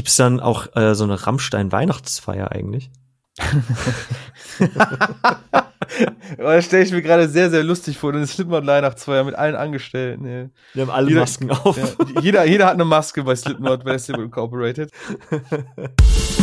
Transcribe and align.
Gibt's 0.00 0.16
dann 0.16 0.40
auch 0.40 0.74
äh, 0.76 0.94
so 0.94 1.04
eine 1.04 1.26
Rammstein-Weihnachtsfeier 1.26 2.50
eigentlich? 2.52 2.90
das 6.38 6.64
stelle 6.64 6.84
ich 6.84 6.90
mir 6.90 7.02
gerade 7.02 7.28
sehr, 7.28 7.50
sehr 7.50 7.62
lustig 7.62 7.98
vor. 7.98 8.14
Eine 8.14 8.26
Slipknot-Weihnachtsfeier 8.26 9.24
mit 9.24 9.34
allen 9.34 9.56
Angestellten. 9.56 10.24
Ja. 10.24 10.48
Wir 10.72 10.82
haben 10.84 10.90
alle 10.90 11.08
jeder, 11.08 11.20
Masken 11.20 11.50
auf. 11.50 11.76
Ja, 11.76 12.22
jeder, 12.22 12.46
jeder 12.46 12.64
hat 12.68 12.74
eine 12.76 12.86
Maske 12.86 13.24
bei 13.24 13.36
Slipknot, 13.36 13.84
bei 13.84 13.98
Slipknot 13.98 14.24
Incorporated. 14.24 14.90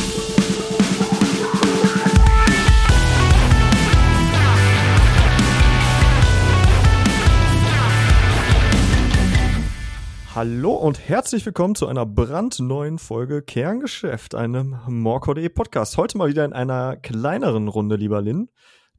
Hallo 10.38 10.74
und 10.74 11.00
herzlich 11.00 11.44
willkommen 11.48 11.74
zu 11.74 11.88
einer 11.88 12.06
brandneuen 12.06 13.00
Folge 13.00 13.42
Kerngeschäft, 13.42 14.36
einem 14.36 14.78
Morco.de 14.88 15.50
Podcast. 15.50 15.98
Heute 15.98 16.20
mal 16.20 16.30
wieder 16.30 16.46
in 16.46 16.54
einer 16.54 16.96
kleineren 16.96 17.68
Runde, 17.68 17.96
lieber 17.96 18.22
Lin. 18.22 18.48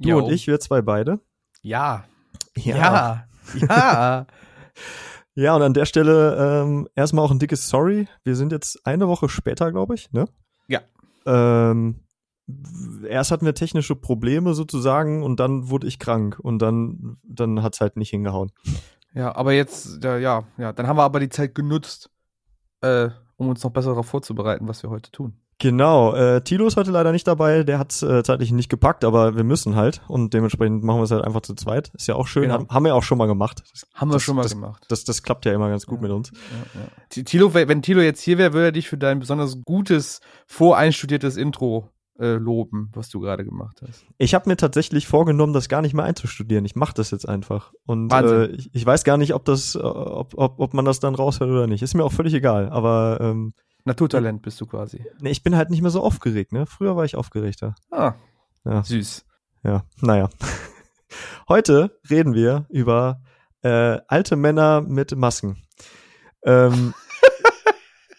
Du 0.00 0.08
Yo. 0.08 0.18
und 0.18 0.32
ich, 0.32 0.48
wir 0.48 0.58
zwei 0.58 0.82
beide. 0.82 1.20
Ja. 1.62 2.06
Ja. 2.56 3.28
Ja. 3.54 4.26
Ja, 5.36 5.54
und 5.54 5.62
an 5.62 5.74
der 5.74 5.84
Stelle 5.84 6.64
ähm, 6.64 6.88
erstmal 6.96 7.24
auch 7.24 7.30
ein 7.30 7.38
dickes 7.38 7.68
Sorry. 7.68 8.08
Wir 8.24 8.34
sind 8.34 8.50
jetzt 8.50 8.84
eine 8.84 9.06
Woche 9.06 9.28
später, 9.28 9.70
glaube 9.70 9.94
ich, 9.94 10.10
ne? 10.10 10.24
Ja. 10.66 10.80
Ähm, 11.24 12.00
erst 13.08 13.30
hatten 13.30 13.46
wir 13.46 13.54
technische 13.54 13.94
Probleme 13.94 14.54
sozusagen 14.54 15.22
und 15.22 15.38
dann 15.38 15.70
wurde 15.70 15.86
ich 15.86 16.00
krank 16.00 16.40
und 16.42 16.58
dann, 16.58 17.18
dann 17.22 17.62
hat's 17.62 17.80
halt 17.80 17.96
nicht 17.96 18.10
hingehauen. 18.10 18.50
Ja, 19.14 19.34
aber 19.34 19.52
jetzt, 19.52 20.02
ja, 20.02 20.16
ja, 20.18 20.44
ja, 20.58 20.72
dann 20.72 20.86
haben 20.86 20.96
wir 20.96 21.02
aber 21.02 21.20
die 21.20 21.28
Zeit 21.28 21.54
genutzt, 21.54 22.10
äh, 22.82 23.08
um 23.36 23.48
uns 23.48 23.62
noch 23.62 23.70
besser 23.70 23.90
darauf 23.90 24.06
vorzubereiten, 24.06 24.68
was 24.68 24.82
wir 24.82 24.90
heute 24.90 25.10
tun. 25.10 25.40
Genau, 25.60 26.14
äh, 26.14 26.40
Tilo 26.42 26.68
ist 26.68 26.76
heute 26.76 26.92
leider 26.92 27.10
nicht 27.10 27.26
dabei, 27.26 27.64
der 27.64 27.80
hat 27.80 28.00
äh, 28.00 28.22
zeitlich 28.22 28.52
nicht 28.52 28.68
gepackt, 28.68 29.04
aber 29.04 29.34
wir 29.34 29.42
müssen 29.42 29.74
halt 29.74 30.02
und 30.06 30.32
dementsprechend 30.32 30.84
machen 30.84 31.00
wir 31.00 31.04
es 31.04 31.10
halt 31.10 31.24
einfach 31.24 31.40
zu 31.40 31.54
zweit. 31.54 31.90
Ist 31.94 32.06
ja 32.06 32.14
auch 32.14 32.28
schön, 32.28 32.44
genau. 32.44 32.54
haben, 32.54 32.68
haben 32.68 32.84
wir 32.84 32.94
auch 32.94 33.02
schon 33.02 33.18
mal 33.18 33.26
gemacht. 33.26 33.64
Das, 33.72 33.88
haben 33.92 34.08
wir 34.08 34.14
das, 34.14 34.22
schon 34.22 34.36
mal 34.36 34.42
das, 34.42 34.52
gemacht. 34.52 34.84
Das, 34.88 35.02
das, 35.02 35.24
klappt 35.24 35.46
ja 35.46 35.52
immer 35.52 35.68
ganz 35.68 35.84
gut 35.84 35.98
ja, 35.98 36.02
mit 36.02 36.12
uns. 36.12 36.30
Ja, 36.30 36.80
ja. 37.16 37.22
Tilo, 37.24 37.54
wenn 37.54 37.82
Tilo 37.82 38.00
jetzt 38.02 38.20
hier 38.20 38.38
wäre, 38.38 38.52
würde 38.52 38.66
er 38.66 38.72
dich 38.72 38.88
für 38.88 38.98
dein 38.98 39.18
besonders 39.18 39.60
gutes, 39.64 40.20
voreinstudiertes 40.46 41.36
Intro 41.36 41.90
äh, 42.18 42.34
loben, 42.34 42.90
was 42.94 43.08
du 43.08 43.20
gerade 43.20 43.44
gemacht 43.44 43.80
hast. 43.86 44.04
Ich 44.18 44.34
habe 44.34 44.48
mir 44.48 44.56
tatsächlich 44.56 45.06
vorgenommen, 45.06 45.52
das 45.52 45.68
gar 45.68 45.82
nicht 45.82 45.94
mehr 45.94 46.04
einzustudieren. 46.04 46.64
Ich 46.64 46.76
mache 46.76 46.94
das 46.94 47.10
jetzt 47.10 47.28
einfach. 47.28 47.72
Und 47.86 48.12
äh, 48.12 48.46
ich, 48.46 48.70
ich, 48.72 48.84
weiß 48.84 49.04
gar 49.04 49.16
nicht, 49.16 49.34
ob 49.34 49.44
das, 49.44 49.74
äh, 49.74 49.78
ob, 49.78 50.34
ob, 50.36 50.58
ob 50.58 50.74
man 50.74 50.84
das 50.84 51.00
dann 51.00 51.14
raushört 51.14 51.50
oder 51.50 51.66
nicht. 51.66 51.82
Ist 51.82 51.94
mir 51.94 52.04
auch 52.04 52.12
völlig 52.12 52.34
egal. 52.34 52.70
Aber 52.70 53.18
ähm, 53.20 53.54
Naturtalent 53.84 54.42
bist 54.42 54.60
du 54.60 54.66
quasi. 54.66 55.04
Nee, 55.20 55.30
ich 55.30 55.42
bin 55.42 55.56
halt 55.56 55.70
nicht 55.70 55.82
mehr 55.82 55.90
so 55.90 56.02
aufgeregt, 56.02 56.52
ne? 56.52 56.66
Früher 56.66 56.96
war 56.96 57.04
ich 57.04 57.16
aufgeregter. 57.16 57.74
Ah. 57.90 58.14
Ja. 58.64 58.82
Süß. 58.82 59.24
Ja, 59.64 59.84
naja. 60.00 60.28
Heute 61.48 61.98
reden 62.10 62.34
wir 62.34 62.66
über 62.68 63.22
äh, 63.62 63.98
alte 64.06 64.36
Männer 64.36 64.82
mit 64.82 65.16
Masken. 65.16 65.62
Ähm, 66.44 66.94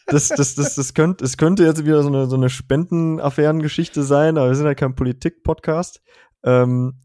das, 0.10 0.30
das, 0.30 0.56
das, 0.56 0.76
das, 0.76 0.94
könnte, 0.94 1.24
es 1.24 1.38
könnte 1.38 1.64
jetzt 1.64 1.86
wieder 1.86 2.02
so 2.04 2.10
eine, 2.10 2.28
so 2.28 2.36
eine 2.36 2.50
Spendenaffärengeschichte 2.50 4.04
sein, 4.04 4.38
aber 4.38 4.50
wir 4.50 4.56
sind 4.56 4.66
ja 4.66 4.76
kein 4.76 4.96
Politik-Podcast. 4.96 6.02
Ähm, 6.44 7.02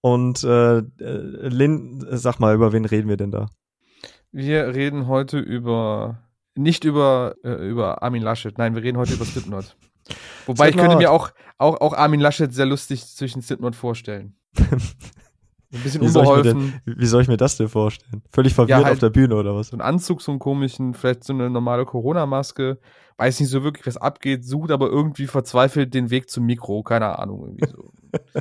und 0.00 0.42
äh, 0.42 0.82
Lin, 0.98 2.04
sag 2.10 2.40
mal, 2.40 2.54
über 2.54 2.72
wen 2.72 2.84
reden 2.84 3.08
wir 3.08 3.16
denn 3.16 3.30
da? 3.30 3.46
Wir 4.32 4.74
reden 4.74 5.06
heute 5.06 5.38
über, 5.38 6.28
nicht 6.54 6.84
über, 6.84 7.34
äh, 7.44 7.68
über 7.68 8.02
Armin 8.02 8.22
Laschet, 8.22 8.56
nein, 8.58 8.74
wir 8.74 8.82
reden 8.82 8.98
heute 8.98 9.14
über 9.14 9.24
Slipknot. 9.24 9.76
Wobei 10.46 10.66
Slipknot. 10.66 10.68
ich 10.68 10.76
könnte 10.76 10.96
mir 10.96 11.10
auch, 11.10 11.30
auch, 11.58 11.80
auch 11.80 11.92
Armin 11.92 12.20
Laschet 12.20 12.52
sehr 12.52 12.66
lustig 12.66 13.06
zwischen 13.06 13.42
Slipknot 13.42 13.76
vorstellen. 13.76 14.36
Ein 15.72 15.82
bisschen 15.82 16.02
wie 16.02 16.06
unbeholfen. 16.06 16.60
Soll 16.60 16.70
denn, 16.86 16.98
wie 16.98 17.06
soll 17.06 17.22
ich 17.22 17.28
mir 17.28 17.36
das 17.36 17.56
denn 17.56 17.68
vorstellen? 17.68 18.22
Völlig 18.30 18.54
verwirrt 18.54 18.80
ja, 18.80 18.84
halt 18.84 18.94
auf 18.94 18.98
der 18.98 19.10
Bühne 19.10 19.34
oder 19.36 19.54
was? 19.54 19.68
So 19.68 19.76
ein 19.76 19.80
Anzug, 19.80 20.20
so 20.20 20.32
einen 20.32 20.38
komischen, 20.38 20.94
vielleicht 20.94 21.24
so 21.24 21.32
eine 21.32 21.48
normale 21.48 21.84
Corona-Maske. 21.84 22.78
Weiß 23.16 23.40
nicht 23.40 23.48
so 23.48 23.62
wirklich, 23.62 23.86
was 23.86 23.96
abgeht, 23.96 24.44
sucht 24.44 24.70
aber 24.70 24.88
irgendwie 24.88 25.26
verzweifelt 25.26 25.94
den 25.94 26.10
Weg 26.10 26.28
zum 26.28 26.44
Mikro. 26.44 26.82
Keine 26.82 27.18
Ahnung, 27.18 27.42
irgendwie 27.46 27.68
so. 27.70 27.92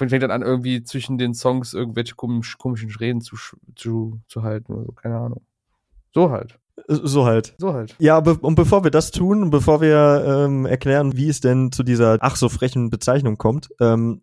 Und 0.00 0.08
fängt 0.08 0.22
dann 0.22 0.30
an, 0.30 0.42
irgendwie 0.42 0.82
zwischen 0.84 1.18
den 1.18 1.34
Songs 1.34 1.74
irgendwelche 1.74 2.14
komisch, 2.14 2.58
komischen 2.58 2.90
Reden 2.90 3.20
zu, 3.20 3.36
zu, 3.74 4.20
zu 4.28 4.42
halten 4.42 4.72
oder 4.72 4.84
so. 4.84 4.92
Keine 4.92 5.16
Ahnung. 5.18 5.42
So 6.14 6.30
halt. 6.30 6.58
So 6.86 7.26
halt. 7.26 7.54
So 7.58 7.72
halt. 7.72 7.96
Ja, 7.98 8.20
be 8.20 8.34
und 8.34 8.54
bevor 8.54 8.84
wir 8.84 8.90
das 8.90 9.10
tun 9.10 9.50
bevor 9.50 9.80
wir 9.80 10.24
ähm, 10.26 10.64
erklären, 10.64 11.16
wie 11.16 11.28
es 11.28 11.40
denn 11.40 11.72
zu 11.72 11.82
dieser 11.82 12.18
ach 12.20 12.36
so 12.36 12.48
frechen 12.48 12.90
Bezeichnung 12.90 13.36
kommt, 13.36 13.68
ähm, 13.80 14.22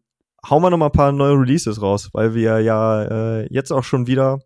hauen 0.49 0.61
wir 0.61 0.69
noch 0.69 0.77
mal 0.77 0.87
ein 0.87 0.91
paar 0.91 1.11
neue 1.11 1.33
Releases 1.33 1.81
raus, 1.81 2.09
weil 2.13 2.33
wir 2.33 2.59
ja 2.59 3.03
äh, 3.03 3.53
jetzt 3.53 3.71
auch 3.71 3.83
schon 3.83 4.07
wieder 4.07 4.39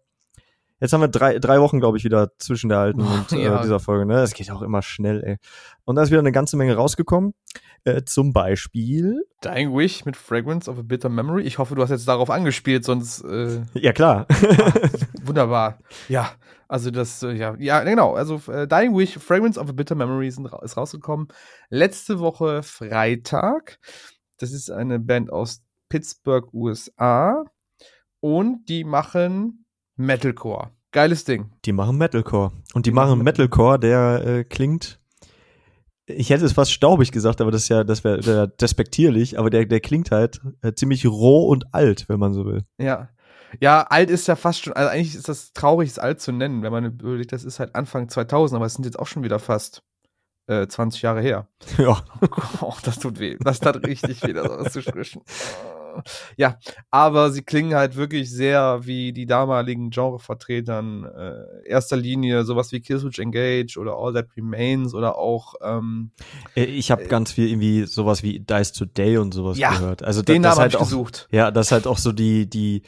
Jetzt 0.82 0.94
haben 0.94 1.02
wir 1.02 1.10
drei, 1.10 1.40
drei 1.40 1.60
Wochen, 1.60 1.80
glaube 1.80 1.98
ich, 1.98 2.06
wieder 2.06 2.32
zwischen 2.38 2.70
der 2.70 2.80
alten 2.80 3.02
und 3.02 3.32
äh, 3.34 3.44
ja. 3.44 3.62
dieser 3.62 3.80
Folge. 3.82 4.06
Ne? 4.06 4.14
Das 4.14 4.34
geht 4.34 4.50
auch 4.50 4.62
immer 4.62 4.82
schnell, 4.82 5.24
ey. 5.24 5.38
Und 5.84 5.96
da 5.96 6.04
ist 6.04 6.10
wieder 6.10 6.20
eine 6.20 6.32
ganze 6.32 6.56
Menge 6.56 6.76
rausgekommen. 6.76 7.34
Äh, 7.84 8.04
zum 8.04 8.32
Beispiel 8.32 9.26
Dying 9.44 9.76
Wish 9.76 10.06
mit 10.06 10.16
Fragrance 10.16 10.70
of 10.72 10.80
a 10.80 10.82
Bitter 10.82 11.10
Memory. 11.10 11.44
Ich 11.44 11.58
hoffe, 11.58 11.76
du 11.76 11.82
hast 11.82 11.90
jetzt 11.90 12.08
darauf 12.08 12.30
angespielt, 12.30 12.86
sonst. 12.86 13.24
Äh, 13.26 13.62
ja 13.74 13.92
klar. 13.92 14.26
ah, 14.30 14.74
wunderbar. 15.22 15.80
Ja, 16.08 16.32
also 16.70 16.92
das, 16.92 17.24
äh, 17.24 17.34
ja, 17.34 17.56
ja, 17.60 17.84
genau. 17.84 18.14
Also 18.14 18.42
äh, 18.50 18.66
Dying 18.66 18.98
Wish, 18.98 19.18
Fragrance 19.18 19.60
of 19.60 19.68
a 19.68 19.74
Bitter 19.74 19.96
Memory 19.96 20.32
sind, 20.32 20.50
ist 20.62 20.78
rausgekommen. 20.78 21.28
Letzte 21.70 22.20
Woche 22.20 22.64
Freitag. 22.64 23.80
Das 24.38 24.54
ist 24.54 24.72
eine 24.72 25.00
Band 25.00 25.30
aus 25.30 25.62
Pittsburgh, 25.90 26.54
USA. 26.54 27.46
Und 28.22 28.70
die 28.70 28.84
machen 28.84 29.66
Metalcore. 29.96 30.72
Geiles 30.92 31.24
Ding. 31.24 31.52
Die 31.66 31.72
machen 31.72 31.98
Metalcore. 31.98 32.52
Und 32.74 32.86
die, 32.86 32.90
die 32.92 32.96
machen 32.96 33.24
Metalcore, 33.24 33.80
der 33.80 34.26
äh, 34.26 34.44
klingt. 34.44 35.00
Ich 36.08 36.32
hätte 36.32 36.46
es 36.46 36.54
fast 36.54 36.72
staubig 36.72 37.12
gesagt, 37.12 37.40
aber 37.42 37.52
das 37.52 37.64
ist 37.64 37.70
ja, 37.70 37.84
das 37.84 38.04
wäre 38.04 38.48
despektierlich, 38.48 39.38
aber 39.38 39.52
der, 39.52 39.66
der 39.66 39.80
klingt 39.80 40.10
halt 40.10 40.42
äh, 40.62 40.74
ziemlich 40.74 41.06
roh 41.06 41.48
und 41.48 41.74
alt, 41.74 42.10
wenn 42.10 42.20
man 42.20 42.34
so 42.34 42.46
will. 42.46 42.64
Ja. 42.80 43.10
Ja, 43.60 43.84
alt 43.84 44.10
ist 44.10 44.28
ja 44.28 44.36
fast 44.36 44.64
schon, 44.64 44.74
also 44.74 44.90
eigentlich 44.90 45.16
ist 45.16 45.28
das 45.28 45.54
traurig, 45.54 45.90
es 45.90 46.00
alt 46.00 46.22
zu 46.22 46.32
nennen, 46.32 46.62
wenn 46.62 46.72
man 46.72 46.86
überlegt, 46.86 47.32
das 47.32 47.44
ist 47.44 47.60
halt 47.60 47.74
Anfang 47.76 48.08
2000, 48.08 48.58
aber 48.58 48.66
es 48.66 48.76
sind 48.76 48.86
jetzt 48.86 49.00
auch 49.00 49.08
schon 49.08 49.24
wieder 49.24 49.40
fast 49.40 49.84
äh, 50.48 50.68
20 50.68 51.02
Jahre 51.02 51.22
her. 51.22 51.48
Ja. 51.78 52.04
Oh, 52.62 52.74
das 52.84 53.00
tut 53.00 53.20
weh. 53.20 53.38
Das 53.40 53.60
tat 53.60 53.86
richtig 53.86 54.24
weh, 54.24 54.34
das 54.34 54.50
auszusprechen 54.50 55.22
ja, 56.38 56.58
aber 56.92 57.32
sie 57.32 57.42
klingen 57.42 57.76
halt 57.76 57.96
wirklich 57.96 58.32
sehr 58.32 58.80
wie 58.84 59.14
die 59.14 59.26
damaligen 59.26 59.90
Genrevertretern. 59.90 61.06
Äh, 61.06 61.68
erster 61.68 61.98
Linie 61.98 62.44
sowas 62.44 62.72
wie 62.72 62.82
Killswitch 62.82 63.20
Engage 63.20 63.78
oder 63.78 63.96
All 63.98 64.14
That 64.14 64.28
Remains 64.36 64.94
oder 64.94 65.18
auch. 65.18 65.56
Ähm, 65.62 66.12
äh, 66.56 66.64
ich 66.64 66.92
habe 66.92 67.04
äh, 67.04 67.08
ganz 67.08 67.32
viel 67.32 67.50
irgendwie 67.50 67.86
sowas 67.86 68.24
wie 68.24 68.40
Dice 68.40 68.74
Today 68.74 69.18
und 69.18 69.34
sowas 69.34 69.58
ja, 69.58 69.72
gehört. 69.72 70.04
Also 70.04 70.22
den 70.22 70.42
das, 70.42 70.56
Namen 70.56 70.62
halt 70.62 70.76
auch, 70.76 70.82
gesucht. 70.82 71.28
Ja, 71.32 71.52
das 71.52 71.68
ist 71.68 71.72
halt 71.72 71.88
auch 71.88 71.98
so 71.98 72.12
die 72.12 72.50
die 72.50 72.84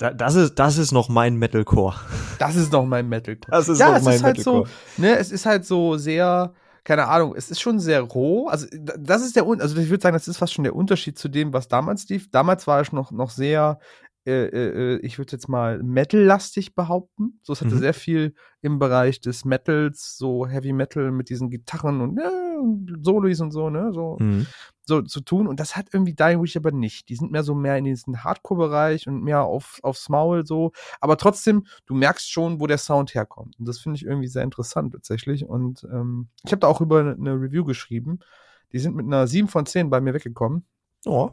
das 0.00 0.34
ist, 0.34 0.54
das 0.54 0.78
ist 0.78 0.92
noch 0.92 1.10
mein 1.10 1.36
Metalcore. 1.36 1.94
Das 2.38 2.56
ist 2.56 2.72
noch 2.72 2.86
mein 2.86 3.06
Metalcore. 3.08 3.50
Das 3.50 3.68
ist 3.68 3.78
ja, 3.78 3.92
noch 3.92 4.02
mein 4.02 4.14
ist 4.14 4.22
Metalcore. 4.22 4.64
Halt 4.64 4.68
so, 4.96 5.02
ne, 5.02 5.18
es 5.18 5.30
ist 5.30 5.44
halt 5.44 5.66
so 5.66 5.98
sehr, 5.98 6.54
keine 6.90 7.06
Ahnung, 7.06 7.36
es 7.36 7.52
ist 7.52 7.60
schon 7.60 7.78
sehr 7.78 8.00
roh. 8.00 8.48
Also 8.48 8.66
das 8.72 9.22
ist 9.22 9.36
der, 9.36 9.46
also 9.46 9.76
ich 9.80 9.90
würde 9.90 10.02
sagen, 10.02 10.16
das 10.16 10.26
ist 10.26 10.38
fast 10.38 10.54
schon 10.54 10.64
der 10.64 10.74
Unterschied 10.74 11.16
zu 11.16 11.28
dem, 11.28 11.52
was 11.52 11.68
damals 11.68 12.08
lief. 12.08 12.28
Damals 12.32 12.66
war 12.66 12.80
es 12.80 12.90
noch, 12.90 13.12
noch 13.12 13.30
sehr, 13.30 13.78
äh, 14.26 14.46
äh, 14.46 14.96
ich 14.96 15.16
würde 15.16 15.30
jetzt 15.30 15.48
mal 15.48 15.80
Metal-lastig 15.84 16.74
behaupten. 16.74 17.38
So, 17.44 17.52
es 17.52 17.60
hatte 17.60 17.76
mhm. 17.76 17.78
sehr 17.78 17.94
viel 17.94 18.34
im 18.60 18.80
Bereich 18.80 19.20
des 19.20 19.44
Metals, 19.44 20.16
so 20.18 20.48
Heavy 20.48 20.72
Metal 20.72 21.12
mit 21.12 21.28
diesen 21.28 21.48
Gitarren 21.48 22.00
und, 22.00 22.18
äh, 22.18 22.58
und 22.60 22.98
Solis 23.04 23.40
und 23.40 23.52
so, 23.52 23.70
ne, 23.70 23.92
so, 23.92 24.16
mhm. 24.18 24.48
So 24.90 25.02
zu 25.02 25.20
tun. 25.20 25.46
Und 25.46 25.60
das 25.60 25.76
hat 25.76 25.86
irgendwie 25.92 26.14
Dying 26.14 26.42
Wish 26.42 26.56
aber 26.56 26.72
nicht. 26.72 27.08
Die 27.08 27.16
sind 27.16 27.32
mehr 27.32 27.42
so 27.42 27.54
mehr 27.54 27.78
in 27.78 27.84
diesen 27.84 28.22
Hardcore-Bereich 28.22 29.06
und 29.06 29.22
mehr 29.22 29.42
auf, 29.42 29.80
aufs 29.82 30.08
Maul 30.08 30.44
so. 30.46 30.72
Aber 31.00 31.16
trotzdem, 31.16 31.66
du 31.86 31.94
merkst 31.94 32.30
schon, 32.30 32.60
wo 32.60 32.66
der 32.66 32.78
Sound 32.78 33.14
herkommt. 33.14 33.58
Und 33.58 33.66
das 33.66 33.78
finde 33.78 33.96
ich 33.96 34.04
irgendwie 34.04 34.28
sehr 34.28 34.42
interessant 34.42 34.92
tatsächlich. 34.92 35.46
Und 35.46 35.86
ähm, 35.90 36.28
ich 36.44 36.52
habe 36.52 36.60
da 36.60 36.66
auch 36.66 36.80
über 36.80 37.00
eine 37.00 37.32
Review 37.32 37.64
geschrieben. 37.64 38.18
Die 38.72 38.78
sind 38.78 38.94
mit 38.94 39.06
einer 39.06 39.26
7 39.26 39.48
von 39.48 39.64
10 39.64 39.88
bei 39.88 40.00
mir 40.00 40.12
weggekommen. 40.14 40.64
Oh 41.06 41.30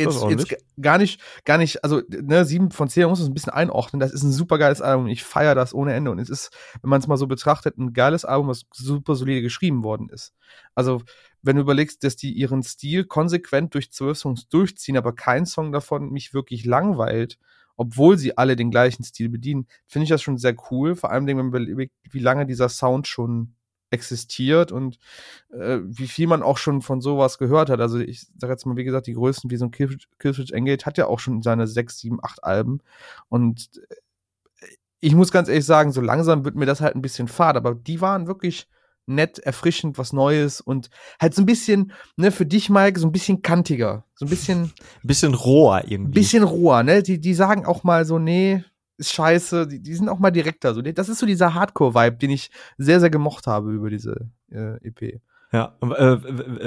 jetzt, 0.00 0.22
jetzt 0.22 0.56
gar 0.80 0.98
nicht, 0.98 1.20
gar 1.44 1.58
nicht, 1.58 1.84
also 1.84 2.02
ne, 2.08 2.44
sieben 2.44 2.70
von 2.70 2.88
zehn, 2.88 3.02
man 3.02 3.10
muss 3.10 3.20
es 3.20 3.28
ein 3.28 3.34
bisschen 3.34 3.52
einordnen. 3.52 4.00
Das 4.00 4.12
ist 4.12 4.22
ein 4.22 4.32
super 4.32 4.58
geiles 4.58 4.80
Album. 4.80 5.06
Ich 5.06 5.24
feiere 5.24 5.54
das 5.54 5.74
ohne 5.74 5.94
Ende. 5.94 6.10
Und 6.10 6.18
es 6.18 6.30
ist, 6.30 6.50
wenn 6.82 6.90
man 6.90 7.00
es 7.00 7.06
mal 7.06 7.16
so 7.16 7.26
betrachtet, 7.26 7.78
ein 7.78 7.92
geiles 7.92 8.24
Album, 8.24 8.48
was 8.48 8.64
super 8.72 9.14
solide 9.14 9.42
geschrieben 9.42 9.84
worden 9.84 10.08
ist. 10.08 10.34
Also, 10.74 11.02
wenn 11.42 11.56
du 11.56 11.62
überlegst, 11.62 12.04
dass 12.04 12.16
die 12.16 12.32
ihren 12.32 12.62
Stil 12.62 13.04
konsequent 13.04 13.74
durch 13.74 13.92
zwölf 13.92 14.18
Songs 14.18 14.48
durchziehen, 14.48 14.96
aber 14.96 15.14
kein 15.14 15.46
Song 15.46 15.72
davon 15.72 16.10
mich 16.10 16.34
wirklich 16.34 16.64
langweilt, 16.64 17.38
obwohl 17.76 18.18
sie 18.18 18.36
alle 18.36 18.56
den 18.56 18.70
gleichen 18.70 19.04
Stil 19.04 19.28
bedienen, 19.28 19.66
finde 19.86 20.04
ich 20.04 20.10
das 20.10 20.22
schon 20.22 20.36
sehr 20.36 20.54
cool. 20.70 20.94
Vor 20.96 21.10
allem, 21.10 21.26
wenn 21.26 21.36
man 21.36 21.48
überlegt, 21.48 21.94
wie 22.10 22.18
lange 22.18 22.46
dieser 22.46 22.68
Sound 22.68 23.06
schon 23.06 23.54
existiert 23.90 24.72
und 24.72 24.98
äh, 25.50 25.78
wie 25.82 26.06
viel 26.06 26.26
man 26.26 26.42
auch 26.42 26.58
schon 26.58 26.82
von 26.82 27.00
sowas 27.00 27.38
gehört 27.38 27.70
hat. 27.70 27.80
Also 27.80 27.98
ich 27.98 28.26
sage 28.38 28.52
jetzt 28.52 28.66
mal, 28.66 28.76
wie 28.76 28.84
gesagt, 28.84 29.06
die 29.06 29.14
größten 29.14 29.50
wie 29.50 29.56
so 29.56 29.66
ein 29.66 29.70
Killswitch 29.70 30.52
Engage 30.52 30.86
hat 30.86 30.98
ja 30.98 31.06
auch 31.06 31.18
schon 31.18 31.42
seine 31.42 31.66
sechs, 31.66 31.98
sieben, 31.98 32.22
acht 32.22 32.44
Alben 32.44 32.80
und 33.28 33.70
äh, 33.88 34.66
ich 35.00 35.14
muss 35.14 35.32
ganz 35.32 35.48
ehrlich 35.48 35.64
sagen, 35.64 35.92
so 35.92 36.02
langsam 36.02 36.44
wird 36.44 36.56
mir 36.56 36.66
das 36.66 36.80
halt 36.82 36.94
ein 36.94 37.02
bisschen 37.02 37.26
fad, 37.26 37.56
aber 37.56 37.74
die 37.74 38.00
waren 38.00 38.26
wirklich 38.26 38.68
nett, 39.10 39.38
erfrischend, 39.38 39.98
was 39.98 40.12
Neues 40.12 40.60
und 40.60 40.90
halt 41.20 41.34
so 41.34 41.42
ein 41.42 41.46
bisschen, 41.46 41.92
ne, 42.16 42.30
für 42.30 42.46
dich, 42.46 42.70
Mike, 42.70 42.98
so 42.98 43.06
ein 43.06 43.12
bisschen 43.12 43.42
kantiger. 43.42 44.04
So 44.14 44.26
ein 44.26 44.30
bisschen. 44.30 44.62
Ein 44.62 44.72
bisschen 45.02 45.34
roher 45.34 45.84
irgendwie. 45.86 46.12
Bisschen 46.12 46.42
roher, 46.42 46.82
ne? 46.82 47.02
Die, 47.02 47.20
die 47.20 47.34
sagen 47.34 47.66
auch 47.66 47.84
mal 47.84 48.04
so, 48.04 48.18
nee, 48.18 48.64
ist 48.96 49.12
scheiße. 49.12 49.66
Die, 49.66 49.82
die 49.82 49.94
sind 49.94 50.08
auch 50.08 50.18
mal 50.18 50.30
direkter. 50.30 50.74
So. 50.74 50.82
Das 50.82 51.08
ist 51.08 51.18
so 51.18 51.26
dieser 51.26 51.54
Hardcore-Vibe, 51.54 52.16
den 52.16 52.30
ich 52.30 52.50
sehr, 52.78 53.00
sehr 53.00 53.10
gemocht 53.10 53.46
habe 53.46 53.72
über 53.72 53.90
diese 53.90 54.30
äh, 54.50 54.76
EP. 54.86 55.20
Ja, 55.52 55.76
äh, 55.82 56.18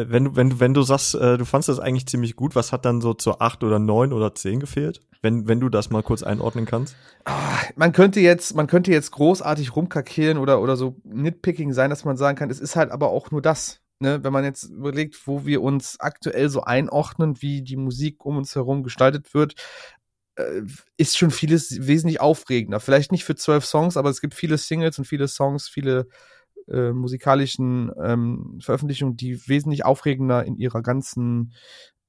wenn 0.10 0.25
du, 0.25 0.36
wenn 0.36 0.50
du, 0.50 0.60
wenn 0.60 0.74
du 0.74 0.81
sagst, 0.81 1.16
äh, 1.16 1.38
du 1.38 1.46
fandest 1.46 1.69
das 1.69 1.80
eigentlich 1.80 2.07
ziemlich 2.07 2.36
gut, 2.36 2.54
was 2.56 2.74
hat 2.74 2.84
dann 2.84 3.00
so 3.00 3.13
zur 3.13 3.42
acht 3.42 3.63
oder 3.63 3.80
neun 3.80 4.12
oder 4.12 4.36
zehn 4.36 4.60
gefehlt? 4.60 5.00
Wenn, 5.24 5.48
wenn 5.48 5.62
du 5.62 5.70
das 5.70 5.90
mal 5.90 6.04
kurz 6.04 6.22
einordnen 6.22 6.66
kannst. 6.66 6.96
Ah, 7.24 7.58
man 7.75 7.94
könnte 7.94 8.20
jetzt, 8.20 8.56
man 8.56 8.68
könnte 8.68 8.92
jetzt 8.92 9.12
großartig 9.12 9.75
rumkackieren 9.75 10.38
oder, 10.38 10.62
oder 10.62 10.75
so 10.75 10.98
nitpicking 11.06 11.72
sein, 11.72 11.90
dass 11.90 12.04
man 12.04 12.18
sagen 12.18 12.38
kann, 12.38 12.50
es 12.50 12.60
ist 12.60 12.75
halt 12.75 12.92
aber 12.92 13.10
auch 13.10 13.31
nur 13.31 13.42
das. 13.42 13.80
Ne? 14.00 14.22
Wenn 14.22 14.34
man 14.34 14.44
jetzt 14.44 14.66
überlegt, 14.66 15.25
wo 15.25 15.46
wir 15.46 15.62
uns 15.62 15.98
aktuell 16.02 16.50
so 16.50 16.62
einordnen, 16.62 17.42
wie 17.42 17.62
die 17.62 17.78
Musik 17.78 18.25
um 18.25 18.36
uns 18.36 18.54
herum 18.54 18.84
gestaltet 18.84 19.34
wird, 19.34 19.56
äh, 20.36 20.62
ist 20.98 21.18
schon 21.18 21.31
vieles 21.31 21.88
wesentlich 21.88 22.20
aufregender. 22.20 22.81
Vielleicht 22.81 23.14
nicht 23.14 23.24
für 23.24 23.36
zwölf 23.36 23.66
Songs, 23.66 23.96
aber 23.96 24.10
es 24.10 24.20
gibt 24.20 24.34
viele 24.34 24.58
Singles 24.58 25.00
und 25.00 25.06
viele 25.06 25.30
Songs, 25.30 25.70
viele 25.70 26.08
äh, 26.68 26.92
musikalischen 26.92 27.92
ähm, 28.02 28.60
Veröffentlichungen, 28.62 29.16
die 29.16 29.48
wesentlich 29.48 29.86
aufregender 29.86 30.44
in 30.44 30.58
ihrer 30.58 30.81
ganzen 30.81 31.54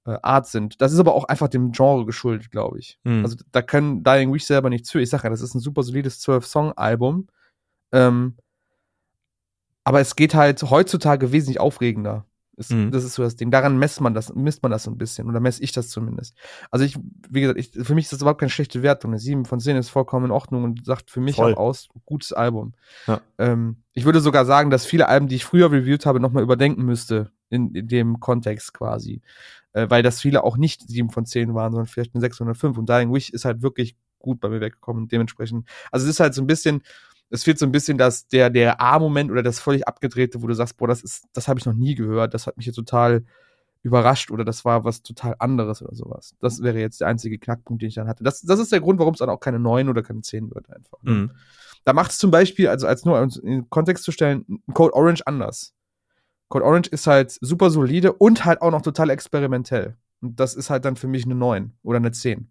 äh, 0.06 0.18
Art 0.22 0.46
sind. 0.46 0.80
Das 0.80 0.92
ist 0.92 0.98
aber 0.98 1.14
auch 1.14 1.24
einfach 1.24 1.48
dem 1.48 1.72
Genre 1.72 2.04
geschuldet, 2.04 2.50
glaube 2.50 2.78
ich. 2.78 2.98
Mhm. 3.04 3.24
Also 3.24 3.36
da 3.52 3.62
können 3.62 4.02
Dying 4.02 4.32
Wish 4.32 4.44
selber 4.44 4.70
nicht 4.70 4.86
zu. 4.86 4.98
Ich 4.98 5.10
sage 5.10 5.24
ja, 5.24 5.30
das 5.30 5.40
ist 5.40 5.54
ein 5.54 5.60
super 5.60 5.82
solides 5.82 6.20
zwölf-Song-Album. 6.20 7.28
Ähm, 7.92 8.36
aber 9.84 10.00
es 10.00 10.16
geht 10.16 10.34
halt 10.34 10.62
heutzutage 10.62 11.32
wesentlich 11.32 11.60
aufregender. 11.60 12.24
Ist, 12.56 12.72
mhm. 12.72 12.90
Das 12.92 13.02
ist 13.02 13.14
so 13.14 13.22
das 13.22 13.36
Ding. 13.36 13.50
Daran 13.50 13.78
messt 13.78 14.00
man 14.00 14.14
das, 14.14 14.32
misst 14.34 14.62
man 14.62 14.70
das 14.70 14.84
so 14.84 14.90
ein 14.90 14.98
bisschen. 14.98 15.28
Oder 15.28 15.40
messe 15.40 15.62
ich 15.62 15.72
das 15.72 15.88
zumindest. 15.88 16.36
Also 16.70 16.84
ich, 16.84 16.96
wie 17.28 17.40
gesagt, 17.40 17.58
ich, 17.58 17.70
für 17.72 17.94
mich 17.94 18.04
ist 18.04 18.12
das 18.12 18.20
überhaupt 18.20 18.40
keine 18.40 18.50
schlechte 18.50 18.82
Wertung. 18.82 19.10
Eine 19.10 19.18
7 19.18 19.44
von 19.44 19.58
10 19.58 19.76
ist 19.76 19.88
vollkommen 19.88 20.26
in 20.26 20.30
Ordnung 20.30 20.64
und 20.64 20.86
sagt 20.86 21.10
für 21.10 21.20
mich 21.20 21.36
Voll. 21.36 21.54
auch 21.54 21.58
aus, 21.58 21.88
gutes 22.04 22.32
Album. 22.32 22.74
Ja. 23.06 23.20
Ähm, 23.38 23.82
ich 23.92 24.04
würde 24.04 24.20
sogar 24.20 24.44
sagen, 24.44 24.70
dass 24.70 24.86
viele 24.86 25.08
Alben, 25.08 25.26
die 25.28 25.36
ich 25.36 25.44
früher 25.44 25.70
reviewt 25.72 26.06
habe, 26.06 26.20
nochmal 26.20 26.42
überdenken 26.42 26.84
müsste. 26.84 27.30
In, 27.54 27.74
in 27.74 27.88
dem 27.88 28.20
Kontext 28.20 28.74
quasi. 28.74 29.22
Äh, 29.72 29.88
weil 29.88 30.02
das 30.02 30.20
viele 30.20 30.44
auch 30.44 30.56
nicht 30.56 30.86
7 30.88 31.10
von 31.10 31.26
10 31.26 31.54
waren, 31.54 31.72
sondern 31.72 31.86
vielleicht 31.86 32.14
eine 32.14 32.20
6 32.20 32.40
oder 32.40 32.54
5. 32.54 32.78
Und 32.78 32.88
Dying 32.88 33.12
Wish 33.12 33.30
ist 33.30 33.44
halt 33.44 33.62
wirklich 33.62 33.96
gut 34.18 34.40
bei 34.40 34.48
mir 34.48 34.60
weggekommen. 34.60 35.08
Dementsprechend, 35.08 35.68
also 35.90 36.04
es 36.04 36.10
ist 36.10 36.20
halt 36.20 36.34
so 36.34 36.42
ein 36.42 36.46
bisschen, 36.46 36.82
es 37.30 37.44
fehlt 37.44 37.58
so 37.58 37.66
ein 37.66 37.72
bisschen 37.72 37.98
dass 37.98 38.26
der, 38.28 38.50
der 38.50 38.80
A-Moment 38.80 39.30
oder 39.30 39.42
das 39.42 39.60
völlig 39.60 39.86
abgedrehte, 39.86 40.42
wo 40.42 40.46
du 40.46 40.54
sagst, 40.54 40.76
boah, 40.76 40.88
das 40.88 41.02
ist, 41.02 41.24
das 41.32 41.48
habe 41.48 41.58
ich 41.58 41.66
noch 41.66 41.74
nie 41.74 41.94
gehört, 41.94 42.34
das 42.34 42.46
hat 42.46 42.56
mich 42.56 42.66
jetzt 42.66 42.76
total 42.76 43.24
überrascht 43.82 44.30
oder 44.30 44.44
das 44.44 44.64
war 44.64 44.84
was 44.84 45.02
total 45.02 45.36
anderes 45.38 45.82
oder 45.82 45.94
sowas. 45.94 46.34
Das 46.40 46.62
wäre 46.62 46.80
jetzt 46.80 47.02
der 47.02 47.08
einzige 47.08 47.38
Knackpunkt, 47.38 47.82
den 47.82 47.88
ich 47.88 47.94
dann 47.94 48.08
hatte. 48.08 48.24
Das, 48.24 48.40
das 48.40 48.58
ist 48.58 48.72
der 48.72 48.80
Grund, 48.80 48.98
warum 48.98 49.12
es 49.12 49.18
dann 49.18 49.28
auch 49.28 49.40
keine 49.40 49.58
9 49.58 49.88
oder 49.90 50.02
keine 50.02 50.22
10 50.22 50.54
wird 50.54 50.70
einfach. 50.70 51.02
Ne? 51.02 51.12
Mhm. 51.12 51.30
Da 51.84 51.92
macht 51.92 52.12
es 52.12 52.18
zum 52.18 52.30
Beispiel, 52.30 52.68
also 52.68 52.86
als 52.86 53.04
nur 53.04 53.20
in 53.22 53.30
den 53.44 53.70
Kontext 53.70 54.04
zu 54.04 54.10
stellen, 54.10 54.62
Code 54.72 54.94
Orange 54.94 55.26
anders. 55.26 55.74
Code 56.48 56.64
Orange 56.64 56.88
ist 56.88 57.06
halt 57.06 57.36
super 57.40 57.70
solide 57.70 58.12
und 58.12 58.44
halt 58.44 58.62
auch 58.62 58.70
noch 58.70 58.82
total 58.82 59.10
experimentell. 59.10 59.96
Und 60.20 60.40
das 60.40 60.54
ist 60.54 60.70
halt 60.70 60.84
dann 60.84 60.96
für 60.96 61.08
mich 61.08 61.24
eine 61.24 61.34
9 61.34 61.72
oder 61.82 61.98
eine 61.98 62.12
10. 62.12 62.50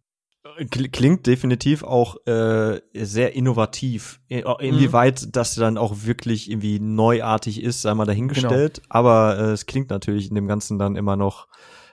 Klingt 0.69 1.25
definitiv 1.25 1.84
auch 1.84 2.18
äh, 2.28 2.81
sehr 2.94 3.34
innovativ. 3.34 4.19
Inwieweit 4.28 5.22
mhm. 5.22 5.31
das 5.31 5.56
dann 5.56 5.78
auch 5.78 6.04
wirklich 6.04 6.51
irgendwie 6.51 6.80
neuartig 6.80 7.63
ist, 7.63 7.81
sei 7.81 7.94
mal 7.94 8.06
dahingestellt. 8.06 8.81
Genau. 8.81 8.88
Aber 8.90 9.38
äh, 9.40 9.51
es 9.51 9.66
klingt 9.66 9.90
natürlich 9.90 10.30
in 10.30 10.36
dem 10.36 10.48
Ganzen 10.48 10.78
dann 10.78 10.98
immer 10.98 11.16
noch. 11.16 11.48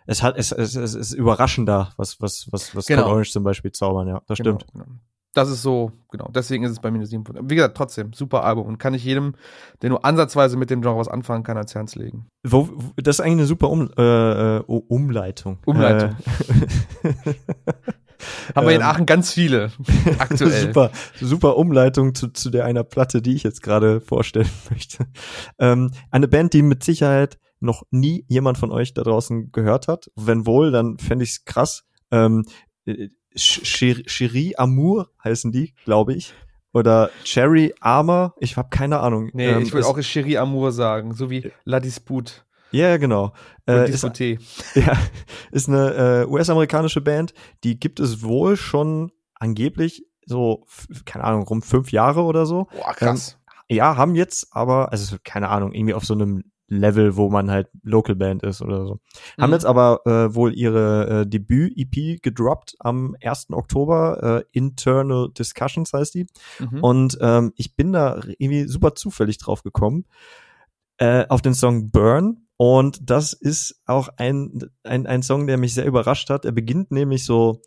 Es 0.05 0.23
hat 0.25 0.37
es, 0.37 0.51
es, 0.51 0.75
es 0.75 0.95
ist 0.97 1.13
überraschender, 1.13 1.93
was 1.97 2.21
was 2.21 2.49
was 2.51 2.75
was 2.75 2.87
genau. 2.87 3.07
Orange 3.07 3.31
zum 3.31 3.45
Beispiel 3.45 3.71
zaubern. 3.71 4.09
Ja, 4.09 4.21
das 4.27 4.39
genau, 4.39 4.59
stimmt. 4.59 4.73
Genau. 4.73 4.87
Das 5.33 5.49
ist 5.49 5.63
so, 5.63 5.93
genau. 6.11 6.29
Deswegen 6.35 6.65
ist 6.65 6.73
es 6.73 6.81
bei 6.81 6.91
mir 6.91 6.99
eine 6.99 7.07
7 7.07 7.25
Wie 7.43 7.55
gesagt, 7.55 7.77
trotzdem, 7.77 8.13
super 8.13 8.43
Album. 8.43 8.67
Und 8.67 8.79
kann 8.79 8.95
ich 8.95 9.05
jedem, 9.05 9.35
der 9.81 9.91
nur 9.91 10.05
ansatzweise 10.05 10.57
mit 10.57 10.71
dem 10.71 10.83
Genre 10.83 10.99
was 10.99 11.09
anfangen 11.09 11.45
kann, 11.45 11.57
ans 11.57 11.75
Herz 11.75 11.95
legen. 11.95 12.27
Wo, 12.43 12.69
das 12.97 13.17
ist 13.17 13.21
eigentlich 13.21 13.39
eine 13.39 13.47
super 13.47 13.71
um, 13.71 13.91
äh, 13.97 14.57
äh 14.57 14.63
Umleitung. 14.67 15.59
Umleitung. 15.67 16.17
Äh, 17.05 17.15
Haben 18.55 18.67
wir 18.67 18.75
in 18.75 18.81
ähm, 18.81 18.87
Aachen 18.87 19.07
ganz 19.07 19.33
viele 19.33 19.73
aktuell. 20.19 20.67
super, 20.67 20.91
super 21.21 21.57
Umleitung 21.57 22.15
zu, 22.15 22.29
zu 22.29 22.51
der 22.51 22.65
einer 22.65 22.85
Platte, 22.85 23.23
die 23.23 23.35
ich 23.35 23.43
jetzt 23.43 23.63
gerade 23.63 24.01
vorstellen 24.01 24.51
möchte. 24.71 25.07
Ähm, 25.59 25.93
eine 26.11 26.29
Band, 26.29 26.53
die 26.53 26.63
mit 26.63 26.83
Sicherheit 26.83 27.39
noch 27.61 27.83
nie 27.91 28.25
jemand 28.29 28.59
von 28.59 28.73
euch 28.73 28.95
da 28.95 29.03
draußen 29.03 29.53
gehört 29.53 29.87
hat. 29.89 30.11
Wenn 30.17 30.47
wohl, 30.47 30.71
dann 30.71 30.99
fände 30.99 31.25
ich 31.25 31.31
es 31.31 31.45
krass. 31.45 31.85
Ähm, 32.11 32.45
Cherie 33.37 34.57
Amour 34.57 35.11
heißen 35.23 35.53
die, 35.53 35.75
glaube 35.85 36.15
ich. 36.15 36.35
Oder 36.73 37.11
Cherry 37.25 37.75
Armor, 37.81 38.35
ich 38.39 38.57
habe 38.57 38.69
keine 38.71 39.01
Ahnung. 39.01 39.31
Nee, 39.33 39.47
ähm, 39.47 39.63
ich 39.63 39.73
würde 39.73 39.87
auch 39.87 39.99
Cherie 40.01 40.39
Amour 40.39 40.71
sagen, 40.71 41.15
so 41.15 41.29
wie 41.29 41.51
La 41.65 41.81
Dispute. 41.81 42.45
Ja, 42.71 42.87
yeah, 42.87 42.97
genau. 42.99 43.33
Äh, 43.67 43.91
ist, 43.91 44.05
ja, 44.75 44.97
ist 45.51 45.69
eine 45.69 46.25
äh, 46.25 46.31
US-amerikanische 46.31 47.01
Band, 47.01 47.35
die 47.65 47.81
gibt 47.81 47.99
es 47.99 48.23
wohl 48.23 48.57
schon 48.57 49.11
angeblich 49.35 50.05
so, 50.31 50.65
keine 51.05 51.25
Ahnung, 51.25 51.43
rum 51.43 51.61
fünf 51.61 51.91
Jahre 51.93 52.23
oder 52.23 52.47
so. 52.47 52.69
Boah, 52.73 52.95
krass. 52.95 53.37
Ähm, 53.69 53.77
ja, 53.77 53.97
haben 53.97 54.15
jetzt 54.15 54.49
aber, 54.53 54.93
also 54.93 55.17
keine 55.23 55.49
Ahnung, 55.49 55.73
irgendwie 55.73 55.95
auf 55.95 56.05
so 56.05 56.15
einem 56.15 56.45
Level, 56.71 57.17
wo 57.17 57.29
man 57.29 57.51
halt 57.51 57.69
Local 57.83 58.15
Band 58.15 58.43
ist 58.43 58.63
oder 58.63 58.87
so. 58.87 58.95
Mhm. 59.37 59.43
Haben 59.43 59.53
jetzt 59.53 59.67
aber 59.67 60.01
äh, 60.07 60.35
wohl 60.35 60.55
ihre 60.55 61.23
äh, 61.23 61.27
Debüt-EP 61.27 62.23
gedroppt 62.23 62.77
am 62.79 63.17
1. 63.23 63.49
Oktober. 63.51 64.43
Äh, 64.43 64.45
Internal 64.53 65.31
Discussions 65.37 65.93
heißt 65.93 66.15
die. 66.15 66.27
Mhm. 66.59 66.83
Und 66.83 67.19
ähm, 67.21 67.53
ich 67.57 67.77
bin 67.77 67.93
da 67.93 68.21
irgendwie 68.39 68.67
super 68.67 68.95
zufällig 68.95 69.39
drauf 69.39 69.63
gekommen. 69.63 70.07
Äh, 70.99 71.27
auf 71.29 71.43
den 71.43 71.55
Song 71.55 71.91
Burn 71.91 72.47
und 72.57 73.09
das 73.09 73.33
ist 73.33 73.81
auch 73.87 74.11
ein, 74.19 74.71
ein, 74.85 75.07
ein 75.07 75.23
Song, 75.23 75.47
der 75.47 75.57
mich 75.57 75.73
sehr 75.73 75.87
überrascht 75.87 76.29
hat. 76.29 76.45
Er 76.45 76.53
beginnt 76.53 76.91
nämlich 76.91 77.25
so, 77.25 77.63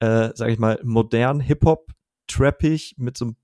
äh, 0.00 0.30
sag 0.34 0.48
ich 0.48 0.58
mal, 0.58 0.80
modern 0.82 1.38
Hip-Hop, 1.38 1.92
trappig, 2.28 2.94
mit 2.96 3.18
so 3.18 3.26
ein 3.26 3.36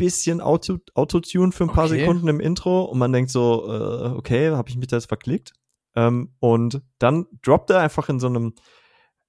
bisschen 0.00 0.40
Auto, 0.40 0.78
Autotune 0.94 1.52
für 1.52 1.64
ein 1.64 1.70
paar 1.70 1.86
okay. 1.86 2.00
Sekunden 2.00 2.28
im 2.28 2.40
Intro 2.40 2.84
und 2.84 2.98
man 2.98 3.12
denkt 3.12 3.30
so, 3.30 3.66
äh, 3.68 4.08
okay, 4.16 4.50
habe 4.50 4.68
ich 4.68 4.76
mich 4.76 4.88
da 4.88 4.96
jetzt 4.96 5.06
verklickt? 5.06 5.52
Ähm, 5.94 6.34
und 6.40 6.82
dann 6.98 7.26
droppt 7.42 7.70
er 7.70 7.80
einfach 7.80 8.08
in 8.08 8.18
so 8.18 8.26
einem 8.26 8.54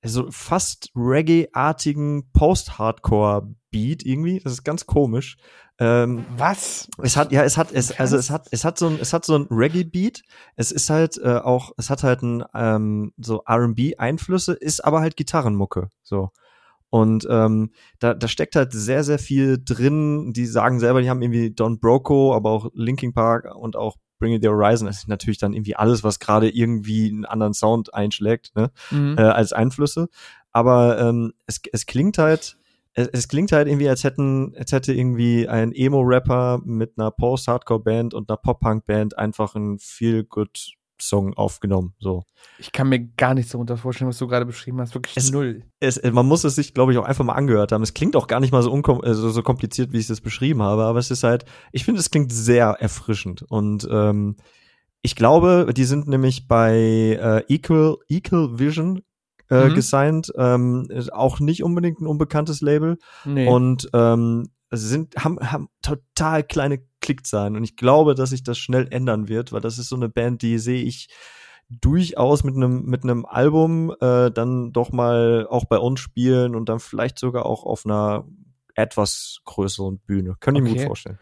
also 0.03 0.31
fast 0.31 0.89
Reggae-artigen 0.95 2.31
Post-Hardcore-Beat 2.33 4.03
irgendwie. 4.03 4.39
Das 4.39 4.53
ist 4.53 4.63
ganz 4.63 4.85
komisch. 4.85 5.37
Ähm, 5.79 6.25
Was? 6.37 6.87
Es 7.01 7.17
hat, 7.17 7.31
ja, 7.31 7.43
es 7.43 7.57
hat, 7.57 7.71
es, 7.71 7.91
also 7.99 8.17
es 8.17 8.29
hat, 8.29 8.47
es 8.51 8.65
hat 8.65 8.77
so 8.77 8.87
ein, 8.87 8.99
es 8.99 9.13
hat 9.13 9.25
so 9.25 9.35
ein 9.35 9.47
Reggae-Beat. 9.49 10.23
Es 10.55 10.71
ist 10.71 10.89
halt 10.89 11.17
äh, 11.17 11.37
auch, 11.37 11.71
es 11.77 11.89
hat 11.89 12.03
halt 12.03 12.23
ein 12.23 12.43
ähm, 12.53 13.13
so 13.17 13.43
R&B-Einflüsse, 13.45 14.53
ist 14.53 14.83
aber 14.83 15.01
halt 15.01 15.15
Gitarrenmucke. 15.15 15.89
So. 16.01 16.31
Und 16.91 17.25
ähm, 17.29 17.71
da, 17.99 18.13
da 18.13 18.27
steckt 18.27 18.55
halt 18.55 18.73
sehr, 18.73 19.03
sehr 19.03 19.17
viel 19.17 19.57
drin. 19.63 20.33
Die 20.33 20.45
sagen 20.45 20.79
selber, 20.79 21.01
die 21.01 21.09
haben 21.09 21.21
irgendwie 21.21 21.49
Don 21.49 21.79
Broco, 21.79 22.35
aber 22.35 22.51
auch 22.51 22.69
Linkin 22.73 23.13
Park 23.13 23.47
und 23.55 23.77
auch 23.77 23.95
Bring 24.19 24.33
It 24.33 24.43
the 24.43 24.49
Horizon. 24.49 24.87
Das 24.87 24.97
ist 24.97 25.07
natürlich 25.07 25.39
dann 25.39 25.53
irgendwie 25.53 25.75
alles, 25.75 26.03
was 26.03 26.19
gerade 26.19 26.49
irgendwie 26.49 27.09
einen 27.09 27.25
anderen 27.25 27.53
Sound 27.53 27.93
einschlägt, 27.93 28.53
ne? 28.55 28.71
Mhm. 28.91 29.15
Äh, 29.17 29.21
als 29.21 29.53
Einflüsse. 29.53 30.09
Aber 30.51 30.99
ähm, 30.99 31.33
es, 31.47 31.61
es 31.71 31.85
klingt 31.85 32.17
halt 32.17 32.57
es, 32.93 33.07
es 33.07 33.27
klingt 33.27 33.51
halt 33.53 33.67
irgendwie, 33.67 33.87
als 33.87 34.03
hätten, 34.03 34.53
als 34.57 34.71
hätte 34.71 34.93
irgendwie 34.93 35.47
ein 35.47 35.71
Emo-Rapper 35.71 36.61
mit 36.65 36.97
einer 36.97 37.11
Post-Hardcore-Band 37.11 38.13
und 38.13 38.29
einer 38.29 38.37
Pop-Punk-Band 38.37 39.17
einfach 39.17 39.55
ein 39.55 39.79
Feel-Good 39.79 40.73
Song 41.01 41.33
aufgenommen. 41.33 41.93
So. 41.99 42.23
Ich 42.59 42.71
kann 42.71 42.89
mir 42.89 42.99
gar 42.99 43.33
nichts 43.33 43.51
darunter 43.51 43.77
vorstellen, 43.77 44.09
was 44.09 44.17
du 44.17 44.27
gerade 44.27 44.45
beschrieben 44.45 44.79
hast. 44.79 44.93
Wirklich 44.93 45.17
es, 45.17 45.31
null. 45.31 45.63
Es, 45.79 46.01
man 46.03 46.25
muss 46.25 46.43
es 46.43 46.55
sich, 46.55 46.73
glaube 46.73 46.91
ich, 46.91 46.97
auch 46.97 47.05
einfach 47.05 47.25
mal 47.25 47.33
angehört 47.33 47.71
haben. 47.71 47.83
Es 47.83 47.93
klingt 47.93 48.15
auch 48.15 48.27
gar 48.27 48.39
nicht 48.39 48.51
mal 48.51 48.63
so, 48.63 48.71
unkom 48.71 49.01
also 49.01 49.29
so 49.29 49.43
kompliziert, 49.43 49.91
wie 49.93 49.99
ich 49.99 50.09
es 50.09 50.21
beschrieben 50.21 50.61
habe, 50.61 50.83
aber 50.83 50.99
es 50.99 51.11
ist 51.11 51.23
halt, 51.23 51.45
ich 51.71 51.85
finde, 51.85 51.99
es 51.99 52.11
klingt 52.11 52.31
sehr 52.31 52.67
erfrischend. 52.79 53.43
Und 53.49 53.87
ähm, 53.91 54.35
ich 55.01 55.15
glaube, 55.15 55.71
die 55.75 55.85
sind 55.85 56.07
nämlich 56.07 56.47
bei 56.47 56.73
äh, 56.77 57.43
Equal, 57.53 57.97
Equal 58.07 58.59
Vision 58.59 59.01
äh, 59.49 59.69
mhm. 59.69 59.75
gesigned. 59.75 60.31
Ähm, 60.37 60.87
auch 61.11 61.39
nicht 61.39 61.63
unbedingt 61.63 61.99
ein 61.99 62.07
unbekanntes 62.07 62.61
Label. 62.61 62.97
Nee. 63.25 63.47
Und 63.47 63.89
ähm, 63.93 64.49
also 64.71 64.87
sind, 64.87 65.15
haben, 65.17 65.39
haben 65.39 65.69
total 65.81 66.43
kleine 66.43 66.81
Klickzahlen 67.01 67.55
und 67.55 67.63
ich 67.63 67.75
glaube, 67.75 68.15
dass 68.15 68.31
sich 68.31 68.43
das 68.43 68.57
schnell 68.57 68.87
ändern 68.89 69.27
wird, 69.27 69.51
weil 69.51 69.61
das 69.61 69.77
ist 69.77 69.89
so 69.89 69.95
eine 69.95 70.09
Band, 70.09 70.41
die 70.41 70.57
sehe 70.57 70.83
ich 70.83 71.09
durchaus 71.69 72.43
mit 72.43 72.55
einem 72.55 72.83
mit 72.85 73.03
einem 73.03 73.25
Album 73.25 73.95
äh, 74.01 74.31
dann 74.31 74.73
doch 74.73 74.91
mal 74.91 75.47
auch 75.49 75.65
bei 75.65 75.77
uns 75.77 75.99
spielen 75.99 76.55
und 76.55 76.67
dann 76.67 76.79
vielleicht 76.79 77.19
sogar 77.19 77.45
auch 77.45 77.65
auf 77.65 77.85
einer 77.85 78.25
etwas 78.75 79.39
größeren 79.45 79.99
Bühne. 79.99 80.35
Könnte 80.39 80.61
ich 80.61 80.63
mir 80.63 80.75
gut 80.75 80.87
vorstellen. 80.87 81.19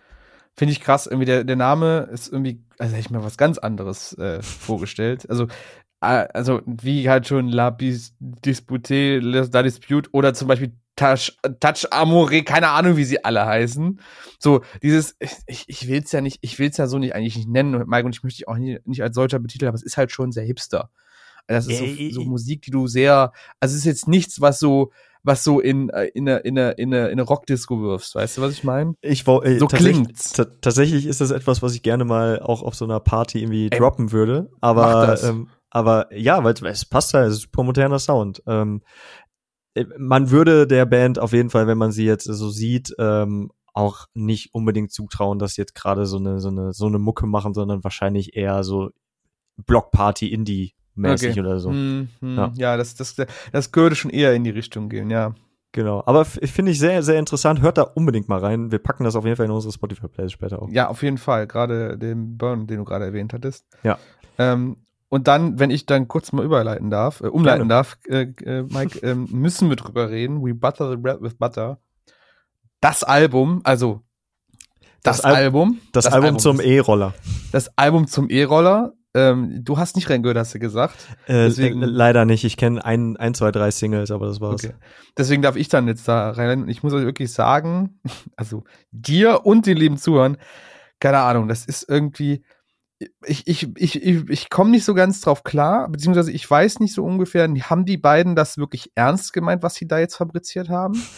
Finde 0.55 0.73
ich 0.73 0.81
krass. 0.81 1.07
Irgendwie 1.07 1.25
der, 1.25 1.43
der 1.43 1.55
Name 1.55 2.09
ist 2.11 2.31
irgendwie, 2.31 2.63
also 2.77 2.93
hätte 2.93 3.05
ich 3.05 3.09
mir 3.11 3.23
was 3.23 3.37
ganz 3.37 3.57
anderes 3.57 4.17
äh, 4.17 4.41
vorgestellt. 4.41 5.29
Also, 5.29 5.45
äh, 6.01 6.27
also 6.33 6.61
wie 6.65 7.09
halt 7.09 7.27
schon 7.27 7.47
La 7.47 7.69
Bis 7.69 8.15
Dispute, 8.19 9.19
La 9.19 9.63
Dispute 9.63 10.09
oder 10.11 10.33
zum 10.33 10.47
Beispiel 10.47 10.73
Touch, 10.99 11.31
Touch 11.61 11.87
Amore, 11.91 12.43
keine 12.43 12.69
Ahnung, 12.69 12.97
wie 12.97 13.05
sie 13.05 13.23
alle 13.23 13.45
heißen. 13.45 14.01
So, 14.37 14.61
dieses, 14.83 15.15
ich, 15.47 15.63
ich 15.67 15.87
will 15.87 16.01
es 16.03 16.11
ja 16.11 16.19
nicht, 16.19 16.39
ich 16.41 16.59
will 16.59 16.69
es 16.69 16.77
ja 16.77 16.87
so 16.87 16.97
nicht 16.97 17.15
eigentlich 17.15 17.37
nicht 17.37 17.47
nennen, 17.47 17.85
Mike, 17.87 18.05
und 18.05 18.15
ich 18.15 18.23
möchte 18.23 18.37
dich 18.37 18.47
auch 18.49 18.57
nicht, 18.57 18.85
nicht 18.85 19.01
als 19.01 19.15
solcher 19.15 19.39
betiteln, 19.39 19.69
aber 19.69 19.75
es 19.75 19.83
ist 19.83 19.95
halt 19.95 20.11
schon 20.11 20.31
sehr 20.31 20.43
hipster. 20.43 20.89
Das 21.47 21.65
ist 21.65 21.79
so, 21.79 22.21
so 22.21 22.21
Musik, 22.25 22.61
die 22.61 22.71
du 22.71 22.85
sehr, 22.87 23.31
also 23.59 23.73
es 23.73 23.79
ist 23.79 23.85
jetzt 23.85 24.07
nichts, 24.07 24.39
was 24.39 24.59
so, 24.59 24.91
was 25.23 25.43
so 25.43 25.59
in, 25.59 25.89
äh, 25.89 26.05
in, 26.13 26.29
eine, 26.29 26.39
in, 26.39 26.59
eine, 26.59 26.71
in, 26.71 26.93
eine, 26.93 27.05
in 27.07 27.11
eine 27.13 27.21
Rockdisco 27.23 27.81
wirfst. 27.81 28.13
Weißt 28.13 28.37
du, 28.37 28.41
was 28.41 28.53
ich 28.53 28.63
meine? 28.63 28.93
Ich, 29.01 29.27
äh, 29.27 29.57
so 29.57 29.67
klingt's. 29.67 30.33
Tatsächlich 30.61 31.05
ist 31.05 31.21
das 31.21 31.31
etwas, 31.31 31.61
was 31.61 31.73
ich 31.73 31.81
gerne 31.81 32.05
mal 32.05 32.39
auch 32.41 32.61
auf 32.61 32.75
so 32.75 32.85
einer 32.85 32.99
Party 32.99 33.41
irgendwie 33.41 33.69
Ey, 33.71 33.79
droppen 33.79 34.11
würde. 34.11 34.51
Aber, 34.61 35.21
ähm, 35.23 35.47
aber 35.71 36.13
ja, 36.15 36.43
weil 36.43 36.53
es 36.53 36.85
passt 36.85 37.13
halt, 37.13 37.29
es 37.29 37.35
ist 37.35 37.41
super 37.43 37.63
moderner 37.63 37.99
Sound. 37.99 38.43
Ähm, 38.45 38.81
äh, 38.81 39.28
man 39.97 40.31
würde 40.31 40.67
der 40.67 40.85
Band 40.85 41.19
auf 41.19 41.31
jeden 41.31 41.49
Fall, 41.49 41.67
wenn 41.67 41.77
man 41.77 41.91
sie 41.91 42.05
jetzt 42.05 42.25
so 42.25 42.49
sieht, 42.49 42.93
ähm, 42.99 43.51
auch 43.73 44.07
nicht 44.13 44.53
unbedingt 44.53 44.91
zutrauen, 44.91 45.39
dass 45.39 45.53
sie 45.53 45.61
jetzt 45.61 45.75
gerade 45.75 46.05
so 46.05 46.17
eine, 46.17 46.39
so 46.39 46.49
eine, 46.49 46.73
so 46.73 46.87
eine 46.87 46.99
Mucke 46.99 47.27
machen, 47.27 47.53
sondern 47.53 47.83
wahrscheinlich 47.83 48.35
eher 48.35 48.63
so 48.63 48.89
Blockparty 49.65 50.27
Indie 50.27 50.73
mäßig 50.95 51.31
okay. 51.31 51.39
oder 51.39 51.59
so. 51.59 51.69
Hm, 51.69 52.09
hm, 52.19 52.37
ja. 52.37 52.51
ja, 52.55 52.77
das, 52.77 52.95
das, 52.95 53.15
das 53.51 53.73
würde 53.73 53.95
schon 53.95 54.11
eher 54.11 54.33
in 54.33 54.43
die 54.43 54.49
Richtung 54.49 54.89
gehen, 54.89 55.09
ja. 55.09 55.33
Genau, 55.71 56.01
aber 56.07 56.25
finde 56.25 56.71
ich 56.71 56.79
sehr, 56.79 57.03
sehr 57.03 57.19
interessant. 57.19 57.61
Hört 57.61 57.77
da 57.77 57.83
unbedingt 57.83 58.27
mal 58.27 58.39
rein. 58.39 58.71
Wir 58.71 58.79
packen 58.79 59.03
das 59.03 59.15
auf 59.15 59.23
jeden 59.23 59.37
Fall 59.37 59.45
in 59.45 59.51
unsere 59.51 59.71
Spotify-Plays 59.71 60.31
später 60.31 60.61
auch. 60.61 60.69
Ja, 60.71 60.87
auf 60.87 61.03
jeden 61.03 61.19
Fall. 61.19 61.45
Gerade 61.45 61.95
den 61.95 62.37
Burn, 62.37 62.65
den 62.65 62.77
du 62.77 62.85
gerade 62.85 63.05
erwähnt 63.05 63.33
hattest. 63.33 63.67
Ja. 63.83 63.99
Ähm, 64.39 64.77
und 65.09 65.27
dann, 65.27 65.59
wenn 65.59 65.71
ich 65.71 65.85
dann 65.85 66.07
kurz 66.07 66.31
mal 66.31 66.45
überleiten 66.45 66.89
darf, 66.89 67.21
äh, 67.21 67.27
umleiten 67.27 67.67
Gerne. 67.67 67.69
darf, 67.69 67.97
äh, 68.07 68.27
äh, 68.43 68.63
Mike, 68.63 68.99
äh, 69.03 69.15
müssen 69.15 69.69
wir 69.69 69.75
drüber 69.75 70.09
reden. 70.09 70.43
We 70.43 70.53
Butter 70.53 70.89
the 70.89 70.97
Bread 70.97 71.21
with 71.21 71.35
Butter. 71.35 71.79
Das 72.79 73.03
Album, 73.03 73.61
also 73.63 74.01
das, 75.03 75.17
das 75.17 75.25
Al 75.25 75.35
Album. 75.35 75.79
Das, 75.91 76.05
das 76.05 76.13
Album, 76.13 76.25
Album 76.25 76.39
zum 76.39 76.61
E-Roller. 76.61 77.13
Das 77.51 77.77
Album 77.77 78.07
zum 78.07 78.29
E-Roller 78.29 78.93
ähm, 79.15 79.63
du 79.63 79.77
hast 79.77 79.95
nicht 79.95 80.09
reingehört, 80.09 80.37
hast 80.37 80.53
du 80.53 80.59
gesagt. 80.59 80.95
Äh, 81.25 81.47
Deswegen, 81.47 81.81
leider 81.81 82.25
nicht. 82.25 82.43
Ich 82.43 82.57
kenne 82.57 82.83
ein, 82.85 83.17
ein, 83.17 83.33
zwei, 83.33 83.51
drei 83.51 83.71
Singles, 83.71 84.11
aber 84.11 84.27
das 84.27 84.39
war's. 84.39 84.63
Okay. 84.63 84.75
Deswegen 85.17 85.41
darf 85.41 85.55
ich 85.55 85.67
dann 85.67 85.87
jetzt 85.87 86.07
da 86.07 86.29
rein. 86.29 86.67
Ich 86.69 86.83
muss 86.83 86.93
euch 86.93 87.05
wirklich 87.05 87.33
sagen, 87.33 87.99
also 88.35 88.63
dir 88.91 89.45
und 89.45 89.65
den 89.65 89.77
lieben 89.77 89.97
Zuhörern, 89.97 90.37
keine 90.99 91.19
Ahnung, 91.19 91.47
das 91.47 91.65
ist 91.65 91.89
irgendwie, 91.89 92.43
ich, 93.25 93.47
ich, 93.47 93.69
ich, 93.77 94.03
ich, 94.03 94.29
ich 94.29 94.49
komme 94.49 94.71
nicht 94.71 94.83
so 94.83 94.93
ganz 94.93 95.21
drauf 95.21 95.43
klar, 95.43 95.87
beziehungsweise 95.89 96.31
ich 96.31 96.49
weiß 96.49 96.79
nicht 96.79 96.93
so 96.93 97.03
ungefähr, 97.05 97.47
haben 97.47 97.85
die 97.85 97.97
beiden 97.97 98.35
das 98.35 98.57
wirklich 98.57 98.91
ernst 98.95 99.33
gemeint, 99.33 99.63
was 99.63 99.75
sie 99.75 99.87
da 99.87 99.99
jetzt 99.99 100.15
fabriziert 100.15 100.69
haben? 100.69 101.01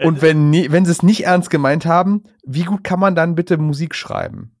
Und 0.00 0.22
wenn, 0.22 0.52
wenn 0.52 0.84
sie 0.84 0.92
es 0.92 1.02
nicht 1.02 1.24
ernst 1.24 1.50
gemeint 1.50 1.84
haben, 1.84 2.22
wie 2.44 2.62
gut 2.62 2.84
kann 2.84 3.00
man 3.00 3.16
dann 3.16 3.34
bitte 3.34 3.58
Musik 3.58 3.96
schreiben? 3.96 4.54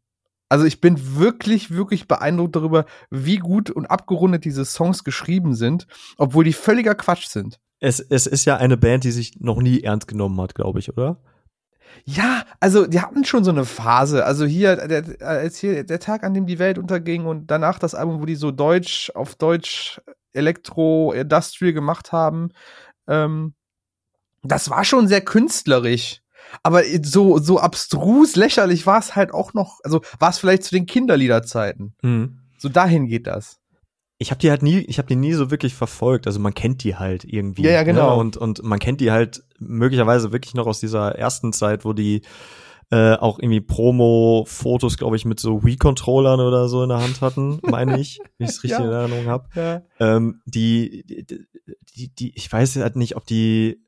Also 0.48 0.64
ich 0.64 0.80
bin 0.80 1.16
wirklich, 1.16 1.70
wirklich 1.70 2.08
beeindruckt 2.08 2.56
darüber, 2.56 2.86
wie 3.10 3.36
gut 3.36 3.70
und 3.70 3.86
abgerundet 3.86 4.44
diese 4.44 4.64
Songs 4.64 5.04
geschrieben 5.04 5.54
sind, 5.54 5.86
obwohl 6.16 6.44
die 6.44 6.54
völliger 6.54 6.94
Quatsch 6.94 7.26
sind. 7.26 7.60
Es, 7.80 8.00
es 8.00 8.26
ist 8.26 8.46
ja 8.46 8.56
eine 8.56 8.76
Band, 8.76 9.04
die 9.04 9.12
sich 9.12 9.38
noch 9.38 9.60
nie 9.60 9.82
ernst 9.82 10.08
genommen 10.08 10.40
hat, 10.40 10.54
glaube 10.54 10.80
ich, 10.80 10.90
oder? 10.90 11.20
Ja, 12.04 12.44
also 12.60 12.86
die 12.86 13.00
hatten 13.00 13.24
schon 13.24 13.44
so 13.44 13.50
eine 13.50 13.64
Phase. 13.64 14.24
Also 14.24 14.46
hier, 14.46 14.76
der, 14.88 15.04
als 15.20 15.58
hier 15.58 15.84
der 15.84 16.00
Tag, 16.00 16.24
an 16.24 16.34
dem 16.34 16.46
die 16.46 16.58
Welt 16.58 16.78
unterging 16.78 17.26
und 17.26 17.50
danach 17.50 17.78
das 17.78 17.94
Album, 17.94 18.20
wo 18.20 18.26
die 18.26 18.36
so 18.36 18.50
Deutsch 18.50 19.10
auf 19.14 19.34
Deutsch 19.34 20.00
Elektro 20.32 21.12
Industrial 21.12 21.72
gemacht 21.72 22.12
haben, 22.12 22.50
ähm, 23.06 23.54
das 24.42 24.70
war 24.70 24.84
schon 24.84 25.08
sehr 25.08 25.20
künstlerisch. 25.20 26.22
Aber 26.62 26.82
so, 27.02 27.38
so 27.38 27.58
abstrus 27.58 28.36
lächerlich 28.36 28.86
war 28.86 28.98
es 28.98 29.16
halt 29.16 29.34
auch 29.34 29.52
noch, 29.54 29.80
also 29.84 30.00
war 30.18 30.30
es 30.30 30.38
vielleicht 30.38 30.64
zu 30.64 30.74
den 30.74 30.86
Kinderliederzeiten. 30.86 31.94
Mhm. 32.02 32.38
So 32.56 32.68
dahin 32.68 33.06
geht 33.06 33.26
das. 33.26 33.57
Ich 34.18 34.30
habe 34.30 34.40
die 34.40 34.50
halt 34.50 34.62
nie, 34.62 34.78
ich 34.80 34.98
habe 34.98 35.06
die 35.06 35.16
nie 35.16 35.32
so 35.32 35.50
wirklich 35.50 35.74
verfolgt. 35.74 36.26
Also 36.26 36.40
man 36.40 36.54
kennt 36.54 36.82
die 36.82 36.96
halt 36.96 37.24
irgendwie. 37.24 37.62
Ja, 37.62 37.70
ja, 37.70 37.82
genau. 37.84 38.16
Ne? 38.16 38.20
Und, 38.20 38.36
und 38.36 38.62
man 38.64 38.78
kennt 38.78 39.00
die 39.00 39.12
halt 39.12 39.44
möglicherweise 39.58 40.32
wirklich 40.32 40.54
noch 40.54 40.66
aus 40.66 40.80
dieser 40.80 41.14
ersten 41.14 41.52
Zeit, 41.52 41.84
wo 41.84 41.92
die 41.92 42.22
äh, 42.90 43.14
auch 43.16 43.38
irgendwie 43.38 43.60
Promo-Fotos, 43.60 44.96
glaube 44.96 45.16
ich, 45.16 45.24
mit 45.24 45.38
so 45.40 45.62
Wii-Controllern 45.62 46.40
oder 46.40 46.68
so 46.68 46.82
in 46.82 46.88
der 46.88 47.02
Hand 47.02 47.20
hatten, 47.20 47.60
meine 47.62 48.00
ich, 48.00 48.18
wenn 48.38 48.46
ich 48.46 48.54
es 48.54 48.64
richtig 48.64 48.80
ja. 48.80 48.86
in 48.86 48.92
Erinnerung 48.92 49.26
habe. 49.26 49.48
Ja. 49.54 49.82
Ähm, 50.00 50.40
die, 50.46 51.04
die, 51.06 51.46
die, 51.94 52.14
die, 52.14 52.32
ich 52.34 52.50
weiß 52.50 52.76
halt 52.76 52.96
nicht, 52.96 53.16
ob 53.16 53.26
die, 53.26 53.84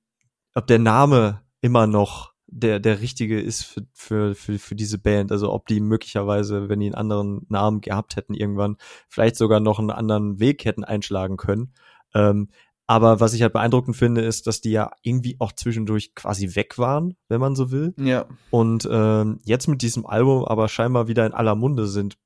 ob 0.54 0.66
der 0.66 0.78
Name 0.78 1.40
immer 1.62 1.86
noch 1.86 2.29
der, 2.50 2.80
der 2.80 3.00
richtige 3.00 3.40
ist 3.40 3.64
für, 3.64 3.86
für, 3.92 4.34
für, 4.34 4.58
für 4.58 4.74
diese 4.74 4.98
Band. 4.98 5.32
Also 5.32 5.52
ob 5.52 5.66
die 5.66 5.80
möglicherweise, 5.80 6.68
wenn 6.68 6.80
die 6.80 6.86
einen 6.86 6.94
anderen 6.94 7.46
Namen 7.48 7.80
gehabt 7.80 8.16
hätten 8.16 8.34
irgendwann, 8.34 8.76
vielleicht 9.08 9.36
sogar 9.36 9.60
noch 9.60 9.78
einen 9.78 9.90
anderen 9.90 10.40
Weg 10.40 10.64
hätten 10.64 10.84
einschlagen 10.84 11.36
können. 11.36 11.72
Ähm, 12.14 12.48
aber 12.86 13.20
was 13.20 13.34
ich 13.34 13.42
halt 13.42 13.52
beeindruckend 13.52 13.96
finde, 13.96 14.22
ist, 14.22 14.48
dass 14.48 14.60
die 14.60 14.72
ja 14.72 14.90
irgendwie 15.02 15.36
auch 15.38 15.52
zwischendurch 15.52 16.16
quasi 16.16 16.56
weg 16.56 16.76
waren, 16.76 17.16
wenn 17.28 17.40
man 17.40 17.54
so 17.54 17.70
will. 17.70 17.94
Ja. 17.96 18.26
Und 18.50 18.88
ähm, 18.90 19.38
jetzt 19.44 19.68
mit 19.68 19.82
diesem 19.82 20.06
Album 20.06 20.44
aber 20.44 20.68
scheinbar 20.68 21.06
wieder 21.06 21.24
in 21.24 21.32
aller 21.32 21.54
Munde 21.54 21.86
sind, 21.86 22.18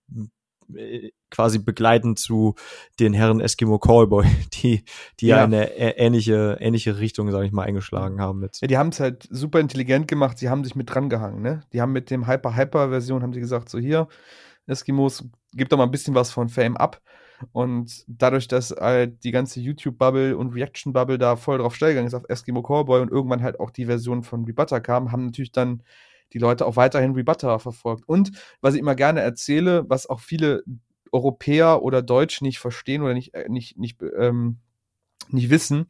quasi 1.31 1.59
begleitend 1.59 2.19
zu 2.19 2.55
den 3.01 3.13
Herren 3.13 3.41
Eskimo 3.41 3.79
Callboy, 3.79 4.25
die, 4.55 4.85
die 5.21 5.27
ja, 5.27 5.45
eine 5.45 5.77
ähnliche, 5.77 6.59
ähnliche 6.61 6.99
Richtung, 6.99 7.31
sage 7.31 7.47
ich 7.47 7.53
mal, 7.53 7.65
eingeschlagen 7.65 8.21
haben. 8.21 8.41
Mit. 8.41 8.61
Ja, 8.61 8.69
die 8.69 8.79
haben 8.79 8.91
es 8.91 9.01
halt 9.01 9.27
super 9.31 9.61
intelligent 9.61 10.09
gemacht, 10.09 10.39
sie 10.39 10.49
haben 10.49 10.65
sich 10.65 10.75
mit 10.75 10.93
dran 10.93 11.09
gehangen, 11.09 11.43
ne? 11.43 11.63
Die 11.73 11.81
haben 11.81 11.93
mit 11.93 12.11
dem 12.11 12.27
Hyper-Hyper-Version, 12.27 13.23
haben 13.23 13.33
sie 13.33 13.41
gesagt, 13.41 13.69
so 13.69 13.79
hier, 13.79 14.09
Eskimos, 14.67 15.25
gib 15.53 15.69
doch 15.69 15.79
mal 15.79 15.85
ein 15.85 15.91
bisschen 15.91 16.15
was 16.15 16.31
von 16.31 16.49
Fame 16.49 16.77
ab. 16.77 17.01
Und 17.53 18.05
dadurch, 18.07 18.49
dass 18.49 18.71
halt 18.71 19.25
die 19.25 19.33
ganze 19.33 19.61
YouTube-Bubble 19.61 20.37
und 20.37 20.55
Reaction-Bubble 20.55 21.19
da 21.19 21.37
voll 21.37 21.59
drauf 21.59 21.75
steigern 21.75 22.07
ist 22.07 22.15
auf 22.15 22.25
Eskimo 22.29 22.63
Callboy 22.63 23.01
und 23.01 23.11
irgendwann 23.11 23.43
halt 23.43 23.61
auch 23.61 23.71
die 23.71 23.87
Version 23.87 24.23
von 24.23 24.45
Rebutter 24.45 24.81
kam, 24.81 25.13
haben 25.13 25.27
natürlich 25.27 25.53
dann 25.53 25.83
die 26.33 26.39
Leute 26.39 26.67
auch 26.67 26.77
weiterhin 26.77 27.13
Rebutter 27.13 27.59
verfolgt. 27.59 28.09
Und 28.09 28.33
was 28.61 28.75
ich 28.75 28.81
immer 28.81 28.95
gerne 28.95 29.21
erzähle, 29.21 29.89
was 29.89 30.09
auch 30.09 30.21
viele 30.21 30.65
Europäer 31.13 31.83
oder 31.83 32.03
Deutsch 32.03 32.41
nicht 32.41 32.59
verstehen 32.59 33.03
oder 33.03 33.15
nicht, 33.15 33.35
äh, 33.35 33.49
nicht, 33.49 33.79
nicht, 33.79 34.03
ähm, 34.19 34.59
nicht 35.29 35.51
wissen, 35.51 35.87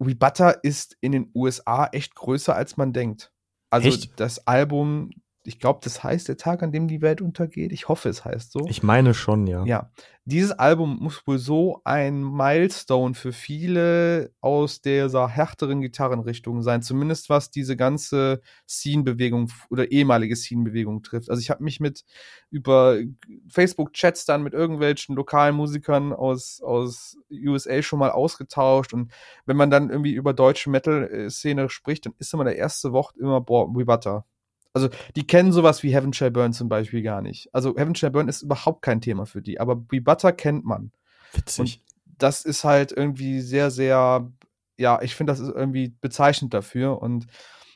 Rebutter 0.00 0.62
ist 0.64 0.96
in 1.00 1.12
den 1.12 1.30
USA 1.34 1.86
echt 1.92 2.14
größer, 2.14 2.54
als 2.54 2.76
man 2.76 2.92
denkt. 2.92 3.32
Also 3.70 3.88
echt? 3.88 4.18
das 4.18 4.46
Album 4.46 5.10
ich 5.48 5.58
glaube, 5.58 5.80
das 5.82 6.04
heißt 6.04 6.28
der 6.28 6.36
Tag, 6.36 6.62
an 6.62 6.72
dem 6.72 6.88
die 6.88 7.00
Welt 7.00 7.22
untergeht. 7.22 7.72
Ich 7.72 7.88
hoffe, 7.88 8.10
es 8.10 8.22
heißt 8.24 8.52
so. 8.52 8.66
Ich 8.68 8.82
meine 8.82 9.14
schon, 9.14 9.46
ja. 9.46 9.64
Ja. 9.64 9.90
Dieses 10.26 10.52
Album 10.52 10.98
muss 11.00 11.26
wohl 11.26 11.38
so 11.38 11.80
ein 11.84 12.22
Milestone 12.22 13.14
für 13.14 13.32
viele 13.32 14.30
aus 14.42 14.82
dieser 14.82 15.26
härteren 15.26 15.80
Gitarrenrichtung 15.80 16.60
sein. 16.60 16.82
Zumindest 16.82 17.30
was 17.30 17.50
diese 17.50 17.76
ganze 17.76 18.42
Scene-Bewegung 18.68 19.50
oder 19.70 19.90
ehemalige 19.90 20.36
Scene-Bewegung 20.36 21.02
trifft. 21.02 21.30
Also 21.30 21.40
ich 21.40 21.48
habe 21.48 21.64
mich 21.64 21.80
mit 21.80 22.04
über 22.50 22.98
Facebook-Chats 23.48 24.26
dann 24.26 24.42
mit 24.42 24.52
irgendwelchen 24.52 25.16
lokalen 25.16 25.56
Musikern 25.56 26.12
aus, 26.12 26.60
aus 26.62 27.16
USA 27.30 27.80
schon 27.80 28.00
mal 28.00 28.10
ausgetauscht. 28.10 28.92
Und 28.92 29.10
wenn 29.46 29.56
man 29.56 29.70
dann 29.70 29.88
irgendwie 29.88 30.12
über 30.12 30.34
deutsche 30.34 30.68
Metal-Szene 30.68 31.70
spricht, 31.70 32.04
dann 32.04 32.12
ist 32.18 32.34
immer 32.34 32.44
der 32.44 32.56
erste 32.56 32.92
Wort 32.92 33.16
immer, 33.16 33.40
boah, 33.40 33.66
Rebutter. 33.74 34.26
Also 34.72 34.88
die 35.16 35.26
kennen 35.26 35.52
sowas 35.52 35.82
wie 35.82 35.92
Heaven 35.92 36.12
Shall 36.12 36.30
Burn 36.30 36.52
zum 36.52 36.68
Beispiel 36.68 37.02
gar 37.02 37.22
nicht. 37.22 37.48
Also 37.52 37.76
Heaven 37.76 37.94
Shall 37.94 38.10
Burn 38.10 38.28
ist 38.28 38.42
überhaupt 38.42 38.82
kein 38.82 39.00
Thema 39.00 39.26
für 39.26 39.42
die, 39.42 39.60
aber 39.60 39.76
Be 39.76 40.00
Butter 40.00 40.32
kennt 40.32 40.64
man. 40.64 40.92
Witzig. 41.32 41.58
Und 41.60 41.80
das 42.18 42.44
ist 42.44 42.64
halt 42.64 42.92
irgendwie 42.92 43.40
sehr, 43.40 43.70
sehr, 43.70 44.30
ja, 44.76 45.00
ich 45.02 45.14
finde, 45.14 45.32
das 45.32 45.40
ist 45.40 45.54
irgendwie 45.54 45.94
bezeichnend 46.00 46.52
dafür. 46.52 47.00
Und 47.00 47.26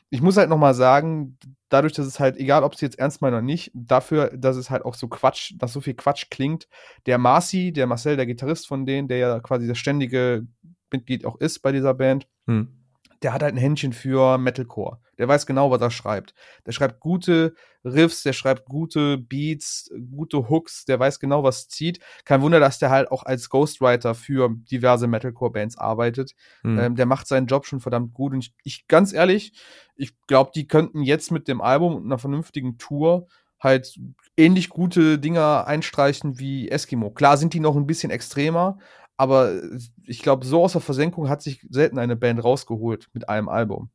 ich 0.09 0.21
muss 0.21 0.37
halt 0.37 0.49
nochmal 0.49 0.75
sagen, 0.75 1.37
dadurch, 1.69 1.93
dass 1.93 2.05
es 2.05 2.19
halt, 2.19 2.37
egal 2.37 2.63
ob 2.63 2.73
es 2.73 2.81
jetzt 2.81 2.99
ernst 2.99 3.21
meint 3.21 3.33
oder 3.33 3.41
nicht, 3.41 3.71
dafür, 3.73 4.29
dass 4.35 4.55
es 4.55 4.69
halt 4.69 4.85
auch 4.85 4.95
so 4.95 5.07
Quatsch, 5.07 5.53
dass 5.57 5.73
so 5.73 5.81
viel 5.81 5.95
Quatsch 5.95 6.27
klingt, 6.29 6.67
der 7.05 7.17
Marci, 7.17 7.73
der 7.73 7.87
Marcel, 7.87 8.15
der 8.15 8.27
Gitarrist 8.27 8.67
von 8.67 8.85
denen, 8.85 9.07
der 9.07 9.17
ja 9.17 9.39
quasi 9.39 9.67
das 9.67 9.77
ständige 9.77 10.45
Mitglied 10.91 11.25
auch 11.25 11.37
ist 11.37 11.59
bei 11.59 11.71
dieser 11.71 11.93
Band, 11.93 12.27
hm 12.45 12.82
der 13.23 13.33
hat 13.33 13.41
halt 13.41 13.55
ein 13.55 13.59
Händchen 13.59 13.93
für 13.93 14.37
Metalcore. 14.37 14.99
Der 15.17 15.27
weiß 15.27 15.45
genau, 15.45 15.71
was 15.71 15.81
er 15.81 15.91
schreibt. 15.91 16.33
Der 16.65 16.71
schreibt 16.71 16.99
gute 16.99 17.55
Riffs, 17.85 18.23
der 18.23 18.33
schreibt 18.33 18.65
gute 18.65 19.17
Beats, 19.17 19.91
gute 20.11 20.49
Hooks, 20.49 20.85
der 20.85 20.99
weiß 20.99 21.19
genau, 21.19 21.43
was 21.43 21.67
zieht. 21.67 21.99
Kein 22.25 22.41
Wunder, 22.41 22.59
dass 22.59 22.79
der 22.79 22.89
halt 22.89 23.11
auch 23.11 23.23
als 23.23 23.49
Ghostwriter 23.49 24.15
für 24.15 24.49
diverse 24.71 25.07
Metalcore-Bands 25.07 25.77
arbeitet. 25.77 26.33
Mhm. 26.63 26.79
Ähm, 26.79 26.95
der 26.95 27.05
macht 27.05 27.27
seinen 27.27 27.47
Job 27.47 27.65
schon 27.65 27.79
verdammt 27.79 28.13
gut. 28.13 28.33
Und 28.33 28.39
ich, 28.39 28.53
ich 28.63 28.87
ganz 28.87 29.13
ehrlich, 29.13 29.53
ich 29.95 30.13
glaube, 30.27 30.51
die 30.53 30.67
könnten 30.67 31.03
jetzt 31.03 31.31
mit 31.31 31.47
dem 31.47 31.61
Album 31.61 31.95
und 31.95 32.05
einer 32.05 32.17
vernünftigen 32.17 32.77
Tour 32.77 33.27
halt 33.63 33.97
ähnlich 34.35 34.69
gute 34.69 35.17
Dinger 35.19 35.65
einstreichen 35.67 36.37
wie 36.37 36.69
Eskimo. 36.69 37.11
Klar 37.11 37.37
sind 37.37 37.53
die 37.53 37.61
noch 37.61 37.77
ein 37.77 37.87
bisschen 37.87 38.11
extremer, 38.11 38.77
aber 39.17 39.53
ich 40.05 40.21
glaube, 40.21 40.45
so 40.45 40.63
aus 40.63 40.73
der 40.73 40.81
Versenkung 40.81 41.29
hat 41.29 41.41
sich 41.41 41.65
selten 41.69 41.99
eine 41.99 42.15
Band 42.15 42.43
rausgeholt 42.43 43.09
mit 43.13 43.29
einem 43.29 43.49
Album. 43.49 43.89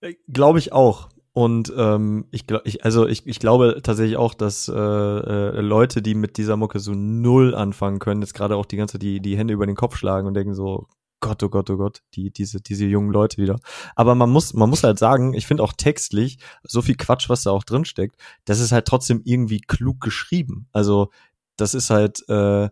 Äh, 0.00 0.14
glaube 0.28 0.58
ich 0.58 0.72
auch. 0.72 1.08
Und 1.32 1.72
ähm, 1.76 2.26
ich, 2.32 2.44
ich, 2.64 2.84
also 2.84 3.06
ich, 3.06 3.24
ich 3.26 3.38
glaube 3.38 3.80
tatsächlich 3.82 4.16
auch, 4.16 4.34
dass 4.34 4.68
äh, 4.68 4.72
äh, 4.74 5.60
Leute, 5.60 6.02
die 6.02 6.14
mit 6.14 6.38
dieser 6.38 6.56
Mucke 6.56 6.80
so 6.80 6.92
null 6.92 7.54
anfangen 7.54 8.00
können, 8.00 8.20
jetzt 8.20 8.34
gerade 8.34 8.56
auch 8.56 8.66
die 8.66 8.76
ganze 8.76 8.98
die 8.98 9.20
die 9.20 9.38
Hände 9.38 9.54
über 9.54 9.66
den 9.66 9.76
Kopf 9.76 9.96
schlagen 9.96 10.26
und 10.26 10.34
denken 10.34 10.54
so 10.54 10.88
Gott, 11.20 11.42
oh 11.42 11.48
Gott, 11.48 11.70
oh 11.70 11.76
Gott, 11.76 12.02
die 12.14 12.32
diese 12.32 12.60
diese 12.60 12.86
jungen 12.86 13.12
Leute 13.12 13.36
wieder. 13.36 13.60
Aber 13.94 14.16
man 14.16 14.30
muss 14.30 14.54
man 14.54 14.68
muss 14.68 14.82
halt 14.82 14.98
sagen, 14.98 15.34
ich 15.34 15.46
finde 15.46 15.62
auch 15.62 15.72
textlich 15.72 16.38
so 16.64 16.82
viel 16.82 16.96
Quatsch, 16.96 17.28
was 17.28 17.44
da 17.44 17.52
auch 17.52 17.64
drin 17.64 17.84
steckt, 17.84 18.16
das 18.44 18.58
ist 18.58 18.72
halt 18.72 18.86
trotzdem 18.86 19.22
irgendwie 19.24 19.60
klug 19.60 20.00
geschrieben. 20.00 20.66
Also 20.72 21.10
das 21.56 21.74
ist 21.74 21.90
halt 21.90 22.28
äh, 22.28 22.70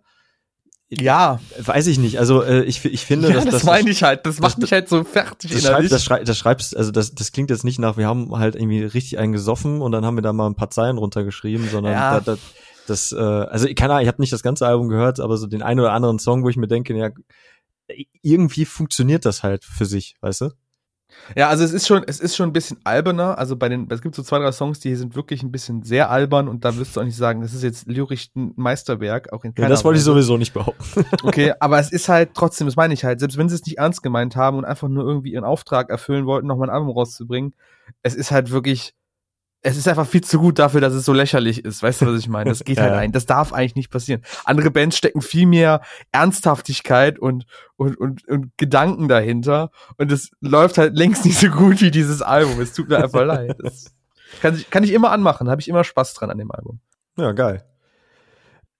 ja. 0.90 1.40
Weiß 1.59 1.87
ich 1.87 1.99
nicht. 1.99 2.18
Also 2.18 2.42
äh, 2.42 2.62
ich, 2.64 2.85
ich 2.85 3.04
finde, 3.04 3.28
ja, 3.28 3.35
dass, 3.35 3.45
das, 3.45 3.54
das 3.54 3.64
meine 3.64 3.90
ich 3.90 4.02
halt. 4.02 4.25
Das 4.25 4.40
macht 4.40 4.54
das, 4.54 4.59
mich 4.59 4.73
halt 4.73 4.88
so 4.88 5.04
fertig. 5.04 5.50
Das, 5.50 5.62
schreib, 5.62 5.88
das, 5.88 6.04
schrei, 6.04 6.25
das 6.25 6.38
schreibst, 6.38 6.76
also 6.76 6.90
das, 6.90 7.14
das 7.14 7.33
klingt 7.33 7.50
jetzt 7.50 7.64
nicht 7.64 7.78
nach, 7.78 7.97
wir 7.97 8.07
haben 8.07 8.37
halt 8.37 8.54
irgendwie 8.54 8.83
richtig 8.83 9.18
einen 9.18 9.33
gesoffen 9.33 9.83
und 9.83 9.92
dann 9.92 10.07
haben 10.07 10.16
wir 10.16 10.23
da 10.23 10.33
mal 10.33 10.47
ein 10.47 10.54
paar 10.54 10.71
Zeilen 10.71 10.99
runtergeschrieben, 10.99 11.68
sondern 11.68 11.92
ja. 11.92 12.21
da, 12.21 12.35
da, 12.35 12.40
das, 12.87 13.12
äh, 13.12 13.16
also 13.16 13.68
keine 13.75 13.92
Ahnung, 13.92 14.02
ich 14.02 14.09
habe 14.09 14.23
nicht 14.23 14.33
das 14.33 14.42
ganze 14.42 14.66
Album 14.66 14.88
gehört, 14.88 15.21
aber 15.21 15.37
so 15.37 15.47
den 15.47 15.62
einen 15.62 15.80
oder 15.80 15.92
anderen 15.92 16.18
Song, 16.18 16.42
wo 16.42 16.49
ich 16.49 16.57
mir 16.57 16.68
denke, 16.68 16.97
ja, 16.97 17.11
irgendwie 18.23 18.64
funktioniert 18.64 19.25
das 19.25 19.42
halt 19.42 19.64
für 19.64 19.87
sich, 19.87 20.16
weißt 20.21 20.42
du? 20.42 20.50
Ja, 21.36 21.48
also 21.48 21.64
es 21.64 21.72
ist 21.72 21.86
schon, 21.86 22.04
es 22.06 22.20
ist 22.20 22.36
schon 22.36 22.50
ein 22.50 22.52
bisschen 22.52 22.78
alberner. 22.84 23.38
Also 23.38 23.56
bei 23.56 23.68
den, 23.68 23.86
es 23.90 24.02
gibt 24.02 24.14
so 24.14 24.22
zwei, 24.22 24.38
drei 24.38 24.52
Songs, 24.52 24.80
die 24.80 24.94
sind 24.94 25.14
wirklich 25.16 25.42
ein 25.42 25.50
bisschen 25.50 25.82
sehr 25.82 26.10
albern 26.10 26.48
und 26.48 26.64
da 26.64 26.76
wirst 26.76 26.96
du 26.96 27.00
auch 27.00 27.04
nicht 27.04 27.16
sagen, 27.16 27.40
das 27.40 27.54
ist 27.54 27.62
jetzt 27.62 27.86
lyrisch 27.86 28.30
ein 28.36 28.52
Meisterwerk, 28.56 29.32
auch 29.32 29.44
in 29.44 29.54
keiner 29.54 29.68
ja, 29.68 29.70
Das 29.70 29.84
wollte 29.84 29.98
ich 29.98 30.04
sowieso 30.04 30.36
nicht 30.36 30.52
behaupten. 30.52 31.04
okay, 31.22 31.54
aber 31.60 31.78
es 31.78 31.92
ist 31.92 32.08
halt 32.08 32.30
trotzdem, 32.34 32.66
das 32.66 32.76
meine 32.76 32.94
ich 32.94 33.04
halt, 33.04 33.20
selbst 33.20 33.38
wenn 33.38 33.48
sie 33.48 33.54
es 33.54 33.64
nicht 33.64 33.78
ernst 33.78 34.02
gemeint 34.02 34.36
haben 34.36 34.58
und 34.58 34.64
einfach 34.64 34.88
nur 34.88 35.04
irgendwie 35.04 35.32
ihren 35.32 35.44
Auftrag 35.44 35.90
erfüllen 35.90 36.26
wollten, 36.26 36.46
nochmal 36.46 36.68
ein 36.68 36.74
Album 36.74 36.90
rauszubringen, 36.90 37.54
es 38.02 38.14
ist 38.14 38.30
halt 38.30 38.50
wirklich 38.50 38.94
es 39.62 39.76
ist 39.76 39.88
einfach 39.88 40.06
viel 40.06 40.22
zu 40.22 40.38
gut 40.38 40.58
dafür, 40.58 40.80
dass 40.80 40.94
es 40.94 41.04
so 41.04 41.12
lächerlich 41.12 41.64
ist. 41.64 41.82
Weißt 41.82 42.00
du, 42.00 42.06
was 42.06 42.20
ich 42.20 42.28
meine? 42.28 42.50
Das 42.50 42.64
geht 42.64 42.78
halt 42.78 42.90
ja. 42.90 42.92
halt 42.94 43.02
ein. 43.04 43.12
Das 43.12 43.26
darf 43.26 43.52
eigentlich 43.52 43.74
nicht 43.74 43.90
passieren. 43.90 44.22
Andere 44.44 44.70
Bands 44.70 44.96
stecken 44.96 45.20
viel 45.20 45.46
mehr 45.46 45.80
Ernsthaftigkeit 46.12 47.18
und, 47.18 47.44
und, 47.76 47.98
und, 47.98 48.26
und 48.28 48.56
Gedanken 48.56 49.08
dahinter. 49.08 49.70
Und 49.96 50.12
es 50.12 50.30
läuft 50.40 50.78
halt 50.78 50.96
längst 50.96 51.24
nicht 51.24 51.38
so 51.38 51.48
gut 51.48 51.80
wie 51.80 51.90
dieses 51.90 52.22
Album. 52.22 52.60
Es 52.60 52.72
tut 52.72 52.88
mir 52.88 52.98
einfach 52.98 53.24
leid. 53.24 53.56
Das 53.58 53.92
kann 54.40 54.54
ich, 54.54 54.70
kann 54.70 54.84
ich 54.84 54.92
immer 54.92 55.10
anmachen. 55.10 55.48
Habe 55.48 55.60
ich 55.60 55.68
immer 55.68 55.84
Spaß 55.84 56.14
dran 56.14 56.30
an 56.30 56.38
dem 56.38 56.52
Album. 56.52 56.80
Ja, 57.16 57.32
geil. 57.32 57.64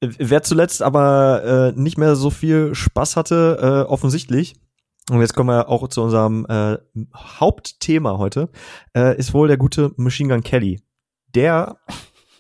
Wer 0.01 0.45
zuletzt 0.45 0.81
aber 0.81 1.73
äh, 1.75 1.81
nicht 1.81 1.99
mehr 1.99 2.15
so 2.15 2.31
viel 2.31 2.73
Spaß 2.73 3.17
hatte, 3.17 3.59
äh, 3.61 3.91
offensichtlich, 3.91 4.55
und 5.11 5.21
jetzt 5.21 5.35
kommen 5.35 5.51
wir 5.51 5.69
auch 5.69 5.89
zu 5.89 6.03
unserem 6.03 6.47
äh, 6.49 6.77
Hauptthema 7.15 8.19
heute, 8.19 8.51
äh, 8.95 9.17
ist 9.17 9.35
wohl 9.35 9.49
der 9.49 9.57
gute 9.57 9.93
Machine 9.97 10.35
Gun 10.35 10.43
Kelly. 10.43 10.83
Der 11.35 11.79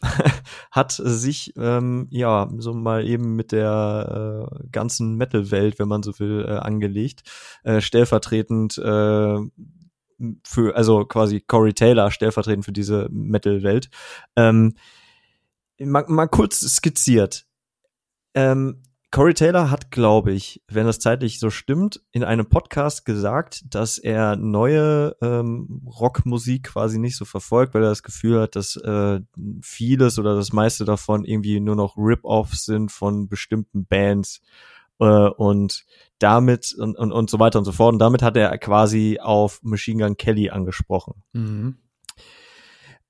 hat 0.71 0.93
sich 0.93 1.55
ähm, 1.57 2.07
ja 2.11 2.49
so 2.59 2.75
mal 2.75 3.07
eben 3.07 3.37
mit 3.37 3.53
der 3.53 4.49
äh, 4.53 4.69
ganzen 4.71 5.17
Metal-Welt, 5.17 5.79
wenn 5.79 5.89
man 5.89 6.03
so 6.03 6.19
will, 6.19 6.45
äh, 6.47 6.59
angelegt, 6.59 7.23
äh, 7.65 7.81
stellvertretend 7.81 8.79
äh, 8.79 9.39
für, 10.45 10.77
also 10.77 11.05
quasi 11.05 11.41
Corey 11.41 11.73
Taylor 11.73 12.11
stellvertretend 12.11 12.65
für 12.65 12.73
diese 12.73 13.09
Metal-Welt. 13.11 13.89
Ähm, 14.37 14.75
mal, 15.79 16.05
mal 16.09 16.27
kurz 16.27 16.61
skizziert. 16.61 17.47
Ähm, 18.35 18.83
Corey 19.11 19.33
Taylor 19.33 19.71
hat, 19.71 19.91
glaube 19.91 20.33
ich, 20.33 20.63
wenn 20.69 20.85
das 20.85 20.99
zeitlich 20.99 21.41
so 21.41 21.49
stimmt, 21.49 22.03
in 22.13 22.25
einem 22.25 22.47
Podcast 22.47 23.07
gesagt, 23.07 23.63
dass 23.75 23.97
er 23.97 24.37
neue 24.37 25.17
ähm, 25.23 25.83
Rockmusik 25.87 26.65
quasi 26.65 26.99
nicht 26.99 27.17
so 27.17 27.25
verfolgt, 27.25 27.73
weil 27.73 27.83
er 27.83 27.89
das 27.89 28.03
Gefühl 28.03 28.41
hat, 28.41 28.55
dass 28.55 28.77
äh, 28.77 29.21
vieles 29.63 30.19
oder 30.19 30.35
das 30.35 30.53
meiste 30.53 30.85
davon 30.85 31.25
irgendwie 31.25 31.59
nur 31.59 31.75
noch 31.75 31.97
Rip-Offs 31.97 32.67
sind 32.67 32.93
von 32.93 33.29
bestimmten 33.29 33.87
Bands 33.87 34.43
äh, 35.01 35.05
und 35.05 35.87
damit 36.19 36.75
und, 36.75 36.99
und, 36.99 37.11
und 37.11 37.31
so 37.31 37.39
weiter 37.39 37.61
und 37.61 37.65
so 37.65 37.73
fort. 37.73 37.95
Und 37.95 38.01
damit 38.01 38.23
hat 38.23 38.37
er 38.37 38.59
quasi 38.59 39.19
auf 39.23 39.63
Machine 39.63 40.05
Gun 40.05 40.17
Kelly 40.19 40.51
angesprochen. 40.51 41.23
Mhm. 41.33 41.79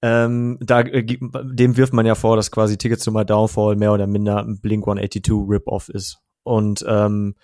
Ähm, 0.01 0.59
da, 0.61 0.81
äh, 0.81 1.05
dem 1.05 1.77
wirft 1.77 1.93
man 1.93 2.07
ja 2.07 2.15
vor, 2.15 2.37
dass 2.37 2.51
quasi 2.51 2.79
Tickets 2.79 3.05
to 3.05 3.11
My 3.11 3.25
Downfall 3.25 3.77
mehr 3.77 3.93
oder 3.93 4.07
minder 4.07 4.39
ein 4.39 4.61
Blink 4.61 4.87
182 4.87 5.49
Rip-Off 5.49 5.89
ist. 5.89 6.19
Und 6.45 6.85
ähm, 6.89 7.35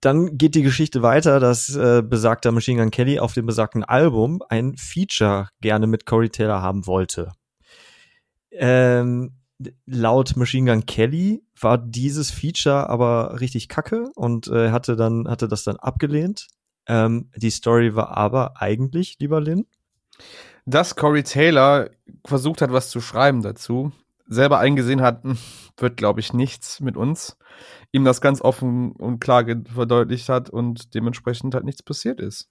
dann 0.00 0.36
geht 0.36 0.54
die 0.54 0.62
Geschichte 0.62 1.02
weiter, 1.02 1.40
dass 1.40 1.74
äh, 1.74 2.02
besagter 2.02 2.52
Machine 2.52 2.82
Gun 2.82 2.90
Kelly 2.90 3.18
auf 3.18 3.34
dem 3.34 3.46
besagten 3.46 3.84
Album 3.84 4.42
ein 4.48 4.76
Feature 4.76 5.48
gerne 5.60 5.86
mit 5.86 6.06
Corey 6.06 6.28
Taylor 6.28 6.62
haben 6.62 6.86
wollte. 6.86 7.32
Ähm, 8.50 9.38
laut 9.86 10.36
Machine 10.36 10.70
Gun 10.70 10.86
Kelly 10.86 11.42
war 11.58 11.78
dieses 11.78 12.30
Feature 12.30 12.88
aber 12.88 13.40
richtig 13.40 13.68
kacke 13.68 14.10
und 14.14 14.48
äh, 14.48 14.70
hatte 14.70 14.96
dann 14.96 15.28
hatte 15.28 15.48
das 15.48 15.64
dann 15.64 15.76
abgelehnt. 15.76 16.48
Ähm, 16.86 17.30
die 17.36 17.50
Story 17.50 17.94
war 17.94 18.16
aber 18.16 18.60
eigentlich, 18.60 19.16
lieber 19.20 19.40
Lin, 19.40 19.66
dass 20.64 20.96
Corey 20.96 21.22
Taylor 21.22 21.90
versucht 22.24 22.62
hat, 22.62 22.72
was 22.72 22.90
zu 22.90 23.00
schreiben 23.00 23.42
dazu, 23.42 23.92
selber 24.26 24.58
eingesehen 24.58 25.02
hat, 25.02 25.24
hm, 25.24 25.36
wird, 25.76 25.96
glaube 25.96 26.20
ich, 26.20 26.32
nichts 26.32 26.80
mit 26.80 26.96
uns, 26.96 27.38
ihm 27.90 28.04
das 28.04 28.20
ganz 28.20 28.40
offen 28.40 28.92
und 28.92 29.20
klar 29.20 29.44
verdeutlicht 29.72 30.28
hat 30.28 30.50
und 30.50 30.94
dementsprechend 30.94 31.54
halt 31.54 31.64
nichts 31.64 31.82
passiert 31.82 32.20
ist. 32.20 32.48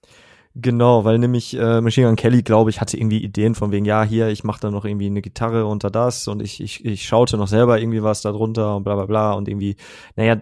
Genau, 0.54 1.04
weil 1.04 1.18
nämlich 1.18 1.56
äh, 1.58 1.80
Machine 1.80 2.08
Gun 2.08 2.16
Kelly, 2.16 2.42
glaube 2.42 2.68
ich, 2.68 2.82
hatte 2.82 2.98
irgendwie 2.98 3.22
Ideen 3.22 3.54
von 3.54 3.72
wegen, 3.72 3.86
ja, 3.86 4.02
hier, 4.02 4.28
ich 4.28 4.44
mache 4.44 4.60
da 4.60 4.70
noch 4.70 4.84
irgendwie 4.84 5.06
eine 5.06 5.22
Gitarre 5.22 5.64
unter 5.64 5.90
das 5.90 6.28
und 6.28 6.42
ich, 6.42 6.60
ich, 6.60 6.84
ich 6.84 7.04
schaute 7.06 7.38
noch 7.38 7.48
selber 7.48 7.80
irgendwie 7.80 8.02
was 8.02 8.20
da 8.20 8.32
drunter 8.32 8.76
und 8.76 8.84
bla 8.84 8.94
bla 8.94 9.06
bla 9.06 9.32
und 9.32 9.48
irgendwie, 9.48 9.76
naja, 10.14 10.38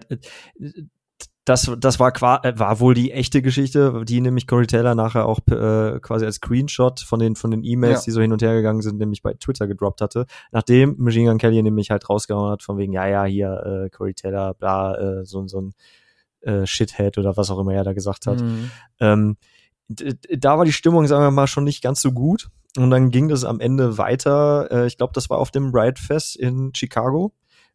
das, 1.51 1.69
das 1.79 1.99
war, 1.99 2.45
äh, 2.45 2.57
war 2.57 2.79
wohl 2.79 2.93
die 2.93 3.11
echte 3.11 3.41
Geschichte, 3.41 4.05
die 4.05 4.21
nämlich 4.21 4.47
Corey 4.47 4.67
Taylor 4.67 4.95
nachher 4.95 5.25
auch 5.25 5.39
äh, 5.49 5.99
quasi 5.99 6.25
als 6.25 6.35
Screenshot 6.35 7.01
von 7.01 7.19
den, 7.19 7.35
von 7.35 7.51
den 7.51 7.65
E-Mails, 7.65 7.99
ja. 7.99 8.03
die 8.05 8.11
so 8.11 8.21
hin 8.21 8.31
und 8.31 8.41
her 8.41 8.53
gegangen 8.53 8.81
sind, 8.81 8.97
nämlich 8.97 9.21
bei 9.21 9.33
Twitter 9.33 9.67
gedroppt 9.67 9.99
hatte. 9.99 10.27
Nachdem 10.53 10.95
Machine 10.97 11.29
Gun 11.29 11.39
Kelly 11.39 11.61
nämlich 11.61 11.91
halt 11.91 12.09
rausgehauen 12.09 12.51
hat, 12.51 12.63
von 12.63 12.77
wegen, 12.77 12.93
ja, 12.93 13.05
ja, 13.05 13.25
hier, 13.25 13.83
äh, 13.85 13.89
Corey 13.89 14.13
Taylor, 14.13 14.53
bla, 14.53 14.95
äh, 14.95 15.25
so, 15.25 15.45
so 15.45 15.59
ein 15.59 15.73
äh, 16.39 16.65
Shithead 16.65 17.17
oder 17.17 17.35
was 17.35 17.49
auch 17.51 17.59
immer 17.59 17.73
er 17.73 17.83
da 17.83 17.91
gesagt 17.91 18.27
hat. 18.27 18.39
Mhm. 18.39 18.71
Ähm, 19.01 19.37
da 19.89 20.57
war 20.57 20.63
die 20.63 20.71
Stimmung, 20.71 21.05
sagen 21.05 21.23
wir 21.23 21.31
mal, 21.31 21.47
schon 21.47 21.65
nicht 21.65 21.83
ganz 21.83 22.01
so 22.01 22.13
gut. 22.13 22.47
Und 22.77 22.91
dann 22.91 23.11
ging 23.11 23.27
das 23.27 23.43
am 23.43 23.59
Ende 23.59 23.97
weiter. 23.97 24.69
Äh, 24.71 24.87
ich 24.87 24.95
glaube, 24.95 25.11
das 25.13 25.29
war 25.29 25.37
auf 25.37 25.51
dem 25.51 25.75
Riot 25.75 25.99
Fest 25.99 26.37
in 26.37 26.71
Chicago 26.73 27.33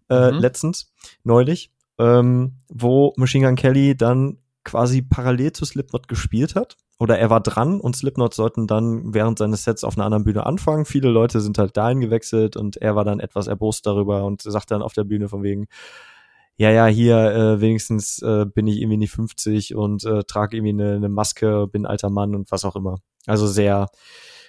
äh, 0.09 0.33
mhm. 0.33 0.39
letztens, 0.39 0.95
neulich 1.25 1.71
ähm, 1.99 2.59
wo 2.69 3.13
Machine 3.17 3.47
Gun 3.47 3.57
Kelly 3.57 3.97
dann 3.97 4.39
quasi 4.65 5.03
parallel 5.03 5.53
zu 5.53 5.65
Slipknot 5.65 6.09
gespielt 6.09 6.55
hat. 6.55 6.77
Oder 6.99 7.19
er 7.19 7.29
war 7.29 7.41
dran 7.41 7.79
und 7.81 7.95
Slipknot 7.95 8.33
sollten 8.33 8.67
dann 8.67 9.13
während 9.13 9.39
seines 9.39 9.65
Sets 9.65 9.85
auf 9.85 9.97
einer 9.97 10.07
anderen 10.07 10.25
Bühne 10.25 10.47
anfangen. 10.47 10.87
Viele 10.87 11.11
Leute 11.11 11.41
sind 11.41 11.59
halt 11.59 11.77
dahin 11.77 12.01
gewechselt 12.01 12.57
und 12.57 12.79
er 12.79 12.97
war 12.97 13.05
dann 13.05 13.21
etwas 13.21 13.49
erbost 13.49 13.87
darüber 13.87 14.25
und 14.25 14.43
sagt 14.43 14.71
dann 14.71 14.83
auf 14.83 14.95
der 14.95 15.05
Bühne 15.05 15.29
von 15.29 15.43
wegen, 15.43 15.67
ja, 16.57 16.71
ja, 16.71 16.87
hier 16.87 17.17
äh, 17.19 17.61
wenigstens 17.61 18.23
äh, 18.23 18.47
bin 18.47 18.67
ich 18.67 18.79
irgendwie 18.79 18.97
nicht 18.97 19.11
50 19.13 19.75
und 19.75 20.05
äh, 20.05 20.25
trage 20.25 20.57
irgendwie 20.57 20.73
eine, 20.83 20.97
eine 20.97 21.11
Maske, 21.11 21.67
bin 21.71 21.85
alter 21.85 22.09
Mann 22.09 22.35
und 22.35 22.51
was 22.51 22.65
auch 22.65 22.77
immer. 22.77 22.97
Also 23.27 23.47
sehr 23.47 23.89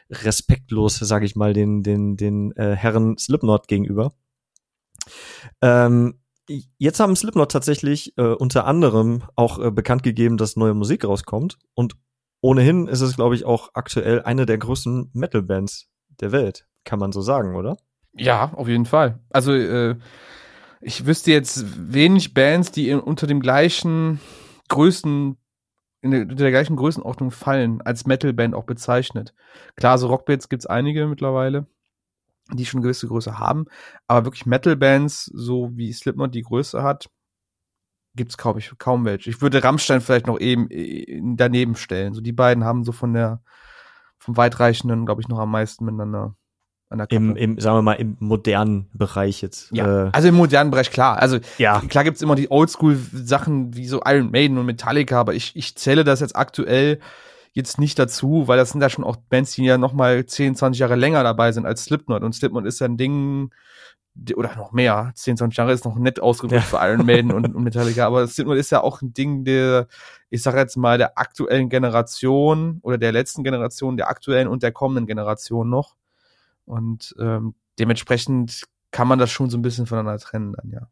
respektlos, 0.10 1.00
sage 1.00 1.26
ich 1.26 1.36
mal, 1.36 1.54
den 1.54 1.84
den 1.84 2.16
den 2.16 2.54
äh, 2.54 2.76
Herren 2.76 3.18
Slipknot 3.18 3.68
gegenüber. 3.68 4.14
Ähm, 5.62 6.20
Jetzt 6.78 7.00
haben 7.00 7.16
Slipknot 7.16 7.52
tatsächlich 7.52 8.18
äh, 8.18 8.34
unter 8.34 8.66
anderem 8.66 9.24
auch 9.36 9.60
äh, 9.60 9.72
bekannt 9.72 10.04
gegeben, 10.04 10.38
dass 10.38 10.56
neue 10.56 10.74
Musik 10.74 11.04
rauskommt. 11.04 11.58
Und 11.74 11.96
ohnehin 12.42 12.88
ist 12.88 13.02
es, 13.02 13.16
glaube 13.16 13.36
ich, 13.36 13.46
auch 13.46 13.72
aktuell 13.74 14.22
eine 14.22 14.46
der 14.46 14.58
größten 14.58 15.12
Metal-Bands 15.14 15.90
der 16.20 16.32
Welt. 16.32 16.68
Kann 16.84 17.00
man 17.00 17.12
so 17.12 17.22
sagen, 17.22 17.56
oder? 17.56 17.78
Ja, 18.14 18.54
auf 18.54 18.68
jeden 18.68 18.86
Fall. 18.86 19.20
Also, 19.30 19.54
äh, 19.54 19.96
ich 20.80 21.06
wüsste 21.06 21.32
jetzt 21.32 21.94
wenig 21.94 22.34
Bands, 22.34 22.72
die 22.72 22.90
in, 22.90 23.00
unter 23.00 23.28
dem 23.28 23.42
gleichen 23.42 24.20
größten, 24.70 25.38
in 26.02 26.12
der, 26.12 26.26
der 26.26 26.52
gleichen 26.52 26.76
Größenordnung 26.76 27.32
fallen, 27.32 27.82
als 27.82 28.06
Metal-Band 28.06 28.56
auch 28.56 28.66
bezeichnet. 28.66 29.34
Klar, 29.76 29.98
so 29.98 30.08
Rockbands 30.08 30.50
gibt's 30.50 30.66
einige 30.66 31.08
mittlerweile, 31.08 31.68
die 32.54 32.66
schon 32.66 32.80
eine 32.80 32.84
gewisse 32.84 33.08
Größe 33.08 33.40
haben, 33.40 33.66
aber 34.08 34.26
wirklich 34.26 34.46
Metal-Bands, 34.46 35.26
so 35.34 35.72
wie 35.76 35.92
Slipknot 35.92 36.34
die 36.34 36.44
Größe 36.44 36.82
hat, 36.82 37.10
gibt's 38.16 38.38
kaum, 38.38 38.58
ich, 38.58 38.72
kaum 38.78 39.06
welche. 39.06 39.30
Ich 39.30 39.42
würde 39.42 39.64
Rammstein 39.64 40.02
vielleicht 40.02 40.28
noch 40.28 40.40
eben 40.40 40.70
äh, 40.70 41.22
daneben 41.36 41.76
stellen. 41.76 42.14
So 42.14 42.22
die 42.22 42.34
beiden 42.34 42.66
haben 42.66 42.84
so 42.84 42.92
von 42.92 43.14
der, 43.14 43.42
vom 44.18 44.36
weitreichenden, 44.36 45.06
glaube 45.06 45.22
ich, 45.22 45.28
noch 45.30 45.40
am 45.40 45.52
meisten 45.52 45.86
miteinander 45.86 46.36
an 46.90 46.98
der 46.98 47.08
Kappe. 47.08 47.16
Im, 47.16 47.36
im, 47.36 47.60
sagen 47.60 47.78
wir 47.78 47.82
mal, 47.82 47.94
im 47.94 48.18
modernen 48.20 48.90
Bereich 48.94 49.42
jetzt. 49.42 49.72
Ja, 49.72 50.08
äh, 50.08 50.10
also 50.12 50.28
im 50.28 50.36
modernen 50.36 50.72
Bereich, 50.72 50.92
klar. 50.92 51.20
Also 51.20 51.40
ja. 51.58 51.82
klar 51.88 52.04
gibt's 52.04 52.22
immer 52.22 52.36
die 52.36 52.52
Oldschool-Sachen 52.52 53.76
wie 53.76 53.88
so 53.88 54.02
Iron 54.06 54.32
Maiden 54.32 54.58
und 54.58 54.66
Metallica, 54.66 55.20
aber 55.20 55.34
ich, 55.34 55.56
ich 55.56 55.76
zähle 55.76 56.04
das 56.04 56.20
jetzt 56.20 56.36
aktuell 56.36 57.00
jetzt 57.58 57.80
nicht 57.80 58.00
dazu, 58.00 58.48
weil 58.48 58.58
das 58.58 58.70
sind 58.70 58.82
ja 58.82 58.90
schon 58.90 59.04
auch 59.04 59.18
Bands, 59.18 59.56
die 59.56 59.66
ja 59.66 59.78
noch 59.78 59.92
mal 59.92 60.26
10, 60.26 60.56
20 60.56 60.80
Jahre 60.80 60.96
länger 60.96 61.24
dabei 61.24 61.52
sind 61.52 61.66
als 61.66 61.84
Slipknot. 61.84 62.24
Und 62.24 62.34
Slipknot 62.34 62.66
ist 62.66 62.80
ja 62.80 62.86
ein 62.86 62.98
Ding, 62.98 63.52
oder 64.36 64.56
noch 64.56 64.72
mehr, 64.72 65.12
10, 65.16 65.38
20 65.38 65.58
Jahre 65.58 65.74
ist 65.74 65.84
noch 65.84 65.98
nett 65.98 66.20
ausgedrückt 66.20 66.62
ja. 66.72 66.80
für 66.80 66.88
Iron 66.88 67.06
Maiden 67.06 67.32
und, 67.32 67.54
und 67.54 67.64
Metallica, 67.64 68.06
aber 68.08 68.28
Slipknot 68.28 68.58
ist 68.58 68.72
ja 68.72 68.82
auch 68.82 69.02
ein 69.02 69.14
Ding 69.14 69.44
der, 69.44 69.88
ich 70.30 70.42
sag 70.42 70.56
jetzt 70.56 70.78
mal, 70.78 70.98
der 70.98 71.18
aktuellen 71.18 71.70
Generation 71.70 72.80
oder 72.84 72.98
der 72.98 73.12
letzten 73.12 73.44
Generation, 73.44 73.98
der 73.98 74.08
aktuellen 74.08 74.48
und 74.48 74.64
der 74.64 74.72
kommenden 74.72 75.08
Generation 75.08 75.70
noch. 75.70 75.96
Und 76.66 77.16
ähm, 77.20 77.56
dementsprechend 77.80 78.64
kann 78.92 79.08
man 79.08 79.20
das 79.20 79.32
schon 79.32 79.50
so 79.50 79.58
ein 79.58 79.62
bisschen 79.62 79.88
voneinander 79.88 80.20
trennen 80.20 80.54
dann, 80.54 80.72
ja. 80.72 80.88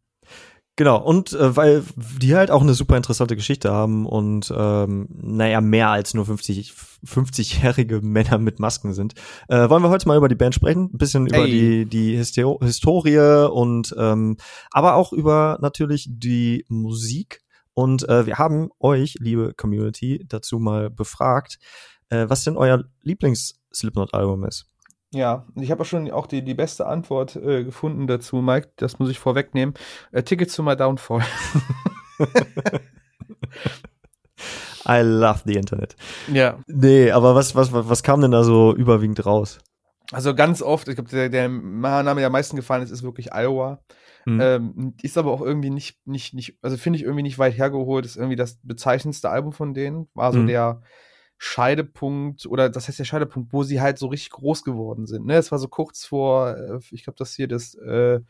Genau, 0.77 1.01
und 1.01 1.31
äh, 1.31 1.55
weil 1.55 1.83
die 1.95 2.35
halt 2.35 2.51
auch 2.51 2.61
eine 2.61 2.73
super 2.73 2.97
interessante 2.97 3.37
Geschichte 3.37 3.71
haben 3.71 4.05
und 4.05 4.53
ähm, 4.53 5.07
naja, 5.09 5.61
mehr 5.61 5.89
als 5.89 6.13
nur 6.13 6.25
50, 6.25 6.73
50-jährige 7.05 8.01
Männer 8.01 8.39
mit 8.39 8.59
Masken 8.59 8.93
sind, 8.93 9.13
äh, 9.47 9.69
wollen 9.69 9.83
wir 9.83 9.89
heute 9.89 10.05
mal 10.05 10.17
über 10.17 10.27
die 10.27 10.35
Band 10.35 10.53
sprechen, 10.53 10.89
ein 10.93 10.97
bisschen 10.97 11.27
über 11.27 11.45
die, 11.45 11.85
die 11.85 12.17
Histo 12.17 12.59
Historie 12.61 13.49
und 13.49 13.95
ähm, 13.97 14.35
aber 14.71 14.95
auch 14.95 15.13
über 15.13 15.57
natürlich 15.61 16.07
die 16.09 16.65
Musik. 16.67 17.41
Und 17.73 18.07
äh, 18.09 18.25
wir 18.25 18.37
haben 18.37 18.69
euch, 18.79 19.15
liebe 19.19 19.53
Community, 19.55 20.25
dazu 20.27 20.59
mal 20.59 20.89
befragt, 20.89 21.57
äh, 22.09 22.25
was 22.27 22.43
denn 22.43 22.57
euer 22.57 22.83
Lieblings-Slipknot-Album 23.01 24.43
ist. 24.45 24.65
Ja, 25.15 25.45
ich 25.55 25.71
habe 25.71 25.81
auch 25.81 25.85
schon 25.85 26.11
auch 26.11 26.27
die, 26.27 26.43
die 26.43 26.53
beste 26.53 26.85
Antwort 26.87 27.37
äh, 27.37 27.63
gefunden 27.63 28.05
dazu, 28.05 28.41
Mike. 28.41 28.71
Das 28.75 28.99
muss 28.99 29.09
ich 29.09 29.17
vorwegnehmen. 29.17 29.73
Äh, 30.11 30.23
Tickets 30.23 30.53
zu 30.53 30.61
My 30.61 30.75
Downfall. 30.75 31.23
I 34.85 34.99
love 35.01 35.43
the 35.45 35.53
Internet. 35.53 35.95
Ja. 36.31 36.59
Nee, 36.67 37.11
aber 37.11 37.33
was, 37.33 37.55
was, 37.55 37.71
was 37.71 38.03
kam 38.03 38.19
denn 38.19 38.31
da 38.31 38.43
so 38.43 38.75
überwiegend 38.75 39.25
raus? 39.25 39.59
Also 40.11 40.35
ganz 40.35 40.61
oft, 40.61 40.89
ich 40.89 40.95
glaube, 40.95 41.09
der, 41.09 41.29
der 41.29 41.47
Name, 41.47 42.19
der 42.19 42.27
am 42.27 42.33
meisten 42.33 42.57
gefallen 42.57 42.83
ist, 42.83 42.91
ist 42.91 43.03
wirklich 43.03 43.31
Iowa. 43.33 43.79
Mhm. 44.25 44.41
Ähm, 44.41 44.93
ist 45.01 45.17
aber 45.17 45.31
auch 45.31 45.41
irgendwie 45.41 45.69
nicht, 45.69 46.05
nicht, 46.05 46.33
nicht, 46.33 46.57
also 46.61 46.75
finde 46.75 46.97
ich 46.97 47.03
irgendwie 47.03 47.23
nicht 47.23 47.39
weit 47.39 47.57
hergeholt, 47.57 48.05
ist 48.05 48.17
irgendwie 48.17 48.35
das 48.35 48.59
bezeichnendste 48.63 49.29
Album 49.29 49.53
von 49.53 49.73
denen. 49.73 50.09
War 50.13 50.33
so 50.33 50.39
mhm. 50.39 50.47
der, 50.47 50.81
Scheidepunkt 51.37 52.45
oder 52.45 52.69
das 52.69 52.87
heißt 52.87 52.99
der 52.99 53.05
Scheidepunkt, 53.05 53.51
wo 53.51 53.63
sie 53.63 53.81
halt 53.81 53.97
so 53.97 54.07
richtig 54.07 54.31
groß 54.31 54.63
geworden 54.63 55.05
sind. 55.05 55.25
Ne, 55.25 55.35
es 55.35 55.51
war 55.51 55.59
so 55.59 55.67
kurz 55.67 56.05
vor, 56.05 56.55
äh, 56.55 56.79
ich 56.91 57.03
glaube, 57.03 57.17
das 57.17 57.35
hier 57.35 57.47
das 57.47 57.75
äh, 57.75 58.21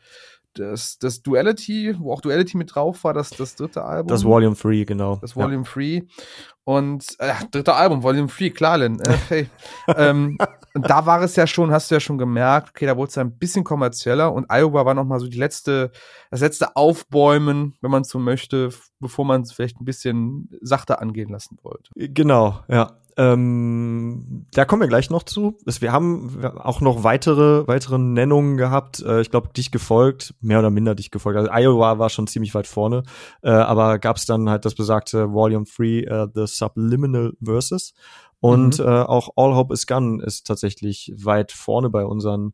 das, 0.58 0.98
das 0.98 1.22
Duality, 1.22 1.96
wo 1.98 2.12
auch 2.12 2.20
Duality 2.20 2.56
mit 2.56 2.74
drauf 2.74 3.04
war, 3.04 3.12
das, 3.14 3.30
das 3.30 3.56
dritte 3.56 3.84
Album. 3.84 4.08
Das 4.08 4.24
Volume 4.24 4.56
3, 4.56 4.84
genau. 4.84 5.16
Das 5.16 5.36
Volume 5.36 5.64
3. 5.64 5.82
Ja. 5.82 6.00
Und 6.66 7.14
äh, 7.20 7.32
dritte 7.52 7.74
Album, 7.74 8.02
Volume 8.02 8.26
3, 8.26 8.50
klar, 8.50 8.78
Lynn. 8.78 8.98
Äh, 8.98 9.16
hey. 9.28 9.50
ähm, 9.96 10.36
und 10.74 10.90
da 10.90 11.06
war 11.06 11.22
es 11.22 11.36
ja 11.36 11.46
schon, 11.46 11.70
hast 11.70 11.92
du 11.92 11.94
ja 11.94 12.00
schon 12.00 12.18
gemerkt, 12.18 12.70
okay, 12.70 12.86
da 12.86 12.96
wurde 12.96 13.10
es 13.10 13.14
ja 13.14 13.22
ein 13.22 13.38
bisschen 13.38 13.62
kommerzieller 13.62 14.32
und 14.32 14.46
Iowa 14.50 14.84
war 14.84 14.94
nochmal 14.94 15.20
so 15.20 15.28
die 15.28 15.38
letzte, 15.38 15.92
das 16.32 16.40
letzte 16.40 16.74
Aufbäumen, 16.74 17.76
wenn 17.82 17.92
man 17.92 18.02
so 18.02 18.18
möchte, 18.18 18.70
bevor 18.98 19.24
man 19.24 19.42
es 19.42 19.52
vielleicht 19.52 19.80
ein 19.80 19.84
bisschen 19.84 20.50
sachter 20.60 21.00
angehen 21.00 21.28
lassen 21.28 21.56
wollte. 21.62 21.90
Genau, 21.94 22.58
ja. 22.68 22.96
Ähm, 23.18 24.44
da 24.52 24.66
kommen 24.66 24.82
wir 24.82 24.88
gleich 24.88 25.08
noch 25.08 25.22
zu. 25.22 25.56
Wir 25.64 25.90
haben 25.90 26.44
auch 26.58 26.82
noch 26.82 27.02
weitere, 27.02 27.66
weitere 27.66 27.96
Nennungen 27.96 28.58
gehabt. 28.58 29.02
Äh, 29.02 29.22
ich 29.22 29.30
glaube, 29.30 29.48
dich 29.56 29.70
gefolgt, 29.70 30.34
mehr 30.42 30.58
oder 30.58 30.68
minder 30.68 30.94
dich 30.94 31.10
gefolgt. 31.10 31.38
Also 31.38 31.50
Iowa 31.50 31.98
war 31.98 32.10
schon 32.10 32.26
ziemlich 32.26 32.54
weit 32.54 32.66
vorne, 32.66 33.04
äh, 33.42 33.48
aber 33.48 33.98
gab 33.98 34.16
es 34.16 34.26
dann 34.26 34.50
halt 34.50 34.66
das 34.66 34.74
besagte 34.74 35.32
Volume 35.32 35.64
3, 35.64 36.24
uh, 36.24 36.28
The 36.34 36.46
Subliminal 36.56 37.32
Verses. 37.42 37.94
Und 38.40 38.78
mhm. 38.78 38.84
äh, 38.84 39.02
auch 39.02 39.30
All 39.36 39.54
Hope 39.54 39.72
is 39.72 39.86
Gone 39.86 40.22
ist 40.22 40.46
tatsächlich 40.46 41.12
weit 41.16 41.52
vorne 41.52 41.90
bei 41.90 42.04
unseren, 42.04 42.52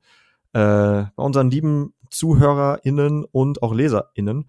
äh, 0.52 1.04
bei 1.16 1.22
unseren 1.22 1.50
lieben 1.50 1.94
ZuhörerInnen 2.10 3.24
und 3.24 3.62
auch 3.62 3.74
LeserInnen. 3.74 4.48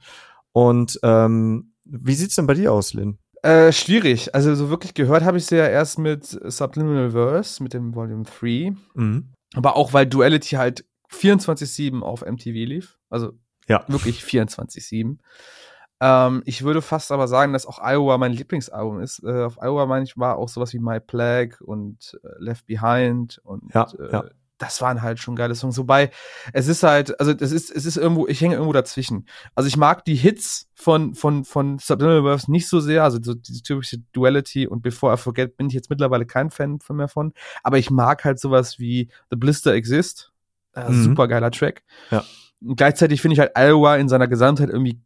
Und 0.52 1.00
ähm, 1.04 1.74
wie 1.86 2.14
sieht's 2.14 2.36
denn 2.36 2.48
bei 2.48 2.54
dir 2.54 2.72
aus, 2.72 2.94
Lynn? 2.94 3.18
Äh, 3.42 3.74
schwierig. 3.74 4.34
Also 4.34 4.56
so 4.56 4.70
wirklich 4.70 4.94
gehört 4.94 5.24
habe 5.24 5.38
ich 5.38 5.46
sie 5.46 5.58
ja 5.58 5.68
erst 5.68 6.00
mit 6.00 6.26
Subliminal 6.26 7.12
Verse, 7.12 7.62
mit 7.62 7.74
dem 7.74 7.94
Volume 7.94 8.24
3. 8.24 8.74
Mhm. 8.94 9.34
Aber 9.56 9.76
auch 9.76 9.94
weil 9.94 10.08
Duality 10.08 10.56
halt 10.56 10.86
24-7 11.12 12.02
auf 12.02 12.22
MTV 12.22 12.54
lief. 12.54 12.98
Also 13.10 13.34
ja. 13.68 13.84
wirklich 13.88 14.22
24-7. 14.22 15.18
Ähm, 16.00 16.44
ich 16.46 16.64
würde 16.64 16.82
fast 16.82 17.12
aber 17.12 17.28
sagen, 17.28 17.54
dass 17.54 17.66
auch 17.66 17.80
Iowa 17.80 18.18
mein 18.18 18.34
Lieblingsalbum 18.34 19.00
ist. 19.02 19.24
Äh, 19.24 19.44
auf 19.44 19.58
Iowa 19.62 19.86
meine 19.86 20.06
ich 20.06 20.18
war 20.18 20.38
auch 20.38 20.50
sowas 20.50 20.74
wie 20.74 20.80
My 20.80 21.00
Plague 21.00 21.58
und 21.62 22.20
äh, 22.24 22.28
Left 22.40 22.66
Behind 22.66 23.40
und 23.44 23.74
ja, 23.74 23.88
äh, 24.00 24.12
ja 24.12 24.24
das 24.64 24.82
waren 24.82 25.02
halt 25.02 25.20
schon 25.20 25.36
geile 25.36 25.56
Songs. 25.56 25.78
Wobei, 25.78 26.12
es 26.54 26.68
ist 26.68 26.84
halt, 26.84 27.20
also 27.20 27.32
es 27.32 27.52
ist, 27.52 27.70
es 27.70 27.86
ist 27.86 27.98
irgendwo, 27.98 28.28
ich 28.28 28.40
hänge 28.40 28.56
irgendwo 28.56 28.74
dazwischen. 28.74 29.28
Also 29.56 29.68
ich 29.68 29.78
mag 29.78 30.06
die 30.06 30.16
Hits 30.16 30.70
von, 30.74 31.16
von, 31.16 31.44
von 31.44 31.80
Subliminal 31.80 32.24
Verse 32.24 32.50
nicht 32.52 32.68
so 32.68 32.80
sehr, 32.80 33.04
also 33.04 33.20
so 33.22 33.34
diese 33.34 33.62
typische 33.62 33.98
Duality 34.14 34.68
und 34.68 34.82
Before 34.82 35.14
I 35.14 35.18
Forget 35.18 35.58
bin 35.58 35.68
ich 35.68 35.74
jetzt 35.74 35.90
mittlerweile 35.90 36.26
kein 36.26 36.50
Fan 36.50 36.80
von 36.80 36.96
mehr 36.96 37.08
von. 37.08 37.34
Aber 37.64 37.78
ich 37.78 37.90
mag 37.90 38.24
halt 38.24 38.40
sowas 38.40 38.80
wie 38.80 39.10
The 39.30 39.36
Blister 39.36 39.74
Exist. 39.74 40.32
Äh, 40.76 40.90
mhm. 40.90 41.04
Super 41.04 41.28
geiler 41.28 41.52
Track. 41.52 41.84
Ja. 42.12 42.24
Und 42.62 42.78
gleichzeitig 42.78 43.22
finde 43.22 43.34
ich 43.34 43.40
halt 43.40 43.52
Iowa 43.56 43.98
in 43.98 44.08
seiner 44.08 44.28
Gesamtheit 44.28 44.70
irgendwie 44.70 45.02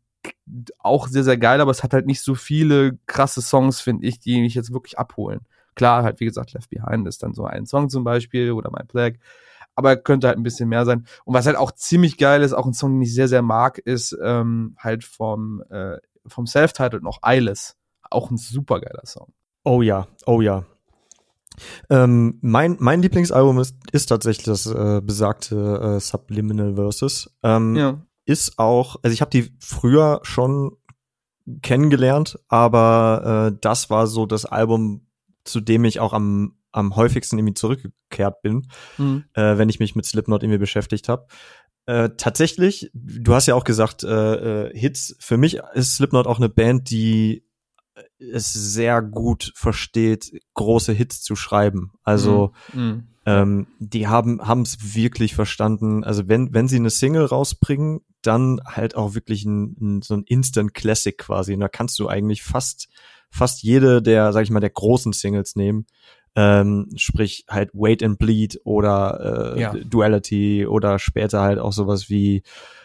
auch 0.79 1.07
sehr, 1.07 1.23
sehr 1.23 1.37
geil, 1.37 1.61
aber 1.61 1.71
es 1.71 1.83
hat 1.83 1.93
halt 1.93 2.05
nicht 2.05 2.21
so 2.21 2.35
viele 2.35 2.97
krasse 3.05 3.41
Songs, 3.41 3.81
finde 3.81 4.07
ich, 4.07 4.19
die 4.19 4.41
mich 4.41 4.55
jetzt 4.55 4.73
wirklich 4.73 4.97
abholen. 4.97 5.41
Klar, 5.75 6.03
halt, 6.03 6.19
wie 6.19 6.25
gesagt, 6.25 6.53
Left 6.53 6.69
Behind 6.69 7.07
ist 7.07 7.21
dann 7.21 7.33
so 7.33 7.45
ein 7.45 7.65
Song 7.65 7.89
zum 7.89 8.03
Beispiel 8.03 8.51
oder 8.51 8.71
My 8.71 8.83
Plague. 8.87 9.19
Aber 9.75 9.95
könnte 9.95 10.27
halt 10.27 10.37
ein 10.37 10.43
bisschen 10.43 10.69
mehr 10.69 10.85
sein. 10.85 11.05
Und 11.23 11.35
was 11.35 11.45
halt 11.45 11.55
auch 11.55 11.71
ziemlich 11.71 12.17
geil 12.17 12.41
ist, 12.41 12.53
auch 12.53 12.65
ein 12.65 12.73
Song, 12.73 12.93
den 12.93 13.01
ich 13.03 13.13
sehr, 13.13 13.27
sehr 13.27 13.43
mag, 13.43 13.77
ist 13.77 14.17
ähm, 14.23 14.75
halt 14.79 15.03
vom, 15.03 15.61
äh, 15.69 15.97
vom 16.25 16.47
Self-Titled 16.47 17.03
noch 17.03 17.19
Eyeless. 17.23 17.75
Auch 18.09 18.31
ein 18.31 18.37
super 18.37 18.81
geiler 18.81 19.05
Song. 19.05 19.33
Oh 19.63 19.83
ja, 19.83 20.07
oh 20.25 20.41
ja. 20.41 20.65
Ähm, 21.89 22.39
mein, 22.41 22.77
mein 22.79 23.01
Lieblingsalbum 23.01 23.59
ist, 23.59 23.75
ist 23.91 24.07
tatsächlich 24.07 24.45
das 24.45 24.65
äh, 24.65 25.01
besagte 25.03 25.95
äh, 25.97 25.99
Subliminal 25.99 26.75
Versus. 26.75 27.29
Ähm, 27.43 27.75
ja. 27.75 28.01
Ist 28.27 28.59
auch, 28.59 28.97
also 29.01 29.13
ich 29.13 29.21
habe 29.21 29.31
die 29.31 29.51
früher 29.59 30.19
schon 30.23 30.75
kennengelernt, 31.61 32.37
aber 32.49 33.51
äh, 33.53 33.57
das 33.61 33.89
war 33.89 34.07
so 34.07 34.25
das 34.25 34.45
Album, 34.45 35.07
zu 35.43 35.61
dem 35.61 35.85
ich 35.85 35.99
auch 35.99 36.13
am, 36.13 36.57
am 36.71 36.95
häufigsten 36.95 37.37
irgendwie 37.37 37.53
zurückgekehrt 37.53 38.41
bin, 38.41 38.67
mhm. 38.97 39.23
äh, 39.33 39.57
wenn 39.57 39.69
ich 39.69 39.79
mich 39.79 39.95
mit 39.95 40.05
Slipknot 40.05 40.43
irgendwie 40.43 40.59
beschäftigt 40.59 41.07
habe. 41.07 41.27
Äh, 41.85 42.09
tatsächlich, 42.17 42.91
du 42.93 43.33
hast 43.33 43.47
ja 43.47 43.55
auch 43.55 43.63
gesagt, 43.63 44.03
äh, 44.03 44.67
äh, 44.67 44.77
Hits, 44.77 45.15
für 45.19 45.37
mich 45.37 45.61
ist 45.73 45.95
Slipknot 45.95 46.27
auch 46.27 46.37
eine 46.37 46.49
Band, 46.49 46.89
die 46.89 47.47
es 48.19 48.51
sehr 48.51 49.01
gut 49.01 49.51
versteht, 49.55 50.31
große 50.53 50.93
Hits 50.93 51.21
zu 51.21 51.35
schreiben. 51.35 51.91
Also 52.03 52.53
mhm. 52.73 52.81
mhm. 52.81 53.07
ähm, 53.25 53.67
die 53.79 54.07
haben 54.07 54.45
haben 54.47 54.61
es 54.61 54.95
wirklich 54.95 55.35
verstanden. 55.35 56.03
Also 56.03 56.27
wenn 56.27 56.53
wenn 56.53 56.67
sie 56.67 56.77
eine 56.77 56.89
Single 56.89 57.25
rausbringen, 57.25 58.01
dann 58.21 58.59
halt 58.65 58.95
auch 58.95 59.15
wirklich 59.15 59.45
ein, 59.45 59.75
ein, 59.79 60.01
so 60.01 60.15
ein 60.15 60.23
Instant 60.23 60.73
Classic 60.73 61.17
quasi. 61.17 61.53
Und 61.53 61.59
da 61.59 61.69
kannst 61.69 61.99
du 61.99 62.07
eigentlich 62.07 62.43
fast 62.43 62.89
fast 63.29 63.63
jede 63.63 64.01
der, 64.01 64.33
sag 64.33 64.43
ich 64.43 64.49
mal, 64.49 64.59
der 64.59 64.69
großen 64.69 65.13
Singles 65.13 65.55
nehmen. 65.55 65.85
Ähm, 66.35 66.89
sprich 66.95 67.45
halt 67.49 67.71
Wait 67.73 68.03
and 68.03 68.19
Bleed 68.19 68.61
oder 68.63 69.55
äh, 69.55 69.61
ja. 69.61 69.73
Duality 69.73 70.67
oder 70.67 70.99
später 70.99 71.41
halt 71.41 71.57
auch 71.57 71.73
sowas 71.73 72.09
wie 72.09 72.43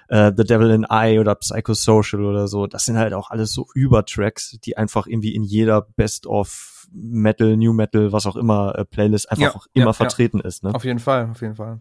äh, 0.09 0.33
The 0.35 0.45
Devil 0.45 0.71
in 0.71 0.87
I 0.90 1.18
oder 1.18 1.35
Psychosocial 1.35 2.25
oder 2.25 2.49
so. 2.49 2.66
Das 2.66 2.87
sind 2.87 2.97
halt 2.97 3.12
auch 3.12 3.31
alles 3.31 3.53
so 3.53 3.66
Übertracks, 3.75 4.59
die 4.64 4.79
einfach 4.79 5.07
irgendwie 5.07 5.35
in 5.35 5.42
jeder 5.42 5.83
Best 5.83 6.27
of 6.27 6.88
Metal, 6.95 7.57
New 7.59 7.75
Metal, 7.75 8.11
was 8.12 8.25
auch 8.25 8.37
immer 8.37 8.75
äh, 8.79 8.87
Playlist 8.87 9.31
einfach 9.31 9.42
ja, 9.42 9.55
auch 9.55 9.66
immer 9.75 9.87
ja, 9.87 9.92
vertreten 9.92 10.40
ist. 10.40 10.62
Ne? 10.62 10.75
Auf 10.75 10.85
jeden 10.85 10.99
Fall, 10.99 11.29
auf 11.31 11.42
jeden 11.42 11.57
Fall. 11.57 11.81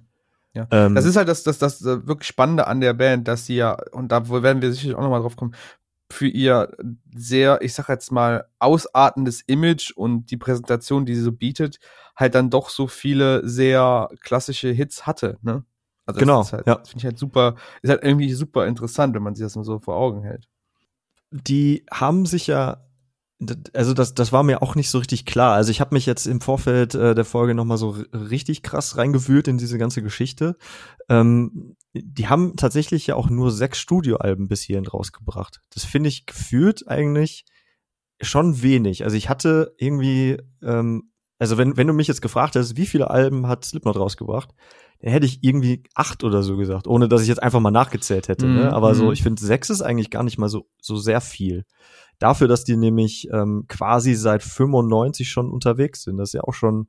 Ja. 0.54 0.68
Ähm, 0.72 0.96
das 0.96 1.06
ist 1.06 1.16
halt 1.16 1.28
das, 1.28 1.44
das, 1.44 1.60
das, 1.60 1.80
das 1.80 2.08
wirklich 2.08 2.28
Spannende 2.28 2.68
an 2.68 2.82
der 2.82 2.94
Band, 2.94 3.28
dass 3.28 3.46
sie 3.46 3.56
ja, 3.56 3.78
und 3.92 4.12
da 4.12 4.28
werden 4.30 4.62
wir 4.62 4.72
sicherlich 4.72 4.96
auch 4.96 5.02
nochmal 5.02 5.22
drauf 5.22 5.36
kommen, 5.36 5.56
für 6.12 6.28
ihr 6.28 6.76
sehr, 7.16 7.62
ich 7.62 7.74
sag 7.74 7.88
jetzt 7.90 8.12
mal, 8.12 8.46
ausartendes 8.60 9.42
Image 9.42 9.92
und 9.96 10.30
die 10.30 10.38
Präsentation, 10.38 11.06
die 11.06 11.16
sie 11.16 11.22
so 11.22 11.32
bietet, 11.32 11.80
halt 12.18 12.36
dann 12.36 12.50
doch 12.50 12.70
so 12.70 12.88
viele 12.88 13.48
sehr 13.48 14.10
klassische 14.22 14.70
Hits 14.70 15.08
hatte, 15.08 15.38
ne? 15.42 15.64
Also 16.06 16.20
genau, 16.20 16.52
halt, 16.52 16.68
ja. 16.68 16.76
Das 16.76 16.90
finde 16.90 17.00
ich 17.00 17.06
halt 17.06 17.18
super, 17.18 17.56
ist 17.82 17.90
halt 17.90 18.04
irgendwie 18.04 18.34
super 18.34 18.68
interessant, 18.68 19.16
wenn 19.16 19.24
man 19.24 19.36
sich 19.36 19.46
das 19.46 19.56
mal 19.56 19.64
so 19.64 19.80
vor 19.80 19.96
Augen 19.96 20.24
hält. 20.24 20.50
Die 21.32 21.86
haben 21.90 22.26
sich 22.26 22.48
ja 22.48 22.84
also 23.74 23.94
das, 23.94 24.14
das 24.14 24.32
war 24.32 24.44
mir 24.44 24.62
auch 24.62 24.76
nicht 24.76 24.90
so 24.90 25.00
richtig 25.00 25.26
klar. 25.26 25.54
Also 25.56 25.72
ich 25.72 25.82
habe 25.82 25.96
mich 25.96 26.06
jetzt 26.06 26.28
im 26.28 26.42
Vorfeld 26.42 26.94
äh, 26.96 27.16
der 27.16 27.26
Folge 27.26 27.56
noch 27.56 27.66
mal 27.66 27.78
so 27.78 27.98
richtig 28.14 28.62
krass 28.62 28.98
reingewühlt 28.98 29.48
in 29.48 29.58
diese 29.58 29.78
ganze 29.78 30.04
Geschichte. 30.04 30.58
Ähm, 31.10 31.76
die 31.94 32.28
haben 32.28 32.56
tatsächlich 32.56 33.08
ja 33.08 33.16
auch 33.16 33.30
nur 33.30 33.52
sechs 33.52 33.80
Studioalben 33.80 34.48
bis 34.48 34.62
hierhin 34.62 34.88
rausgebracht. 34.88 35.62
Das 35.74 35.84
finde 35.86 36.10
ich 36.10 36.26
gefühlt 36.26 36.88
eigentlich 36.88 37.46
schon 38.22 38.62
wenig. 38.62 39.04
Also 39.04 39.18
ich 39.18 39.30
hatte 39.30 39.74
irgendwie, 39.78 40.38
ähm, 40.62 41.12
also 41.40 41.58
wenn, 41.58 41.76
wenn 41.78 41.88
du 41.88 41.94
mich 41.94 42.08
jetzt 42.08 42.22
gefragt 42.22 42.56
hast, 42.56 42.78
wie 42.78 42.86
viele 42.86 43.10
Alben 43.10 43.48
hat 43.48 43.66
Slipknot 43.66 43.98
rausgebracht, 43.98 44.50
dann 45.02 45.12
hätte 45.12 45.26
ich 45.26 45.44
irgendwie 45.44 45.84
acht 45.96 46.24
oder 46.24 46.44
so 46.44 46.58
gesagt, 46.58 46.88
ohne 46.88 47.10
dass 47.10 47.24
ich 47.24 47.28
jetzt 47.28 47.42
einfach 47.42 47.60
mal 47.60 47.72
nachgezählt 47.72 48.28
hätte. 48.28 48.46
Mm, 48.46 48.56
ne? 48.56 48.74
Aber 48.74 48.92
mm. 48.92 48.96
so, 48.96 49.06
mhm. 49.06 49.14
ich 49.14 49.24
finde, 49.24 49.42
sechs 49.42 49.72
ist 49.72 49.82
eigentlich 49.82 50.12
gar 50.12 50.22
nicht 50.22 50.38
mal 50.38 50.50
so, 50.50 50.70
so 50.80 50.96
sehr 50.98 51.22
viel. 51.22 51.66
Dafür, 52.22 52.48
dass 52.48 52.64
die 52.64 52.78
nämlich 52.78 53.28
ähm, 53.32 53.66
quasi 53.68 54.14
seit 54.14 54.44
95 54.44 55.28
schon 55.28 55.50
unterwegs 55.50 56.04
sind. 56.04 56.18
Das 56.18 56.30
ist 56.30 56.34
ja 56.34 56.42
auch 56.42 56.54
schon 56.54 56.88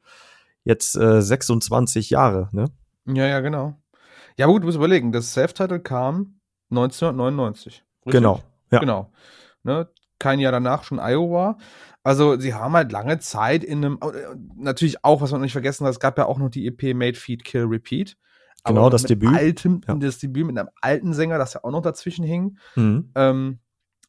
jetzt 0.62 0.94
äh, 0.94 1.22
26 1.22 2.10
Jahre, 2.10 2.50
ne? 2.52 2.66
Ja, 3.06 3.26
ja, 3.26 3.40
genau. 3.40 3.80
Ja, 4.36 4.44
gut, 4.44 4.60
du 4.60 4.66
musst 4.66 4.76
überlegen, 4.76 5.10
das 5.10 5.32
Self-Title 5.32 5.80
kam 5.80 6.38
1999. 6.70 7.82
Richtig? 8.04 8.12
Genau. 8.12 8.42
Ja. 8.70 8.80
Genau. 8.80 9.10
Ne? 9.62 9.88
Kein 10.18 10.38
Jahr 10.38 10.52
danach 10.52 10.84
schon 10.84 10.98
Iowa. 11.00 11.56
Also 12.02 12.38
sie 12.38 12.52
haben 12.52 12.74
halt 12.74 12.92
lange 12.92 13.18
Zeit 13.18 13.64
in 13.64 13.82
einem, 13.82 13.98
äh, 14.02 14.36
natürlich 14.54 15.02
auch, 15.02 15.22
was 15.22 15.32
man 15.32 15.40
nicht 15.40 15.52
vergessen 15.52 15.86
hat, 15.86 15.92
es 15.92 16.00
gab 16.00 16.18
ja 16.18 16.26
auch 16.26 16.38
noch 16.38 16.50
die 16.50 16.66
EP 16.66 16.92
Made, 16.94 17.14
Feed, 17.16 17.42
Kill, 17.42 17.64
Repeat. 17.64 18.18
Genau, 18.64 18.90
das 18.90 19.04
Debüt. 19.04 19.34
Altem, 19.34 19.80
ja. 19.88 19.94
Das 19.94 20.18
Debüt 20.18 20.44
mit 20.44 20.58
einem 20.58 20.68
alten 20.82 21.14
Sänger, 21.14 21.38
das 21.38 21.54
ja 21.54 21.64
auch 21.64 21.70
noch 21.70 21.80
dazwischen 21.80 22.24
hing. 22.24 22.58
Mhm. 22.76 23.10
Ähm, 23.14 23.58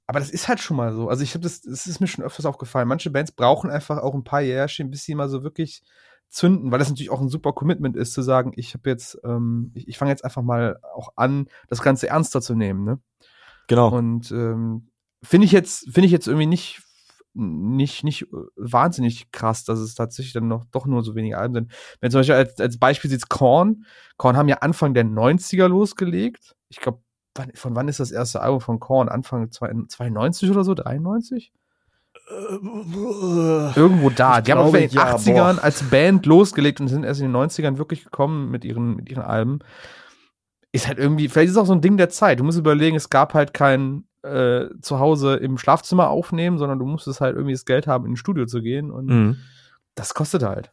aber 0.05 0.19
das 0.19 0.29
ist 0.29 0.47
halt 0.47 0.59
schon 0.59 0.77
mal 0.77 0.93
so. 0.93 1.07
Also 1.07 1.23
ich 1.23 1.33
habe 1.33 1.43
das, 1.43 1.61
das 1.61 1.87
ist 1.87 1.99
mir 1.99 2.07
schon 2.07 2.25
öfters 2.25 2.45
aufgefallen. 2.45 2.87
Manche 2.87 3.09
Bands 3.09 3.31
brauchen 3.31 3.69
einfach 3.69 3.99
auch 3.99 4.13
ein 4.13 4.23
paar 4.23 4.41
Jährchen, 4.41 4.91
bis 4.91 5.03
sie 5.03 5.15
mal 5.15 5.29
so 5.29 5.43
wirklich 5.43 5.81
zünden, 6.29 6.71
weil 6.71 6.79
das 6.79 6.89
natürlich 6.89 7.11
auch 7.11 7.21
ein 7.21 7.29
super 7.29 7.53
Commitment 7.53 7.95
ist, 7.95 8.13
zu 8.13 8.21
sagen, 8.21 8.53
ich 8.55 8.73
habe 8.73 8.89
jetzt, 8.89 9.19
ähm, 9.23 9.71
ich, 9.75 9.87
ich 9.87 9.97
fange 9.97 10.11
jetzt 10.11 10.25
einfach 10.25 10.41
mal 10.41 10.79
auch 10.95 11.09
an, 11.15 11.47
das 11.69 11.81
Ganze 11.81 12.07
ernster 12.09 12.41
zu 12.41 12.55
nehmen, 12.55 12.83
ne? 12.83 12.99
Genau. 13.67 13.95
Und 13.95 14.31
ähm, 14.31 14.89
finde 15.21 15.45
ich 15.45 15.51
jetzt, 15.51 15.85
finde 15.85 16.07
ich 16.07 16.11
jetzt 16.11 16.27
irgendwie 16.27 16.47
nicht, 16.47 16.81
nicht, 17.35 18.03
nicht 18.03 18.27
wahnsinnig 18.55 19.31
krass, 19.31 19.63
dass 19.63 19.79
es 19.79 19.95
tatsächlich 19.95 20.33
dann 20.33 20.47
noch 20.47 20.65
doch 20.65 20.85
nur 20.85 21.03
so 21.03 21.15
wenige 21.15 21.37
Alben 21.37 21.53
sind. 21.53 21.71
Wenn 22.01 22.11
zum 22.11 22.19
Beispiel 22.19 22.35
als, 22.35 22.59
als 22.59 22.77
Beispiel 22.77 23.09
sieht 23.09 23.29
Korn, 23.29 23.85
Korn 24.17 24.35
haben 24.35 24.49
ja 24.49 24.57
Anfang 24.57 24.93
der 24.93 25.05
90er 25.05 25.67
losgelegt. 25.67 26.55
Ich 26.69 26.79
glaube, 26.79 27.02
wann, 27.35 27.51
von 27.55 27.75
wann 27.75 27.87
ist 27.87 27.99
das 27.99 28.11
erste 28.11 28.41
Album 28.41 28.61
von 28.61 28.79
Korn? 28.79 29.09
Anfang 29.09 29.51
92 29.51 30.49
oder 30.49 30.63
so? 30.63 30.73
93? 30.73 31.51
Irgendwo 33.75 34.09
da. 34.09 34.37
Ich 34.37 34.43
die 34.45 34.51
glaube, 34.51 34.67
haben 34.67 34.75
in 34.75 34.89
den 34.89 34.97
ja, 34.97 35.15
80ern 35.15 35.55
boah. 35.55 35.63
als 35.63 35.83
Band 35.83 36.25
losgelegt 36.25 36.79
und 36.79 36.87
sind 36.87 37.03
erst 37.03 37.21
in 37.21 37.31
den 37.31 37.35
90ern 37.35 37.77
wirklich 37.77 38.03
gekommen 38.03 38.49
mit 38.49 38.65
ihren, 38.65 38.95
mit 38.95 39.09
ihren 39.09 39.23
Alben. 39.23 39.59
Ist 40.71 40.87
halt 40.87 40.97
irgendwie, 40.97 41.27
vielleicht 41.27 41.49
ist 41.49 41.55
es 41.55 41.61
auch 41.61 41.67
so 41.67 41.73
ein 41.73 41.81
Ding 41.81 41.97
der 41.97 42.09
Zeit. 42.09 42.39
Du 42.39 42.43
musst 42.43 42.57
überlegen, 42.57 42.95
es 42.95 43.09
gab 43.09 43.33
halt 43.33 43.53
kein 43.53 44.05
äh, 44.23 44.69
zu 44.81 44.99
Hause 44.99 45.35
im 45.35 45.57
Schlafzimmer 45.57 46.09
aufnehmen, 46.09 46.57
sondern 46.57 46.79
du 46.79 46.85
musstest 46.85 47.21
halt 47.21 47.35
irgendwie 47.35 47.53
das 47.53 47.65
Geld 47.65 47.87
haben, 47.87 48.05
in 48.05 48.13
ein 48.13 48.17
Studio 48.17 48.45
zu 48.45 48.61
gehen 48.61 48.89
und 48.89 49.05
mhm. 49.07 49.37
das 49.95 50.13
kostet 50.13 50.43
halt. 50.43 50.71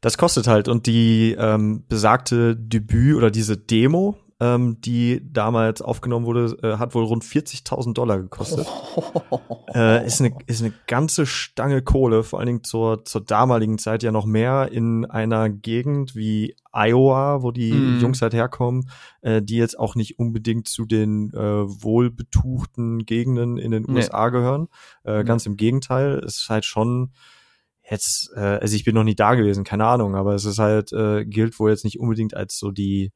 Das 0.00 0.16
kostet 0.16 0.46
halt 0.46 0.68
und 0.68 0.86
die 0.86 1.36
ähm, 1.38 1.84
besagte 1.88 2.56
Debüt 2.56 3.16
oder 3.16 3.30
diese 3.30 3.58
Demo, 3.58 4.16
ähm, 4.40 4.80
die 4.80 5.20
damals 5.22 5.82
aufgenommen 5.82 6.24
wurde, 6.24 6.56
äh, 6.62 6.78
hat 6.78 6.94
wohl 6.94 7.04
rund 7.04 7.24
40.000 7.24 7.92
Dollar 7.92 8.18
gekostet. 8.18 8.66
äh, 9.74 10.06
ist, 10.06 10.20
eine, 10.20 10.34
ist 10.46 10.62
eine 10.62 10.72
ganze 10.86 11.26
Stange 11.26 11.82
Kohle, 11.82 12.22
vor 12.22 12.38
allen 12.38 12.46
Dingen 12.46 12.64
zur, 12.64 13.04
zur 13.04 13.20
damaligen 13.20 13.78
Zeit 13.78 14.02
ja 14.02 14.12
noch 14.12 14.24
mehr 14.24 14.72
in 14.72 15.04
einer 15.04 15.50
Gegend 15.50 16.16
wie 16.16 16.56
Iowa, 16.72 17.42
wo 17.42 17.50
die 17.50 17.72
mm. 17.72 18.00
Jungs 18.00 18.22
halt 18.22 18.32
herkommen, 18.32 18.88
äh, 19.20 19.42
die 19.42 19.56
jetzt 19.56 19.78
auch 19.78 19.94
nicht 19.94 20.18
unbedingt 20.18 20.68
zu 20.68 20.86
den 20.86 21.34
äh, 21.34 21.36
wohlbetuchten 21.38 23.04
Gegenden 23.04 23.58
in 23.58 23.72
den 23.72 23.82
nee. 23.82 23.96
USA 23.96 24.30
gehören. 24.30 24.68
Äh, 25.04 25.24
ganz 25.24 25.44
im 25.44 25.58
Gegenteil, 25.58 26.22
es 26.24 26.38
ist 26.38 26.48
halt 26.48 26.64
schon 26.64 27.10
jetzt, 27.90 28.30
äh, 28.36 28.40
also 28.40 28.74
ich 28.74 28.84
bin 28.84 28.94
noch 28.94 29.04
nie 29.04 29.16
da 29.16 29.34
gewesen, 29.34 29.64
keine 29.64 29.84
Ahnung, 29.84 30.14
aber 30.14 30.34
es 30.34 30.46
ist 30.46 30.58
halt, 30.58 30.92
äh, 30.92 31.26
gilt 31.26 31.58
wohl 31.58 31.70
jetzt 31.70 31.84
nicht 31.84 32.00
unbedingt 32.00 32.34
als 32.34 32.56
so 32.56 32.70
die 32.70 33.12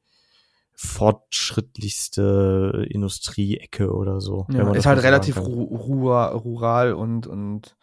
fortschrittlichste 0.75 2.85
Industrieecke 2.89 3.93
oder 3.93 4.21
so. 4.21 4.47
Ja, 4.51 4.71
ist 4.73 4.85
halt 4.85 5.03
relativ 5.03 5.37
ru 5.37 5.63
rural 5.63 6.93
und, 6.93 7.27
und 7.27 7.75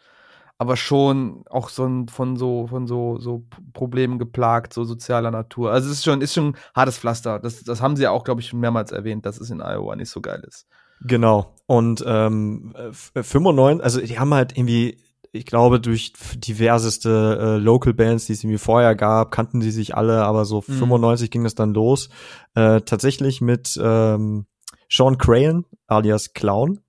aber 0.57 0.77
schon 0.77 1.43
auch 1.49 1.69
so 1.69 1.85
ein, 1.85 2.07
von 2.07 2.37
so 2.37 2.67
von 2.67 2.87
so 2.87 3.17
so 3.19 3.43
Problemen 3.73 4.19
geplagt, 4.19 4.73
so 4.73 4.83
sozialer 4.83 5.31
Natur. 5.31 5.71
Also 5.71 5.89
es 5.89 5.97
ist 5.97 6.05
schon 6.05 6.21
ist 6.21 6.33
schon 6.33 6.55
hartes 6.75 6.99
Pflaster. 6.99 7.39
Das 7.39 7.63
das 7.63 7.81
haben 7.81 7.95
sie 7.95 8.03
ja 8.03 8.11
auch, 8.11 8.23
glaube 8.23 8.41
ich, 8.41 8.47
schon 8.47 8.59
mehrmals 8.59 8.91
erwähnt, 8.91 9.25
dass 9.25 9.39
es 9.39 9.49
in 9.49 9.61
Iowa 9.61 9.95
nicht 9.95 10.09
so 10.09 10.21
geil 10.21 10.43
ist. 10.47 10.67
Genau. 11.01 11.55
Und 11.65 12.03
ähm, 12.07 12.73
95, 12.91 13.83
also 13.83 13.99
die 13.99 14.19
haben 14.19 14.33
halt 14.33 14.57
irgendwie 14.57 15.02
ich 15.35 15.47
glaube, 15.47 15.79
durch 15.81 16.13
diverseste 16.35 17.39
äh, 17.41 17.57
Local 17.57 17.93
Bands, 17.93 18.27
die 18.27 18.33
es 18.33 18.43
irgendwie 18.43 18.59
vorher 18.59 18.95
gab, 18.95 19.31
kannten 19.31 19.59
die 19.59 19.71
sich 19.71 19.95
alle, 19.95 20.23
aber 20.23 20.45
so 20.45 20.63
mhm. 20.67 20.73
95 20.73 21.31
ging 21.31 21.45
es 21.45 21.55
dann 21.55 21.73
los. 21.73 22.09
Äh, 22.53 22.81
tatsächlich 22.81 23.41
mit 23.41 23.77
ähm, 23.81 24.45
Sean 24.89 25.17
Crayon, 25.17 25.65
alias 25.87 26.33
Clown. 26.33 26.81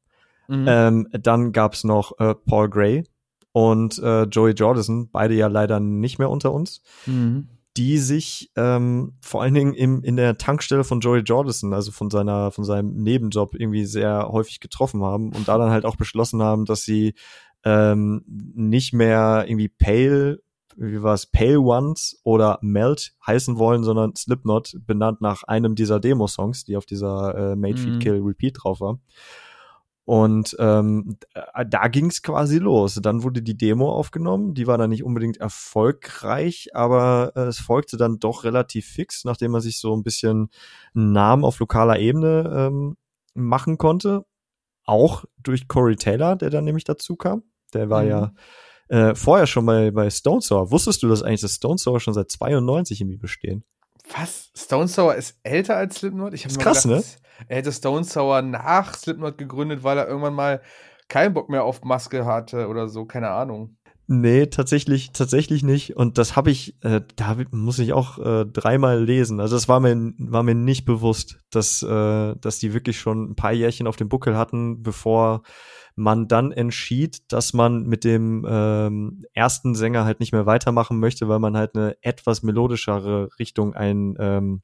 Mhm. 0.47 0.67
Ähm, 0.69 1.09
dann 1.13 1.53
gab's 1.53 1.85
noch 1.85 2.19
äh, 2.19 2.35
Paul 2.35 2.69
Gray 2.69 3.05
und 3.53 3.99
äh, 4.01 4.25
Joey 4.25 4.53
Jordison, 4.53 5.09
beide 5.11 5.35
ja 5.35 5.47
leider 5.47 5.81
nicht 5.81 6.19
mehr 6.19 6.29
unter 6.29 6.53
uns. 6.53 6.83
Mhm 7.07 7.49
die 7.77 7.99
sich 7.99 8.53
ähm, 8.55 9.15
vor 9.21 9.43
allen 9.43 9.55
Dingen 9.55 9.75
im, 9.75 10.05
in 10.05 10.15
der 10.15 10.39
Tankstelle 10.39 10.85
von 10.85 11.01
Joey 11.01 11.23
Jordison, 11.23 11.75
also 11.75 11.91
von 11.91 12.09
seiner, 12.09 12.53
von 12.53 12.63
seinem 12.63 13.03
Nebenjob 13.03 13.57
irgendwie 13.57 13.85
sehr 13.85 14.29
häufig 14.31 14.61
getroffen 14.61 15.03
haben 15.03 15.33
und 15.33 15.49
da 15.49 15.59
dann 15.59 15.71
halt 15.71 15.85
auch 15.85 15.97
beschlossen 15.97 16.41
haben, 16.41 16.67
dass 16.67 16.83
sie 16.83 17.15
ähm, 17.65 18.25
nicht 18.27 18.93
mehr 18.93 19.45
irgendwie 19.47 19.69
Pale, 19.69 20.41
wie 20.77 21.03
war 21.03 21.15
es, 21.15 21.27
Pale 21.27 21.61
Ones 21.61 22.21
oder 22.25 22.59
Melt 22.63 23.15
heißen 23.27 23.59
wollen, 23.59 23.85
sondern 23.85 24.15
Slipknot, 24.17 24.77
benannt 24.87 25.21
nach 25.21 25.45
einem 25.45 25.75
dieser 25.75 26.01
Demo-Songs, 26.01 26.65
die 26.65 26.77
auf 26.77 26.87
dieser 26.87 27.53
äh, 27.53 27.57
Made, 27.57 27.79
Feed, 27.79 27.95
mhm. 27.95 27.99
Kill, 28.01 28.21
Repeat 28.23 28.59
drauf 28.63 28.81
war. 28.81 28.99
Und 30.07 30.55
ähm, 30.59 31.17
da 31.67 31.89
ging 31.89 32.07
es 32.07 32.23
quasi 32.23 32.59
los. 32.59 32.99
Dann 33.01 33.23
wurde 33.23 33.41
die 33.41 33.57
Demo 33.57 33.91
aufgenommen. 33.91 34.53
Die 34.53 34.67
war 34.67 34.77
dann 34.77 34.91
nicht 34.91 35.03
unbedingt 35.03 35.39
erfolgreich, 35.39 36.69
aber 36.75 37.33
äh, 37.37 37.45
es 37.45 37.59
folgte 37.59 37.97
dann 37.97 38.19
doch 38.19 38.45
relativ 38.45 38.87
fix, 38.87 39.25
nachdem 39.25 39.53
man 39.53 39.63
sich 39.63 39.79
so 39.79 39.97
ein 39.97 40.03
bisschen 40.03 40.51
einen 40.95 41.13
Namen 41.13 41.45
auf 41.45 41.59
lokaler 41.59 41.99
Ebene 41.99 42.53
ähm, 42.55 42.97
machen 43.33 43.79
konnte. 43.79 44.27
Auch 44.85 45.25
durch 45.39 45.69
Corey 45.69 45.97
Taylor, 45.97 46.37
der 46.37 46.51
dann 46.51 46.65
nämlich 46.65 46.85
dazu 46.85 47.17
kam. 47.17 47.43
Der 47.75 47.91
war 47.91 48.03
mhm. 48.03 48.09
ja 48.09 48.33
äh, 48.89 49.15
vorher 49.15 49.47
schon 49.47 49.67
bei, 49.67 49.91
bei 49.91 50.11
Stone 50.11 50.41
Sour. 50.41 50.71
Wusstest 50.71 51.03
du, 51.03 51.09
dass 51.09 51.23
eigentlich 51.23 51.41
das 51.41 51.55
Stone 51.55 51.79
Sour 51.79 52.01
schon 52.01 52.15
seit 52.15 52.31
92 52.31 53.01
irgendwie 53.01 53.19
bestehen? 53.19 53.65
Was? 54.17 54.51
Stone 54.57 54.89
Sour 54.89 55.15
ist 55.15 55.39
älter 55.43 55.77
als 55.77 55.97
Slipknot? 55.97 56.35
Ich 56.35 56.45
hab 56.45 56.51
ist 56.51 56.61
krass, 56.61 56.83
gedacht, 56.83 57.05
ne? 57.05 57.47
Er 57.49 57.57
hätte 57.57 57.73
Stone 57.73 58.05
Sour 58.05 58.43
nach 58.43 58.95
Slipknot 58.95 59.39
gegründet, 59.39 59.83
weil 59.83 59.99
er 59.99 60.07
irgendwann 60.07 60.35
mal 60.35 60.61
keinen 61.09 61.35
Bock 61.35 61.49
mehr 61.49 61.65
auf 61.65 61.83
Maske 61.83 62.25
hatte 62.25 62.69
oder 62.69 62.89
so, 62.89 63.05
keine 63.05 63.31
Ahnung. 63.31 63.77
Nee, 64.07 64.47
tatsächlich, 64.47 65.13
tatsächlich 65.13 65.63
nicht. 65.63 65.97
Und 65.97 66.19
das 66.19 66.37
habe 66.37 66.51
ich, 66.51 66.77
äh, 66.83 67.01
da 67.17 67.37
muss 67.53 67.79
ich 67.79 67.95
auch 67.95 68.19
äh, 68.19 68.45
dreimal 68.45 69.03
lesen. 69.03 69.41
Also 69.41 69.57
das 69.57 69.67
war 69.67 69.81
mir, 69.81 70.13
war 70.19 70.43
mir 70.43 70.55
nicht 70.55 70.85
bewusst, 70.85 71.41
dass, 71.51 71.83
äh, 71.83 72.35
dass 72.37 72.59
die 72.59 72.75
wirklich 72.75 72.99
schon 72.99 73.31
ein 73.31 73.35
paar 73.35 73.53
Jährchen 73.53 73.87
auf 73.87 73.97
dem 73.97 74.11
Buckel 74.11 74.37
hatten, 74.37 74.83
bevor 74.83 75.43
man 75.97 76.29
dann 76.29 76.51
entschied, 76.53 77.33
dass 77.33 77.53
man 77.53 77.85
mit 77.85 78.05
dem 78.05 78.45
ähm, 78.49 79.25
ersten 79.33 79.75
Sänger 79.75 80.05
halt 80.05 80.21
nicht 80.21 80.33
mehr 80.33 80.47
weitermachen 80.47 80.99
möchte, 80.99 81.29
weil 81.29 81.39
man 81.39 81.57
halt 81.57 81.77
eine 81.77 81.97
etwas 82.03 82.43
melodischere 82.43 83.29
Richtung 83.39 83.75
ein 83.75 84.17
ähm, 84.19 84.63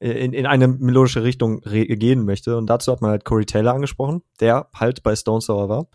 in, 0.00 0.32
in 0.32 0.46
eine 0.46 0.68
melodische 0.68 1.22
Richtung 1.22 1.60
gehen 1.60 2.24
möchte. 2.24 2.56
Und 2.56 2.66
dazu 2.66 2.92
hat 2.92 3.00
man 3.00 3.10
halt 3.10 3.24
Corey 3.24 3.46
Taylor 3.46 3.74
angesprochen, 3.74 4.22
der 4.40 4.68
halt 4.74 5.02
bei 5.02 5.14
Stone 5.16 5.40
Sour 5.40 5.68
war. 5.68 5.86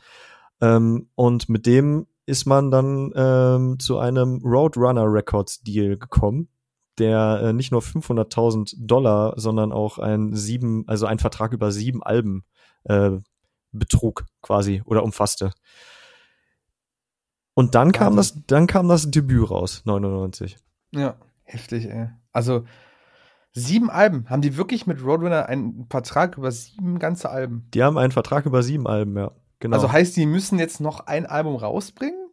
Ähm, 0.61 1.09
und 1.15 1.49
mit 1.49 1.65
dem 1.65 2.07
ist 2.25 2.45
man 2.45 2.71
dann 2.71 3.11
ähm, 3.15 3.79
zu 3.79 3.97
einem 3.97 4.41
Roadrunner 4.43 5.05
Records 5.05 5.61
Deal 5.61 5.97
gekommen, 5.97 6.47
der 6.97 7.41
äh, 7.43 7.53
nicht 7.53 7.71
nur 7.71 7.81
500.000 7.81 8.75
Dollar, 8.77 9.33
sondern 9.37 9.71
auch 9.71 9.97
ein 9.97 10.35
sieben, 10.35 10.87
also 10.87 11.05
ein 11.05 11.19
Vertrag 11.19 11.53
über 11.53 11.71
sieben 11.71 12.03
Alben 12.03 12.45
äh, 12.85 13.17
betrug 13.71 14.25
quasi 14.41 14.81
oder 14.85 15.03
umfasste. 15.03 15.51
Und 17.53 17.75
dann 17.75 17.91
kam 17.91 18.15
das, 18.15 18.35
dann 18.47 18.67
kam 18.67 18.87
das 18.87 19.11
Debüt 19.11 19.49
raus, 19.49 19.81
99. 19.85 20.57
Ja, 20.91 21.15
heftig, 21.43 21.87
ey. 21.89 22.09
Also 22.31 22.63
sieben 23.51 23.89
Alben. 23.89 24.29
Haben 24.29 24.41
die 24.41 24.55
wirklich 24.55 24.87
mit 24.87 25.03
Roadrunner 25.03 25.47
einen 25.47 25.87
Vertrag 25.89 26.37
über 26.37 26.51
sieben 26.51 26.99
ganze 26.99 27.29
Alben? 27.29 27.67
Die 27.73 27.83
haben 27.83 27.97
einen 27.97 28.11
Vertrag 28.11 28.45
über 28.45 28.63
sieben 28.63 28.87
Alben, 28.87 29.17
ja. 29.17 29.31
Genau. 29.59 29.75
Also 29.75 29.91
heißt, 29.91 30.15
die 30.15 30.25
müssen 30.25 30.57
jetzt 30.57 30.79
noch 30.79 31.01
ein 31.07 31.25
Album 31.25 31.55
rausbringen, 31.57 32.29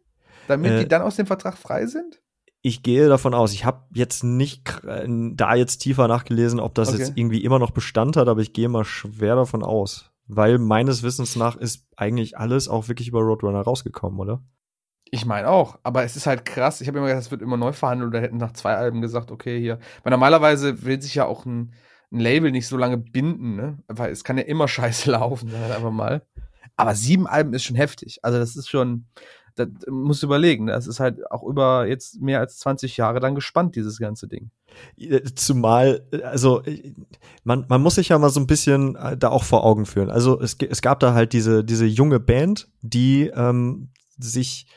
damit 0.47 0.71
Äh, 0.71 0.79
die 0.83 0.87
dann 0.87 1.01
aus 1.01 1.17
dem 1.17 1.25
Vertrag 1.27 1.57
frei 1.57 1.85
sind? 1.87 2.21
ich 2.61 2.83
gehe 2.83 3.07
davon 3.07 3.33
aus, 3.33 3.53
ich 3.53 3.63
habe 3.65 3.83
jetzt 3.93 4.23
nicht 4.23 4.65
kr- 4.67 5.35
da 5.35 5.55
jetzt 5.55 5.77
tiefer 5.79 6.07
nachgelesen, 6.07 6.59
ob 6.59 6.73
das 6.75 6.89
Okay. 6.89 6.97
jetzt 6.99 7.13
irgendwie 7.17 7.43
immer 7.43 7.59
noch 7.59 7.71
Bestand 7.71 8.17
hat, 8.17 8.27
aber 8.27 8.41
ich 8.41 8.51
gehe 8.51 8.67
mal 8.67 8.83
schwer 8.83 9.35
davon 9.35 9.63
aus. 9.63 10.06
Weil 10.27 10.57
meines 10.57 11.03
Wissens 11.03 11.35
nach 11.35 11.55
ist 11.55 11.87
eigentlich 11.95 12.37
alles 12.37 12.67
auch 12.67 12.87
wirklich 12.87 13.07
über 13.07 13.21
Roadrunner 13.21 13.61
rausgekommen, 13.61 14.19
oder? 14.19 14.43
Ich 15.09 15.25
meine 15.25 15.47
auch, 15.47 15.79
aber 15.83 16.03
es 16.03 16.17
ist 16.17 16.27
halt 16.27 16.43
krass. 16.43 16.81
Ich 16.81 16.87
habe 16.87 16.97
immer 16.97 17.07
gedacht, 17.07 17.23
es 17.23 17.31
wird 17.31 17.41
immer 17.41 17.55
neu 17.55 17.71
verhandelt 17.71 18.09
oder 18.09 18.21
hätten 18.21 18.37
nach 18.37 18.51
zwei 18.51 18.75
Alben 18.75 19.01
gesagt, 19.01 19.31
okay, 19.31 19.59
hier. 19.59 19.79
Weil 20.03 20.11
normalerweise 20.11 20.83
will 20.83 21.01
sich 21.01 21.15
ja 21.15 21.25
auch 21.25 21.45
ein, 21.45 21.73
ein 22.11 22.19
Label 22.19 22.51
nicht 22.51 22.67
so 22.67 22.75
lange 22.75 22.97
binden, 22.97 23.55
ne? 23.55 23.77
Weil 23.87 24.11
es 24.11 24.23
kann 24.25 24.37
ja 24.37 24.43
immer 24.43 24.67
scheiße 24.67 25.11
laufen, 25.11 25.49
sag 25.49 25.69
ich 25.69 25.75
einfach 25.75 25.91
mal. 25.91 26.25
Aber 26.75 26.93
sieben 26.93 27.25
Alben 27.25 27.53
ist 27.53 27.63
schon 27.63 27.75
heftig. 27.75 28.19
Also 28.23 28.37
das 28.37 28.55
ist 28.55 28.69
schon, 28.69 29.07
das 29.57 29.69
musst 29.89 30.23
du 30.23 30.27
überlegen. 30.27 30.67
Das 30.67 30.87
ist 30.87 30.99
halt 30.99 31.29
auch 31.31 31.43
über 31.43 31.87
jetzt 31.87 32.21
mehr 32.21 32.39
als 32.39 32.57
20 32.59 32.97
Jahre 32.97 33.19
dann 33.19 33.35
gespannt, 33.35 33.75
dieses 33.75 33.99
ganze 33.99 34.27
Ding. 34.27 34.51
Äh, 34.97 35.21
Zumal, 35.35 36.05
äh, 36.11 36.21
also 36.23 36.63
äh, 36.63 36.93
man, 37.43 37.65
man 37.67 37.81
muss 37.81 37.95
sich 37.95 38.09
ja 38.09 38.19
mal 38.19 38.29
so 38.29 38.39
ein 38.39 38.47
bisschen 38.47 38.97
da 39.17 39.29
auch 39.29 39.43
vor 39.43 39.63
Augen 39.63 39.85
führen. 39.85 40.09
Also 40.09 40.39
es, 40.39 40.55
es 40.59 40.81
gab 40.81 40.99
da 40.99 41.13
halt 41.13 41.33
diese, 41.33 41.63
diese 41.63 41.85
junge 41.85 42.19
Band, 42.19 42.69
die 42.81 43.27
ähm, 43.27 43.89
sich 44.17 44.67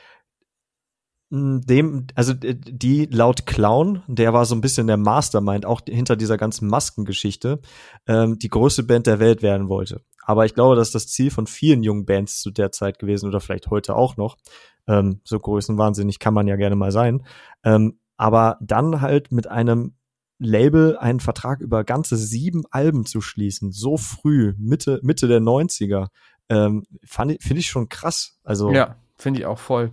mh, 1.31 1.61
dem, 1.65 2.07
also 2.15 2.35
die 2.35 3.07
laut 3.07 3.47
Clown, 3.47 4.03
der 4.07 4.33
war 4.33 4.45
so 4.45 4.55
ein 4.55 4.61
bisschen 4.61 4.87
der 4.87 4.97
Mastermind 4.97 5.67
auch 5.67 5.81
hinter 5.89 6.17
dieser 6.17 6.37
ganzen 6.37 6.69
Maskengeschichte, 6.69 7.61
ähm, 8.07 8.39
die 8.39 8.49
größte 8.49 8.83
Band 8.83 9.07
der 9.07 9.21
Welt 9.21 9.43
werden 9.43 9.69
wollte. 9.69 10.03
Aber 10.31 10.47
ich 10.47 10.55
glaube, 10.55 10.77
das 10.77 10.91
ist 10.91 10.95
das 10.95 11.09
Ziel 11.09 11.33
von 11.33 11.49
vielen 11.49 11.83
jungen 11.83 12.07
Bands 12.07 12.41
zu 12.41 12.53
der 12.53 12.71
Zeit 12.71 13.01
gewesen 13.01 13.27
oder 13.27 13.41
vielleicht 13.41 13.67
heute 13.67 13.97
auch 13.97 14.17
noch. 14.17 14.37
Ähm, 14.87 15.21
so 15.25 15.41
größenwahnsinnig 15.41 16.21
kann 16.21 16.35
man 16.35 16.47
ja 16.47 16.55
gerne 16.55 16.77
mal 16.77 16.93
sein. 16.93 17.27
Ähm, 17.65 17.99
aber 18.17 18.57
dann 18.61 19.01
halt 19.01 19.33
mit 19.33 19.49
einem 19.49 19.97
Label 20.39 20.97
einen 20.97 21.19
Vertrag 21.19 21.61
über 21.61 21.83
ganze 21.83 22.17
sieben 22.17 22.63
Alben 22.71 23.07
zu 23.07 23.21
schließen, 23.21 23.73
so 23.73 23.97
früh, 23.97 24.55
Mitte, 24.57 25.01
Mitte 25.03 25.27
der 25.27 25.41
90er, 25.41 26.11
ähm, 26.49 26.85
finde 27.03 27.39
ich 27.57 27.69
schon 27.69 27.89
krass. 27.89 28.39
Also, 28.45 28.71
Ja, 28.71 28.95
finde 29.17 29.41
ich 29.41 29.47
auch 29.47 29.59
voll. 29.59 29.91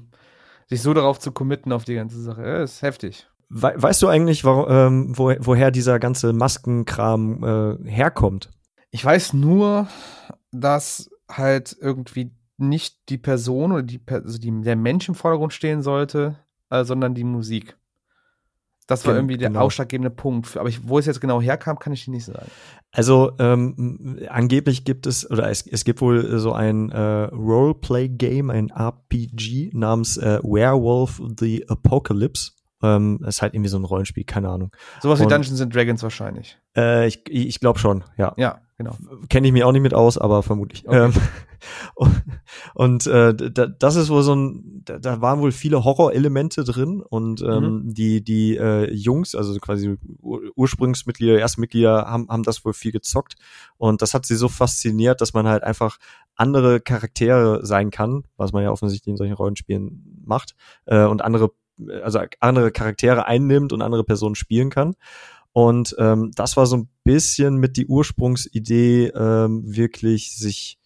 Sich 0.67 0.83
so 0.83 0.93
darauf 0.93 1.17
zu 1.17 1.31
committen 1.31 1.71
auf 1.71 1.83
die 1.83 1.95
ganze 1.95 2.21
Sache, 2.21 2.43
ja, 2.43 2.61
ist 2.61 2.83
heftig. 2.83 3.25
we 3.49 3.73
weißt 3.75 4.03
du 4.03 4.07
eigentlich, 4.07 4.45
wo, 4.45 4.67
ähm, 4.67 5.17
wo, 5.17 5.33
woher 5.39 5.71
dieser 5.71 5.97
ganze 5.97 6.31
Maskenkram 6.31 7.43
äh, 7.43 7.89
herkommt? 7.89 8.51
Ich 8.97 9.05
weiß 9.05 9.33
nur, 9.33 9.87
dass 10.51 11.11
halt 11.29 11.77
irgendwie 11.79 12.31
nicht 12.57 12.97
die 13.09 13.19
Person 13.19 13.71
oder 13.71 13.83
die, 13.83 14.01
also 14.09 14.39
die, 14.39 14.61
der 14.61 14.75
Mensch 14.75 15.07
im 15.07 15.13
Vordergrund 15.13 15.53
stehen 15.53 15.83
sollte, 15.83 16.39
äh, 16.71 16.83
sondern 16.83 17.13
die 17.13 17.23
Musik. 17.23 17.77
Das 18.87 19.05
war 19.05 19.13
Gen- 19.13 19.19
irgendwie 19.19 19.37
der 19.37 19.49
genau. 19.49 19.61
ausschlaggebende 19.61 20.09
Punkt. 20.09 20.57
Aber 20.57 20.67
ich, 20.67 20.89
wo 20.89 20.97
es 20.97 21.05
jetzt 21.05 21.21
genau 21.21 21.39
herkam, 21.39 21.77
kann 21.77 21.93
ich 21.93 22.05
dir 22.05 22.09
nicht 22.11 22.25
sagen. 22.25 22.49
Also 22.91 23.33
ähm, 23.37 24.17
angeblich 24.29 24.83
gibt 24.83 25.05
es 25.05 25.29
oder 25.29 25.47
es, 25.47 25.67
es 25.67 25.85
gibt 25.85 26.01
wohl 26.01 26.39
so 26.39 26.53
ein 26.53 26.89
äh, 26.89 27.25
Roleplay-Game, 27.25 28.49
ein 28.49 28.71
RPG 28.71 29.69
namens 29.75 30.17
äh, 30.17 30.39
Werewolf 30.41 31.21
the 31.37 31.69
Apocalypse. 31.69 32.53
Ähm, 32.81 33.23
ist 33.27 33.43
halt 33.43 33.53
irgendwie 33.53 33.69
so 33.69 33.77
ein 33.77 33.83
Rollenspiel, 33.83 34.23
keine 34.23 34.49
Ahnung. 34.49 34.71
Sowas 35.03 35.19
wie 35.19 35.27
Dungeons 35.27 35.61
and 35.61 35.75
Dragons 35.75 36.01
wahrscheinlich. 36.01 36.57
Äh, 36.75 37.05
ich 37.05 37.21
ich 37.29 37.59
glaube 37.59 37.77
schon, 37.77 38.03
ja. 38.17 38.33
Ja, 38.37 38.61
genau. 38.77 38.95
Kenne 39.29 39.47
ich 39.47 39.53
mich 39.53 39.63
auch 39.63 39.71
nicht 39.71 39.81
mit 39.81 39.93
aus, 39.93 40.17
aber 40.17 40.43
vermutlich. 40.43 40.87
Okay. 40.87 41.05
Ähm, 41.05 41.13
und 41.95 42.23
und 42.73 43.07
äh, 43.07 43.33
da, 43.33 43.67
das 43.67 43.95
ist 43.95 44.09
wohl 44.09 44.23
so 44.23 44.35
ein, 44.35 44.83
da, 44.85 44.99
da 44.99 45.21
waren 45.21 45.39
wohl 45.39 45.51
viele 45.51 45.83
Horrorelemente 45.83 46.63
drin 46.63 47.01
und 47.01 47.41
ähm, 47.41 47.81
die 47.85 48.23
die 48.23 48.57
äh, 48.57 48.91
Jungs, 48.93 49.35
also 49.35 49.57
quasi 49.59 49.97
Ur 50.21 50.41
Ursprungsmitglieder, 50.55 51.39
Erstmitglieder, 51.39 52.05
haben 52.07 52.27
haben 52.29 52.43
das 52.43 52.63
wohl 52.63 52.73
viel 52.73 52.91
gezockt 52.91 53.35
und 53.77 54.01
das 54.01 54.13
hat 54.13 54.25
sie 54.25 54.35
so 54.35 54.47
fasziniert, 54.47 55.21
dass 55.21 55.33
man 55.33 55.47
halt 55.47 55.63
einfach 55.63 55.97
andere 56.35 56.79
Charaktere 56.79 57.65
sein 57.65 57.89
kann, 57.89 58.23
was 58.37 58.53
man 58.53 58.63
ja 58.63 58.71
offensichtlich 58.71 59.11
in 59.11 59.17
solchen 59.17 59.33
Rollenspielen 59.33 60.23
macht 60.25 60.55
äh, 60.85 61.05
und 61.05 61.23
andere 61.23 61.51
also 62.03 62.19
andere 62.39 62.71
Charaktere 62.71 63.25
einnimmt 63.25 63.71
und 63.71 63.81
andere 63.81 64.03
Personen 64.03 64.35
spielen 64.35 64.69
kann. 64.69 64.95
Und 65.57 65.95
ähm, 65.97 66.29
das 66.35 66.55
war 66.55 66.67
so 66.67 66.77
ein 66.77 66.87
bisschen 67.03 67.57
mit 67.57 67.77
die 67.77 67.87
Ursprungsidee, 67.87 69.07
ähm, 69.07 69.63
wirklich 69.65 70.37
sich, 70.37 70.77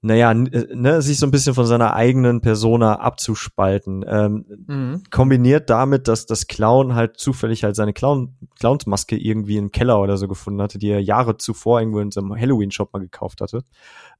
naja, 0.00 0.32
äh, 0.32 0.74
ne, 0.74 1.00
sich 1.00 1.20
so 1.20 1.26
ein 1.26 1.30
bisschen 1.30 1.54
von 1.54 1.66
seiner 1.66 1.94
eigenen 1.94 2.40
Persona 2.40 2.96
abzuspalten. 2.98 4.04
Ähm, 4.08 4.46
Mhm. 4.66 5.02
kombiniert 5.12 5.70
damit, 5.70 6.08
dass 6.08 6.26
das 6.26 6.48
Clown 6.48 6.96
halt 6.96 7.18
zufällig 7.18 7.62
halt 7.62 7.76
seine 7.76 7.92
Clown 7.92 8.34
Clownsmaske 8.58 9.16
irgendwie 9.16 9.58
im 9.58 9.70
Keller 9.70 10.00
oder 10.00 10.16
so 10.16 10.26
gefunden 10.26 10.60
hatte, 10.60 10.80
die 10.80 10.88
er 10.88 11.00
Jahre 11.00 11.36
zuvor 11.36 11.78
irgendwo 11.78 12.00
in 12.00 12.10
seinem 12.10 12.34
Halloween-Shop 12.34 12.92
mal 12.92 12.98
gekauft 12.98 13.40
hatte. 13.40 13.62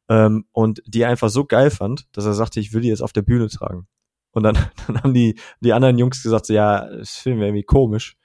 Ähm, 0.08 0.44
und 0.52 0.84
die 0.86 1.00
er 1.00 1.08
einfach 1.08 1.30
so 1.30 1.46
geil 1.46 1.70
fand, 1.72 2.06
dass 2.12 2.26
er 2.26 2.34
sagte, 2.34 2.60
ich 2.60 2.72
will 2.72 2.82
die 2.82 2.88
jetzt 2.90 3.02
auf 3.02 3.12
der 3.12 3.22
Bühne 3.22 3.48
tragen. 3.48 3.88
Und 4.30 4.44
dann, 4.44 4.54
dann 4.86 5.02
haben 5.02 5.14
die, 5.14 5.36
die 5.58 5.72
anderen 5.72 5.98
Jungs 5.98 6.22
gesagt, 6.22 6.46
so, 6.46 6.54
ja, 6.54 6.88
das 6.88 7.16
finden 7.16 7.40
wir 7.40 7.48
irgendwie 7.48 7.64
komisch. 7.64 8.16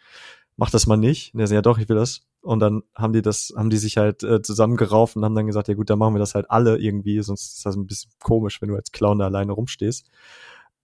Mach 0.58 0.72
das 0.72 0.88
mal 0.88 0.98
nicht. 0.98 1.34
Und 1.34 1.40
er 1.40 1.48
so, 1.48 1.56
ja 1.56 1.62
doch, 1.62 1.78
ich 1.78 1.88
will 1.88 1.96
das. 1.96 2.22
Und 2.42 2.60
dann 2.60 2.84
haben 2.96 3.14
die 3.14 3.22
das, 3.22 3.54
haben 3.56 3.70
die 3.70 3.78
sich 3.78 3.98
halt 3.98 4.24
äh, 4.24 4.42
zusammengerauft 4.42 5.16
und 5.16 5.24
haben 5.24 5.36
dann 5.36 5.48
gesagt, 5.48 5.68
ja 5.68 5.76
gut, 5.76 5.90
dann 5.90 6.00
machen 6.00 6.16
wir 6.16 6.20
das 6.20 6.36
halt 6.36 6.50
alle 6.50 6.78
irgendwie, 6.78 7.22
sonst 7.22 7.58
ist 7.58 7.66
das 7.66 7.76
ein 7.76 7.88
bisschen 7.88 8.12
komisch, 8.20 8.62
wenn 8.62 8.70
du 8.70 8.76
als 8.76 8.92
Clown 8.92 9.20
da 9.20 9.26
alleine 9.26 9.52
rumstehst. 9.52 10.10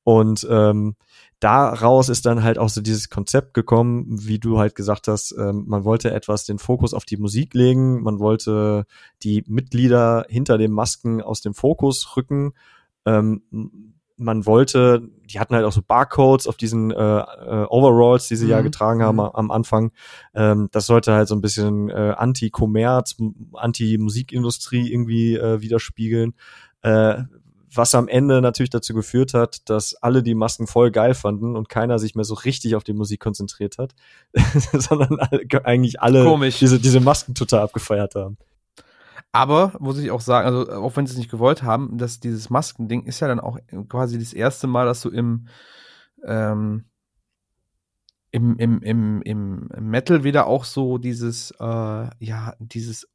Und 0.04 0.46
ähm, 0.50 0.96
daraus 1.40 2.10
ist 2.10 2.26
dann 2.26 2.44
halt 2.44 2.58
auch 2.58 2.70
so 2.70 2.82
dieses 2.82 3.10
Konzept 3.10 3.54
gekommen, 3.54 4.06
wie 4.10 4.40
du 4.40 4.60
halt 4.60 4.76
gesagt 4.76 5.08
hast, 5.08 5.34
ähm, 5.38 5.64
man 5.68 5.86
wollte 5.86 6.12
etwas 6.12 6.46
den 6.46 6.60
Fokus 6.60 6.94
auf 6.94 7.06
die 7.06 7.18
Musik 7.18 7.54
legen, 7.54 8.04
man 8.04 8.20
wollte 8.20 8.86
die 9.24 9.44
Mitglieder 9.48 10.26
hinter 10.28 10.58
den 10.58 10.72
Masken 10.72 11.22
aus 11.22 11.42
dem 11.42 11.54
Fokus 11.54 12.18
rücken. 12.18 12.54
Ähm, 13.06 13.93
man 14.24 14.46
wollte, 14.46 15.04
die 15.30 15.40
hatten 15.40 15.56
halt 15.56 15.66
auch 15.66 15.72
so 15.72 15.82
Barcodes 15.86 16.48
auf 16.48 16.58
diesen 16.58 16.92
äh, 16.92 16.96
äh, 16.96 17.66
Overalls, 17.70 18.28
die 18.28 18.36
sie 18.36 18.48
ja 18.48 18.60
Mhm. 18.60 18.64
getragen 18.66 19.04
haben 19.04 19.16
Mhm. 19.18 19.22
am, 19.34 19.52
Anfang. 19.52 19.92
Ähm, 20.34 20.70
das 20.72 20.86
sollte 20.88 21.14
halt 21.14 21.28
so 21.28 21.36
ein 21.36 21.42
bisschen 21.42 21.90
äh, 21.90 22.14
Anti-Kommerz, 22.18 23.16
Anti-Musikindustrie 23.54 24.92
irgendwie 24.92 25.36
äh, 25.36 25.62
widerspiegeln. 25.62 26.34
Äh, 26.82 27.24
was 27.76 27.96
am 27.96 28.08
Ende 28.08 28.40
natürlich 28.42 28.70
dazu 28.70 28.94
geführt 28.94 29.34
hat, 29.34 29.68
dass 29.68 29.96
alle 29.96 30.22
die 30.22 30.36
Masken 30.36 30.68
voll 30.68 30.92
geil 30.92 31.16
fanden 31.16 31.56
und 31.56 31.70
keiner 31.70 31.98
sich 31.98 32.14
mehr 32.14 32.24
so 32.24 32.36
richtig 32.36 32.76
auf 32.76 32.84
die 32.84 32.94
Musik 32.94 33.20
konzentriert 33.20 33.80
hat, 33.80 33.96
sondern 34.74 35.20
alle, 35.20 35.42
eigentlich 35.64 36.00
alle 36.00 36.24
Komisch. 36.24 36.60
diese, 36.60 36.80
diese 36.80 37.00
Masken 37.00 37.34
total 37.34 37.62
abgefeiert 37.62 38.14
haben. 38.14 38.38
Aber 39.34 39.74
muss 39.80 39.98
ich 39.98 40.12
auch 40.12 40.22
sagen, 40.22 40.48
also 40.48 40.72
auch 40.72 40.96
wenn 40.96 41.08
sie 41.08 41.14
es 41.14 41.18
nicht 41.18 41.32
gewollt 41.32 41.64
haben, 41.64 41.98
dass 41.98 42.20
dieses 42.20 42.52
Maskending 42.52 43.06
ist 43.06 43.20
ja 43.20 43.28
dann 43.28 43.40
auch 43.40 43.58
quasi 43.90 44.20
das 44.20 44.32
erste 44.32 44.68
Mal, 44.68 44.86
dass 44.86 45.02
du 45.02 45.10
im 45.10 45.48
ähm, 46.24 46.86
im, 48.34 48.58
im, 48.58 48.82
im, 48.82 49.22
im 49.22 49.70
Metal 49.90 50.24
wieder 50.24 50.48
auch 50.48 50.64
so 50.64 50.98
dieses, 50.98 51.52
äh, 51.60 52.10
ja, 52.20 52.56
dieses 52.60 53.08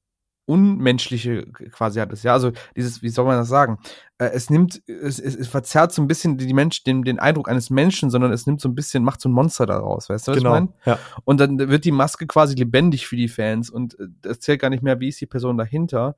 Unmenschliche 0.49 1.45
quasi 1.71 2.01
hat 2.01 2.13
es, 2.13 2.23
ja, 2.23 2.33
also 2.33 2.53
dieses, 2.75 3.03
wie 3.03 3.11
soll 3.11 3.27
man 3.27 3.37
das 3.37 3.49
sagen? 3.49 3.79
Äh, 4.19 4.31
es 4.33 4.51
nimmt, 4.51 4.83
es, 4.87 5.19
es, 5.19 5.37
es 5.37 5.49
verzerrt 5.49 5.93
so 5.93 6.01
ein 6.01 6.09
bisschen 6.09 6.39
die 6.39 6.55
Mensch, 6.55 6.85
den, 6.85 7.03
den 7.03 7.19
Eindruck 7.19 7.49
eines 7.49 7.71
Menschen, 7.71 8.11
sondern 8.11 8.33
es 8.33 8.47
nimmt 8.47 8.61
so 8.61 8.69
ein 8.69 8.75
bisschen, 8.75 9.05
macht 9.05 9.21
so 9.21 9.29
ein 9.29 9.33
Monster 9.33 9.67
daraus, 9.67 10.09
weißt 10.09 10.27
du, 10.27 10.33
was 10.33 10.39
ich 10.39 10.45
meine? 10.45 10.69
Ja. 10.85 10.99
Und 11.25 11.39
dann 11.39 11.59
wird 11.59 11.85
die 11.85 11.93
Maske 11.93 12.27
quasi 12.27 12.55
lebendig 12.55 13.07
für 13.07 13.17
die 13.17 13.29
Fans 13.29 13.69
und 13.69 13.99
äh, 14.01 14.07
es 14.29 14.41
zählt 14.41 14.61
gar 14.61 14.71
nicht 14.71 14.83
mehr, 14.83 15.01
wie 15.01 15.09
ist 15.09 15.21
die 15.21 15.27
Person 15.27 15.59
dahinter. 15.59 16.17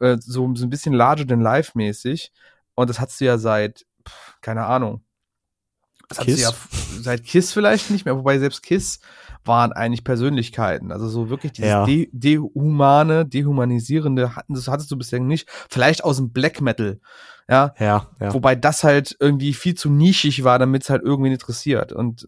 Äh, 0.00 0.16
so, 0.20 0.52
so 0.54 0.66
ein 0.66 0.70
bisschen 0.70 0.94
larger 0.94 1.26
than 1.26 1.40
life 1.40 1.72
mäßig. 1.74 2.32
Und 2.74 2.90
das 2.90 3.00
hast 3.00 3.20
du 3.20 3.24
ja 3.26 3.38
seit, 3.38 3.86
pff, 4.06 4.40
keine 4.40 4.66
Ahnung. 4.66 5.02
Das 6.16 6.24
Kiss? 6.26 6.40
ja 6.40 6.50
seit 7.00 7.24
Kiss 7.24 7.52
vielleicht 7.52 7.90
nicht 7.90 8.04
mehr, 8.04 8.16
wobei 8.16 8.38
selbst 8.38 8.62
Kiss 8.62 9.00
waren 9.44 9.72
eigentlich 9.72 10.04
Persönlichkeiten. 10.04 10.92
Also 10.92 11.08
so 11.08 11.28
wirklich 11.28 11.52
dieses 11.52 11.70
Ja. 11.70 11.84
de 11.84 12.08
dehumane, 12.12 13.26
dehumanisierende 13.26 14.36
hatten 14.36 14.54
das 14.54 14.68
hattest 14.68 14.90
du 14.90 14.96
bisher 14.96 15.20
nicht. 15.20 15.48
Vielleicht 15.68 16.04
aus 16.04 16.16
dem 16.18 16.30
Black 16.32 16.60
Metal. 16.60 17.00
Ja, 17.48 17.74
Ja, 17.78 18.08
ja. 18.20 18.32
Wobei 18.34 18.54
das 18.54 18.84
halt 18.84 19.16
irgendwie 19.18 19.52
viel 19.52 19.74
zu 19.74 19.90
nischig 19.90 20.44
war, 20.44 20.58
damit 20.58 20.84
es 20.84 20.90
halt 20.90 21.02
irgendwen 21.02 21.32
interessiert. 21.32 21.92
Und 21.92 22.26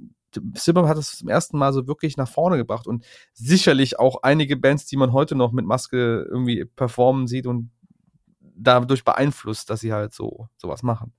Silberman 0.55 0.91
hat 0.91 0.99
es 0.99 1.19
zum 1.19 1.29
ersten 1.29 1.57
Mal 1.57 1.73
so 1.73 1.87
wirklich 1.87 2.17
nach 2.17 2.29
vorne 2.29 2.57
gebracht 2.57 2.89
und 2.89 3.05
sicherlich 3.33 4.01
auch 4.01 4.25
einige 4.25 4.57
Bands, 4.57 4.87
die 4.87 4.97
man 4.97 5.13
heute 5.13 5.37
noch 5.37 5.53
mit 5.53 5.65
Maske 5.65 6.27
irgendwie 6.29 6.65
performen 6.65 7.29
sieht 7.29 7.47
und 7.47 7.71
dadurch 8.57 9.05
beeinflusst, 9.05 9.71
dass 9.71 9.81
sie 9.81 9.93
halt 9.93 10.13
so 10.13 10.49
sowas 10.57 10.83
machen. 10.83 11.13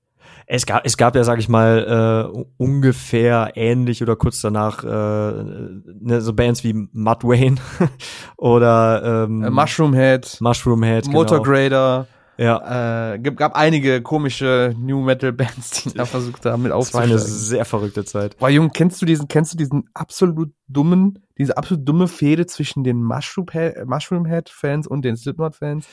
Es 0.46 0.66
gab, 0.66 0.86
es 0.86 0.96
gab 0.96 1.16
ja, 1.16 1.24
sag 1.24 1.38
ich 1.38 1.48
mal, 1.48 2.32
äh, 2.34 2.44
ungefähr 2.56 3.52
ähnlich 3.54 4.02
oder 4.02 4.16
kurz 4.16 4.40
danach 4.40 4.84
äh, 4.84 4.86
ne, 4.86 6.20
so 6.20 6.32
Bands 6.32 6.62
wie 6.64 6.88
Mud 6.92 7.24
Wayne 7.24 7.56
oder 8.36 9.24
ähm, 9.24 9.42
äh, 9.42 9.50
Mushroom 9.50 9.94
Head, 9.94 10.38
Mushroom 10.40 10.82
Head, 10.82 11.08
Motor 11.08 11.42
genau. 11.42 11.50
Grader. 11.50 12.06
Ja. 12.38 13.14
Äh, 13.14 13.18
gab, 13.18 13.36
gab 13.36 13.56
einige 13.56 14.02
komische 14.02 14.74
New 14.78 15.00
Metal 15.02 15.32
Bands, 15.32 15.84
die 15.84 15.94
da 15.94 16.04
versucht 16.04 16.44
haben, 16.44 16.62
mit 16.62 16.72
aufzusteigen. 16.72 17.12
Das 17.12 17.22
war 17.22 17.26
eine 17.28 17.36
sehr 17.36 17.64
verrückte 17.64 18.04
Zeit. 18.04 18.36
Boah, 18.38 18.50
Junge, 18.50 18.70
kennst 18.72 19.00
du 19.00 19.06
diesen, 19.06 19.28
kennst 19.28 19.54
du 19.54 19.56
diesen 19.56 19.88
absolut 19.94 20.52
dummen, 20.68 21.24
diese 21.38 21.56
absolut 21.56 21.88
dumme 21.88 22.08
Fehde 22.08 22.46
zwischen 22.46 22.84
den 22.84 23.02
Mushroom 23.02 23.46
Head, 23.50 23.86
Mushroom 23.86 24.26
Head 24.26 24.50
Fans 24.50 24.86
und 24.86 25.02
den 25.02 25.16
Slipknot 25.16 25.56
Fans? 25.56 25.86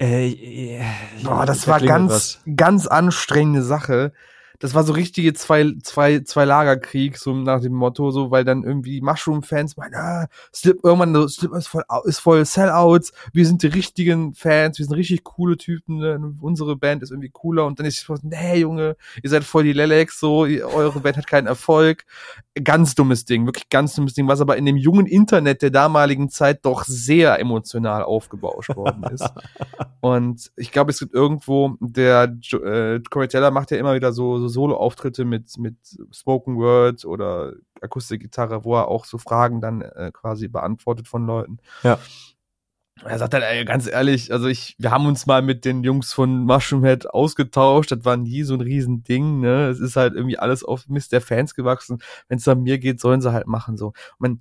Äh, 0.00 0.28
äh, 0.28 0.80
Boah, 1.24 1.44
das 1.44 1.66
war 1.66 1.80
ganz, 1.80 2.12
was. 2.12 2.40
ganz 2.56 2.86
anstrengende 2.86 3.62
Sache 3.62 4.12
das 4.60 4.74
war 4.74 4.82
so 4.82 4.92
richtige 4.92 5.32
zwei, 5.34 5.72
zwei, 5.82 6.20
zwei 6.20 6.44
Lagerkrieg, 6.44 7.16
so 7.16 7.32
nach 7.32 7.60
dem 7.60 7.74
Motto, 7.74 8.10
so, 8.10 8.30
weil 8.30 8.44
dann 8.44 8.64
irgendwie 8.64 9.00
Mushroom-Fans 9.00 9.76
meinen, 9.76 9.94
ah, 9.94 10.26
Slip, 10.52 10.78
irgendwann, 10.82 11.14
so, 11.14 11.28
Slip 11.28 11.52
ist 11.54 11.68
voll, 11.68 11.84
ist 12.04 12.18
voll 12.18 12.44
Sellouts, 12.44 13.12
wir 13.32 13.46
sind 13.46 13.62
die 13.62 13.68
richtigen 13.68 14.34
Fans, 14.34 14.78
wir 14.78 14.86
sind 14.86 14.96
richtig 14.96 15.22
coole 15.22 15.56
Typen, 15.56 15.98
ne? 15.98 16.34
unsere 16.40 16.76
Band 16.76 17.02
ist 17.02 17.10
irgendwie 17.10 17.30
cooler 17.30 17.66
und 17.66 17.78
dann 17.78 17.86
ist 17.86 17.98
es 17.98 18.04
so, 18.04 18.16
nee, 18.22 18.58
Junge, 18.58 18.96
ihr 19.22 19.30
seid 19.30 19.44
voll 19.44 19.62
die 19.62 19.72
Lelex, 19.72 20.18
so, 20.18 20.40
eure 20.40 21.00
Band 21.00 21.16
hat 21.16 21.26
keinen 21.26 21.46
Erfolg. 21.46 22.04
Ganz 22.64 22.96
dummes 22.96 23.24
Ding, 23.24 23.46
wirklich 23.46 23.68
ganz 23.68 23.94
dummes 23.94 24.14
Ding, 24.14 24.26
was 24.26 24.40
aber 24.40 24.56
in 24.56 24.66
dem 24.66 24.76
jungen 24.76 25.06
Internet 25.06 25.62
der 25.62 25.70
damaligen 25.70 26.28
Zeit 26.28 26.64
doch 26.64 26.82
sehr 26.84 27.38
emotional 27.38 28.02
aufgebauscht 28.02 28.74
worden 28.74 29.04
ist. 29.12 29.28
und 30.00 30.50
ich 30.56 30.72
glaube, 30.72 30.90
es 30.90 30.98
gibt 30.98 31.14
irgendwo, 31.14 31.76
der 31.78 32.24
äh, 32.24 33.00
Corey 33.08 33.28
Taylor 33.28 33.52
macht 33.52 33.70
ja 33.70 33.76
immer 33.76 33.94
wieder 33.94 34.12
so, 34.12 34.38
so 34.38 34.47
Solo-Auftritte 34.48 35.24
mit, 35.24 35.56
mit 35.58 35.76
Spoken 36.10 36.56
Word 36.56 37.04
oder 37.04 37.54
Akustikgitarre, 37.80 38.64
wo 38.64 38.76
er 38.76 38.88
auch 38.88 39.04
so 39.04 39.18
Fragen 39.18 39.60
dann 39.60 39.82
äh, 39.82 40.10
quasi 40.12 40.48
beantwortet 40.48 41.08
von 41.08 41.26
Leuten. 41.26 41.58
Ja. 41.82 41.98
Er 43.04 43.18
sagt 43.18 43.32
dann, 43.34 43.42
ey, 43.42 43.64
ganz 43.64 43.86
ehrlich, 43.86 44.32
also 44.32 44.48
ich, 44.48 44.74
wir 44.78 44.90
haben 44.90 45.06
uns 45.06 45.26
mal 45.26 45.42
mit 45.42 45.64
den 45.64 45.84
Jungs 45.84 46.12
von 46.12 46.44
Mushroomhead 46.44 47.08
ausgetauscht, 47.08 47.92
das 47.92 48.04
war 48.04 48.16
nie 48.16 48.42
so 48.42 48.54
ein 48.54 48.60
Riesending, 48.60 49.40
ne? 49.40 49.68
Es 49.68 49.78
ist 49.78 49.96
halt 49.96 50.14
irgendwie 50.14 50.38
alles 50.38 50.64
auf 50.64 50.88
Mist 50.88 51.12
der 51.12 51.20
Fans 51.20 51.54
gewachsen. 51.54 51.98
Wenn 52.28 52.38
es 52.38 52.48
an 52.48 52.62
mir 52.62 52.78
geht, 52.78 53.00
sollen 53.00 53.20
sie 53.20 53.32
halt 53.32 53.46
machen, 53.46 53.76
so. 53.76 53.92
Man, 54.18 54.40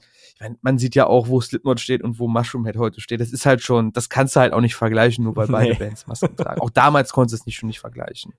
man, 0.61 0.77
sieht 0.77 0.95
ja 0.95 1.07
auch, 1.07 1.27
wo 1.27 1.39
Slipknot 1.39 1.79
steht 1.79 2.03
und 2.03 2.19
wo 2.19 2.27
Mushroomhead 2.27 2.77
heute 2.77 3.01
steht. 3.01 3.21
Das 3.21 3.31
ist 3.31 3.45
halt 3.45 3.61
schon, 3.61 3.93
das 3.93 4.09
kannst 4.09 4.35
du 4.35 4.39
halt 4.39 4.53
auch 4.53 4.61
nicht 4.61 4.75
vergleichen, 4.75 5.23
nur 5.23 5.35
weil 5.35 5.47
beide 5.47 5.73
nee. 5.73 5.77
Bands 5.77 6.07
Masken 6.07 6.35
tragen. 6.35 6.61
Auch 6.61 6.69
damals 6.69 7.11
konntest 7.11 7.33
du 7.33 7.41
es 7.41 7.45
nicht 7.45 7.57
schon 7.57 7.67
nicht 7.67 7.79
vergleichen. 7.79 8.33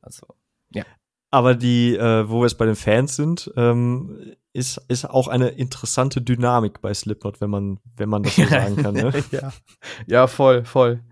Also, 0.00 0.26
ja. 0.70 0.84
Aber 1.30 1.54
die, 1.54 1.94
äh, 1.94 2.28
wo 2.28 2.40
wir 2.40 2.46
es 2.46 2.56
bei 2.56 2.64
den 2.64 2.76
Fans 2.76 3.16
sind, 3.16 3.52
ähm, 3.56 4.34
ist, 4.52 4.80
ist 4.88 5.04
auch 5.04 5.28
eine 5.28 5.48
interessante 5.48 6.22
Dynamik 6.22 6.80
bei 6.80 6.94
Slipknot, 6.94 7.40
wenn 7.40 7.50
man, 7.50 7.80
wenn 7.96 8.08
man 8.08 8.22
das 8.22 8.36
so 8.36 8.44
sagen 8.44 8.76
kann. 8.76 8.94
Ne? 8.94 9.12
ja. 9.30 9.52
ja, 10.06 10.26
voll, 10.26 10.64
voll. 10.64 11.02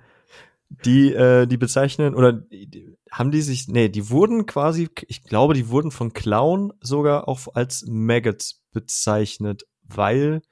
Die, 0.85 1.13
äh, 1.13 1.47
die 1.47 1.59
bezeichnen, 1.59 2.15
oder 2.15 2.33
die, 2.33 2.97
haben 3.11 3.31
die 3.31 3.43
sich, 3.43 3.69
nee, 3.69 3.89
die 3.89 4.11
wurden 4.11 4.47
quasi, 4.47 4.89
ich 5.07 5.23
glaube, 5.23 5.55
die 5.55 5.69
wurden 5.69 5.91
von 5.91 6.13
Clown 6.13 6.73
sogar 6.81 7.29
auch 7.29 7.47
als 7.55 7.85
Maggots 7.87 8.65
bezeichnet, 8.73 9.67
weil 9.85 10.43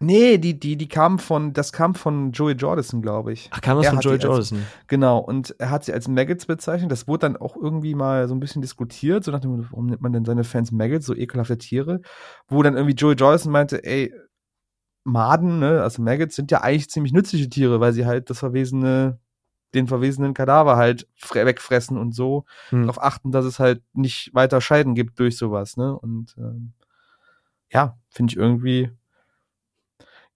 Nee, 0.00 0.38
die, 0.38 0.58
die, 0.58 0.76
die 0.76 0.88
kam 0.88 1.18
von, 1.18 1.52
das 1.52 1.72
kam 1.72 1.94
von 1.94 2.32
Joey 2.32 2.54
Jordison, 2.54 3.00
glaube 3.00 3.32
ich. 3.32 3.48
Ach, 3.52 3.60
kam 3.60 3.76
das 3.76 3.86
er 3.86 3.92
von 3.92 4.00
Joey 4.00 4.18
Jordison? 4.18 4.66
Genau, 4.88 5.18
und 5.18 5.54
er 5.58 5.70
hat 5.70 5.84
sie 5.84 5.92
als 5.92 6.08
Maggots 6.08 6.46
bezeichnet. 6.46 6.90
Das 6.90 7.06
wurde 7.06 7.20
dann 7.20 7.36
auch 7.36 7.56
irgendwie 7.56 7.94
mal 7.94 8.28
so 8.28 8.34
ein 8.34 8.40
bisschen 8.40 8.60
diskutiert, 8.60 9.24
so 9.24 9.30
nach 9.30 9.40
dem, 9.40 9.66
warum 9.70 9.86
nennt 9.86 10.02
man 10.02 10.12
denn 10.12 10.24
seine 10.24 10.44
Fans 10.44 10.72
Maggots, 10.72 11.06
so 11.06 11.14
ekelhafte 11.14 11.58
Tiere? 11.58 12.00
Wo 12.48 12.62
dann 12.62 12.74
irgendwie 12.74 12.94
Joey 12.94 13.14
Jordison 13.14 13.52
meinte, 13.52 13.84
ey, 13.84 14.12
Maden, 15.04 15.58
ne, 15.60 15.82
also 15.82 16.02
Maggots 16.02 16.34
sind 16.34 16.50
ja 16.50 16.62
eigentlich 16.62 16.90
ziemlich 16.90 17.12
nützliche 17.12 17.48
Tiere, 17.48 17.78
weil 17.78 17.92
sie 17.92 18.06
halt 18.06 18.30
das 18.30 18.38
verwesene, 18.38 19.20
den 19.74 19.86
verwesenen 19.86 20.34
Kadaver 20.34 20.76
halt 20.76 21.06
wegfressen 21.32 21.98
und 21.98 22.14
so 22.14 22.44
hm. 22.70 22.82
darauf 22.82 23.02
achten, 23.02 23.30
dass 23.30 23.44
es 23.44 23.58
halt 23.58 23.82
nicht 23.92 24.34
weiter 24.34 24.60
Scheiden 24.60 24.94
gibt 24.94 25.18
durch 25.20 25.36
sowas, 25.36 25.76
ne? 25.76 25.96
Und 25.98 26.34
ähm, 26.38 26.72
ja, 27.70 27.98
finde 28.08 28.32
ich 28.32 28.38
irgendwie 28.38 28.90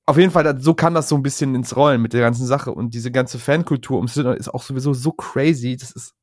auf 0.09 0.17
jeden 0.17 0.31
Fall, 0.31 0.59
so 0.59 0.73
kam 0.73 0.95
das 0.95 1.11
so 1.11 1.17
ein 1.17 1.23
bisschen 1.23 1.55
ins 1.55 1.77
Rollen 1.77 2.01
mit 2.01 2.15
der 2.15 2.23
ganzen 2.23 2.47
Sache. 2.47 2.73
Und 2.73 2.95
diese 2.95 3.13
ganze 3.13 3.39
Fankultur 3.39 3.99
um 3.99 4.09
Slipknot 4.09 4.39
ist 4.39 4.49
auch 4.49 4.63
sowieso 4.63 4.95
so 4.95 5.13
crazy. 5.13 5.77
Das 5.77 5.91
ist, 5.91 6.15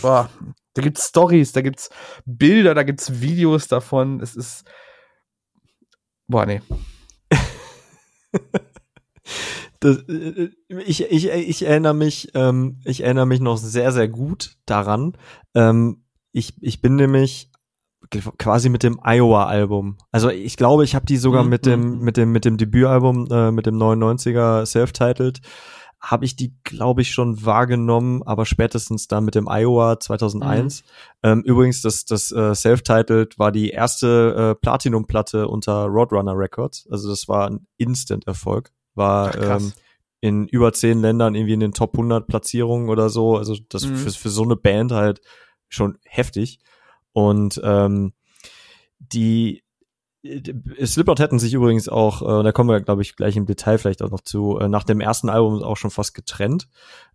boah, 0.00 0.28
da 0.74 0.82
gibt's 0.82 1.06
Stories, 1.06 1.52
da 1.52 1.60
gibt's 1.60 1.88
Bilder, 2.24 2.74
da 2.74 2.82
gibt's 2.82 3.20
Videos 3.20 3.68
davon. 3.68 4.20
Es 4.20 4.34
ist, 4.34 4.64
boah, 6.26 6.46
nee. 6.46 6.62
Das, 9.78 9.98
äh, 10.08 10.50
ich, 10.68 11.02
ich, 11.10 11.28
ich 11.28 11.62
erinnere 11.64 11.94
mich, 11.94 12.30
ähm, 12.34 12.80
ich 12.84 13.02
erinnere 13.02 13.26
mich 13.26 13.40
noch 13.40 13.56
sehr, 13.56 13.90
sehr 13.90 14.06
gut 14.06 14.56
daran. 14.64 15.16
Ähm, 15.54 16.04
ich, 16.30 16.54
ich 16.60 16.80
bin 16.80 16.94
nämlich 16.94 17.51
quasi 18.38 18.68
mit 18.68 18.82
dem 18.82 19.00
Iowa-Album. 19.02 19.98
Also 20.10 20.30
ich 20.30 20.56
glaube, 20.56 20.84
ich 20.84 20.94
habe 20.94 21.06
die 21.06 21.16
sogar 21.16 21.44
mhm. 21.44 21.50
mit 21.50 21.66
dem 21.66 21.80
mhm. 21.80 21.98
mit 22.04 22.16
dem 22.16 22.32
mit 22.32 22.44
dem 22.44 22.56
Debütalbum 22.56 23.28
äh, 23.30 23.50
mit 23.50 23.66
dem 23.66 23.76
99er 23.76 24.66
Self-Titled 24.66 25.40
habe 26.02 26.24
ich 26.24 26.34
die, 26.34 26.52
glaube 26.64 27.00
ich, 27.00 27.12
schon 27.12 27.44
wahrgenommen, 27.44 28.24
aber 28.24 28.44
spätestens 28.44 29.06
dann 29.06 29.24
mit 29.24 29.36
dem 29.36 29.46
Iowa 29.48 30.00
2001. 30.00 30.82
Mhm. 30.82 30.86
Ähm, 31.22 31.42
übrigens, 31.42 31.80
das, 31.80 32.04
das 32.04 32.32
äh, 32.32 32.56
Self-Titled 32.56 33.38
war 33.38 33.52
die 33.52 33.70
erste 33.70 34.50
äh, 34.50 34.60
Platinum-Platte 34.60 35.46
unter 35.46 35.84
Roadrunner 35.84 36.36
Records. 36.36 36.88
Also 36.90 37.08
das 37.08 37.28
war 37.28 37.48
ein 37.48 37.68
Instant-Erfolg. 37.76 38.72
War 38.96 39.28
Ach, 39.28 39.60
ähm, 39.60 39.72
in 40.20 40.48
über 40.48 40.72
zehn 40.72 41.00
Ländern 41.00 41.36
irgendwie 41.36 41.54
in 41.54 41.60
den 41.60 41.72
Top 41.72 41.94
100 41.94 42.26
Platzierungen 42.26 42.88
oder 42.88 43.08
so. 43.08 43.36
Also 43.36 43.56
das 43.68 43.86
mhm. 43.86 43.96
für, 43.96 44.10
für 44.10 44.30
so 44.30 44.42
eine 44.42 44.56
Band 44.56 44.90
halt 44.90 45.20
schon 45.68 45.98
heftig. 46.04 46.58
Und 47.12 47.60
ähm, 47.62 48.12
die 48.98 49.62
Slipknot 50.24 51.18
hätten 51.18 51.38
sich 51.38 51.52
übrigens 51.52 51.88
auch, 51.88 52.22
äh, 52.22 52.42
da 52.44 52.52
kommen 52.52 52.70
wir, 52.70 52.80
glaube 52.80 53.02
ich, 53.02 53.16
gleich 53.16 53.36
im 53.36 53.46
Detail 53.46 53.78
vielleicht 53.78 54.02
auch 54.02 54.10
noch 54.10 54.20
zu, 54.20 54.58
äh, 54.58 54.68
nach 54.68 54.84
dem 54.84 55.00
ersten 55.00 55.28
Album 55.28 55.62
auch 55.62 55.76
schon 55.76 55.90
fast 55.90 56.14
getrennt. 56.14 56.68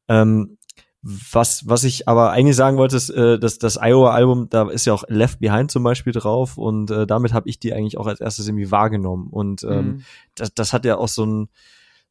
Ähm, 0.09 0.57
was, 1.01 1.67
was 1.69 1.85
ich 1.85 2.07
aber 2.07 2.31
eigentlich 2.31 2.57
sagen 2.57 2.77
wollte, 2.77 2.97
ist, 2.97 3.09
äh, 3.09 3.39
dass 3.39 3.59
das 3.59 3.77
Iowa-Album, 3.77 4.49
da 4.49 4.69
ist 4.69 4.85
ja 4.85 4.93
auch 4.93 5.03
Left 5.07 5.39
Behind 5.39 5.71
zum 5.71 5.83
Beispiel 5.83 6.11
drauf 6.11 6.57
und 6.57 6.91
äh, 6.91 7.07
damit 7.07 7.33
habe 7.33 7.47
ich 7.47 7.59
die 7.59 7.73
eigentlich 7.73 7.97
auch 7.97 8.07
als 8.07 8.19
erstes 8.19 8.47
irgendwie 8.47 8.71
wahrgenommen. 8.71 9.27
Und 9.29 9.63
ähm, 9.63 9.85
mhm. 9.85 10.03
das, 10.35 10.53
das 10.53 10.73
hat 10.73 10.83
ja 10.83 10.97
auch 10.97 11.07
so 11.07 11.25
ein, 11.25 11.49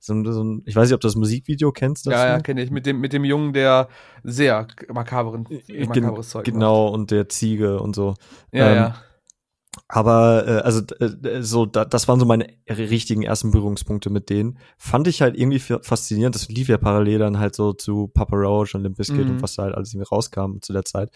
so 0.06 0.14
ein, 0.14 0.24
so 0.24 0.42
ein, 0.42 0.62
ich 0.64 0.74
weiß 0.76 0.88
nicht, 0.88 0.94
ob 0.94 1.00
du 1.00 1.08
das 1.08 1.16
Musikvideo 1.16 1.72
kennst. 1.72 2.06
Dazu. 2.06 2.16
Ja, 2.16 2.26
ja, 2.26 2.40
kenne 2.40 2.62
ich. 2.62 2.70
Mit 2.70 2.86
dem, 2.86 3.00
mit 3.00 3.12
dem 3.12 3.24
Jungen, 3.24 3.52
der 3.52 3.88
sehr 4.22 4.66
makaberen, 4.92 5.46
äh, 5.50 5.86
makabres 5.86 6.30
Zeug 6.30 6.44
Genau, 6.44 6.86
macht. 6.86 6.94
und 6.94 7.10
der 7.10 7.28
Ziege 7.28 7.80
und 7.80 7.94
so. 7.94 8.14
Ja, 8.52 8.70
ähm, 8.70 8.76
ja. 8.76 8.94
Aber 9.88 10.46
äh, 10.46 10.60
also 10.62 10.82
äh, 11.00 11.42
so, 11.42 11.66
da, 11.66 11.84
das 11.84 12.08
waren 12.08 12.18
so 12.18 12.26
meine 12.26 12.48
richtigen 12.68 13.22
ersten 13.22 13.50
Berührungspunkte 13.50 14.10
mit 14.10 14.30
denen. 14.30 14.58
Fand 14.78 15.06
ich 15.06 15.22
halt 15.22 15.36
irgendwie 15.36 15.58
faszinierend. 15.58 16.34
Das 16.34 16.48
lief 16.48 16.68
ja 16.68 16.78
parallel 16.78 17.18
dann 17.18 17.38
halt 17.38 17.54
so 17.54 17.72
zu 17.72 18.08
Papa 18.08 18.36
Roach 18.36 18.74
und 18.74 18.82
Limp 18.82 18.96
Bizkit 18.96 19.26
mhm. 19.26 19.32
und 19.32 19.42
was 19.42 19.54
da 19.54 19.64
halt 19.64 19.74
alles 19.74 19.92
irgendwie 19.92 20.08
rauskam 20.08 20.58
zu 20.62 20.72
der 20.72 20.84
Zeit. 20.84 21.10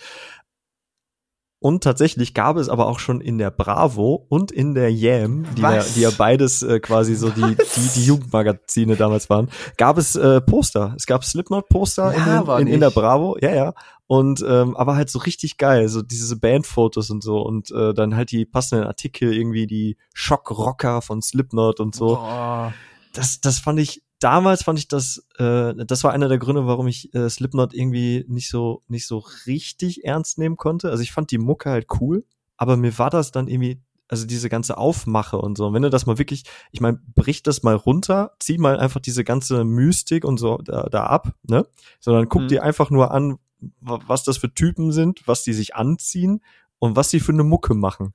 Und 1.62 1.84
tatsächlich 1.84 2.32
gab 2.32 2.56
es 2.56 2.70
aber 2.70 2.86
auch 2.86 2.98
schon 2.98 3.20
in 3.20 3.36
der 3.36 3.50
Bravo 3.50 4.26
und 4.30 4.50
in 4.50 4.74
der 4.74 4.90
Yam, 4.90 5.44
die, 5.56 5.60
ja, 5.60 5.84
die 5.94 6.00
ja 6.00 6.10
beides 6.10 6.62
äh, 6.62 6.80
quasi 6.80 7.14
so 7.14 7.28
die, 7.28 7.54
die, 7.54 7.88
die 7.96 8.04
Jugendmagazine 8.06 8.96
damals 8.96 9.28
waren, 9.28 9.50
gab 9.76 9.98
es 9.98 10.16
äh, 10.16 10.40
Poster. 10.40 10.94
Es 10.96 11.04
gab 11.04 11.22
Slipknot-Poster 11.22 12.14
ja, 12.16 12.56
in, 12.56 12.66
in, 12.66 12.74
in, 12.74 12.80
der 12.80 12.88
Bravo, 12.88 13.36
ja, 13.42 13.54
ja. 13.54 13.74
Und 14.06 14.42
ähm, 14.48 14.74
aber 14.74 14.96
halt 14.96 15.10
so 15.10 15.18
richtig 15.18 15.58
geil, 15.58 15.88
so 15.88 16.00
diese 16.00 16.34
Bandfotos 16.36 17.10
und 17.10 17.22
so 17.22 17.42
und 17.42 17.70
äh, 17.72 17.92
dann 17.92 18.16
halt 18.16 18.32
die 18.32 18.46
passenden 18.46 18.86
Artikel, 18.86 19.32
irgendwie 19.32 19.66
die 19.66 19.98
Schockrocker 20.14 21.02
von 21.02 21.20
Slipknot 21.20 21.78
und 21.78 21.94
so. 21.94 22.18
Oh. 22.18 22.72
Das, 23.12 23.40
das 23.42 23.58
fand 23.58 23.80
ich 23.80 24.02
damals 24.20 24.62
fand 24.62 24.78
ich 24.78 24.86
das, 24.86 25.26
äh, 25.38 25.74
das 25.74 26.04
war 26.04 26.12
einer 26.12 26.28
der 26.28 26.38
Gründe, 26.38 26.66
warum 26.66 26.86
ich 26.86 27.12
äh, 27.14 27.28
Slipknot 27.28 27.74
irgendwie 27.74 28.24
nicht 28.28 28.48
so, 28.48 28.82
nicht 28.86 29.06
so 29.06 29.18
richtig 29.46 30.04
ernst 30.04 30.38
nehmen 30.38 30.56
konnte. 30.56 30.90
Also 30.90 31.02
ich 31.02 31.12
fand 31.12 31.30
die 31.30 31.38
Mucke 31.38 31.70
halt 31.70 31.88
cool, 32.00 32.24
aber 32.56 32.76
mir 32.76 32.96
war 32.98 33.10
das 33.10 33.32
dann 33.32 33.48
irgendwie, 33.48 33.82
also 34.06 34.26
diese 34.26 34.48
ganze 34.48 34.76
Aufmache 34.76 35.38
und 35.38 35.56
so. 35.56 35.66
Und 35.66 35.74
wenn 35.74 35.82
du 35.82 35.90
das 35.90 36.06
mal 36.06 36.18
wirklich, 36.18 36.44
ich 36.70 36.80
meine, 36.80 37.00
brich 37.14 37.42
das 37.42 37.62
mal 37.62 37.74
runter, 37.74 38.32
zieh 38.38 38.58
mal 38.58 38.78
einfach 38.78 39.00
diese 39.00 39.24
ganze 39.24 39.64
Mystik 39.64 40.24
und 40.24 40.38
so 40.38 40.58
da, 40.58 40.88
da 40.90 41.06
ab, 41.06 41.32
ne? 41.42 41.66
Sondern 41.98 42.28
guck 42.28 42.42
mhm. 42.42 42.48
dir 42.48 42.62
einfach 42.62 42.90
nur 42.90 43.12
an, 43.12 43.38
was 43.80 44.24
das 44.24 44.38
für 44.38 44.52
Typen 44.52 44.92
sind, 44.92 45.26
was 45.26 45.44
die 45.44 45.52
sich 45.52 45.74
anziehen 45.74 46.42
und 46.78 46.96
was 46.96 47.10
sie 47.10 47.20
für 47.20 47.32
eine 47.32 47.44
Mucke 47.44 47.74
machen. 47.74 48.12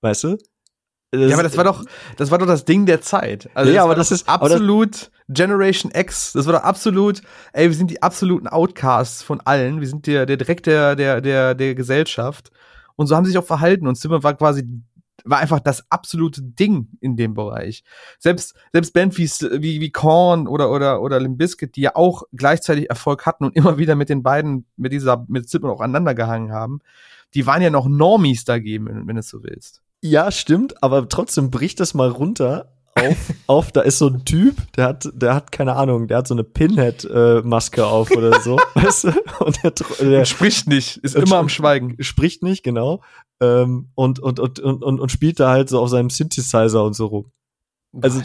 Weißt 0.00 0.24
du? 0.24 0.38
Das, 1.12 1.28
ja, 1.28 1.34
aber 1.34 1.42
das 1.42 1.58
war 1.58 1.64
doch, 1.64 1.84
das 2.16 2.30
war 2.30 2.38
doch 2.38 2.46
das 2.46 2.64
Ding 2.64 2.86
der 2.86 3.02
Zeit. 3.02 3.50
Also 3.52 3.70
ja, 3.70 3.84
aber 3.84 3.94
das 3.94 4.10
ist 4.10 4.26
absolut 4.30 5.10
Generation 5.28 5.92
X. 5.94 6.32
Das 6.32 6.46
war 6.46 6.54
doch 6.54 6.62
absolut, 6.62 7.20
ey, 7.52 7.68
wir 7.68 7.76
sind 7.76 7.90
die 7.90 8.02
absoluten 8.02 8.48
Outcasts 8.48 9.22
von 9.22 9.42
allen. 9.42 9.80
Wir 9.80 9.88
sind 9.88 10.06
der, 10.06 10.24
der 10.24 10.38
direkt 10.38 10.64
der, 10.64 10.96
der, 10.96 11.20
der, 11.20 11.54
der 11.54 11.74
Gesellschaft. 11.74 12.50
Und 12.96 13.08
so 13.08 13.14
haben 13.14 13.26
sie 13.26 13.32
sich 13.32 13.38
auch 13.38 13.44
verhalten. 13.44 13.86
Und 13.86 13.96
Zimmer 13.96 14.22
war 14.22 14.32
quasi, 14.32 14.66
war 15.24 15.38
einfach 15.38 15.60
das 15.60 15.84
absolute 15.90 16.40
Ding 16.40 16.88
in 17.02 17.14
dem 17.14 17.34
Bereich. 17.34 17.84
Selbst, 18.18 18.54
selbst 18.72 18.94
Band 18.94 19.18
wie, 19.18 19.28
wie, 19.60 19.82
wie 19.82 19.90
Korn 19.90 20.48
oder, 20.48 20.70
oder, 20.70 21.02
oder 21.02 21.20
Limp 21.20 21.36
Bizkit, 21.36 21.76
die 21.76 21.82
ja 21.82 21.94
auch 21.94 22.22
gleichzeitig 22.32 22.88
Erfolg 22.88 23.26
hatten 23.26 23.44
und 23.44 23.54
immer 23.54 23.76
wieder 23.76 23.96
mit 23.96 24.08
den 24.08 24.22
beiden, 24.22 24.64
mit 24.78 24.92
dieser, 24.92 25.26
mit 25.28 25.46
Zimmer 25.46 25.72
auch 25.72 25.82
aneinander 25.82 26.14
gehangen 26.14 26.52
haben, 26.52 26.80
die 27.34 27.46
waren 27.46 27.60
ja 27.60 27.68
noch 27.68 27.86
Normies 27.86 28.46
dagegen, 28.46 28.86
wenn, 28.86 29.06
wenn 29.06 29.16
du 29.16 29.20
es 29.20 29.28
so 29.28 29.42
willst. 29.42 29.82
Ja, 30.02 30.32
stimmt, 30.32 30.82
aber 30.82 31.08
trotzdem 31.08 31.50
bricht 31.50 31.78
das 31.78 31.94
mal 31.94 32.08
runter 32.08 32.72
auf, 32.94 33.16
auf, 33.46 33.72
da 33.72 33.82
ist 33.82 33.98
so 33.98 34.08
ein 34.08 34.24
Typ, 34.24 34.56
der 34.76 34.86
hat, 34.86 35.08
der 35.14 35.34
hat 35.34 35.52
keine 35.52 35.76
Ahnung, 35.76 36.08
der 36.08 36.18
hat 36.18 36.28
so 36.28 36.34
eine 36.34 36.44
Pinhead-Maske 36.44 37.80
äh, 37.80 37.84
auf 37.84 38.10
oder 38.10 38.40
so, 38.40 38.58
weißt 38.74 39.04
du? 39.04 39.12
Und 39.40 39.62
der, 39.62 39.72
der 40.00 40.24
spricht 40.24 40.66
nicht, 40.68 40.98
ist 40.98 41.14
immer 41.14 41.36
am 41.36 41.48
Schweigen. 41.48 41.96
Spricht 42.00 42.42
nicht, 42.42 42.62
genau. 42.62 43.02
Ähm, 43.40 43.90
und, 43.94 44.18
und, 44.18 44.40
und, 44.40 44.60
und, 44.60 44.82
und, 44.82 45.00
und 45.00 45.12
spielt 45.12 45.40
da 45.40 45.50
halt 45.50 45.68
so 45.68 45.80
auf 45.80 45.88
seinem 45.88 46.10
Synthesizer 46.10 46.84
und 46.84 46.94
so 46.94 47.06
rum. 47.06 47.32
Also, 48.00 48.22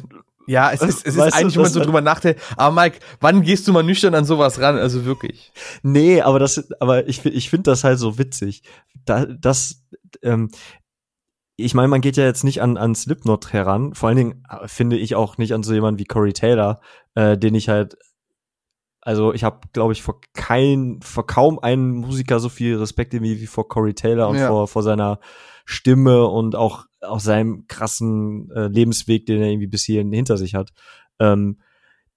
ja, 0.47 0.71
es 0.71 0.81
ist, 0.81 1.05
es 1.05 1.15
ist 1.15 1.33
eigentlich, 1.33 1.55
wenn 1.55 1.63
man 1.63 1.71
so 1.71 1.81
drüber 1.81 2.01
nachdenkt, 2.01 2.41
aber 2.55 2.73
Mike, 2.73 2.99
wann 3.19 3.41
gehst 3.41 3.67
du 3.67 3.73
mal 3.73 3.83
nüchtern 3.83 4.15
an 4.15 4.25
sowas 4.25 4.61
ran? 4.61 4.77
Also 4.77 5.05
wirklich. 5.05 5.51
Nee, 5.83 6.21
aber 6.21 6.39
das, 6.39 6.71
aber 6.79 7.07
ich, 7.07 7.25
ich 7.25 7.49
finde 7.49 7.71
das 7.71 7.83
halt 7.83 7.99
so 7.99 8.17
witzig. 8.17 8.63
Da, 9.05 9.25
das, 9.25 9.83
ähm, 10.21 10.49
ich 11.57 11.73
meine, 11.73 11.87
man 11.87 12.01
geht 12.01 12.17
ja 12.17 12.23
jetzt 12.23 12.43
nicht 12.43 12.61
an, 12.61 12.77
an 12.77 12.95
Slipknot 12.95 13.51
heran. 13.51 13.93
Vor 13.93 14.09
allen 14.09 14.17
Dingen 14.17 14.43
äh, 14.49 14.67
finde 14.67 14.97
ich 14.97 15.15
auch 15.15 15.37
nicht 15.37 15.53
an 15.53 15.63
so 15.63 15.73
jemanden 15.73 15.99
wie 15.99 16.05
Corey 16.05 16.33
Taylor, 16.33 16.79
äh, 17.15 17.37
den 17.37 17.55
ich 17.55 17.67
halt, 17.67 17.97
also 19.01 19.33
ich 19.33 19.43
habe, 19.43 19.61
glaube 19.73 19.93
ich, 19.93 20.03
vor 20.03 20.21
kein, 20.33 20.99
vor 21.01 21.25
kaum 21.25 21.59
einen 21.59 21.91
Musiker 21.91 22.39
so 22.39 22.49
viel 22.49 22.77
Respekt 22.77 23.13
wie, 23.13 23.41
wie 23.41 23.47
vor 23.47 23.67
Corey 23.67 23.93
Taylor 23.93 24.29
und 24.29 24.37
ja. 24.37 24.47
vor, 24.47 24.67
vor 24.67 24.83
seiner 24.83 25.19
Stimme 25.65 26.27
und 26.27 26.55
auch 26.55 26.85
auch 27.01 27.19
seinem 27.19 27.67
krassen 27.67 28.49
äh, 28.51 28.67
Lebensweg, 28.67 29.25
den 29.25 29.41
er 29.41 29.49
irgendwie 29.49 29.67
bis 29.67 29.83
hierhin 29.83 30.11
hinter 30.11 30.37
sich 30.37 30.55
hat. 30.55 30.71
Ähm, 31.19 31.59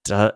da, 0.03 0.33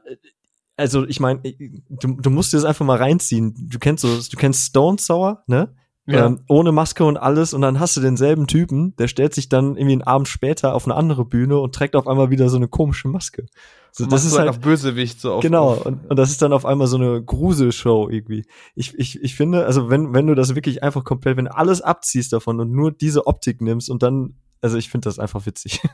also 0.78 1.06
ich 1.08 1.20
meine, 1.20 1.41
du, 1.41 2.16
du 2.16 2.30
musst 2.30 2.53
dir 2.53 2.58
das 2.58 2.66
einfach 2.66 2.86
mal 2.86 2.97
reinziehen. 2.97 3.56
Du 3.70 3.80
kennst 3.80 4.01
so, 4.01 4.08
du 4.08 4.38
kennst 4.38 4.68
Stone 4.68 4.97
Sour, 4.99 5.43
ne? 5.47 5.74
Ja. 6.08 6.28
Ähm, 6.28 6.41
ohne 6.47 6.72
Maske 6.72 7.03
und 7.03 7.18
alles 7.18 7.53
und 7.53 7.62
dann 7.62 7.80
hast 7.80 7.97
du 7.97 8.01
denselben 8.01 8.45
Typen, 8.45 8.95
der 8.97 9.08
stellt 9.08 9.34
sich 9.34 9.49
dann 9.49 9.76
irgendwie 9.76 9.93
einen 9.93 10.03
Abend 10.03 10.28
später 10.28 10.76
auf 10.76 10.86
eine 10.86 10.93
andere 10.95 11.26
Bühne 11.26 11.58
und 11.58 11.74
trägt 11.74 11.95
auf 11.95 12.08
einmal 12.08 12.30
wieder 12.30 12.47
so 12.49 12.58
eine 12.58 12.68
komische 12.68 13.08
Maske. 13.08 13.47
So, 13.91 14.06
das 14.06 14.26
ist 14.26 14.38
halt 14.38 14.49
auf 14.49 14.60
Bösewicht 14.60 15.22
so 15.22 15.36
auf. 15.36 15.41
Genau, 15.41 15.74
und, 15.74 16.10
und 16.10 16.20
das 16.20 16.30
ist 16.30 16.41
dann 16.41 16.51
auf 16.51 16.66
einmal 16.66 16.88
so 16.88 16.97
eine 16.97 17.24
Gruselshow 17.24 18.10
irgendwie. 18.10 18.45
Ich, 18.76 18.93
ich, 18.99 19.24
ich 19.24 19.36
finde, 19.36 19.66
also 19.66 19.89
wenn, 19.89 20.14
wenn 20.14 20.28
du 20.28 20.36
das 20.36 20.53
wirklich 20.53 20.84
einfach 20.84 21.06
komplett, 21.06 21.38
wenn 21.38 21.45
du 21.45 21.56
alles 21.56 21.82
abziehst 21.82 22.34
davon 22.34 22.60
und 22.60 22.72
nur 22.72 22.91
diese 22.91 23.26
Optik 23.26 23.62
nimmst 23.62 23.89
und 23.89 24.03
dann, 24.03 24.36
also 24.62 24.78
ich 24.78 24.89
finde 24.89 25.06
das 25.06 25.18
einfach 25.18 25.45
witzig. 25.45 25.82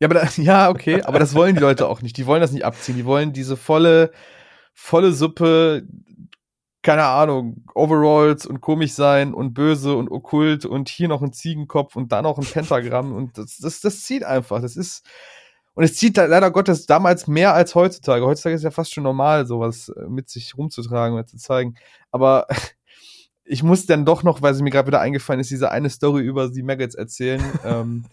Ja, 0.00 0.08
aber 0.08 0.14
da, 0.14 0.28
ja, 0.42 0.70
okay, 0.70 1.02
aber 1.02 1.20
das 1.20 1.36
wollen 1.36 1.54
die 1.54 1.60
Leute 1.60 1.86
auch 1.86 2.02
nicht. 2.02 2.16
Die 2.16 2.26
wollen 2.26 2.40
das 2.40 2.50
nicht 2.50 2.64
abziehen. 2.64 2.96
Die 2.96 3.04
wollen 3.04 3.32
diese 3.32 3.56
volle, 3.56 4.10
volle 4.74 5.12
Suppe, 5.12 5.86
keine 6.84 7.04
Ahnung, 7.06 7.64
Overalls 7.74 8.46
und 8.46 8.60
komisch 8.60 8.92
sein 8.92 9.32
und 9.32 9.54
böse 9.54 9.96
und 9.96 10.10
okkult 10.10 10.66
und 10.66 10.90
hier 10.90 11.08
noch 11.08 11.22
ein 11.22 11.32
Ziegenkopf 11.32 11.96
und 11.96 12.12
da 12.12 12.20
noch 12.20 12.38
ein 12.38 12.44
Pentagramm 12.44 13.12
und 13.14 13.38
das, 13.38 13.56
das, 13.56 13.80
das 13.80 14.02
zieht 14.02 14.22
einfach. 14.22 14.60
Das 14.60 14.76
ist, 14.76 15.02
und 15.72 15.82
es 15.82 15.96
zieht 15.96 16.18
leider 16.18 16.50
Gottes 16.50 16.84
damals 16.84 17.26
mehr 17.26 17.54
als 17.54 17.74
heutzutage. 17.74 18.26
Heutzutage 18.26 18.54
ist 18.54 18.64
ja 18.64 18.70
fast 18.70 18.92
schon 18.92 19.02
normal, 19.02 19.46
sowas 19.46 19.88
äh, 19.88 20.08
mit 20.08 20.28
sich 20.28 20.56
rumzutragen 20.58 21.14
oder 21.14 21.26
zu 21.26 21.38
zeigen. 21.38 21.74
Aber 22.12 22.46
ich 23.44 23.62
muss 23.62 23.86
dann 23.86 24.04
doch 24.04 24.22
noch, 24.22 24.42
weil 24.42 24.52
sie 24.52 24.62
mir 24.62 24.70
gerade 24.70 24.86
wieder 24.86 25.00
eingefallen 25.00 25.40
ist, 25.40 25.50
diese 25.50 25.70
eine 25.70 25.88
Story 25.88 26.22
über 26.22 26.50
die 26.50 26.62
Maggots 26.62 26.94
erzählen. 26.94 27.42
ähm, 27.64 28.04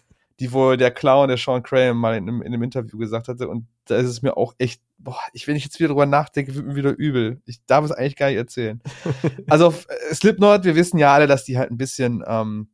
die 0.42 0.52
wohl 0.52 0.76
der 0.76 0.90
Clown, 0.90 1.28
der 1.28 1.38
Sean 1.38 1.62
Graham, 1.62 1.98
mal 1.98 2.18
in 2.18 2.28
einem, 2.28 2.42
in 2.42 2.48
einem 2.48 2.64
Interview 2.64 2.98
gesagt 2.98 3.28
hatte. 3.28 3.48
Und 3.48 3.68
da 3.86 3.96
ist 3.98 4.08
es 4.08 4.24
mir 4.24 4.36
auch 4.38 4.56
echt, 4.58 4.82
boah, 4.98 5.20
ich, 5.34 5.48
wenn 5.48 5.56
ich 5.56 5.64
jetzt 5.64 5.80
wieder 5.80 5.90
drüber 5.90 6.08
nachdenke, 6.08 6.56
wird 6.56 6.66
mir 6.66 6.76
wieder 6.76 6.98
übel. 6.98 7.40
Ich 7.46 7.64
darf 7.68 7.86
es 7.86 7.92
eigentlich 7.92 8.16
gar 8.16 8.28
nicht 8.28 8.38
erzählen. 8.38 8.82
also 9.48 9.68
auf 9.68 9.86
äh, 9.88 10.16
Slipknot, 10.16 10.64
wir 10.64 10.76
wissen 10.76 10.98
ja 10.98 11.14
alle, 11.14 11.28
dass 11.28 11.46
die 11.46 11.60
halt 11.60 11.70
ein 11.70 11.78
bisschen, 11.78 12.24
ähm, 12.26 12.70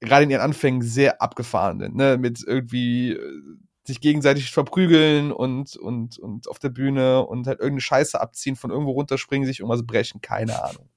gerade 0.00 0.24
in 0.24 0.30
ihren 0.30 0.40
Anfängen 0.40 0.82
sehr 0.82 1.22
abgefahren 1.22 1.78
sind, 1.78 1.94
ne, 1.94 2.18
mit 2.18 2.42
irgendwie 2.44 3.12
äh, 3.12 3.42
sich 3.84 4.00
gegenseitig 4.00 4.50
verprügeln 4.50 5.30
und, 5.30 5.76
und, 5.76 6.18
und 6.18 6.48
auf 6.48 6.58
der 6.58 6.70
Bühne 6.70 7.24
und 7.24 7.46
halt 7.46 7.60
irgendeine 7.60 7.82
Scheiße 7.82 8.20
abziehen, 8.20 8.56
von 8.56 8.70
irgendwo 8.70 8.90
runterspringen, 8.90 9.46
sich 9.46 9.60
irgendwas 9.60 9.86
brechen, 9.86 10.20
keine 10.20 10.64
Ahnung. 10.64 10.88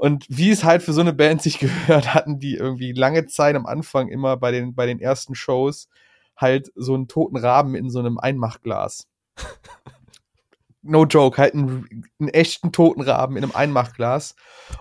Und 0.00 0.24
wie 0.30 0.48
es 0.50 0.64
halt 0.64 0.82
für 0.82 0.94
so 0.94 1.02
eine 1.02 1.12
Band 1.12 1.42
sich 1.42 1.58
gehört, 1.58 2.14
hatten 2.14 2.38
die 2.38 2.54
irgendwie 2.54 2.92
lange 2.92 3.26
Zeit 3.26 3.54
am 3.54 3.66
Anfang 3.66 4.08
immer 4.08 4.38
bei 4.38 4.50
den, 4.50 4.74
bei 4.74 4.86
den 4.86 4.98
ersten 4.98 5.34
Shows 5.34 5.88
halt 6.38 6.72
so 6.74 6.94
einen 6.94 7.06
toten 7.06 7.36
Raben 7.36 7.74
in 7.74 7.90
so 7.90 7.98
einem 7.98 8.18
Einmachglas 8.18 9.08
no 10.82 11.04
joke, 11.04 11.40
halt 11.40 11.54
einen, 11.54 12.04
einen 12.18 12.28
echten 12.30 12.72
Totenraben 12.72 13.36
in 13.36 13.44
einem 13.44 13.54
Einmachglas. 13.54 14.34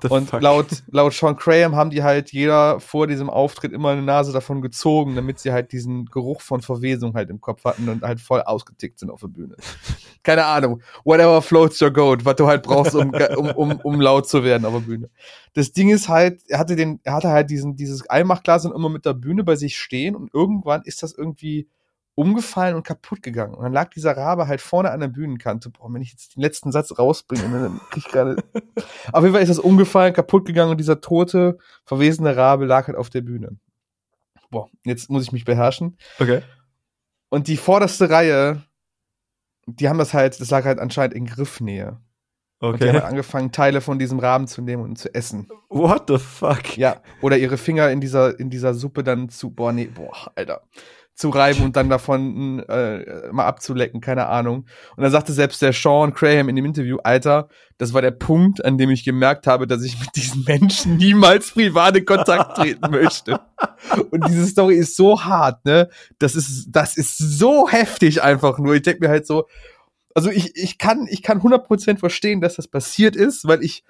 Und 0.08 0.30
fuck? 0.30 0.42
laut, 0.42 0.68
laut 0.88 1.14
Sean 1.14 1.36
Graham 1.36 1.76
haben 1.76 1.90
die 1.90 2.04
halt 2.04 2.32
jeder 2.32 2.80
vor 2.80 3.08
diesem 3.08 3.30
Auftritt 3.30 3.74
immer 3.74 3.90
eine 3.90 4.02
Nase 4.02 4.32
davon 4.32 4.62
gezogen, 4.62 5.16
damit 5.16 5.40
sie 5.40 5.52
halt 5.52 5.72
diesen 5.72 6.06
Geruch 6.06 6.42
von 6.42 6.62
Verwesung 6.62 7.16
halt 7.16 7.30
im 7.30 7.42
Kopf 7.42 7.66
hatten 7.66 7.90
und 7.90 8.04
halt 8.04 8.22
voll 8.22 8.42
ausgetickt 8.42 9.00
sind 9.00 9.10
auf 9.10 9.22
der 9.22 9.28
Bühne. 9.28 9.56
Keine 10.24 10.46
Ahnung. 10.46 10.82
Whatever 11.04 11.42
floats 11.42 11.82
your 11.82 11.92
goat, 11.92 12.24
was 12.24 12.36
du 12.36 12.48
halt 12.48 12.64
brauchst, 12.64 12.96
um, 12.96 13.12
um, 13.36 13.50
um, 13.52 13.80
um 13.82 14.02
laut 14.02 14.28
zu 14.28 14.44
werden 14.44 14.66
auf 14.66 14.74
der 14.74 14.82
Bühne. 14.82 15.10
Das 15.54 15.74
Ding 15.74 15.90
ist 15.90 16.08
halt, 16.08 16.42
er 16.48 16.60
hatte 16.60 16.76
den, 16.76 17.00
er 17.04 17.14
hatte 17.14 17.30
halt 17.30 17.50
diesen, 17.50 17.76
dieses 17.76 18.10
Einmachglas 18.10 18.66
und 18.66 18.74
immer 18.74 18.90
mit 18.90 19.06
der 19.06 19.14
Bühne 19.14 19.44
bei 19.44 19.56
sich 19.56 19.78
stehen 19.78 20.16
und 20.16 20.34
irgendwann 20.34 20.84
ist 20.84 21.04
das 21.04 21.14
irgendwie 21.14 21.68
umgefallen 22.20 22.76
und 22.76 22.84
kaputt 22.84 23.24
gegangen. 23.24 23.54
Und 23.54 23.64
dann 23.64 23.72
lag 23.72 23.92
dieser 23.92 24.18
Rabe 24.18 24.50
halt 24.50 24.60
vorne 24.60 24.92
an 24.92 25.00
der 25.00 25.08
Bühnenkante. 25.08 25.70
Boah, 25.70 25.88
wenn 25.94 26.02
ich 26.02 26.12
jetzt 26.12 26.36
den 26.36 26.42
letzten 26.42 26.74
Satz 26.74 27.00
rausbringe, 27.00 27.44
dann 27.44 27.80
krieg 27.92 28.04
ich 28.06 28.12
gerade. 28.12 28.44
auf 29.14 29.24
jeden 29.24 29.34
Fall 29.34 29.42
ist 29.42 29.48
das 29.48 29.58
umgefallen, 29.58 30.14
kaputt 30.14 30.46
gegangen 30.46 30.70
und 30.70 30.80
dieser 30.80 31.00
tote, 31.00 31.58
verwesene 31.86 32.36
Rabe 32.36 32.66
lag 32.66 32.88
halt 32.88 32.98
auf 32.98 33.10
der 33.10 33.22
Bühne. 33.22 33.58
Boah, 34.52 34.68
jetzt 34.84 35.10
muss 35.10 35.24
ich 35.24 35.32
mich 35.32 35.46
beherrschen. 35.46 35.98
Okay. 36.20 36.42
Und 37.30 37.48
die 37.48 37.56
vorderste 37.56 38.10
Reihe, 38.10 38.64
die 39.66 39.88
haben 39.88 40.00
das 40.00 40.14
halt, 40.14 40.42
das 40.42 40.50
lag 40.50 40.66
halt 40.66 40.80
anscheinend 40.80 41.14
in 41.14 41.26
Griffnähe. 41.26 42.02
Okay. 42.60 42.74
Und 42.74 42.84
die 42.84 42.88
haben 42.90 42.96
halt 42.96 43.06
angefangen, 43.06 43.54
Teile 43.54 43.80
von 43.80 43.98
diesem 43.98 44.20
Raben 44.20 44.48
zu 44.48 44.62
nehmen 44.62 44.84
und 44.84 44.98
zu 44.98 45.14
essen. 45.16 45.48
What 45.70 46.10
the 46.10 46.18
fuck? 46.18 46.76
Ja. 46.76 47.02
Oder 47.22 47.38
ihre 47.38 47.58
Finger 47.58 47.90
in 47.92 48.02
dieser, 48.02 48.38
in 48.38 48.50
dieser 48.50 48.74
Suppe 48.74 49.06
dann 49.06 49.30
zu, 49.30 49.52
boah, 49.52 49.72
nee, 49.72 49.86
boah, 49.86 50.34
Alter 50.36 50.64
zu 51.20 51.30
reiben 51.32 51.64
und 51.64 51.76
dann 51.76 51.90
davon 51.90 52.60
äh, 52.70 53.30
mal 53.34 53.46
abzulecken, 53.46 54.00
keine 54.00 54.28
Ahnung. 54.28 54.66
Und 54.96 55.04
dann 55.04 55.12
sagte 55.12 55.34
selbst 55.34 55.62
der 55.62 55.74
Sean 55.74 56.14
Graham 56.14 56.48
in 56.48 56.56
dem 56.56 56.64
Interview, 56.64 56.98
Alter, 57.04 57.50
das 57.78 57.94
war 57.94 58.02
der 58.02 58.12
Punkt, 58.12 58.64
an 58.64 58.78
dem 58.78 58.90
ich 58.90 59.04
gemerkt 59.04 59.46
habe, 59.46 59.68
dass 59.68 59.84
ich 59.84 60.00
mit 60.00 60.16
diesen 60.16 60.46
Menschen 60.46 60.96
niemals 60.96 61.52
privat 61.52 61.98
in 61.98 62.06
Kontakt 62.06 62.56
treten 62.56 62.90
möchte. 62.90 63.42
Und 64.12 64.30
diese 64.30 64.48
Story 64.48 64.76
ist 64.76 64.96
so 64.96 65.22
hart, 65.22 65.66
ne? 65.66 65.90
Das 66.20 66.36
ist, 66.36 66.68
das 66.72 66.96
ist 66.96 67.18
so 67.18 67.68
heftig 67.68 68.24
einfach 68.24 68.58
nur. 68.58 68.76
Ich 68.76 68.84
denke 68.84 69.02
mir 69.02 69.10
halt 69.10 69.28
so, 69.28 69.46
also 70.16 70.30
ich, 70.30 70.56
ich 70.56 70.78
kann, 70.78 71.06
ich 71.10 71.22
kann 71.22 71.42
100% 71.42 71.98
verstehen, 71.98 72.40
dass 72.40 72.56
das 72.56 72.70
passiert 72.70 73.18
ist, 73.18 73.46
weil 73.46 73.62
ich 73.62 73.84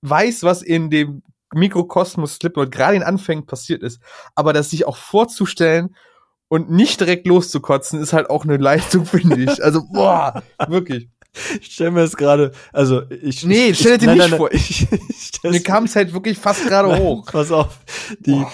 weiß, 0.00 0.42
was 0.42 0.62
in 0.62 0.90
dem 0.90 1.22
Mikrokosmos 1.54 2.36
Slipknot 2.36 2.72
gerade 2.72 2.96
in 2.96 3.04
Anfängen 3.04 3.46
passiert 3.46 3.84
ist. 3.84 4.00
Aber 4.34 4.52
das 4.52 4.70
sich 4.70 4.84
auch 4.84 4.96
vorzustellen 4.96 5.94
und 6.52 6.70
nicht 6.70 7.00
direkt 7.00 7.26
loszukotzen, 7.26 7.98
ist 7.98 8.12
halt 8.12 8.28
auch 8.28 8.44
eine 8.44 8.58
Leistung, 8.58 9.06
finde 9.06 9.42
ich. 9.42 9.64
Also, 9.64 9.86
boah, 9.90 10.42
wirklich. 10.68 11.08
Ich 11.62 11.72
stell 11.72 11.90
mir 11.90 12.02
das 12.02 12.14
gerade, 12.14 12.52
also 12.74 13.04
ich. 13.08 13.42
Nee, 13.46 13.72
stell 13.72 13.96
dir 13.96 14.10
nicht 14.10 14.18
nein, 14.18 14.36
vor. 14.36 14.50
Ich, 14.52 14.86
ich, 15.08 15.42
mir 15.42 15.62
kam 15.62 15.84
es 15.84 15.96
halt 15.96 16.12
wirklich 16.12 16.36
fast 16.36 16.66
gerade 16.68 16.94
hoch. 16.98 17.24
Pass 17.24 17.50
auf, 17.50 17.78
die, 18.20 18.32
boah 18.32 18.52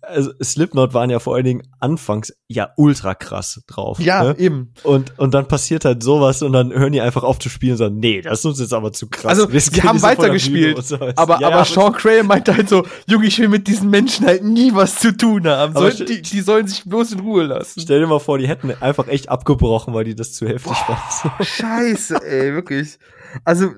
also 0.00 0.32
Slipknot 0.42 0.94
waren 0.94 1.10
ja 1.10 1.18
vor 1.18 1.34
allen 1.34 1.44
Dingen 1.44 1.62
anfangs 1.80 2.32
ja 2.48 2.70
ultra 2.76 3.14
krass 3.14 3.62
drauf. 3.66 4.00
Ja, 4.00 4.24
ne? 4.24 4.38
eben. 4.38 4.72
Und, 4.82 5.18
und 5.18 5.34
dann 5.34 5.48
passiert 5.48 5.84
halt 5.84 6.02
sowas 6.02 6.42
und 6.42 6.52
dann 6.52 6.72
hören 6.72 6.92
die 6.92 7.00
einfach 7.00 7.22
auf 7.22 7.38
zu 7.38 7.48
spielen 7.48 7.72
und 7.72 7.78
sagen, 7.78 7.98
nee, 7.98 8.20
das 8.20 8.40
ist 8.40 8.44
uns 8.46 8.60
jetzt 8.60 8.72
aber 8.72 8.92
zu 8.92 9.08
krass. 9.08 9.38
Also, 9.38 9.48
sie 9.50 9.82
haben 9.82 10.00
weitergespielt. 10.02 10.84
So. 10.84 10.98
Aber, 11.16 11.40
ja, 11.40 11.48
aber 11.48 11.64
Sean 11.64 11.92
Cray 11.92 12.22
meinte 12.22 12.56
halt 12.56 12.68
so, 12.68 12.86
Junge, 13.06 13.26
ich 13.26 13.38
will 13.38 13.48
mit 13.48 13.66
diesen 13.66 13.90
Menschen 13.90 14.26
halt 14.26 14.42
nie 14.42 14.74
was 14.74 14.96
zu 14.96 15.16
tun 15.16 15.46
haben. 15.46 15.74
Soll, 15.74 15.92
die, 15.94 16.22
die 16.22 16.40
sollen 16.40 16.66
sich 16.66 16.84
bloß 16.84 17.12
in 17.12 17.20
Ruhe 17.20 17.44
lassen. 17.44 17.80
Stell 17.80 18.00
dir 18.00 18.06
mal 18.06 18.20
vor, 18.20 18.38
die 18.38 18.48
hätten 18.48 18.72
einfach 18.80 19.08
echt 19.08 19.28
abgebrochen, 19.28 19.94
weil 19.94 20.04
die 20.04 20.14
das 20.14 20.32
zu 20.32 20.48
heftig 20.48 20.76
fanden. 20.76 21.02
Scheiße, 21.44 22.22
ey, 22.22 22.54
wirklich. 22.54 22.98
Also, 23.44 23.72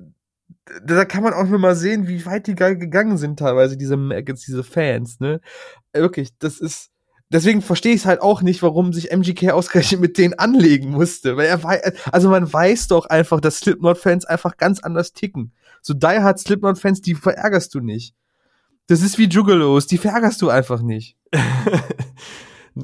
da 0.85 1.05
kann 1.05 1.23
man 1.23 1.33
auch 1.33 1.47
nur 1.47 1.59
mal 1.59 1.75
sehen, 1.75 2.07
wie 2.07 2.25
weit 2.27 2.47
die 2.47 2.55
gegangen 2.55 3.17
sind 3.17 3.39
teilweise, 3.39 3.77
diese 3.77 3.97
Maggots, 3.97 4.45
diese 4.45 4.63
Fans, 4.63 5.21
ne? 5.21 5.41
Wirklich, 5.93 6.31
das 6.39 6.61
ist, 6.61 6.91
deswegen 7.31 7.63
verstehe 7.63 7.95
ich 7.95 8.03
es 8.03 8.07
halt 8.07 8.21
auch 8.21 8.43
nicht, 8.43 8.63
warum 8.63 8.93
sich 8.93 9.11
MGK 9.11 9.51
ausgerechnet 9.51 10.01
mit 10.01 10.19
denen 10.19 10.35
anlegen 10.35 10.91
musste. 10.91 11.37
Weil 11.37 11.47
er 11.47 11.63
weiß, 11.63 11.93
also 12.13 12.31
man 12.31 12.53
weiß 12.53 12.89
doch 12.89 13.07
einfach, 13.07 13.41
dass 13.41 13.59
Slipknot-Fans 13.59 14.25
einfach 14.25 14.57
ganz 14.57 14.81
anders 14.81 15.13
ticken. 15.13 15.53
So 15.83 15.95
Die 15.95 16.07
Hard 16.07 16.39
Slipknot-Fans, 16.39 17.01
die 17.01 17.15
verärgerst 17.15 17.75
du 17.75 17.81
nicht. 17.81 18.15
Das 18.87 19.03
ist 19.03 19.19
wie 19.19 19.29
Juggalos, 19.29 19.87
die 19.87 19.99
verärgerst 19.99 20.43
du 20.43 20.51
einfach 20.51 20.83
nicht. 20.83 21.17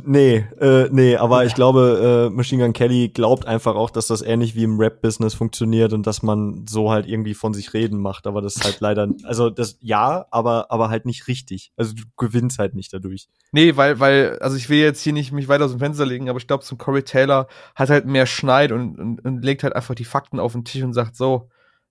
Nee, 0.05 0.45
äh, 0.61 0.89
nee, 0.91 1.17
aber 1.17 1.45
ich 1.45 1.55
glaube, 1.55 2.29
äh, 2.29 2.35
Machine 2.35 2.65
Gun 2.65 2.73
Kelly 2.73 3.09
glaubt 3.09 3.47
einfach 3.47 3.75
auch, 3.75 3.91
dass 3.91 4.07
das 4.07 4.23
ähnlich 4.23 4.55
wie 4.55 4.65
im 4.65 4.79
Rap-Business 4.79 5.35
funktioniert 5.35 5.93
und 5.93 6.07
dass 6.07 6.23
man 6.23 6.67
so 6.69 6.91
halt 6.91 7.07
irgendwie 7.07 7.35
von 7.35 7.55
sich 7.55 7.73
reden 7.75 8.01
macht. 8.01 8.27
Aber 8.27 8.43
das 8.43 8.57
ist 8.57 8.65
halt 8.65 8.81
leider, 8.81 9.09
also 9.25 9.51
das 9.51 9.79
ja, 9.81 10.27
aber 10.31 10.71
aber 10.71 10.91
halt 10.91 11.07
nicht 11.07 11.29
richtig. 11.29 11.73
Also 11.77 11.95
du 11.95 12.03
gewinnst 12.17 12.59
halt 12.59 12.75
nicht 12.75 12.93
dadurch. 12.93 13.29
Nee, 13.53 13.77
weil, 13.77 14.01
weil, 14.01 14.39
also 14.41 14.57
ich 14.57 14.69
will 14.69 14.79
jetzt 14.79 15.03
hier 15.03 15.13
nicht 15.13 15.33
mich 15.33 15.49
weiter 15.49 15.65
aus 15.65 15.73
dem 15.73 15.81
Fenster 15.81 16.07
legen, 16.07 16.29
aber 16.29 16.39
ich 16.39 16.47
glaube, 16.47 16.65
so 16.65 16.75
ein 16.75 16.79
Corey 16.79 17.03
Taylor 17.03 17.47
hat 17.75 17.91
halt 17.91 18.07
mehr 18.07 18.27
Schneid 18.27 18.73
und, 18.73 18.99
und, 18.99 19.25
und 19.25 19.45
legt 19.45 19.63
halt 19.63 19.75
einfach 19.75 19.95
die 19.95 20.05
Fakten 20.05 20.41
auf 20.41 20.53
den 20.53 20.65
Tisch 20.65 20.83
und 20.83 20.93
sagt, 20.93 21.17
so, 21.17 21.49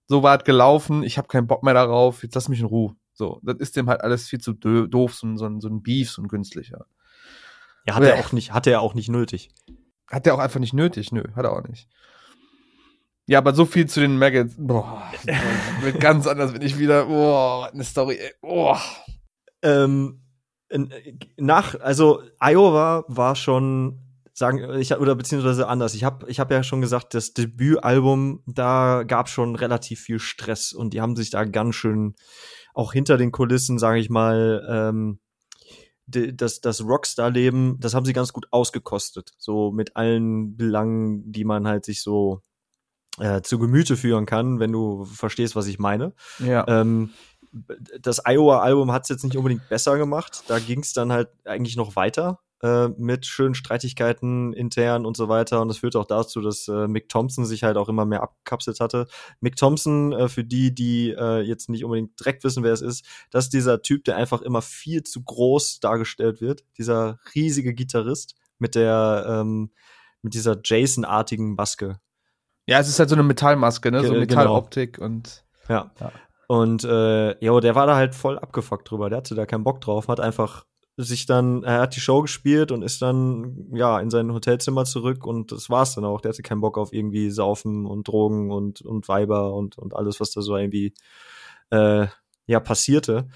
so 0.08 0.24
war 0.24 0.38
es 0.38 0.43
gelaufen, 0.43 1.03
ich 1.03 1.18
habe 1.18 1.28
keinen 1.28 1.47
Bock 1.47 1.64
mehr 1.64 1.74
darauf, 1.74 2.24
jetzt 2.24 2.36
lass 2.36 2.49
mich 2.49 2.60
in 2.60 2.66
Ruhe. 2.66 2.95
So, 3.14 3.39
das 3.43 3.58
ist 3.60 3.78
dem 3.78 3.89
halt 3.89 4.01
alles 4.01 4.28
viel 4.28 4.39
zu 4.39 4.53
doof, 4.53 5.14
so, 5.14 5.38
so, 5.38 5.60
so 5.60 5.70
ein 5.70 5.82
Beef, 5.82 6.12
so 6.12 6.22
ein 6.22 6.28
günstlicher. 6.28 6.86
Ja, 7.88 7.96
hat 7.96 8.04
er 8.04 8.20
auch 8.20 8.32
nicht, 8.32 8.54
hat 8.54 8.68
er 8.68 8.82
auch 8.82 8.94
nicht 8.94 9.10
nötig. 9.10 9.50
Hat 10.08 10.26
er 10.28 10.36
auch 10.36 10.40
einfach 10.40 10.60
nicht 10.60 10.74
nötig, 10.74 11.12
nö, 11.12 11.24
hat 11.36 11.46
er 11.46 11.54
auch 11.54 11.64
nicht. 11.64 11.88
Ja, 13.28 13.40
aber 13.40 13.54
so 13.54 13.66
viel 13.66 13.88
zu 13.88 14.00
den 14.00 14.18
Maggots. 14.18 14.56
Boah, 14.58 15.12
wird 15.82 16.00
ganz 16.00 16.28
anders, 16.28 16.54
wenn 16.54 16.62
ich 16.62 16.78
wieder, 16.78 17.06
boah, 17.06 17.70
eine 17.72 17.84
Story, 17.84 18.18
ey, 18.18 18.32
boah. 18.42 18.80
Ähm, 19.62 20.22
nach, 21.38 21.80
also 21.80 22.22
Iowa 22.40 23.04
war 23.08 23.36
schon, 23.36 24.06
sagen, 24.36 24.80
ich 24.80 24.94
oder 24.96 25.16
beziehungsweise 25.16 25.68
anders. 25.68 25.96
Ich 25.96 26.04
habe, 26.04 26.30
ich 26.30 26.40
habe 26.40 26.54
ja 26.54 26.62
schon 26.62 26.82
gesagt, 26.82 27.14
das 27.14 27.34
Debütalbum, 27.34 28.44
da 28.46 29.04
gab 29.04 29.30
schon 29.30 29.56
relativ 29.56 30.02
viel 30.02 30.20
Stress 30.20 30.74
und 30.74 30.94
die 30.94 31.02
haben 31.02 31.16
sich 31.16 31.30
da 31.30 31.46
ganz 31.46 31.76
schön 31.76 32.16
auch 32.74 32.92
hinter 32.92 33.18
den 33.18 33.32
Kulissen, 33.32 33.80
sage 33.80 34.00
ich 34.00 34.10
mal, 34.10 34.68
ähm, 34.70 35.20
das, 36.08 36.62
das 36.62 36.82
Rockstar-Leben, 36.84 37.78
das 37.80 37.93
haben 37.93 38.06
sie 38.06 38.14
ganz 38.14 38.34
gut 38.34 38.47
ausgekostet. 38.51 39.34
So 39.38 39.72
mit 39.72 39.95
allen 39.95 40.56
Belangen, 40.56 41.32
die 41.32 41.45
man 41.45 41.68
halt 41.68 41.86
sich 41.86 42.01
so 42.01 42.41
äh, 43.20 43.41
zu 43.41 43.60
Gemüte 43.60 43.97
führen 43.97 44.26
kann, 44.26 44.60
wenn 44.60 44.72
du 44.72 45.06
verstehst, 45.06 45.56
was 45.56 45.68
ich 45.68 45.80
meine. 45.80 46.14
Ja. 46.39 46.66
Ähm, 46.68 47.12
das 47.99 48.22
Iowa-Album 48.26 48.91
hat 48.91 49.03
es 49.03 49.10
jetzt 49.10 49.24
nicht 49.24 49.38
unbedingt 49.38 49.68
besser 49.70 49.97
gemacht. 49.97 50.43
Da 50.47 50.60
ging 50.60 50.82
es 50.82 50.93
dann 50.93 51.12
halt 51.12 51.30
eigentlich 51.45 51.78
noch 51.78 51.95
weiter 51.95 52.39
äh, 52.66 52.88
mit 52.97 53.26
schönen 53.26 53.53
Streitigkeiten 53.53 54.53
intern 54.53 55.05
und 55.05 55.16
so 55.16 55.30
weiter. 55.30 55.61
Und 55.61 55.68
das 55.68 55.78
führte 55.78 55.99
auch 55.99 56.05
dazu, 56.05 56.41
dass 56.41 56.68
äh, 56.68 56.88
Mick 56.88 57.09
Thompson 57.09 57.45
sich 57.45 57.63
halt 57.63 57.78
auch 57.78 57.89
immer 57.89 58.05
mehr 58.05 58.24
abkapselt 58.24 58.80
hatte. 58.80 59.05
Mick 59.39 59.55
Thompson, 59.55 60.13
äh, 60.13 60.28
für 60.28 60.43
die, 60.43 60.74
die 60.74 61.11
äh, 61.11 61.41
jetzt 61.41 61.70
nicht 61.70 61.84
unbedingt 61.84 62.20
direkt 62.20 62.43
wissen, 62.43 62.63
wer 62.63 62.74
es 62.74 62.82
ist, 62.82 63.05
das 63.30 63.45
ist 63.45 63.53
dieser 63.53 63.82
Typ, 63.82 64.03
der 64.05 64.16
einfach 64.16 64.41
immer 64.41 64.61
viel 64.61 65.03
zu 65.03 65.24
groß 65.24 65.80
dargestellt 65.80 66.41
wird. 66.41 66.63
Dieser 66.78 67.20
riesige 67.36 67.74
Gitarrist 67.74 68.36
mit 68.57 68.74
der, 68.74 69.26
ähm, 69.28 69.72
mit 70.22 70.34
dieser 70.34 70.57
Jason-artigen 70.63 71.53
Maske. 71.53 71.99
Ja, 72.68 72.80
es 72.80 72.88
ist 72.88 72.97
halt 72.97 73.09
so 73.09 73.16
eine 73.16 73.24
Metallmaske, 73.24 73.91
ne? 73.91 74.03
So 74.03 74.11
Ge- 74.11 74.22
Metalloptik 74.22 74.97
und. 74.97 75.45
Ja. 75.70 75.91
Ja. 75.99 76.11
Und 76.47 76.84
äh, 76.84 77.43
jo, 77.43 77.59
der 77.59 77.76
war 77.76 77.88
da 77.88 77.95
halt 77.95 78.16
voll 78.16 78.39
abgefuckt 78.39 78.89
drüber. 78.89 79.09
Der 79.09 79.18
hatte 79.18 79.36
da 79.36 79.45
keinen 79.45 79.63
Bock 79.63 79.82
drauf, 79.82 80.07
hat 80.07 80.20
einfach 80.20 80.66
sich 80.98 81.26
dann, 81.26 81.64
er 81.64 81.82
hat 81.82 81.96
die 81.96 82.00
Show 82.00 82.22
gespielt 82.22 82.72
und 82.72 82.82
ist 82.82 83.02
dann 83.02 83.68
ja 83.74 84.00
in 84.00 84.10
sein 84.10 84.32
Hotelzimmer 84.32 84.86
zurück 84.86 85.26
und 85.26 85.52
das 85.52 85.70
war's 85.70 85.96
dann 85.96 86.06
auch. 86.06 86.22
Der 86.22 86.30
hatte 86.30 86.41
keinen 86.41 86.62
Bock 86.62 86.78
auf 86.78 86.93
irgendwie 86.93 87.30
Saufen 87.32 87.86
und 87.86 88.08
Drogen 88.08 88.52
und 88.52 88.82
und 88.82 89.08
Weiber 89.08 89.54
und 89.54 89.78
und 89.78 89.96
alles, 89.96 90.20
was 90.20 90.32
da 90.32 90.41
so 90.41 90.56
irgendwie 90.56 90.93
äh, 91.72 92.08
ja 92.48 92.60
passierte. 92.62 93.28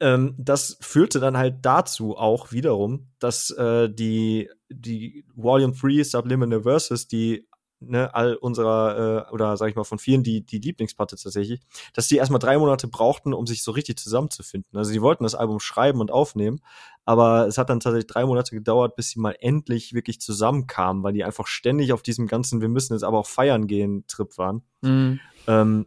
Ähm, 0.00 0.34
das 0.38 0.78
führte 0.80 1.20
dann 1.20 1.36
halt 1.36 1.56
dazu 1.62 2.16
auch 2.16 2.52
wiederum, 2.52 3.08
dass 3.18 3.50
äh, 3.50 3.90
die 3.90 4.48
die 4.70 5.24
Volume 5.34 5.74
3 5.74 6.02
Subliminal 6.02 6.62
Verses, 6.62 7.08
die 7.08 7.46
ne, 7.80 8.14
all 8.14 8.34
unserer, 8.34 9.26
äh, 9.28 9.32
oder 9.32 9.56
sag 9.56 9.68
ich 9.68 9.76
mal, 9.76 9.84
von 9.84 9.98
vielen 9.98 10.22
die, 10.22 10.44
die 10.44 10.58
Lieblingsplatte 10.58 11.16
tatsächlich, 11.16 11.60
dass 11.92 12.08
die 12.08 12.16
erstmal 12.16 12.38
drei 12.38 12.58
Monate 12.58 12.88
brauchten, 12.88 13.34
um 13.34 13.46
sich 13.46 13.62
so 13.62 13.70
richtig 13.70 13.98
zusammenzufinden. 13.98 14.78
Also 14.78 14.92
die 14.92 15.02
wollten 15.02 15.24
das 15.24 15.34
Album 15.34 15.60
schreiben 15.60 16.00
und 16.00 16.10
aufnehmen, 16.10 16.60
aber 17.04 17.46
es 17.46 17.58
hat 17.58 17.70
dann 17.70 17.80
tatsächlich 17.80 18.06
drei 18.06 18.24
Monate 18.24 18.54
gedauert, 18.54 18.96
bis 18.96 19.10
sie 19.10 19.20
mal 19.20 19.36
endlich 19.40 19.92
wirklich 19.92 20.20
zusammenkamen, 20.20 21.02
weil 21.02 21.12
die 21.12 21.24
einfach 21.24 21.46
ständig 21.46 21.92
auf 21.92 22.02
diesem 22.02 22.26
ganzen, 22.26 22.60
wir 22.60 22.68
müssen 22.68 22.94
jetzt 22.94 23.04
aber 23.04 23.18
auch 23.18 23.26
feiern 23.26 23.66
gehen, 23.66 24.04
Trip 24.06 24.36
waren. 24.38 24.62
Mhm. 24.82 25.20
Ähm, 25.46 25.86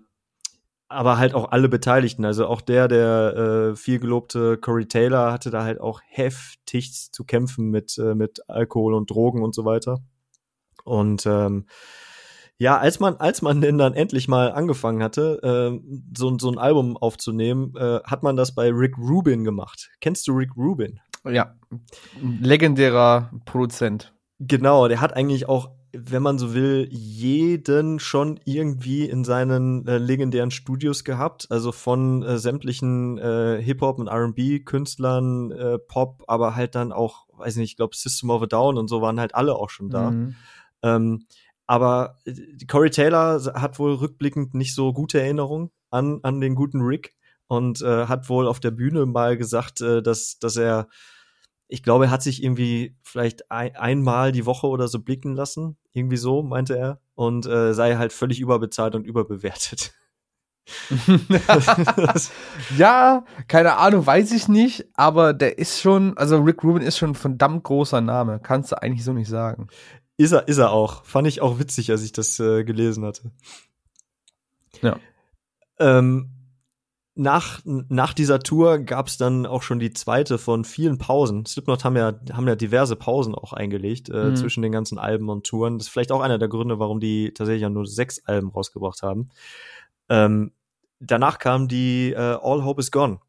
aber 0.89 1.19
halt 1.19 1.35
auch 1.35 1.51
alle 1.51 1.69
Beteiligten. 1.69 2.25
Also 2.25 2.47
auch 2.47 2.61
der, 2.61 2.87
der 2.87 3.35
äh, 3.71 3.75
viel 3.75 3.99
gelobte 3.99 4.57
Corey 4.57 4.87
Taylor 4.87 5.31
hatte 5.31 5.51
da 5.51 5.63
halt 5.63 5.79
auch 5.79 6.01
heftig 6.03 7.11
zu 7.11 7.23
kämpfen 7.23 7.69
mit, 7.69 7.97
äh, 7.99 8.15
mit 8.15 8.41
Alkohol 8.49 8.95
und 8.95 9.09
Drogen 9.09 9.43
und 9.43 9.53
so 9.53 9.65
weiter. 9.65 9.99
Und 10.83 11.25
ähm, 11.25 11.65
ja, 12.59 12.77
als 12.77 12.99
man, 12.99 13.15
als 13.15 13.41
man 13.41 13.61
denn 13.61 13.77
dann 13.77 13.93
endlich 13.93 14.27
mal 14.27 14.51
angefangen 14.51 15.01
hatte, 15.01 15.39
ähm, 15.43 16.03
so, 16.15 16.37
so 16.37 16.51
ein 16.51 16.57
Album 16.57 16.97
aufzunehmen, 16.97 17.73
äh, 17.77 18.01
hat 18.03 18.21
man 18.21 18.35
das 18.35 18.53
bei 18.53 18.69
Rick 18.69 18.97
Rubin 18.97 19.45
gemacht. 19.45 19.89
Kennst 20.01 20.27
du 20.27 20.33
Rick 20.33 20.57
Rubin? 20.57 20.99
Ja. 21.25 21.55
Legendärer 22.21 23.31
Produzent. 23.45 24.13
Genau, 24.39 24.89
der 24.89 24.99
hat 24.99 25.15
eigentlich 25.15 25.47
auch, 25.47 25.69
wenn 25.93 26.21
man 26.21 26.37
so 26.37 26.53
will, 26.53 26.87
jeden 26.91 27.99
schon 27.99 28.41
irgendwie 28.43 29.05
in 29.05 29.23
seinen 29.23 29.87
äh, 29.87 29.97
legendären 29.97 30.51
Studios 30.51 31.05
gehabt. 31.05 31.47
Also 31.49 31.71
von 31.71 32.23
äh, 32.23 32.37
sämtlichen 32.37 33.17
äh, 33.19 33.61
Hip-Hop 33.61 33.99
und 33.99 34.09
RB-Künstlern, 34.09 35.51
äh, 35.51 35.79
Pop, 35.79 36.23
aber 36.27 36.55
halt 36.55 36.75
dann 36.75 36.91
auch, 36.91 37.25
weiß 37.37 37.55
nicht, 37.55 37.71
ich 37.71 37.77
glaube, 37.77 37.95
System 37.95 38.29
of 38.29 38.41
a 38.41 38.47
Down 38.47 38.77
und 38.77 38.89
so 38.89 39.01
waren 39.01 39.19
halt 39.19 39.33
alle 39.33 39.55
auch 39.55 39.69
schon 39.69 39.89
da. 39.89 40.11
Mhm. 40.11 40.35
Ähm, 40.83 41.25
aber 41.67 42.17
äh, 42.25 42.33
Corey 42.67 42.89
Taylor 42.89 43.41
hat 43.53 43.79
wohl 43.79 43.93
rückblickend 43.93 44.53
nicht 44.53 44.73
so 44.73 44.93
gute 44.93 45.21
Erinnerungen 45.21 45.71
an, 45.91 46.19
an 46.23 46.41
den 46.41 46.55
guten 46.55 46.81
Rick 46.81 47.15
und 47.47 47.81
äh, 47.81 48.05
hat 48.05 48.29
wohl 48.29 48.47
auf 48.47 48.59
der 48.59 48.71
Bühne 48.71 49.05
mal 49.05 49.37
gesagt, 49.37 49.81
äh, 49.81 50.01
dass, 50.01 50.39
dass 50.39 50.55
er, 50.55 50.87
ich 51.67 51.83
glaube, 51.83 52.05
er 52.05 52.11
hat 52.11 52.23
sich 52.23 52.43
irgendwie 52.43 52.95
vielleicht 53.03 53.51
ein, 53.51 53.75
einmal 53.75 54.31
die 54.31 54.45
Woche 54.45 54.67
oder 54.67 54.87
so 54.87 54.99
blicken 54.99 55.35
lassen. 55.35 55.77
Irgendwie 55.91 56.17
so, 56.17 56.43
meinte 56.43 56.77
er. 56.77 57.01
Und 57.15 57.45
äh, 57.45 57.73
sei 57.73 57.97
halt 57.97 58.13
völlig 58.13 58.39
überbezahlt 58.39 58.95
und 58.95 59.05
überbewertet. 59.05 59.93
ja, 62.77 63.25
keine 63.47 63.77
Ahnung, 63.77 64.05
weiß 64.05 64.31
ich 64.31 64.47
nicht, 64.47 64.85
aber 64.93 65.33
der 65.33 65.57
ist 65.57 65.81
schon, 65.81 66.17
also 66.17 66.37
Rick 66.37 66.63
Rubin 66.63 66.83
ist 66.83 66.97
schon 66.97 67.11
ein 67.11 67.15
verdammt 67.15 67.63
großer 67.63 68.01
Name, 68.01 68.39
kannst 68.39 68.71
du 68.71 68.81
eigentlich 68.81 69.03
so 69.03 69.13
nicht 69.13 69.29
sagen. 69.29 69.67
Ist 70.19 70.33
er, 70.33 70.49
ist 70.49 70.57
er 70.57 70.71
auch. 70.71 71.05
Fand 71.05 71.27
ich 71.29 71.39
auch 71.39 71.59
witzig, 71.59 71.91
als 71.91 72.03
ich 72.03 72.11
das 72.11 72.41
äh, 72.41 72.65
gelesen 72.65 73.05
hatte. 73.05 73.31
Ja. 74.81 74.99
Ähm, 75.79 76.31
nach, 77.15 77.61
nach 77.63 78.13
dieser 78.13 78.39
Tour 78.41 78.79
gab 78.79 79.07
es 79.07 79.15
dann 79.15 79.45
auch 79.45 79.63
schon 79.63 79.79
die 79.79 79.93
zweite 79.93 80.37
von 80.37 80.65
vielen 80.65 80.97
Pausen. 80.97 81.45
Slipknot 81.45 81.85
haben 81.85 81.95
ja, 81.95 82.19
haben 82.33 82.49
ja 82.49 82.57
diverse 82.57 82.97
Pausen 82.97 83.33
auch 83.33 83.53
eingelegt 83.53 84.09
äh, 84.09 84.25
Mhm. 84.31 84.35
zwischen 84.35 84.61
den 84.61 84.73
ganzen 84.73 84.97
Alben 84.97 85.29
und 85.29 85.45
Touren. 85.45 85.77
Das 85.77 85.87
ist 85.87 85.93
vielleicht 85.93 86.11
auch 86.11 86.19
einer 86.19 86.37
der 86.37 86.49
Gründe, 86.49 86.79
warum 86.79 86.99
die 86.99 87.33
tatsächlich 87.33 87.61
ja 87.61 87.69
nur 87.69 87.85
sechs 87.85 88.21
Alben 88.25 88.49
rausgebracht 88.49 89.01
haben. 89.01 89.29
Ähm, 90.09 90.51
danach 90.99 91.39
kam 91.39 91.69
die 91.69 92.11
äh, 92.11 92.17
All 92.17 92.65
Hope 92.65 92.81
is 92.81 92.91
Gone. 92.91 93.19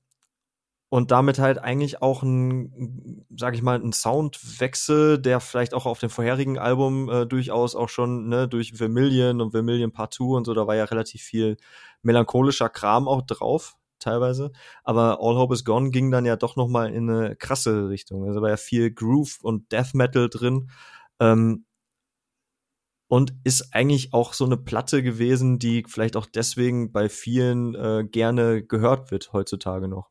Und 0.91 1.13
damit 1.13 1.39
halt 1.39 1.59
eigentlich 1.59 2.03
auch 2.03 2.25
ein, 2.25 3.25
sag 3.37 3.55
ich 3.55 3.63
mal, 3.63 3.81
ein 3.81 3.93
Soundwechsel, 3.93 5.21
der 5.21 5.39
vielleicht 5.39 5.73
auch 5.73 5.87
auf 5.87 6.01
dem 6.01 6.11
vorherigen 6.11 6.59
Album 6.59 7.09
äh, 7.09 7.27
durchaus 7.27 7.77
auch 7.77 7.89
schon, 7.89 8.29
ne, 8.29 8.49
durch 8.49 8.73
Vermilion 8.75 9.41
und 9.41 9.53
Vermilion 9.53 9.93
Part 9.93 10.15
2 10.15 10.25
und 10.37 10.45
so, 10.47 10.53
da 10.53 10.67
war 10.67 10.75
ja 10.75 10.85
relativ 10.85 11.23
viel 11.23 11.57
melancholischer 12.03 12.69
Kram 12.69 13.07
auch 13.07 13.23
drauf, 13.23 13.77
teilweise. 14.01 14.51
Aber 14.83 15.19
All 15.21 15.37
Hope 15.37 15.55
is 15.55 15.65
Gone 15.65 15.91
ging 15.91 16.11
dann 16.11 16.25
ja 16.27 16.35
doch 16.37 16.57
noch 16.57 16.69
mal 16.69 16.93
in 16.93 17.09
eine 17.09 17.37
krasse 17.37 17.89
Richtung. 17.89 18.27
Also 18.27 18.43
war 18.43 18.51
ja 18.51 18.57
viel 18.57 18.91
Groove 18.91 19.39
und 19.43 19.71
Death 19.71 19.95
Metal 19.95 20.29
drin. 20.29 20.71
Ähm, 21.21 21.67
und 23.09 23.35
ist 23.45 23.75
eigentlich 23.75 24.13
auch 24.15 24.35
so 24.35 24.45
eine 24.45 24.57
Platte 24.57 25.03
gewesen, 25.03 25.59
die 25.59 25.85
vielleicht 25.87 26.17
auch 26.17 26.27
deswegen 26.27 26.93
bei 26.93 27.09
vielen 27.09 27.75
äh, 27.75 28.05
gerne 28.05 28.63
gehört 28.63 29.11
wird 29.11 29.33
heutzutage 29.33 29.89
noch. 29.89 30.11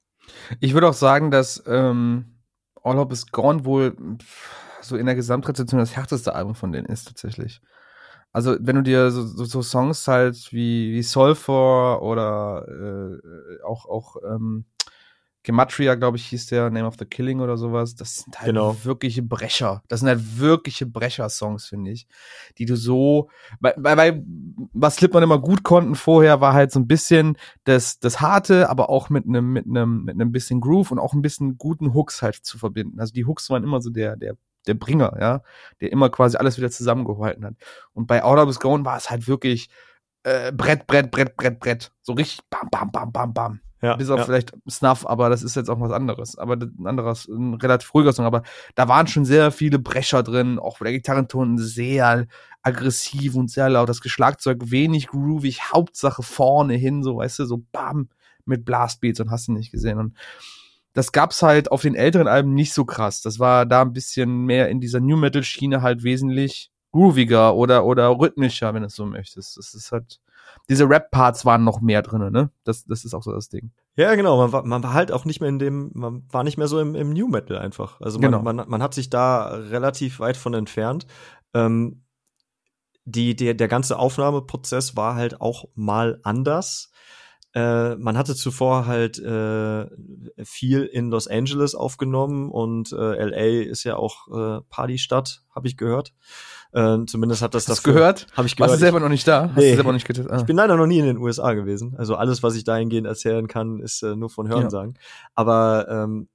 Ich 0.60 0.74
würde 0.74 0.88
auch 0.88 0.94
sagen, 0.94 1.32
dass 1.32 1.64
ähm, 1.68 2.26
All 2.84 2.98
Hope 2.98 3.14
is 3.14 3.28
Gone 3.32 3.66
wohl 3.66 3.96
so 4.82 4.96
in 4.96 5.06
der 5.06 5.16
Gesamtrezeption 5.16 5.80
das 5.80 5.96
härteste 5.96 6.34
Album 6.34 6.56
von 6.56 6.72
denen 6.72 6.88
ist 6.88 7.08
tatsächlich. 7.08 7.62
Also 8.32 8.58
wenn 8.60 8.76
du 8.76 8.84
dir 8.84 9.12
so, 9.12 9.26
so, 9.26 9.46
so 9.46 9.62
Songs 9.62 10.08
halt 10.08 10.52
wie, 10.52 10.94
wie 10.94 11.04
Sulfur 11.04 12.02
oder 12.02 12.66
äh, 12.68 13.64
auch, 13.64 13.86
auch 13.86 14.18
ähm, 14.24 14.66
Gematria, 15.44 15.96
glaube 15.96 16.18
ich, 16.18 16.26
hieß 16.28 16.48
der 16.48 16.70
Name 16.70 16.86
of 16.86 16.96
the 17.00 17.06
Killing 17.06 17.40
oder 17.40 17.58
sowas. 17.58 17.96
Das 17.96 18.18
sind 18.18 18.38
halt 18.40 18.48
Genau. 18.48 18.76
wirkliche 18.84 19.24
Brecher. 19.24 19.82
Das 19.88 20.02
sind 20.02 20.10
halt 20.10 20.38
wirkliche 20.38 20.86
Brecher-Songs, 20.86 21.66
finde 21.66 21.92
ich. 21.92 22.08
Die 22.58 22.66
du 22.66 22.76
so, 22.76 23.30
weil, 23.62 23.74
weil, 23.78 23.98
weil 23.98 24.24
was 24.74 24.96
Slipknot 24.98 25.24
immer 25.24 25.40
gut 25.40 25.64
konnten 25.64 25.96
vorher, 25.96 26.42
war 26.42 26.54
halt 26.54 26.72
so 26.72 26.80
ein 26.80 26.88
bisschen 26.88 27.38
das, 27.64 28.00
das 28.00 28.20
Harte, 28.20 28.70
aber 28.70 28.90
auch 28.90 29.10
mit 29.10 29.26
einem, 29.28 29.54
mit 29.54 29.66
einem, 29.66 30.04
mit 30.04 30.16
einem 30.16 30.32
bisschen 30.34 30.60
Groove 30.60 30.92
und 30.92 31.00
auch 31.00 31.14
ein 31.14 31.22
bisschen 31.22 31.58
guten 31.58 31.94
Hooks 31.94 32.22
halt 32.22 32.36
zu 32.36 32.58
verbinden. 32.58 33.00
Also 33.00 33.14
die 33.14 33.26
Hooks 33.26 33.50
waren 33.50 33.64
immer 33.64 33.82
so 33.82 33.90
der, 33.92 34.18
der, 34.18 34.36
der 34.68 34.74
Bringer, 34.74 35.16
ja, 35.22 35.42
der 35.80 35.92
immer 35.94 36.10
quasi 36.10 36.36
alles 36.36 36.58
wieder 36.58 36.70
zusammengehalten 36.70 37.46
hat. 37.46 37.56
Und 37.94 38.08
bei 38.08 38.24
Out 38.24 38.40
of 38.40 38.60
Gone 38.60 38.84
war 38.84 38.98
es 38.98 39.10
halt 39.10 39.28
wirklich 39.28 39.70
äh, 40.24 40.52
Brett, 40.52 40.86
Brett, 40.86 41.12
Brett, 41.12 41.38
Brett, 41.38 41.60
Brett. 41.62 41.92
So 42.02 42.12
richtig 42.12 42.42
bam, 42.50 42.68
bam, 42.70 42.92
bam, 42.92 43.12
bam, 43.14 43.34
bam. 43.34 43.60
Ja, 43.82 43.96
Bis 43.96 44.10
auf 44.10 44.20
ja. 44.20 44.26
vielleicht 44.26 44.54
Snuff, 44.70 45.06
aber 45.06 45.30
das 45.30 45.42
ist 45.42 45.56
jetzt 45.56 45.70
auch 45.70 45.80
was 45.80 45.92
anderes. 45.92 46.38
Aber 46.38 46.56
ein 46.56 46.86
anderes, 46.86 47.28
ein 47.28 47.54
relativ 47.54 47.94
ruhiger 47.94 48.12
Song. 48.12 48.26
Aber 48.26 48.44
da 48.76 48.90
waren 48.90 49.08
schon 49.08 49.24
sehr 49.24 49.52
viele 49.52 49.80
Brecher 49.80 50.22
drin, 50.22 50.60
auch 50.60 50.80
der 50.80 50.92
Gitarrenton 50.92 51.58
sehr 51.58 52.28
aggressiv 52.62 53.36
und 53.36 53.50
sehr 53.50 53.70
laut. 53.70 53.88
Das 53.88 54.02
Geschlagzeug 54.02 54.72
wenig 54.72 55.08
groovig, 55.08 55.72
Hauptsache 55.72 56.24
vorne 56.24 56.74
hin, 56.74 57.04
so 57.04 57.18
weißt 57.18 57.40
du, 57.40 57.46
so 57.46 57.64
bam, 57.72 58.10
mit 58.46 58.66
Blastbeats 58.66 59.22
und 59.22 59.32
hast 59.32 59.48
du 59.48 59.54
nicht 59.54 59.72
gesehen. 59.72 59.98
Und 59.98 60.14
das 60.94 61.14
gab's 61.14 61.42
halt 61.42 61.72
auf 61.72 61.82
den 61.82 61.96
älteren 61.96 62.28
Alben 62.28 62.54
nicht 62.54 62.74
so 62.74 62.84
krass. 62.84 63.22
Das 63.22 63.40
war 63.40 63.66
da 63.66 63.82
ein 63.82 63.94
bisschen 63.94 64.46
mehr 64.46 64.70
in 64.70 64.82
dieser 64.82 65.00
New 65.00 65.16
Metal 65.16 65.44
Schiene 65.44 65.82
halt 65.82 66.04
wesentlich 66.04 66.72
grooviger 66.92 67.56
oder, 67.56 67.86
oder 67.86 68.10
rhythmischer, 68.10 68.74
wenn 68.74 68.82
du 68.82 68.88
es 68.88 68.96
so 68.96 69.06
möchtest. 69.06 69.58
Das 69.58 69.74
ist 69.74 69.92
halt, 69.92 70.20
diese 70.70 70.90
Rap-Parts 70.90 71.46
waren 71.46 71.64
noch 71.64 71.82
mehr 71.82 72.02
drinne, 72.02 72.32
ne? 72.32 72.52
Das, 72.64 72.86
das 72.86 73.06
ist 73.06 73.14
auch 73.14 73.24
so 73.24 73.32
das 73.32 73.50
Ding. 73.50 73.72
Ja, 73.96 74.14
genau. 74.16 74.38
Man 74.38 74.52
war, 74.52 74.64
man 74.66 74.84
war 74.84 74.94
halt 74.94 75.12
auch 75.12 75.26
nicht 75.26 75.42
mehr 75.42 75.50
in 75.50 75.60
dem, 75.60 75.92
man 75.94 76.24
war 76.32 76.44
nicht 76.44 76.58
mehr 76.58 76.68
so 76.68 76.80
im, 76.80 76.96
im 76.96 77.12
New 77.12 77.28
Metal 77.28 77.58
einfach. 77.58 78.00
Also 78.02 78.20
man, 78.20 78.32
Genau. 78.32 78.44
man, 78.44 78.70
man 78.70 78.84
hat 78.84 78.94
sich 78.94 79.10
da 79.10 79.48
relativ 79.48 80.20
weit 80.20 80.38
von 80.38 80.54
entfernt. 80.54 81.08
Ähm, 81.54 82.04
die, 83.06 83.36
der, 83.36 83.56
der 83.56 83.68
ganze 83.68 83.98
Aufnahmeprozess 83.98 84.96
war 84.96 85.16
halt 85.16 85.42
auch 85.42 85.66
mal 85.74 86.20
anders. 86.24 86.92
Äh, 87.56 87.96
man 87.96 88.16
hatte 88.16 88.36
zuvor 88.36 88.86
halt 88.86 89.18
äh, 89.18 89.88
viel 90.44 90.84
in 90.84 91.10
Los 91.10 91.28
Angeles 91.28 91.74
aufgenommen 91.74 92.52
und 92.52 92.92
äh, 92.92 92.96
LA 93.26 93.64
ist 93.68 93.84
ja 93.84 93.96
auch 93.96 94.28
äh, 94.28 94.62
Partystadt, 94.70 95.42
habe 95.50 95.68
ich 95.68 95.76
gehört. 95.76 96.14
Äh, 96.72 97.00
zumindest 97.08 97.42
hat 97.42 97.56
das 97.56 97.68
Hast 97.68 97.86
du 97.86 97.94
gehört? 97.94 98.28
Habe 98.38 98.46
ich 98.48 98.54
Warst 98.54 98.58
gehört. 98.58 98.74
du 98.74 98.78
selber 98.78 99.00
noch 99.00 99.10
nicht 99.10 99.28
da? 99.28 99.50
Hast 99.50 99.58
Nee. 99.58 99.70
du 99.72 99.76
selber 99.76 99.92
nicht 99.94 100.06
getestet? 100.08 100.32
Ah. 100.32 100.38
Ich 100.38 100.46
bin 100.46 100.56
leider 100.56 100.78
noch 100.78 100.86
nie 100.86 101.00
in 101.00 101.06
den 101.06 101.18
USA 101.18 101.54
gewesen. 101.54 101.96
Also 101.98 102.16
alles, 102.16 102.44
was 102.44 102.56
ich 102.56 102.64
dahingehend 102.64 103.08
erzählen 103.08 103.48
kann, 103.48 103.80
ist 103.80 104.04
äh, 104.04 104.16
nur 104.16 104.30
von 104.30 104.48
Hörensagen. 104.48 104.94
Aber 105.34 105.88
ähm, 105.90 106.28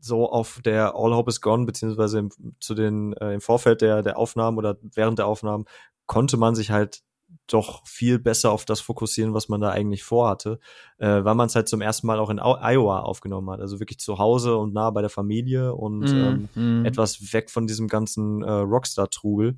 so 0.00 0.28
auf 0.28 0.60
der 0.64 0.94
All 0.96 1.14
Hope 1.14 1.30
is 1.30 1.40
Gone, 1.40 1.66
beziehungsweise 1.66 2.18
im, 2.18 2.30
zu 2.58 2.74
den, 2.74 3.12
äh, 3.14 3.34
im 3.34 3.40
Vorfeld 3.40 3.80
der, 3.80 4.02
der 4.02 4.18
Aufnahmen 4.18 4.58
oder 4.58 4.76
während 4.82 5.18
der 5.20 5.26
Aufnahmen, 5.26 5.64
konnte 6.06 6.36
man 6.36 6.54
sich 6.56 6.70
halt 6.72 7.00
doch 7.46 7.86
viel 7.86 8.18
besser 8.18 8.50
auf 8.50 8.64
das 8.64 8.80
fokussieren, 8.80 9.34
was 9.34 9.48
man 9.48 9.60
da 9.60 9.70
eigentlich 9.70 10.02
vorhatte, 10.02 10.58
äh, 10.98 11.24
weil 11.24 11.34
man 11.34 11.46
es 11.46 11.54
halt 11.54 11.68
zum 11.68 11.80
ersten 11.80 12.06
Mal 12.06 12.18
auch 12.18 12.30
in 12.30 12.38
Iowa 12.38 13.00
aufgenommen 13.00 13.50
hat. 13.50 13.60
Also 13.60 13.80
wirklich 13.80 13.98
zu 13.98 14.18
Hause 14.18 14.56
und 14.56 14.72
nah 14.72 14.90
bei 14.90 15.00
der 15.00 15.10
Familie 15.10 15.74
und 15.74 16.12
ähm, 16.12 16.48
Mhm. 16.54 16.84
etwas 16.84 17.32
weg 17.32 17.50
von 17.50 17.66
diesem 17.66 17.88
ganzen 17.88 18.42
äh, 18.42 18.50
Rockstar-Trubel. 18.50 19.56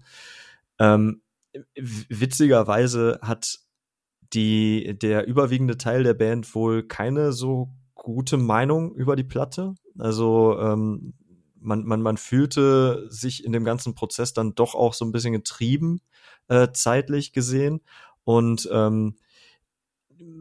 Ähm, 0.79 1.23
witzigerweise 2.09 3.19
hat 3.23 3.59
die, 4.33 4.99
der 4.99 5.27
überwiegende 5.27 5.77
Teil 5.79 6.03
der 6.03 6.15
Band 6.15 6.55
wohl 6.55 6.83
keine 6.83 7.33
so 7.33 7.71
gute 7.95 8.37
Meinung 8.37 8.95
über 8.95 9.17
die 9.17 9.25
Platte. 9.25 9.75
Also 9.99 10.59
ähm, 10.61 11.15
man, 11.59 11.85
man, 11.85 12.03
man 12.03 12.17
fühlte 12.17 13.07
sich 13.11 13.45
in 13.45 13.53
dem 13.53 13.65
ganzen 13.65 13.95
Prozess 13.95 14.33
dann 14.33 14.55
doch 14.55 14.75
auch 14.75 14.95
so 14.95 15.05
ein 15.05 15.13
bisschen 15.13 15.33
getrieben, 15.33 16.01
äh, 16.49 16.69
zeitlich 16.73 17.33
gesehen. 17.33 17.81
Und 18.25 18.69
ähm, 18.73 19.17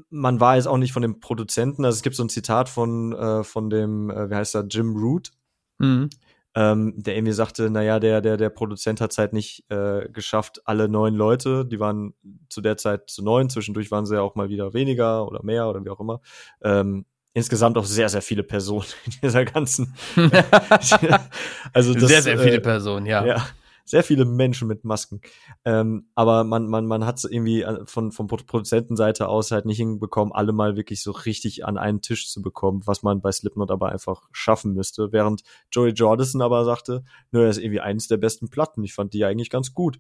man 0.10 0.40
war 0.40 0.56
jetzt 0.56 0.68
auch 0.68 0.78
nicht 0.78 0.94
von 0.94 1.02
dem 1.02 1.20
Produzenten, 1.20 1.86
also 1.86 1.96
es 1.96 2.02
gibt 2.02 2.16
so 2.16 2.24
ein 2.24 2.30
Zitat 2.30 2.70
von, 2.70 3.14
äh, 3.14 3.44
von 3.44 3.70
dem, 3.70 4.10
äh, 4.10 4.30
wie 4.30 4.36
heißt 4.36 4.56
er, 4.56 4.66
Jim 4.68 4.96
Root, 4.96 5.32
Mhm. 5.78 6.10
ähm, 6.56 6.94
der 6.96 7.18
irgendwie 7.18 7.34
sagte, 7.34 7.70
naja, 7.70 8.00
der, 8.00 8.22
der, 8.22 8.38
der 8.38 8.50
Produzent 8.50 9.02
hat 9.02 9.12
es 9.12 9.18
halt 9.18 9.34
nicht 9.34 9.70
äh, 9.70 10.08
geschafft, 10.10 10.62
alle 10.64 10.88
neun 10.88 11.14
Leute, 11.16 11.66
die 11.66 11.82
waren 11.82 12.14
zu 12.48 12.62
der 12.62 12.78
Zeit 12.78 13.10
zu 13.10 13.22
neun, 13.24 13.50
zwischendurch 13.50 13.92
waren 13.92 14.06
sie 14.06 14.16
ja 14.16 14.22
auch 14.22 14.36
mal 14.36 14.48
wieder 14.48 14.74
weniger 14.74 15.28
oder 15.28 15.44
mehr 15.44 15.68
oder 15.68 15.84
wie 15.84 15.90
auch 15.90 16.00
immer. 16.00 16.22
Ähm, 16.64 17.06
insgesamt 17.34 17.78
auch 17.78 17.84
sehr, 17.84 18.08
sehr 18.08 18.22
viele 18.22 18.44
Personen 18.44 18.86
in 19.06 19.14
dieser 19.22 19.44
ganzen. 19.44 19.94
also 21.74 21.94
das, 21.94 22.08
sehr, 22.08 22.22
sehr 22.22 22.40
viele 22.40 22.56
äh, 22.56 22.62
Personen, 22.62 23.06
ja. 23.06 23.26
ja, 23.26 23.46
sehr 23.86 24.04
viele 24.04 24.26
Menschen 24.26 24.68
mit 24.68 24.84
Masken. 24.84 25.22
Ähm, 25.64 26.08
aber 26.16 26.44
man, 26.44 26.68
man, 26.68 26.86
man 26.86 27.06
hat 27.06 27.18
es 27.20 27.24
irgendwie 27.24 27.62
äh, 27.62 27.86
von, 27.86 28.12
von 28.12 28.28
Pro- 28.28 28.38
Produzentenseite 28.38 29.28
aus 29.28 29.52
halt 29.52 29.66
nicht 29.66 29.78
hinbekommen, 29.78 30.34
alle 30.34 30.52
mal 30.54 30.76
wirklich 30.76 31.02
so 31.04 31.12
richtig 31.12 31.66
an 31.66 31.78
einen 31.78 32.02
Tisch 32.02 32.30
zu 32.30 32.42
bekommen, 32.42 32.82
was 32.86 33.04
man 33.04 33.22
bei 33.22 33.32
Slipknot 33.32 33.72
aber 33.72 33.90
einfach 33.90 34.24
schaffen 34.32 34.74
müsste. 34.74 35.12
Während 35.12 35.44
Joey 35.72 35.92
Jordison 35.92 36.42
aber 36.42 36.66
sagte, 36.66 37.04
nö, 37.32 37.46
das 37.46 37.58
ist 37.58 37.64
irgendwie 37.64 37.82
eines 37.82 38.08
der 38.08 38.18
besten 38.18 38.50
Platten. 38.50 38.84
Ich 38.84 38.94
fand 38.94 39.14
die 39.14 39.24
eigentlich 39.24 39.50
ganz 39.50 39.74
gut. 39.74 40.00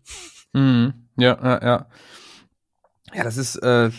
Mhm. 0.54 1.08
Ja, 1.18 1.38
ja, 1.42 1.64
ja. 1.64 1.88
Ja, 3.14 3.24
das 3.24 3.38
ist, 3.38 3.58
äh, 3.58 3.92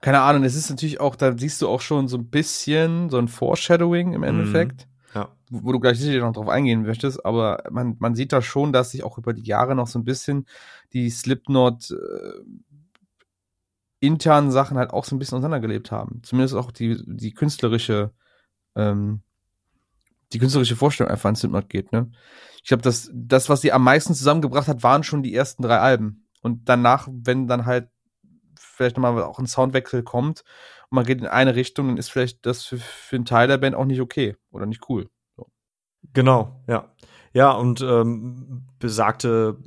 keine 0.00 0.20
Ahnung, 0.20 0.44
es 0.44 0.56
ist 0.56 0.68
natürlich 0.68 1.00
auch, 1.00 1.16
da 1.16 1.38
siehst 1.38 1.62
du 1.62 1.68
auch 1.68 1.80
schon 1.80 2.08
so 2.08 2.18
ein 2.18 2.28
bisschen 2.28 3.08
so 3.08 3.18
ein 3.18 3.28
Foreshadowing 3.28 4.12
im 4.14 4.22
Endeffekt. 4.24 4.88
Ja. 5.16 5.34
Wo 5.48 5.72
du 5.72 5.80
gleich 5.80 5.98
sicher 5.98 6.20
noch 6.20 6.34
drauf 6.34 6.48
eingehen 6.48 6.82
möchtest, 6.82 7.24
aber 7.24 7.64
man, 7.70 7.96
man 8.00 8.14
sieht 8.14 8.34
da 8.34 8.42
schon, 8.42 8.74
dass 8.74 8.90
sich 8.90 9.02
auch 9.02 9.16
über 9.16 9.32
die 9.32 9.44
Jahre 9.44 9.74
noch 9.74 9.86
so 9.86 9.98
ein 9.98 10.04
bisschen 10.04 10.46
die 10.92 11.08
Slipknot 11.08 11.90
äh, 11.90 12.42
internen 13.98 14.50
Sachen 14.50 14.76
halt 14.76 14.90
auch 14.90 15.06
so 15.06 15.16
ein 15.16 15.18
bisschen 15.18 15.38
auseinandergelebt 15.38 15.90
haben. 15.90 16.20
Zumindest 16.22 16.54
auch 16.54 16.70
die, 16.70 17.02
die 17.06 17.32
künstlerische, 17.32 18.12
ähm, 18.74 19.22
die 20.34 20.38
künstlerische 20.38 20.76
Vorstellung 20.76 21.10
einfach 21.10 21.30
an 21.30 21.36
Slipknot 21.36 21.70
geht, 21.70 21.92
ne? 21.92 22.10
Ich 22.62 22.68
glaube, 22.68 22.82
das, 22.82 23.10
das, 23.14 23.48
was 23.48 23.62
sie 23.62 23.72
am 23.72 23.84
meisten 23.84 24.12
zusammengebracht 24.12 24.68
hat, 24.68 24.82
waren 24.82 25.02
schon 25.02 25.22
die 25.22 25.34
ersten 25.34 25.62
drei 25.62 25.78
Alben. 25.78 26.26
Und 26.42 26.68
danach, 26.68 27.08
wenn 27.10 27.46
dann 27.46 27.64
halt 27.64 27.88
vielleicht 28.58 28.98
nochmal 28.98 29.22
auch 29.22 29.38
ein 29.38 29.46
Soundwechsel 29.46 30.02
kommt 30.02 30.44
und 30.90 30.96
man 30.96 31.04
geht 31.04 31.20
in 31.20 31.26
eine 31.26 31.54
Richtung, 31.54 31.88
dann 31.88 31.96
ist 31.96 32.10
vielleicht 32.10 32.46
das 32.46 32.64
für, 32.64 32.78
für 32.78 33.16
einen 33.16 33.24
Teil 33.24 33.48
der 33.48 33.58
Band 33.58 33.74
auch 33.74 33.84
nicht 33.84 34.00
okay 34.00 34.36
oder 34.50 34.66
nicht 34.66 34.88
cool. 34.88 35.08
Genau, 36.12 36.62
ja. 36.68 36.92
Ja, 37.32 37.52
und 37.52 37.82
ähm, 37.82 38.66
besagte, 38.78 39.58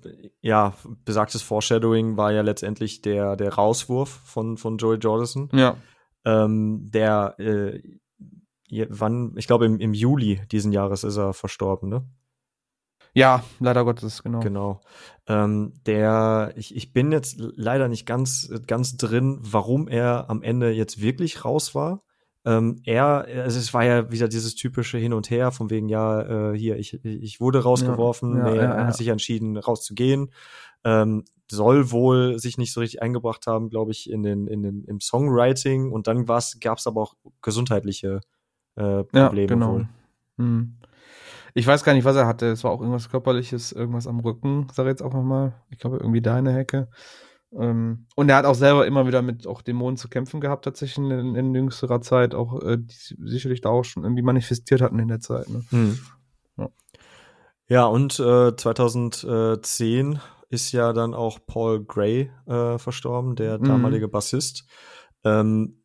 ja, 0.42 0.74
besagtes 1.06 1.44
Foreshadowing 1.44 2.18
war 2.18 2.32
ja 2.32 2.42
letztendlich 2.42 3.02
der, 3.02 3.36
der 3.36 3.54
Rauswurf 3.54 4.10
von, 4.10 4.58
von 4.58 4.78
Joey 4.78 4.98
Jordison. 4.98 5.50
Ja. 5.54 5.78
Ähm, 6.26 6.90
der, 6.90 7.36
äh, 7.38 7.82
wann, 8.90 9.36
ich 9.38 9.46
glaube 9.46 9.66
im, 9.66 9.80
im 9.80 9.94
Juli 9.94 10.42
diesen 10.52 10.72
Jahres 10.72 11.04
ist 11.04 11.18
er 11.18 11.34
verstorben, 11.34 11.90
ne? 11.90 12.10
Ja, 13.14 13.44
leider 13.60 13.84
Gottes, 13.86 14.24
genau. 14.24 14.40
Genau. 14.40 14.82
Ähm, 15.28 15.74
der, 15.86 16.54
ich, 16.56 16.76
ich 16.76 16.94
bin 16.94 17.12
jetzt 17.12 17.38
leider 17.38 17.88
nicht 17.88 18.06
ganz, 18.06 18.52
ganz 18.68 18.98
drin, 18.98 19.40
warum 19.42 19.88
er 19.88 20.30
am 20.30 20.42
Ende 20.44 20.72
jetzt 20.72 21.02
wirklich 21.02 21.44
raus 21.46 21.76
war. 21.76 22.04
Ähm, 22.46 22.82
er, 22.86 23.26
also 23.44 23.60
es 23.60 23.74
war 23.74 23.84
ja 23.84 24.12
wieder 24.12 24.28
dieses 24.28 24.56
typische 24.56 24.98
Hin 24.98 25.14
und 25.14 25.30
Her, 25.30 25.52
von 25.52 25.70
wegen, 25.70 25.90
ja, 25.90 26.52
äh, 26.52 26.58
hier, 26.58 26.78
ich, 26.78 27.04
ich 27.04 27.42
wurde 27.42 27.64
rausgeworfen, 27.64 28.38
Ja, 28.38 28.48
ja, 28.48 28.52
nee, 28.52 28.58
ja, 28.58 28.64
er 28.64 28.80
ja. 28.80 28.88
hat 28.88 28.96
sich 28.96 29.10
entschieden, 29.10 29.58
rauszugehen. 29.58 30.32
Ähm, 30.84 31.26
soll 31.52 31.92
wohl 31.92 32.40
sich 32.40 32.58
nicht 32.58 32.74
so 32.74 32.80
richtig 32.80 33.02
eingebracht 33.02 33.46
haben, 33.48 33.70
glaube 33.70 33.92
ich, 33.92 34.10
in 34.10 34.24
den, 34.24 34.48
in 34.48 34.64
den, 34.64 34.84
im 34.86 35.02
Songwriting 35.02 35.92
und 35.92 36.08
dann 36.08 36.26
gab 36.26 36.78
es 36.78 36.88
aber 36.88 37.02
auch 37.02 37.16
gesundheitliche 37.42 38.22
äh, 38.78 39.04
Ja, 39.14 39.28
Probleme 39.28 39.48
genau. 39.48 39.74
wohl. 39.74 39.90
Hm. 40.38 40.78
Ich 41.54 41.66
weiß 41.68 41.84
gar 41.84 41.94
nicht, 41.94 42.06
was 42.06 42.16
er 42.16 42.28
hatte. 42.28 42.48
Es 42.48 42.64
war 42.64 42.72
auch 42.72 42.80
irgendwas 42.82 43.10
körperliches, 43.10 43.72
irgendwas 43.72 44.08
am 44.08 44.20
Rücken, 44.20 44.68
sag 44.74 44.86
ich 44.86 44.90
jetzt 44.92 45.02
auch 45.02 45.14
mal. 45.14 45.54
Ich 45.70 45.80
glaube, 45.80 45.98
irgendwie 45.98 46.22
da 46.22 46.36
eine 46.36 46.54
Hecke. 46.54 46.90
Ähm, 47.52 48.06
und 48.16 48.30
er 48.30 48.36
hat 48.38 48.46
auch 48.46 48.56
selber 48.56 48.86
immer 48.86 49.08
wieder 49.08 49.22
mit 49.22 49.48
auch 49.48 49.62
Dämonen 49.64 49.98
zu 49.98 50.08
kämpfen 50.08 50.40
gehabt, 50.40 50.66
tatsächlich 50.66 51.00
in, 51.00 51.36
in 51.36 51.56
jüngsterer 51.56 52.00
Zeit, 52.02 52.36
auch 52.36 52.62
äh, 52.62 52.78
die 52.78 53.16
sicherlich 53.26 53.62
da 53.62 53.70
auch 53.70 53.84
schon 53.84 54.04
irgendwie 54.04 54.22
manifestiert 54.22 54.82
hatten 54.82 55.00
in 55.00 55.08
der 55.08 55.20
Zeit. 55.20 55.50
Ne? 55.50 55.64
Hm. 55.70 55.98
Ja. 56.58 56.70
Ja, 57.68 57.86
und 57.86 58.20
äh, 58.20 58.56
2010 58.56 60.20
ist 60.50 60.72
ja 60.72 60.94
dann 60.94 61.14
auch 61.14 61.40
Paul 61.46 61.84
Gray 61.86 62.32
äh, 62.48 62.78
verstorben, 62.78 63.36
der 63.36 63.60
Mhm. 63.60 63.64
damalige 63.66 64.08
Bassist. 64.08 64.66
Ähm, 65.24 65.79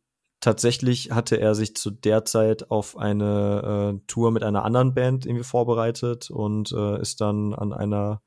tatsächlich 0.45 1.09
hatte 1.09 1.37
er 1.37 1.55
sich 1.55 1.75
zu 1.75 1.89
der 1.89 2.23
Zeit 2.23 2.69
auf 2.69 2.97
eine 2.97 3.95
äh, 3.95 4.05
Tour 4.05 4.29
mit 4.29 4.43
einer 4.43 4.63
anderen 4.63 4.93
Band 4.93 5.25
irgendwie 5.25 5.43
vorbereitet 5.43 6.29
und 6.29 6.71
äh, 6.71 7.01
ist 7.01 7.19
dann 7.19 7.55
an 7.55 7.73
einer 7.73 8.21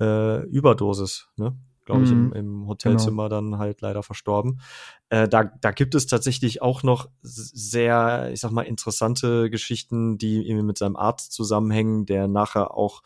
äh, 0.00 0.44
Überdosis, 0.46 1.26
ne, 1.36 1.56
glaube 1.84 2.04
ich, 2.04 2.12
im, 2.12 2.26
Mhm. 2.26 2.32
im 2.32 2.68
Hotelzimmer 2.68 3.28
dann 3.28 3.58
halt 3.58 3.80
leider 3.80 4.04
verstorben. 4.04 4.60
Äh, 5.08 5.26
da, 5.28 5.50
da 5.60 5.72
gibt 5.72 5.96
es 5.96 6.06
tatsächlich 6.06 6.62
auch 6.62 6.84
noch 6.84 7.08
sehr, 7.22 8.30
ich 8.32 8.38
sag 8.38 8.52
mal, 8.52 8.62
interessante 8.62 9.50
Geschichten, 9.50 10.16
die 10.16 10.48
irgendwie 10.48 10.66
mit 10.66 10.78
seinem 10.78 10.94
Arzt 10.94 11.32
zusammenhängen, 11.32 12.06
der 12.06 12.28
nachher 12.28 12.72
auch, 12.76 13.02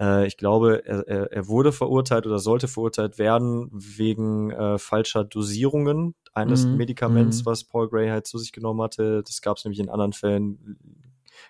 äh, 0.00 0.26
ich 0.26 0.36
glaube, 0.36 0.84
er, 0.84 1.32
er, 1.32 1.48
wurde 1.48 1.72
verurteilt 1.72 2.26
oder 2.26 2.38
sollte 2.38 2.68
verurteilt 2.68 3.18
werden 3.18 3.68
wegen 3.72 4.50
äh, 4.50 4.78
falscher 4.78 5.24
Dosierungen 5.24 6.14
eines 6.34 6.70
Mhm. 6.70 6.76
Medikaments, 6.76 7.40
Mhm. 7.40 7.46
was 7.46 7.64
Paul 7.64 7.88
Gray 7.88 8.08
halt 8.08 8.26
zu 8.26 8.38
sich 8.38 8.52
genommen 8.52 8.82
hatte. 8.82 9.22
Das 9.22 9.42
gab 9.42 9.56
es 9.56 9.64
nämlich 9.64 9.80
in 9.80 9.88
anderen 9.88 10.12
Fällen, 10.12 10.78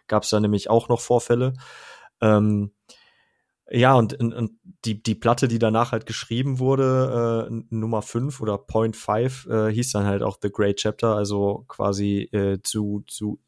gab 0.06 0.24
es 0.24 0.30
da 0.30 0.40
nämlich 0.40 0.70
auch 0.70 0.88
noch 0.88 1.00
Vorfälle. 1.00 1.54
Ähm, 2.20 2.72
ja, 3.70 3.94
und, 3.94 4.14
und, 4.20 4.58
die, 4.84 5.02
die 5.02 5.14
Platte, 5.14 5.48
die 5.48 5.58
danach 5.58 5.92
halt 5.92 6.04
geschrieben 6.04 6.58
wurde, 6.58 7.48
äh, 7.48 7.64
Nummer 7.70 8.02
5 8.02 8.40
oder 8.40 8.58
Point 8.58 8.96
5, 8.96 9.46
äh, 9.46 9.72
hieß 9.72 9.92
dann 9.92 10.04
halt 10.04 10.22
auch 10.22 10.36
The 10.42 10.50
Great 10.52 10.76
Chapter, 10.76 11.16
also 11.16 11.64
quasi 11.68 12.28
äh, 12.32 12.60
zu, 12.62 13.02
zu, 13.06 13.40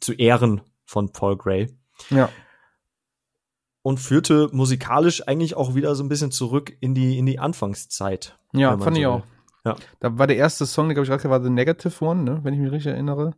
zu 0.00 0.12
Ehren 0.12 0.60
von 0.84 1.10
Paul 1.10 1.36
Gray. 1.36 1.68
Ja. 2.10 2.28
Und 3.82 3.98
führte 3.98 4.48
musikalisch 4.52 5.26
eigentlich 5.26 5.56
auch 5.56 5.74
wieder 5.74 5.94
so 5.96 6.04
ein 6.04 6.08
bisschen 6.08 6.30
zurück 6.30 6.76
in 6.80 6.94
die, 6.94 7.18
in 7.18 7.26
die 7.26 7.40
Anfangszeit. 7.40 8.38
Ja, 8.52 8.70
fand 8.78 8.82
so 8.82 8.90
ich 8.90 8.98
will. 8.98 9.06
auch. 9.06 9.22
Ja. 9.64 9.76
Da 10.00 10.18
war 10.18 10.26
der 10.26 10.36
erste 10.36 10.66
Song, 10.66 10.88
der 10.88 10.94
glaube 10.94 11.04
ich 11.04 11.10
gerade 11.10 11.30
war 11.30 11.42
The 11.42 11.50
Negative 11.50 12.04
One, 12.04 12.22
ne? 12.22 12.40
wenn 12.42 12.54
ich 12.54 12.60
mich 12.60 12.70
richtig 12.70 12.92
erinnere. 12.92 13.34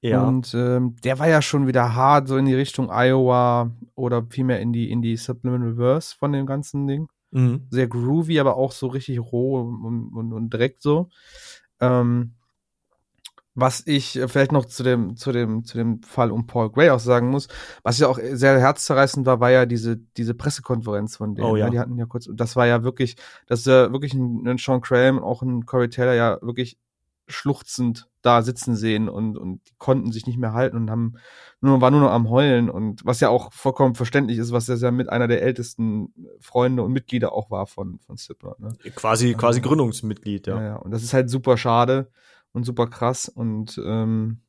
Ja. 0.00 0.24
Und 0.24 0.52
ähm, 0.54 0.96
der 1.04 1.20
war 1.20 1.28
ja 1.28 1.40
schon 1.40 1.68
wieder 1.68 1.94
hart, 1.94 2.26
so 2.26 2.36
in 2.36 2.44
die 2.44 2.54
Richtung 2.54 2.90
Iowa 2.90 3.70
oder 3.94 4.26
vielmehr 4.28 4.60
in 4.60 4.72
die, 4.72 4.90
in 4.90 5.00
die 5.00 5.16
Subliminal 5.16 5.76
Verse 5.76 6.16
von 6.16 6.32
dem 6.32 6.44
ganzen 6.44 6.88
Ding. 6.88 7.08
mhm. 7.30 7.66
Sehr 7.70 7.86
groovy, 7.86 8.40
aber 8.40 8.56
auch 8.56 8.72
so 8.72 8.88
richtig 8.88 9.20
roh 9.20 9.60
und, 9.60 10.12
und, 10.12 10.32
und 10.32 10.52
direkt 10.52 10.82
so. 10.82 11.08
Ähm, 11.80 12.34
was 13.54 13.82
ich 13.86 14.18
äh, 14.18 14.28
vielleicht 14.28 14.52
noch 14.52 14.64
zu 14.64 14.82
dem, 14.82 15.16
zu 15.16 15.32
dem, 15.32 15.64
zu 15.64 15.76
dem 15.76 16.02
Fall 16.02 16.30
um 16.30 16.46
Paul 16.46 16.70
Gray 16.70 16.90
auch 16.90 16.98
sagen 17.00 17.28
muss, 17.28 17.48
was 17.82 17.98
ja 17.98 18.08
auch 18.08 18.18
sehr 18.18 18.58
herzzerreißend 18.58 19.26
war, 19.26 19.40
war 19.40 19.50
ja 19.50 19.66
diese, 19.66 19.96
diese 19.96 20.34
Pressekonferenz 20.34 21.16
von 21.16 21.34
denen. 21.34 21.46
Oh 21.46 21.56
ja. 21.56 21.68
Die 21.70 21.78
hatten 21.78 21.96
ja 21.98 22.06
kurz, 22.06 22.28
das 22.32 22.56
war 22.56 22.66
ja 22.66 22.82
wirklich, 22.82 23.16
das 23.46 23.60
ist 23.60 23.66
ja 23.66 23.92
wirklich 23.92 24.14
ein, 24.14 24.46
ein 24.48 24.58
Sean 24.58 24.80
Cram 24.80 25.18
und 25.18 25.24
auch 25.24 25.42
ein 25.42 25.66
Corey 25.66 25.88
Taylor 25.90 26.14
ja 26.14 26.38
wirklich 26.40 26.78
schluchzend 27.28 28.08
da 28.20 28.42
sitzen 28.42 28.76
sehen 28.76 29.08
und, 29.08 29.36
und 29.36 29.60
die 29.68 29.72
konnten 29.78 30.12
sich 30.12 30.26
nicht 30.26 30.38
mehr 30.38 30.52
halten 30.52 30.76
und 30.76 30.90
haben 30.90 31.14
nur, 31.60 31.80
war 31.80 31.90
nur 31.90 32.00
noch 32.00 32.10
am 32.10 32.28
Heulen 32.30 32.68
und 32.70 33.04
was 33.04 33.20
ja 33.20 33.28
auch 33.28 33.52
vollkommen 33.52 33.94
verständlich 33.94 34.38
ist, 34.38 34.52
was 34.52 34.66
das 34.66 34.80
ja 34.82 34.90
mit 34.90 35.08
einer 35.08 35.28
der 35.28 35.42
ältesten 35.42 36.12
Freunde 36.40 36.82
und 36.82 36.92
Mitglieder 36.92 37.32
auch 37.32 37.50
war 37.50 37.66
von, 37.66 37.98
von 38.00 38.16
Slipknot, 38.16 38.60
ne? 38.60 38.70
Quasi, 38.94 39.34
quasi 39.34 39.58
Also- 39.58 39.68
Gründungsmitglied, 39.68 40.46
ja. 40.46 40.56
Ja. 40.56 40.62
ja, 40.62 40.76
Und 40.76 40.90
das 40.90 41.02
ist 41.02 41.14
halt 41.14 41.30
super 41.30 41.56
schade 41.56 42.10
und 42.52 42.64
super 42.64 42.86
krass. 42.86 43.28
Und 43.28 43.80
ähm, 43.84 44.42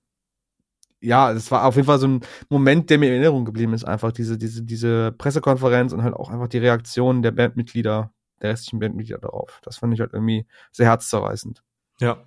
ja, 1.00 1.32
es 1.32 1.52
war 1.52 1.66
auf 1.66 1.76
jeden 1.76 1.86
Fall 1.86 2.00
so 2.00 2.08
ein 2.08 2.22
Moment, 2.50 2.90
der 2.90 2.98
mir 2.98 3.08
in 3.08 3.14
Erinnerung 3.14 3.46
geblieben 3.46 3.74
ist. 3.74 3.84
Einfach 3.84 4.12
diese, 4.12 4.38
diese, 4.38 4.64
diese 4.64 5.12
Pressekonferenz 5.12 5.92
und 5.92 6.04
halt 6.04 6.14
auch 6.14 6.30
einfach 6.30 6.48
die 6.48 6.60
Reaktionen 6.60 7.22
der 7.22 7.32
Bandmitglieder, 7.32 8.12
der 8.42 8.50
restlichen 8.50 8.80
Bandmitglieder 8.80 9.20
darauf. 9.20 9.60
Das 9.64 9.78
fand 9.78 9.94
ich 9.94 10.00
halt 10.00 10.14
irgendwie 10.14 10.46
sehr 10.72 10.88
herzzerreißend. 10.88 11.62
Ja. 12.00 12.24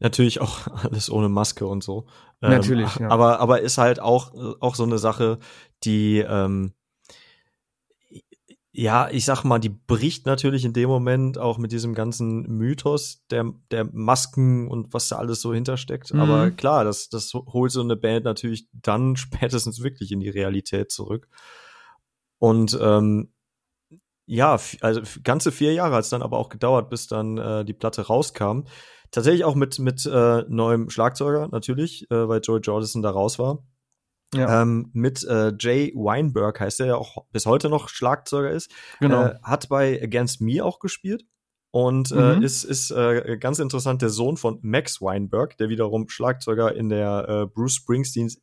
Natürlich 0.00 0.40
auch 0.40 0.66
alles 0.84 1.10
ohne 1.10 1.28
Maske 1.28 1.66
und 1.66 1.82
so. 1.82 2.06
Natürlich, 2.40 2.96
ja. 2.96 3.08
Aber, 3.08 3.40
aber 3.40 3.60
ist 3.62 3.78
halt 3.78 4.00
auch, 4.00 4.32
auch 4.60 4.74
so 4.76 4.84
eine 4.84 4.98
Sache, 4.98 5.38
die, 5.84 6.18
ähm, 6.18 6.72
ja, 8.78 9.10
ich 9.10 9.24
sag 9.24 9.42
mal, 9.42 9.58
die 9.58 9.70
bricht 9.70 10.24
natürlich 10.24 10.64
in 10.64 10.72
dem 10.72 10.88
Moment 10.88 11.36
auch 11.36 11.58
mit 11.58 11.72
diesem 11.72 11.96
ganzen 11.96 12.42
Mythos 12.42 13.24
der, 13.28 13.52
der 13.72 13.88
Masken 13.92 14.68
und 14.68 14.94
was 14.94 15.08
da 15.08 15.16
alles 15.16 15.40
so 15.40 15.52
hintersteckt. 15.52 16.14
Mhm. 16.14 16.20
Aber 16.20 16.50
klar, 16.52 16.84
das, 16.84 17.08
das 17.08 17.34
holt 17.34 17.72
so 17.72 17.80
eine 17.80 17.96
Band 17.96 18.24
natürlich 18.24 18.68
dann 18.72 19.16
spätestens 19.16 19.82
wirklich 19.82 20.12
in 20.12 20.20
die 20.20 20.28
Realität 20.28 20.92
zurück. 20.92 21.26
Und 22.38 22.78
ähm, 22.80 23.32
ja, 24.26 24.56
also 24.80 25.00
ganze 25.24 25.50
vier 25.50 25.72
Jahre 25.72 25.96
hat 25.96 26.04
es 26.04 26.10
dann 26.10 26.22
aber 26.22 26.38
auch 26.38 26.48
gedauert, 26.48 26.88
bis 26.88 27.08
dann 27.08 27.36
äh, 27.36 27.64
die 27.64 27.74
Platte 27.74 28.02
rauskam. 28.02 28.60
Tatsächlich 29.10 29.44
auch 29.44 29.56
mit, 29.56 29.80
mit 29.80 30.06
äh, 30.06 30.44
neuem 30.46 30.88
Schlagzeuger 30.88 31.48
natürlich, 31.48 32.08
äh, 32.12 32.28
weil 32.28 32.42
Joey 32.44 32.60
Jordison 32.60 33.02
da 33.02 33.10
raus 33.10 33.40
war. 33.40 33.58
Ja, 34.34 34.62
Ähm, 34.62 34.90
mit 34.92 35.24
äh, 35.24 35.52
Jay 35.58 35.92
Weinberg 35.94 36.60
heißt 36.60 36.80
er 36.80 36.86
ja 36.86 36.96
auch 36.96 37.24
bis 37.32 37.46
heute 37.46 37.68
noch 37.68 37.88
Schlagzeuger 37.88 38.50
ist. 38.50 38.70
genau. 39.00 39.26
Äh, 39.26 39.34
hat 39.42 39.68
bei 39.68 40.02
Against 40.02 40.40
Me 40.40 40.62
auch 40.64 40.80
gespielt. 40.80 41.24
Und 41.70 42.12
äh, 42.12 42.36
Mhm. 42.36 42.42
ist, 42.42 42.64
ist 42.64 42.90
äh, 42.90 43.36
ganz 43.38 43.58
interessant 43.58 44.00
der 44.00 44.08
Sohn 44.08 44.36
von 44.38 44.58
Max 44.62 45.02
Weinberg, 45.02 45.56
der 45.58 45.68
wiederum 45.68 46.08
Schlagzeuger 46.08 46.74
in 46.74 46.88
der 46.88 47.26
äh, 47.28 47.46
Bruce 47.46 47.74
Springsteens 47.76 48.40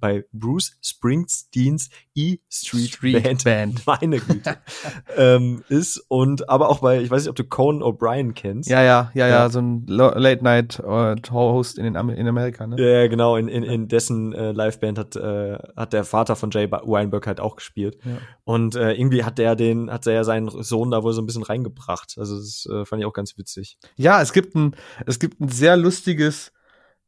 bei 0.00 0.24
Bruce 0.32 0.76
Springsteens 0.82 1.90
E 2.14 2.38
Street, 2.50 2.90
Street 2.94 3.22
Band, 3.22 3.44
Band. 3.44 3.86
meine 3.86 4.18
Güte, 4.18 4.58
ähm, 5.16 5.62
ist 5.68 6.04
und 6.08 6.48
aber 6.48 6.68
auch 6.68 6.80
bei, 6.80 7.00
ich 7.02 7.10
weiß 7.10 7.22
nicht, 7.22 7.30
ob 7.30 7.36
du 7.36 7.44
Conan 7.44 7.82
O'Brien 7.82 8.32
kennst. 8.32 8.68
ja, 8.68 8.82
ja, 8.82 9.10
ja, 9.14 9.26
ja, 9.28 9.34
Ja. 9.40 9.50
so 9.50 9.60
ein 9.60 9.86
Late-Night-Host 9.86 11.78
in, 11.78 11.84
den 11.84 12.08
in 12.10 12.28
Amerika, 12.28 12.66
ne? 12.66 12.76
Ja, 12.78 13.06
genau, 13.08 13.36
in, 13.36 13.48
in, 13.48 13.62
in 13.62 13.88
dessen 13.88 14.32
äh, 14.32 14.52
Liveband 14.52 14.98
hat, 14.98 15.16
äh, 15.16 15.58
hat 15.76 15.92
der 15.92 16.04
Vater 16.04 16.36
von 16.36 16.50
Jay 16.50 16.70
Weinberg 16.70 17.26
halt 17.26 17.40
auch 17.40 17.56
gespielt. 17.56 17.98
Ja. 18.04 18.18
Und 18.44 18.74
äh, 18.74 18.92
irgendwie 18.92 19.24
hat 19.24 19.38
der 19.38 19.56
den, 19.56 19.90
hat 19.90 20.06
er 20.06 20.14
ja 20.14 20.24
seinen 20.24 20.48
Sohn 20.62 20.90
da 20.90 21.02
wohl 21.02 21.12
so 21.12 21.22
ein 21.22 21.26
bisschen 21.26 21.42
reingebracht. 21.42 22.16
Also 22.18 22.36
das 22.36 22.66
äh, 22.70 22.84
fand 22.84 23.00
ich 23.00 23.06
auch 23.06 23.12
ganz 23.12 23.36
witzig. 23.38 23.78
Ja, 23.96 24.20
es 24.20 24.32
gibt 24.32 24.54
ein, 24.54 24.76
es 25.06 25.18
gibt 25.18 25.40
ein 25.40 25.48
sehr 25.48 25.76
lustiges 25.76 26.52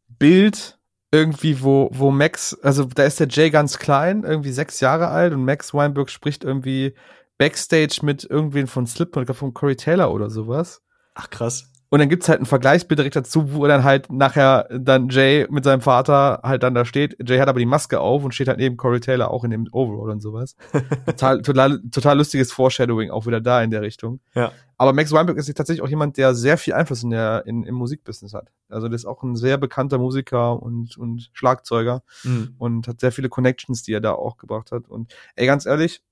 Bild 0.08 0.78
irgendwie, 1.12 1.62
wo, 1.62 1.90
wo 1.92 2.10
Max, 2.10 2.58
also 2.62 2.84
da 2.84 3.04
ist 3.04 3.20
der 3.20 3.28
Jay 3.28 3.50
ganz 3.50 3.78
klein, 3.78 4.24
irgendwie 4.24 4.50
sechs 4.50 4.80
Jahre 4.80 5.08
alt 5.08 5.34
und 5.34 5.44
Max 5.44 5.74
Weinberg 5.74 6.10
spricht 6.10 6.42
irgendwie 6.42 6.94
Backstage 7.38 8.00
mit 8.02 8.24
irgendwen 8.24 8.66
von 8.66 8.86
Slipknot, 8.86 9.34
von 9.36 9.52
Corey 9.52 9.76
Taylor 9.76 10.12
oder 10.12 10.30
sowas. 10.30 10.82
Ach 11.14 11.28
krass. 11.28 11.71
Und 11.92 11.98
dann 11.98 12.08
gibt's 12.08 12.26
halt 12.26 12.40
ein 12.40 12.46
Vergleichsbild 12.46 12.98
direkt 13.00 13.16
dazu, 13.16 13.52
wo 13.52 13.66
dann 13.66 13.84
halt 13.84 14.10
nachher 14.10 14.66
dann 14.70 15.10
Jay 15.10 15.46
mit 15.50 15.62
seinem 15.62 15.82
Vater 15.82 16.40
halt 16.42 16.62
dann 16.62 16.74
da 16.74 16.86
steht. 16.86 17.18
Jay 17.22 17.38
hat 17.38 17.48
aber 17.48 17.58
die 17.58 17.66
Maske 17.66 18.00
auf 18.00 18.24
und 18.24 18.32
steht 18.32 18.48
halt 18.48 18.56
neben 18.56 18.78
Corey 18.78 18.98
Taylor 18.98 19.30
auch 19.30 19.44
in 19.44 19.50
dem 19.50 19.68
Overall 19.72 20.08
und 20.08 20.22
sowas. 20.22 20.56
total, 21.04 21.42
total, 21.42 21.82
total 21.90 22.16
lustiges 22.16 22.50
Foreshadowing 22.50 23.10
auch 23.10 23.26
wieder 23.26 23.42
da 23.42 23.62
in 23.62 23.70
der 23.70 23.82
Richtung. 23.82 24.20
Ja. 24.34 24.52
Aber 24.78 24.94
Max 24.94 25.12
Weinberg 25.12 25.36
ist 25.36 25.54
tatsächlich 25.54 25.82
auch 25.82 25.88
jemand, 25.90 26.16
der 26.16 26.34
sehr 26.34 26.56
viel 26.56 26.72
Einfluss 26.72 27.02
in 27.02 27.10
der, 27.10 27.42
in, 27.44 27.62
im 27.64 27.74
Musikbusiness 27.74 28.32
hat. 28.32 28.48
Also 28.70 28.88
der 28.88 28.96
ist 28.96 29.04
auch 29.04 29.22
ein 29.22 29.36
sehr 29.36 29.58
bekannter 29.58 29.98
Musiker 29.98 30.62
und, 30.62 30.96
und 30.96 31.28
Schlagzeuger 31.34 32.02
Mhm. 32.24 32.54
und 32.56 32.88
hat 32.88 33.00
sehr 33.00 33.12
viele 33.12 33.28
Connections, 33.28 33.82
die 33.82 33.92
er 33.92 34.00
da 34.00 34.12
auch 34.12 34.38
gebracht 34.38 34.72
hat. 34.72 34.88
Und 34.88 35.12
ey, 35.36 35.44
ganz 35.44 35.66
ehrlich, 35.66 36.02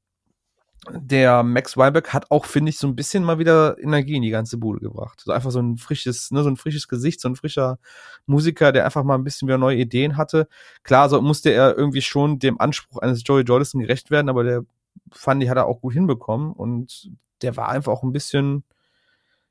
der 0.89 1.43
Max 1.43 1.77
Weinberg 1.77 2.13
hat 2.13 2.31
auch, 2.31 2.47
finde 2.47 2.71
ich, 2.71 2.79
so 2.79 2.87
ein 2.87 2.97
bisschen 2.97 3.23
mal 3.23 3.39
wieder 3.39 3.79
Energie 3.79 4.17
in 4.17 4.23
die 4.23 4.31
ganze 4.31 4.57
Bude 4.57 4.81
gebracht. 4.81 5.21
So 5.21 5.33
einfach 5.33 5.51
so 5.51 5.61
ein 5.61 5.77
frisches, 5.77 6.31
ne, 6.31 6.43
so 6.43 6.49
ein 6.49 6.57
frisches 6.57 6.89
Gesicht, 6.89 7.21
so 7.21 7.29
ein 7.29 7.37
frischer 7.37 7.79
Musiker, 8.27 8.73
der 8.73 8.87
einfach 8.87 9.05
mal 9.05 9.17
ein 9.17 9.25
bisschen 9.25 9.47
wieder 9.47 9.59
neue 9.59 9.77
Ideen 9.77 10.17
hatte. 10.17 10.49
Klar, 10.83 11.09
so 11.11 11.21
musste 11.21 11.51
er 11.51 11.77
irgendwie 11.77 12.03
schon 12.03 12.39
dem 12.39 12.61
Anspruch 12.61 12.99
eines 13.03 13.23
Joey 13.25 13.43
Jordison 13.43 13.81
gerecht 13.81 14.11
werden, 14.11 14.31
aber 14.31 14.43
der 14.43 14.63
fand 15.13 15.43
ich, 15.43 15.51
hat 15.51 15.59
er 15.59 15.67
auch 15.67 15.81
gut 15.81 15.93
hinbekommen 15.93 16.53
und 16.53 17.11
der 17.43 17.57
war 17.57 17.69
einfach 17.69 17.93
auch 17.93 18.03
ein 18.03 18.13
bisschen, 18.13 18.65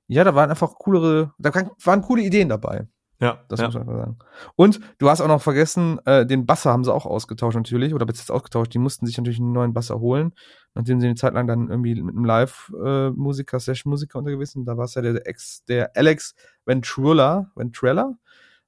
ja, 0.07 0.23
da 0.23 0.33
waren 0.33 0.49
einfach 0.49 0.75
coolere, 0.75 1.33
da 1.37 1.51
waren 1.83 2.01
coole 2.01 2.23
Ideen 2.23 2.49
dabei. 2.49 2.87
Ja, 3.21 3.43
Das 3.49 3.59
ja. 3.59 3.65
muss 3.67 3.75
man 3.75 3.83
einfach 3.83 3.99
sagen. 4.05 4.17
Und 4.55 4.79
du 4.97 5.09
hast 5.09 5.19
auch 5.19 5.27
noch 5.27 5.41
vergessen, 5.41 5.99
äh, 6.05 6.25
den 6.25 6.45
Basser 6.45 6.71
haben 6.71 6.85
sie 6.85 6.93
auch 6.93 7.05
ausgetauscht 7.05 7.57
natürlich, 7.57 7.93
oder 7.93 8.05
beziehungsweise 8.05 8.33
ausgetauscht. 8.33 8.73
Die 8.73 8.79
mussten 8.79 9.05
sich 9.05 9.17
natürlich 9.17 9.39
einen 9.39 9.51
neuen 9.51 9.73
Basser 9.73 9.99
holen, 9.99 10.33
nachdem 10.73 11.01
sie 11.01 11.07
eine 11.07 11.15
Zeit 11.15 11.33
lang 11.33 11.45
dann 11.45 11.69
irgendwie 11.69 12.01
mit 12.01 12.15
einem 12.15 12.23
Live-Musiker, 12.23 13.59
Session-Musiker 13.59 14.19
unterwegs 14.19 14.53
sind. 14.53 14.65
Da 14.65 14.77
war 14.77 14.85
es 14.85 14.95
ja 14.95 15.01
der 15.01 15.27
Ex, 15.27 15.65
der 15.65 15.91
Alex 15.95 16.33
Ventrella, 16.65 17.51
Ventrella? 17.55 18.15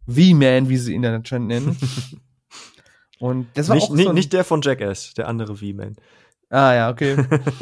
V-Man, 0.08 0.68
wie 0.68 0.78
sie 0.78 0.94
ihn 0.96 1.02
dann 1.02 1.14
anscheinend 1.14 1.48
nennen. 1.48 1.78
Und 3.20 3.48
das 3.54 3.70
war 3.70 3.76
nicht, 3.76 3.90
auch 3.90 3.94
nicht, 3.94 4.04
so 4.04 4.10
ein, 4.10 4.16
nicht 4.16 4.34
der 4.34 4.44
von 4.44 4.62
Jackass, 4.62 5.14
der 5.14 5.28
andere 5.28 5.56
V-Man. 5.56 5.96
Ah 6.50 6.74
ja, 6.74 6.90
okay. 6.90 7.16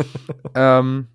ähm, 0.55 1.07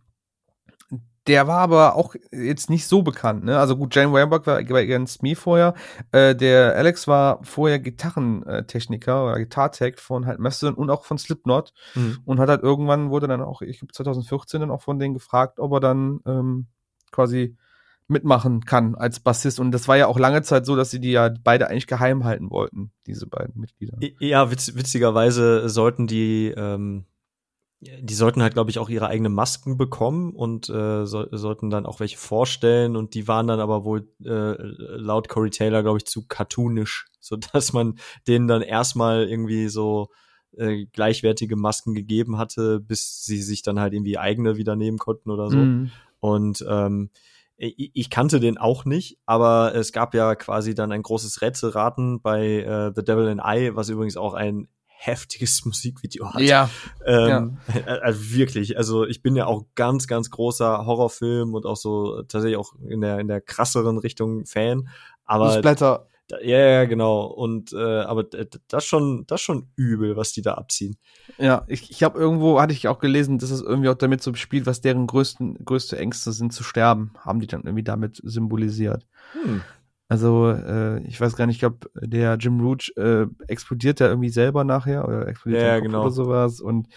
der 1.27 1.47
war 1.47 1.61
aber 1.61 1.97
auch 1.97 2.15
jetzt 2.33 2.69
nicht 2.69 2.87
so 2.87 3.03
bekannt, 3.03 3.45
ne? 3.45 3.59
Also 3.59 3.77
gut, 3.77 3.95
Jane 3.95 4.13
Weinberg 4.13 4.47
war 4.47 4.63
bei 4.63 4.83
Against 4.83 5.23
Me 5.23 5.35
vorher. 5.35 5.75
Äh, 6.13 6.35
der 6.37 6.75
Alex 6.77 7.09
war 7.09 7.41
vorher 7.43 7.79
Gitarrentechniker 7.79 9.25
oder 9.25 9.39
Gitartech 9.39 9.99
von 9.99 10.27
halt 10.27 10.39
Mastodon 10.39 10.75
und 10.77 10.91
auch 10.91 11.05
von 11.05 11.19
Slipknot 11.19 11.73
Mhm. 11.95 12.19
und 12.25 12.41
hat 12.41 12.49
halt 12.49 12.63
irgendwann 12.63 13.11
wurde 13.11 13.29
dann 13.29 13.41
auch, 13.43 13.63
ich 13.63 13.79
glaube 13.79 13.93
2014 13.93 14.61
dann 14.61 14.71
auch 14.71 14.83
von 14.83 14.99
denen 14.99 15.15
gefragt, 15.15 15.59
ob 15.61 15.73
er 15.73 15.81
dann 15.81 16.21
ähm, 16.27 16.67
quasi 17.11 17.57
mitmachen 18.07 18.65
kann 18.67 18.95
als 18.95 19.21
Bassist. 19.21 19.59
Und 19.59 19.71
das 19.73 19.89
war 19.89 19.97
ja 19.97 20.09
auch 20.09 20.19
lange 20.19 20.43
Zeit 20.43 20.67
so, 20.67 20.77
dass 20.77 20.91
sie 20.91 21.01
die 21.01 21.13
ja 21.13 21.31
beide 21.43 21.69
eigentlich 21.69 21.87
geheim 21.87 22.25
halten 22.25 22.51
wollten, 22.51 22.93
diese 23.07 23.27
beiden 23.27 23.59
Mitglieder. 23.59 23.97
Ja, 24.19 24.51
witz, 24.51 24.75
witzigerweise 24.75 25.71
sollten 25.71 26.07
die 26.07 26.53
ähm, 26.55 27.07
die 28.01 28.15
sollten 28.15 28.43
halt, 28.43 28.55
glaube 28.55 28.71
ich, 28.71 28.79
auch 28.79 28.89
ihre 28.89 29.09
eigenen 29.09 29.33
Masken 29.33 29.77
bekommen 29.77 30.33
und 30.35 30.69
äh, 30.69 31.07
so, 31.07 31.27
sollten 31.31 31.71
dann 31.71 31.87
auch 31.87 32.01
welche 32.01 32.17
vorstellen 32.17 32.97
und 32.97 33.15
die 33.15 33.29
waren 33.29 33.47
dann 33.47 33.61
aber 33.61 33.85
wohl 33.85 34.09
äh, 34.25 34.55
laut 34.59 35.29
Corey 35.29 35.51
Taylor, 35.51 35.83
glaube 35.83 35.99
ich, 35.99 36.07
zu 36.07 36.27
cartoonisch, 36.27 37.07
so 37.21 37.37
dass 37.37 37.73
man 37.73 37.99
denen 38.27 38.49
dann 38.49 38.63
erstmal 38.63 39.29
irgendwie 39.29 39.69
so 39.69 40.09
äh, 40.57 40.87
gleichwertige 40.87 41.57
Masken 41.57 41.95
gegeben 41.95 42.39
hatte, 42.39 42.81
bis 42.81 43.25
sie 43.25 43.43
sich 43.43 43.63
dann 43.63 43.81
halt 43.81 43.93
irgendwie 43.93 44.19
eigene 44.19 44.57
wieder 44.57 44.77
nehmen 44.77 44.99
konnten 44.99 45.31
oder 45.31 45.51
so. 45.51 45.59
Mhm. 45.59 45.91
Und 46.21 46.65
ähm, 46.69 47.11
ich 47.57 48.11
kannte 48.11 48.41
den 48.41 48.59
auch 48.59 48.85
nicht, 48.85 49.19
aber 49.27 49.75
es 49.77 49.93
gab 49.93 50.13
ja 50.15 50.35
quasi 50.35 50.75
dann 50.75 50.91
ein 50.91 51.03
großes 51.03 51.41
Rätselraten 51.41 52.21
bei 52.21 52.63
äh, 52.63 52.93
The 52.95 53.05
Devil 53.05 53.29
in 53.29 53.39
I, 53.39 53.77
was 53.77 53.91
übrigens 53.91 54.17
auch 54.17 54.35
ein 54.35 54.69
heftiges 54.97 55.65
Musikvideo 55.65 56.33
hat. 56.33 56.41
Ja. 56.41 56.71
Ähm, 57.05 57.59
ja. 57.75 57.85
Also 58.03 58.31
wirklich. 58.35 58.77
Also 58.79 59.07
ich 59.07 59.23
bin 59.23 59.37
ja 59.37 59.47
auch 59.47 59.65
ganz, 59.75 60.07
ganz 60.07 60.31
großer 60.31 60.87
Horrorfilm 60.87 61.55
und 61.55 61.67
auch 61.67 61.77
so 61.77 62.23
tatsächlich 62.23 62.57
auch 62.57 62.75
in 62.89 63.01
der 63.01 63.19
in 63.19 63.29
der 63.29 63.41
krasseren 63.41 63.99
Richtung 63.99 64.47
Fan. 64.47 64.89
Aber 65.25 65.53
Splatter. 65.59 66.09
Ja, 66.43 66.59
ja, 66.59 66.85
genau. 66.87 67.27
Und 67.27 67.75
äh, 67.75 68.01
aber 68.01 68.25
das 68.25 68.85
schon, 68.85 69.27
das 69.27 69.43
schon 69.43 69.69
übel, 69.77 70.17
was 70.17 70.33
die 70.33 70.41
da 70.41 70.55
abziehen. 70.55 70.97
Ja, 71.37 71.65
ich, 71.69 71.91
ich 71.91 72.03
habe 72.03 72.19
irgendwo 72.19 72.61
hatte 72.61 72.73
ich 72.73 72.89
auch 72.89 72.99
gelesen, 72.99 73.39
dass 73.39 73.51
es 73.51 73.61
irgendwie 73.61 73.91
auch 73.91 73.95
damit 73.95 74.23
so 74.23 74.33
spielt, 74.35 74.65
was 74.65 74.81
deren 74.81 75.07
größten 75.07 75.65
größte 75.65 75.99
Ängste 75.99 76.33
sind 76.33 76.53
zu 76.53 76.65
sterben, 76.65 77.13
haben 77.19 77.41
die 77.41 77.47
dann 77.47 77.65
irgendwie 77.65 77.85
damit 77.85 78.21
symbolisiert. 78.25 79.07
Hm. 79.33 79.63
Also, 80.09 80.51
äh, 80.51 81.01
ich 81.07 81.19
weiß 81.19 81.35
gar 81.35 81.47
nicht, 81.47 81.57
ich 81.57 81.61
glaube, 81.61 81.91
der 81.95 82.37
Jim 82.37 82.61
Root 82.61 82.93
äh, 82.97 83.27
explodiert 83.49 84.01
ja 84.01 84.09
irgendwie 84.09 84.29
selber 84.29 84.63
nachher 84.63 85.09
oder 85.09 85.27
explodiert 85.27 85.63
ja, 85.63 85.81
genau. 85.81 86.03
oder 86.03 86.11
sowas 86.11 86.61
und 86.61 86.89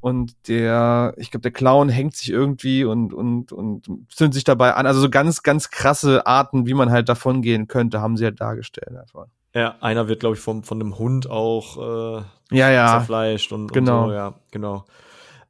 und 0.00 0.48
der, 0.48 1.14
ich 1.16 1.30
glaube, 1.30 1.42
der 1.42 1.52
Clown 1.52 1.88
hängt 1.88 2.16
sich 2.16 2.30
irgendwie 2.30 2.84
und 2.84 3.14
und 3.14 3.52
und 3.52 3.86
zündet 4.08 4.34
sich 4.34 4.44
dabei 4.44 4.74
an. 4.74 4.86
Also 4.86 5.00
so 5.00 5.08
ganz 5.08 5.44
ganz 5.44 5.70
krasse 5.70 6.26
Arten, 6.26 6.66
wie 6.66 6.74
man 6.74 6.90
halt 6.90 7.08
davon 7.08 7.40
gehen 7.40 7.68
könnte, 7.68 8.00
haben 8.00 8.16
sie 8.16 8.24
halt 8.24 8.40
dargestellt 8.40 8.96
einfach. 8.96 9.26
Ja, 9.54 9.76
einer 9.80 10.08
wird 10.08 10.20
glaube 10.20 10.34
ich 10.34 10.42
vom 10.42 10.64
von 10.64 10.80
einem 10.80 10.98
Hund 10.98 11.30
auch 11.30 11.76
äh, 12.20 12.24
ja, 12.50 12.70
ja. 12.70 12.88
zerfleischt 12.98 13.52
und, 13.52 13.72
genau. 13.72 14.04
und 14.04 14.08
so, 14.08 14.14
ja, 14.14 14.34
genau. 14.50 14.84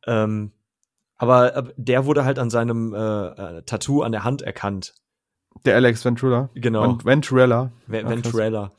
Ähm, 0.07 0.53
aber, 1.17 1.57
aber 1.57 1.73
der 1.77 2.05
wurde 2.05 2.25
halt 2.25 2.39
an 2.39 2.51
seinem 2.51 2.93
äh, 2.93 2.99
äh 2.99 3.63
Tattoo 3.63 4.03
an 4.03 4.13
der 4.13 4.23
Hand 4.23 4.43
erkannt. 4.43 4.95
Der 5.67 5.75
Alex 5.75 6.05
Ventura. 6.05 6.49
Genau. 6.55 6.99
Venturella. 7.05 7.73
Venturella. 7.87 8.73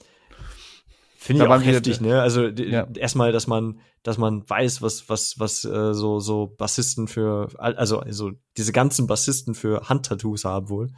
Finde 1.18 1.44
ich 1.44 1.50
auch 1.50 1.62
heftig, 1.62 2.00
ne? 2.00 2.22
Also 2.22 2.48
ja. 2.48 2.88
erstmal, 2.96 3.34
dass 3.34 3.48
man, 3.48 3.82
dass 4.04 4.18
man 4.18 4.50
weiß, 4.50 4.82
was, 4.82 5.10
was, 5.10 5.38
was 5.40 5.66
äh, 5.66 5.94
so, 5.94 6.22
so 6.22 6.56
Bassisten 6.58 7.10
für, 7.10 7.50
also, 7.58 8.00
also 8.00 8.32
diese 8.56 8.72
ganzen 8.72 9.08
Bassisten 9.08 9.54
für 9.54 9.90
Handtattoos 9.90 10.46
haben 10.46 10.70
wohl. 10.70 10.90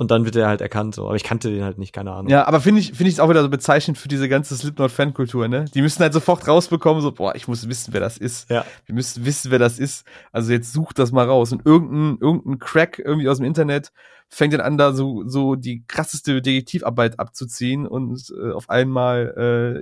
Und 0.00 0.10
dann 0.10 0.24
wird 0.24 0.34
er 0.34 0.48
halt 0.48 0.62
erkannt, 0.62 0.94
so. 0.94 1.04
Aber 1.04 1.16
ich 1.16 1.24
kannte 1.24 1.50
den 1.50 1.62
halt 1.62 1.76
nicht, 1.76 1.92
keine 1.92 2.12
Ahnung. 2.12 2.30
Ja, 2.30 2.46
aber 2.46 2.62
finde 2.62 2.80
ich, 2.80 2.94
finde 2.94 3.08
ich 3.08 3.16
es 3.16 3.20
auch 3.20 3.28
wieder 3.28 3.42
so 3.42 3.50
bezeichnend 3.50 3.98
für 3.98 4.08
diese 4.08 4.30
ganze 4.30 4.56
Slipknot-Fankultur, 4.56 5.46
ne? 5.46 5.66
Die 5.74 5.82
müssen 5.82 6.00
halt 6.00 6.14
sofort 6.14 6.48
rausbekommen, 6.48 7.02
so, 7.02 7.12
boah, 7.12 7.34
ich 7.34 7.48
muss 7.48 7.68
wissen, 7.68 7.92
wer 7.92 8.00
das 8.00 8.16
ist. 8.16 8.48
Ja. 8.48 8.64
Wir 8.86 8.94
müssen 8.94 9.26
wissen, 9.26 9.50
wer 9.50 9.58
das 9.58 9.78
ist. 9.78 10.06
Also 10.32 10.52
jetzt 10.52 10.72
sucht 10.72 10.98
das 10.98 11.12
mal 11.12 11.26
raus. 11.26 11.52
Und 11.52 11.66
irgendein, 11.66 12.16
irgendein 12.18 12.58
Crack 12.58 12.98
irgendwie 12.98 13.28
aus 13.28 13.36
dem 13.36 13.44
Internet 13.44 13.92
fängt 14.30 14.54
dann 14.54 14.62
an, 14.62 14.78
da 14.78 14.94
so, 14.94 15.24
so 15.28 15.54
die 15.54 15.84
krasseste 15.86 16.40
Detektivarbeit 16.40 17.20
abzuziehen 17.20 17.86
und 17.86 18.32
äh, 18.42 18.52
auf 18.52 18.70
einmal, 18.70 19.34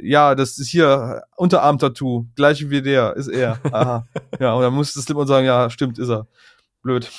äh, 0.03 0.05
ja, 0.05 0.35
das 0.35 0.59
ist 0.59 0.69
hier 0.69 1.23
Unterarm-Tattoo, 1.37 2.27
gleich 2.35 2.69
wie 2.71 2.83
der, 2.83 3.15
ist 3.15 3.29
er. 3.29 3.61
Aha. 3.71 4.09
ja, 4.41 4.55
und 4.55 4.63
dann 4.63 4.75
muss 4.75 4.95
das 4.95 5.05
Slipknot 5.05 5.29
sagen, 5.29 5.47
ja, 5.47 5.71
stimmt, 5.71 5.97
ist 6.01 6.11
er 6.11 6.27
blöd. 6.83 7.11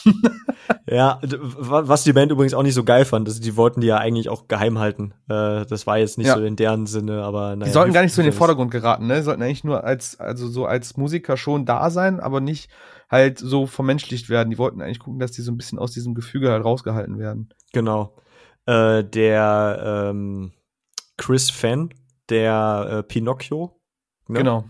ja, 0.87 1.19
was 1.21 2.03
die 2.03 2.13
Band 2.13 2.31
übrigens 2.31 2.53
auch 2.53 2.63
nicht 2.63 2.73
so 2.73 2.83
geil 2.83 3.05
fand, 3.05 3.27
ist, 3.27 3.43
die 3.43 3.55
wollten 3.55 3.81
die 3.81 3.87
ja 3.87 3.97
eigentlich 3.97 4.29
auch 4.29 4.47
geheim 4.47 4.79
halten. 4.79 5.13
Äh, 5.27 5.65
das 5.65 5.85
war 5.87 5.97
jetzt 5.97 6.17
nicht 6.17 6.27
ja. 6.27 6.35
so 6.35 6.43
in 6.43 6.55
deren 6.55 6.85
Sinne, 6.85 7.23
aber 7.23 7.55
naja, 7.55 7.65
Die 7.65 7.71
sollten 7.71 7.93
gar 7.93 8.03
nicht 8.03 8.13
so 8.13 8.21
in 8.21 8.27
den 8.27 8.33
Vordergrund 8.33 8.71
geraten, 8.71 9.07
ne? 9.07 9.17
Die 9.17 9.23
sollten 9.23 9.41
eigentlich 9.41 9.63
nur 9.63 9.83
als, 9.83 10.19
also 10.19 10.47
so 10.47 10.65
als 10.65 10.97
Musiker 10.97 11.37
schon 11.37 11.65
da 11.65 11.89
sein, 11.89 12.19
aber 12.19 12.41
nicht 12.41 12.69
halt 13.09 13.39
so 13.39 13.65
vermenschlicht 13.65 14.29
werden. 14.29 14.49
Die 14.49 14.57
wollten 14.57 14.81
eigentlich 14.81 14.99
gucken, 14.99 15.19
dass 15.19 15.31
die 15.31 15.41
so 15.41 15.51
ein 15.51 15.57
bisschen 15.57 15.79
aus 15.79 15.91
diesem 15.91 16.13
Gefüge 16.13 16.51
halt 16.51 16.63
rausgehalten 16.63 17.17
werden. 17.17 17.49
Genau. 17.73 18.15
Äh, 18.65 19.03
der 19.03 20.09
ähm, 20.11 20.51
Chris 21.17 21.49
Fenn, 21.49 21.93
der 22.29 22.87
äh, 22.89 23.03
Pinocchio. 23.03 23.79
Ne? 24.27 24.39
Genau. 24.39 24.65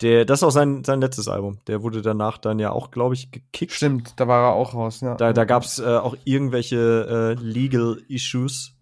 Der, 0.00 0.24
das 0.24 0.40
ist 0.40 0.42
auch 0.44 0.50
sein, 0.50 0.84
sein 0.84 1.00
letztes 1.00 1.28
Album. 1.28 1.58
Der 1.66 1.82
wurde 1.82 2.02
danach 2.02 2.38
dann 2.38 2.58
ja 2.58 2.70
auch, 2.70 2.90
glaube 2.90 3.14
ich, 3.14 3.32
gekickt. 3.32 3.72
Stimmt, 3.72 4.14
da 4.16 4.28
war 4.28 4.50
er 4.50 4.52
auch 4.52 4.74
raus, 4.74 5.00
ja. 5.00 5.16
Da, 5.16 5.32
da 5.32 5.44
gab 5.44 5.64
es 5.64 5.80
äh, 5.80 5.86
auch 5.86 6.16
irgendwelche 6.24 7.36
äh, 7.38 7.42
Legal 7.42 8.00
Issues. 8.08 8.74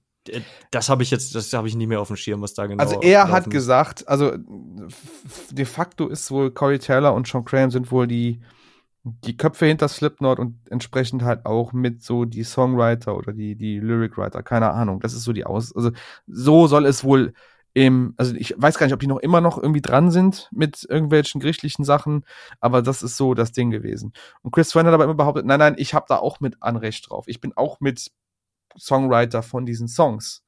Das 0.71 0.89
habe 0.89 1.05
ich 1.05 1.11
jetzt, 1.11 1.35
das 1.35 1.53
habe 1.53 1.69
ich 1.69 1.77
nicht 1.77 1.87
mehr 1.87 2.01
auf 2.01 2.09
dem 2.09 2.17
Schirm, 2.17 2.43
was 2.43 2.53
da 2.53 2.67
genau. 2.67 2.83
Also 2.83 3.01
er 3.01 3.31
hat 3.31 3.49
gesagt, 3.49 4.09
also 4.09 4.33
de 5.51 5.65
facto 5.65 6.09
ist 6.09 6.31
wohl 6.31 6.51
Corey 6.51 6.79
Taylor 6.79 7.15
und 7.15 7.27
Sean 7.27 7.45
Graham 7.45 7.71
sind 7.71 7.91
wohl 7.91 8.07
die 8.07 8.41
die 9.05 9.37
Köpfe 9.37 9.67
hinter 9.67 9.87
Slipknot 9.87 10.41
und 10.41 10.59
entsprechend 10.69 11.23
halt 11.23 11.47
auch 11.47 11.73
mit 11.73 12.03
so 12.03 12.25
die 12.25 12.43
Songwriter 12.43 13.17
oder 13.17 13.33
die 13.33 13.55
die 13.55 13.79
Lyricwriter, 13.79 14.43
keine 14.43 14.73
Ahnung. 14.73 14.99
Das 14.99 15.15
ist 15.15 15.23
so 15.23 15.33
die 15.33 15.47
aus, 15.47 15.75
also 15.77 15.93
so 16.27 16.67
soll 16.67 16.87
es 16.87 17.05
wohl 17.05 17.33
im, 17.77 18.15
also 18.17 18.35
ich 18.35 18.55
weiß 18.57 18.79
gar 18.79 18.87
nicht, 18.87 18.95
ob 18.95 19.01
die 19.01 19.07
noch 19.07 19.19
immer 19.19 19.43
noch 19.43 19.59
irgendwie 19.59 19.83
dran 19.83 20.11
sind 20.11 20.49
mit 20.51 20.87
irgendwelchen 20.89 21.43
gerichtlichen 21.43 21.85
Sachen, 21.85 22.25
aber 22.59 22.81
das 22.81 23.03
ist 23.03 23.19
so 23.19 23.35
das 23.35 23.53
Ding 23.53 23.71
gewesen. 23.71 24.15
Und 24.41 24.53
Chris 24.53 24.73
Friend 24.73 24.87
hat 24.87 24.95
aber 24.95 25.05
immer 25.05 25.13
behauptet, 25.13 25.45
nein, 25.45 25.59
nein, 25.59 25.75
ich 25.77 25.93
habe 25.93 26.07
da 26.09 26.17
auch 26.17 26.41
mit 26.41 26.57
Anrecht 26.63 27.11
drauf. 27.11 27.29
Ich 27.29 27.39
bin 27.39 27.53
auch 27.55 27.81
mit 27.81 28.11
Songwriter 28.79 29.43
von 29.43 29.67
diesen 29.67 29.89
Songs. 29.89 30.43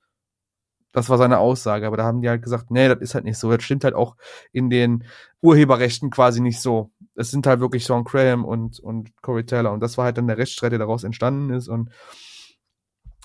Das 0.95 1.11
war 1.11 1.19
seine 1.19 1.39
Aussage, 1.39 1.87
aber 1.87 1.99
da 1.99 2.05
haben 2.05 2.23
die 2.23 2.31
halt 2.31 2.41
gesagt, 2.41 2.71
nee, 2.71 2.89
das 2.89 3.03
ist 3.03 3.15
halt 3.15 3.27
nicht 3.27 3.37
so. 3.37 3.51
Das 3.53 3.63
stimmt 3.63 3.85
halt 3.85 3.95
auch 3.95 4.17
in 4.51 4.71
den 4.71 5.05
Urheberrechten 5.43 6.09
quasi 6.09 6.41
nicht 6.41 6.63
so. 6.63 6.93
Es 7.15 7.31
sind 7.31 7.47
halt 7.47 7.61
wirklich 7.61 7.85
Sean 7.85 8.05
Graham 8.05 8.47
und, 8.47 8.81
und 8.81 9.11
Corey 9.21 9.45
Taylor 9.45 9.73
und 9.73 9.81
das 9.81 9.99
war 9.99 10.07
halt 10.07 10.17
dann 10.17 10.29
der 10.29 10.39
Rechtsstreit, 10.39 10.73
der 10.73 10.79
daraus 10.79 11.05
entstanden 11.05 11.51
ist 11.51 11.69
und 11.69 11.91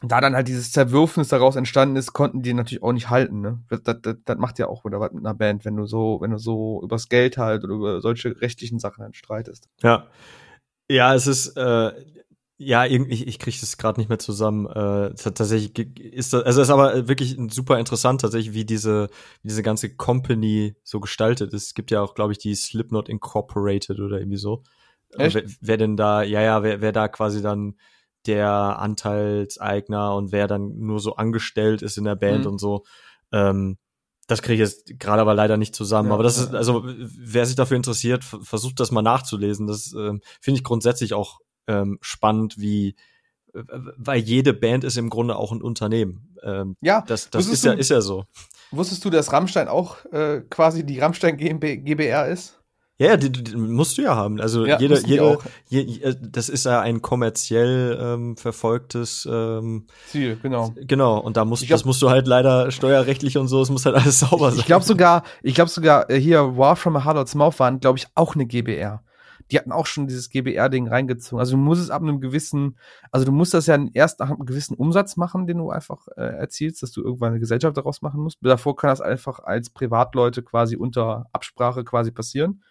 da 0.04 0.22
dann 0.22 0.36
halt 0.36 0.48
dieses 0.48 0.72
Zerwürfnis 0.72 1.30
daraus 1.30 1.56
entstanden 1.56 1.96
ist, 1.96 2.14
konnten 2.14 2.42
die 2.42 2.54
natürlich 2.54 2.84
auch 2.84 2.92
nicht 2.92 3.10
halten. 3.10 3.42
Ne? 3.42 3.64
Das, 3.70 3.82
das, 3.84 4.18
das 4.26 4.38
macht 4.38 4.60
ja 4.60 4.68
auch 4.68 4.84
wieder 4.86 5.00
was 5.00 5.14
mit 5.14 5.26
einer 5.26 5.34
Band, 5.34 5.66
wenn 5.66 5.76
du 5.76 5.86
so, 5.86 6.20
wenn 6.22 6.32
du 6.32 6.38
so 6.38 6.82
übers 6.84 7.10
Geld 7.10 7.38
halt 7.38 7.64
oder 7.64 7.74
über 7.74 8.02
solche 8.02 8.40
rechtlichen 8.42 8.80
Sachen 8.80 9.04
halt 9.04 9.16
streitest. 9.16 9.70
Ja, 9.82 10.08
ja, 10.90 11.16
es 11.16 11.28
ist 11.28 11.56
äh, 11.58 11.92
ja 12.58 12.86
irgendwie, 12.86 13.24
ich, 13.24 13.40
kriege 13.40 13.58
das 13.60 13.78
gerade 13.78 14.00
nicht 14.00 14.10
mehr 14.10 14.20
zusammen. 14.20 14.68
Äh, 14.68 15.16
tatsächlich 15.16 15.78
ist 15.98 16.34
das, 16.34 16.44
also 16.44 16.62
es 16.62 16.68
ist 16.68 16.74
aber 16.74 17.08
wirklich 17.08 17.38
super 17.50 17.80
interessant 17.80 18.22
tatsächlich, 18.22 18.54
wie 18.54 18.66
diese 18.66 19.10
wie 19.42 19.48
diese 19.48 19.64
ganze 19.64 19.96
Company 19.96 20.76
so 20.84 21.00
gestaltet 21.00 21.54
ist. 21.54 21.68
Es 21.68 21.74
gibt 21.74 21.92
ja 21.92 22.02
auch, 22.02 22.16
glaube 22.16 22.34
ich, 22.34 22.38
die 22.38 22.56
Slipknot 22.56 23.10
Incorporated 23.10 24.00
oder 24.00 24.20
irgendwie 24.20 24.38
so. 24.38 24.64
Echt? 25.18 25.36
Wer, 25.36 25.44
wer 25.62 25.78
denn 25.78 25.98
da, 25.98 26.24
ja, 26.24 26.42
ja, 26.42 26.64
wer, 26.64 26.82
wer 26.82 26.92
da 26.92 27.08
quasi 27.08 27.42
dann 27.42 27.76
der 28.28 28.80
Anteilseigner 28.80 30.16
und 30.16 30.32
wer 30.32 30.48
dann 30.48 30.80
nur 30.80 31.00
so 31.00 31.16
angestellt 31.16 31.82
ist 31.82 31.98
in 31.98 32.04
der 32.04 32.16
Band 32.16 32.46
mhm. 32.46 32.52
und 32.52 32.60
so. 32.60 32.84
Ähm, 33.32 33.78
das 34.28 34.42
kriege 34.42 34.64
ich 34.64 34.70
jetzt 34.70 35.00
gerade 35.00 35.22
aber 35.22 35.34
leider 35.34 35.58
nicht 35.58 35.76
zusammen. 35.76 36.10
Ja, 36.10 36.14
aber 36.14 36.24
das 36.24 36.38
ist, 36.38 36.56
also 36.56 36.84
wer 36.86 37.46
sich 37.46 37.56
dafür 37.56 37.78
interessiert, 37.78 38.24
versucht 38.24 38.80
das 38.80 38.92
mal 38.92 39.02
nachzulesen. 39.02 39.68
Das 39.68 39.94
ähm, 39.94 40.22
finde 40.40 40.60
ich 40.60 40.64
grundsätzlich 40.64 41.14
auch 41.14 41.40
ähm, 41.68 41.98
spannend, 42.02 42.58
wie 42.58 42.96
weil 43.54 44.20
jede 44.20 44.54
Band 44.54 44.84
ist 44.84 44.98
im 44.98 45.10
Grunde 45.10 45.36
auch 45.36 45.52
ein 45.52 45.62
Unternehmen. 45.62 46.36
Ähm, 46.44 46.76
ja, 46.82 47.04
das, 47.08 47.30
das 47.30 47.48
ist 47.48 47.64
ja, 47.64 47.74
ist 47.74 47.90
ja 47.90 48.02
so. 48.02 48.26
Wusstest 48.72 49.06
du, 49.06 49.10
dass 49.10 49.32
Rammstein 49.32 49.68
auch 49.68 50.04
äh, 50.06 50.42
quasi 50.50 50.84
die 50.86 51.00
Rammstein 51.00 51.38
GmbR 51.38 52.28
ist? 52.28 52.60
Ja, 53.04 53.18
die, 53.18 53.32
die 53.32 53.56
musst 53.58 53.98
du 53.98 54.02
ja 54.02 54.16
haben. 54.16 54.40
Also 54.40 54.66
ja, 54.66 54.80
jede, 54.80 55.00
jede, 55.06 55.38
je, 55.68 55.82
äh, 56.02 56.16
das 56.22 56.48
ist 56.48 56.66
ja 56.66 56.80
ein 56.80 57.02
kommerziell 57.02 58.00
ähm, 58.02 58.38
verfolgtes 58.38 59.28
ähm, 59.30 59.88
Ziel, 60.08 60.38
genau. 60.42 60.74
Genau. 60.76 61.20
Und 61.20 61.36
da 61.36 61.44
musst, 61.44 61.68
glaub, 61.68 61.80
das 61.80 61.86
musst 61.86 62.02
du 62.02 62.10
halt 62.10 62.28
leider 62.28 62.72
steuerrechtlich 62.72 63.38
und 63.38 63.50
so, 63.50 63.62
es 63.62 63.70
muss 63.70 63.86
halt 63.86 63.96
alles 63.96 64.20
sauber 64.20 64.52
sein. 64.52 64.60
Ich 64.60 64.66
glaube 64.66 64.86
sogar, 64.86 65.24
ich 65.42 65.54
glaube 65.54 65.70
sogar 65.70 66.10
äh, 66.10 66.18
hier 66.18 66.58
War 66.58 66.78
from 66.78 66.96
a 66.96 67.04
Harlot's 67.04 67.36
Mouth 67.36 67.60
waren, 67.60 67.82
glaube 67.82 67.98
ich, 67.98 68.08
auch 68.16 68.36
eine 68.36 68.46
GBR. 68.46 69.04
Die 69.52 69.60
hatten 69.60 69.74
auch 69.74 69.86
schon 69.86 70.08
dieses 70.08 70.30
GBR-Ding 70.30 70.88
reingezogen. 70.88 71.40
Also 71.40 71.58
du 71.58 71.58
musst 71.58 71.82
es 71.82 71.90
ab 71.90 72.02
einem 72.02 72.22
gewissen, 72.22 72.78
also 73.12 73.26
du 73.26 73.34
musst 73.34 73.54
das 73.54 73.68
ja 73.68 73.78
erst 73.94 74.22
nach 74.22 74.30
einem 74.30 74.46
gewissen 74.46 74.76
Umsatz 74.76 75.18
machen, 75.18 75.46
den 75.46 75.58
du 75.58 75.70
einfach 75.70 76.08
äh, 76.16 76.22
erzielst, 76.22 76.82
dass 76.82 76.92
du 76.94 77.04
irgendwann 77.04 77.32
eine 77.32 77.42
Gesellschaft 77.42 77.76
daraus 77.76 78.02
machen 78.02 78.22
musst. 78.22 78.38
Davor 78.42 78.78
kann 78.78 78.90
das 78.90 79.02
einfach 79.02 79.40
als 79.40 79.70
Privatleute 79.70 80.42
quasi 80.42 80.78
unter 80.78 81.26
Absprache 81.34 81.84
quasi 81.84 82.12
passieren. 82.12 82.64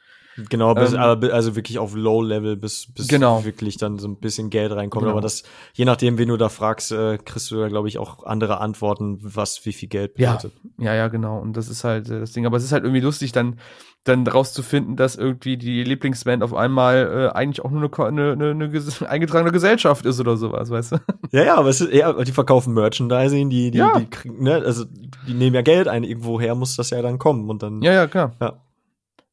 Genau, 0.49 0.75
bis, 0.75 0.93
Ähm, 0.95 1.01
also 1.01 1.57
wirklich 1.57 1.79
auf 1.79 1.95
Low-Level, 1.95 2.57
bis, 2.57 2.93
bis 2.95 3.09
Genau. 3.09 3.45
wirklich 3.45 3.77
dann 3.77 3.99
so 3.99 4.09
ein 4.09 4.17
bisschen 4.17 4.49
Geld 4.51 4.73
reinkommt. 4.73 5.03
Genau. 5.03 5.13
Aber 5.13 5.21
das, 5.21 5.43
je 5.75 5.85
nachdem, 5.85 6.17
wen 6.19 6.29
du 6.29 6.37
da 6.37 6.49
fragst, 6.49 6.91
äh, 6.93 7.19
kriegst 7.19 7.51
du 7.51 7.57
da, 7.61 7.69
glaube 7.69 7.89
ich, 7.89 7.99
auch 7.99 8.25
andere 8.25 8.59
Antworten, 8.61 9.19
was 9.21 9.65
wie 9.67 9.73
viel 9.73 9.89
Geld 9.89 10.19
Ja. 10.19 10.37
bedeutet. 10.37 10.53
Ja, 10.79 10.95
ja, 10.95 11.09
genau. 11.09 11.39
Und 11.39 11.57
das 11.57 11.69
ist 11.69 11.85
halt 11.85 12.09
äh, 12.09 12.21
das 12.21 12.33
Ding. 12.33 12.47
Aber 12.47 12.57
es 12.57 12.65
ist 12.65 12.73
halt 12.73 12.85
irgendwie 12.85 13.01
lustig, 13.03 13.33
dann, 13.33 13.59
dann 14.05 14.27
rauszufinden, 14.27 14.97
dass 14.97 15.17
irgendwie 15.17 15.57
die 15.59 15.85
Lieblingsband 15.85 16.43
auf 16.43 16.55
einmal 16.55 17.31
äh, 17.31 17.37
eigentlich 17.37 17.65
auch 17.65 17.71
nur 17.71 17.83
eine, 18.01 18.33
eine, 18.33 18.51
eine, 18.51 18.65
eine 18.65 19.09
eingetragene 19.09 19.53
Gesellschaft 19.53 20.07
ist 20.07 20.19
oder 20.19 20.37
sowas, 20.37 20.71
weißt 20.71 20.93
du? 20.93 20.97
Ja, 21.33 21.45
ja, 21.45 21.55
aber 21.57 21.69
es 21.71 21.81
ist, 21.81 21.93
ja, 21.95 22.13
die 22.13 22.33
verkaufen 22.33 22.75
Merchandising, 22.75 23.49
die, 23.49 23.71
die, 23.71 23.79
Ja. 23.79 23.99
die 23.99 24.05
kriegen, 24.07 24.43
ne, 24.43 24.55
also 24.57 24.85
die 25.27 25.33
nehmen 25.35 25.55
ja 25.55 25.63
Geld 25.63 25.89
ein, 25.89 26.05
irgendwoher 26.05 26.55
muss 26.55 26.77
das 26.77 26.91
ja 26.91 27.01
dann 27.01 27.19
kommen 27.19 27.49
und 27.49 27.63
dann. 27.63 27.81
Ja, 27.81 27.93
ja, 27.93 28.07
klar. 28.07 28.35
Ja. 28.41 28.61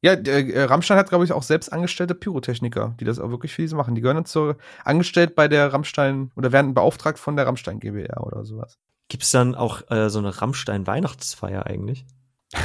Ja, 0.02 0.16
der, 0.16 0.47
äh, 0.47 0.64
Rammstein 0.64 0.97
hat, 0.97 1.10
glaube 1.10 1.26
ich, 1.26 1.34
auch 1.34 1.43
selbst 1.43 1.74
angestellte 1.74 2.16
Pyrotechniker, 2.16 2.95
die 3.00 3.06
das 3.06 3.20
auch 3.20 3.32
wirklich 3.32 3.54
für 3.54 3.62
diese 3.64 3.76
machen. 3.76 3.95
Die 3.95 4.02
gehören 4.02 4.16
dann 4.16 4.26
zur, 4.26 4.56
angestellt 4.86 5.36
bei 5.36 5.47
der 5.50 5.74
Rammstein 5.74 6.32
oder 6.38 6.52
werden 6.54 6.74
beauftragt 6.74 7.20
von 7.20 7.36
der 7.36 7.45
Rammstein 7.47 7.80
GbR 7.80 8.24
oder 8.26 8.45
sowas. 8.45 8.78
Gibt's 9.10 9.32
dann 9.32 9.56
auch 9.56 9.82
äh, 9.91 10.10
so 10.10 10.20
eine 10.20 10.41
Rammstein-Weihnachtsfeier 10.41 11.66
eigentlich? 11.66 12.06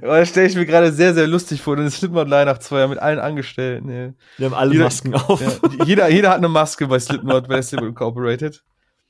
das 0.00 0.28
stelle 0.28 0.46
ich 0.48 0.56
mir 0.56 0.66
gerade 0.66 0.92
sehr, 0.92 1.14
sehr 1.14 1.26
lustig 1.26 1.62
vor. 1.62 1.76
Eine 1.76 1.90
Slipknot-Weihnachtsfeier 1.90 2.88
mit 2.88 2.98
allen 2.98 3.18
Angestellten. 3.18 3.90
Ja. 3.90 4.12
Die 4.38 4.44
haben 4.44 4.54
alle 4.54 4.72
Jeder- 4.72 4.84
Masken 4.84 5.14
auf. 5.14 5.40
Ja, 5.40 5.84
jeder, 5.84 6.08
jeder 6.10 6.30
hat 6.30 6.38
eine 6.38 6.48
Maske 6.48 6.86
bei 6.86 6.98
Slipknot, 6.98 7.48
bei 7.48 7.54
der 7.54 7.62
Slipknot 7.62 7.90
Incorporated. 7.90 8.62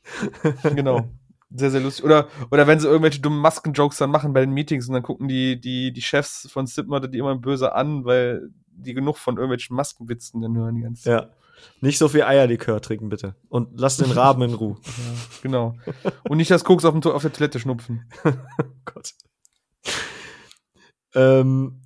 Genau. 0.74 1.08
Sehr, 1.50 1.70
sehr 1.70 1.80
lustig. 1.80 2.04
Oder, 2.04 2.28
oder 2.50 2.66
wenn 2.66 2.78
sie 2.78 2.88
irgendwelche 2.88 3.20
dummen 3.20 3.40
Masken-Jokes 3.40 3.96
dann 3.96 4.10
machen 4.10 4.32
bei 4.34 4.40
den 4.40 4.50
Meetings 4.52 4.86
und 4.88 4.94
dann 4.94 5.02
gucken 5.02 5.28
die, 5.28 5.58
die, 5.60 5.92
die 5.92 6.02
Chefs 6.02 6.48
von 6.50 6.66
Slipknot 6.66 7.12
die 7.12 7.18
immer 7.18 7.36
böse 7.36 7.74
an, 7.74 8.04
weil 8.04 8.50
die 8.70 8.94
genug 8.94 9.16
von 9.16 9.36
irgendwelchen 9.36 9.74
Maskenwitzen 9.74 10.42
dann 10.42 10.56
hören 10.56 10.74
die 10.74 10.82
ganze 10.82 11.04
Zeit. 11.04 11.22
Ja. 11.22 11.30
Nicht 11.80 11.98
so 11.98 12.08
viel 12.08 12.22
Eierlikör 12.22 12.80
trinken, 12.80 13.08
bitte. 13.08 13.34
Und 13.48 13.70
lass 13.80 13.96
den 13.96 14.10
Raben 14.10 14.42
in 14.42 14.54
Ruhe. 14.54 14.76
Ja, 14.86 15.14
genau. 15.42 15.74
Und 16.28 16.36
nicht 16.36 16.50
das 16.50 16.64
Koks 16.64 16.84
auf, 16.84 16.98
dem, 16.98 17.02
auf 17.10 17.22
der 17.22 17.32
Toilette 17.32 17.58
schnupfen. 17.58 18.08
Gott. 18.84 19.14
Ähm, 21.14 21.80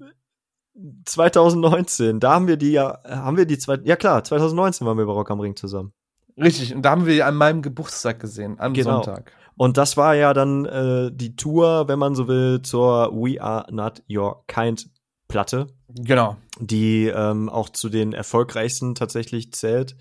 2019, 1.04 2.20
da 2.20 2.34
haben 2.34 2.48
wir 2.48 2.56
die 2.56 2.72
ja, 2.72 2.98
haben 3.04 3.36
wir 3.36 3.46
die 3.46 3.58
zwei, 3.58 3.78
ja 3.84 3.96
klar, 3.96 4.24
2019 4.24 4.86
waren 4.86 4.98
wir 4.98 5.06
bei 5.06 5.12
Rock 5.12 5.30
am 5.30 5.40
Ring 5.40 5.56
zusammen. 5.56 5.92
Richtig. 6.36 6.74
Und 6.74 6.82
da 6.82 6.90
haben 6.90 7.06
wir 7.06 7.14
die 7.14 7.22
an 7.22 7.36
meinem 7.36 7.62
Geburtstag 7.62 8.20
gesehen, 8.20 8.58
am 8.58 8.72
Genau. 8.72 9.02
Sonntag. 9.02 9.32
Und 9.57 9.76
das 9.76 9.96
war 9.96 10.14
ja 10.14 10.32
dann 10.34 10.64
äh, 10.64 11.11
die 11.12 11.36
Tour, 11.36 11.88
wenn 11.88 11.98
man 11.98 12.14
so 12.14 12.28
will, 12.28 12.62
zur 12.62 13.12
We 13.12 13.40
Are 13.40 13.66
Not 13.72 14.03
Your 14.09 14.44
Kind 14.46 14.90
Platte, 15.28 15.66
Genau. 15.88 16.36
die 16.59 17.07
ähm, 17.07 17.48
auch 17.48 17.70
zu 17.70 17.88
den 17.88 18.12
erfolgreichsten 18.12 18.94
tatsächlich 18.94 19.53
zählt, 19.53 19.96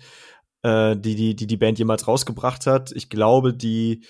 äh, 0.62 0.96
die, 0.96 1.14
die, 1.14 1.34
die 1.34 1.46
die 1.46 1.56
Band 1.56 1.78
jemals 1.78 2.06
rausgebracht 2.06 2.66
hat. 2.66 2.92
Ich 2.92 3.08
glaube, 3.08 3.54
die 3.54 4.04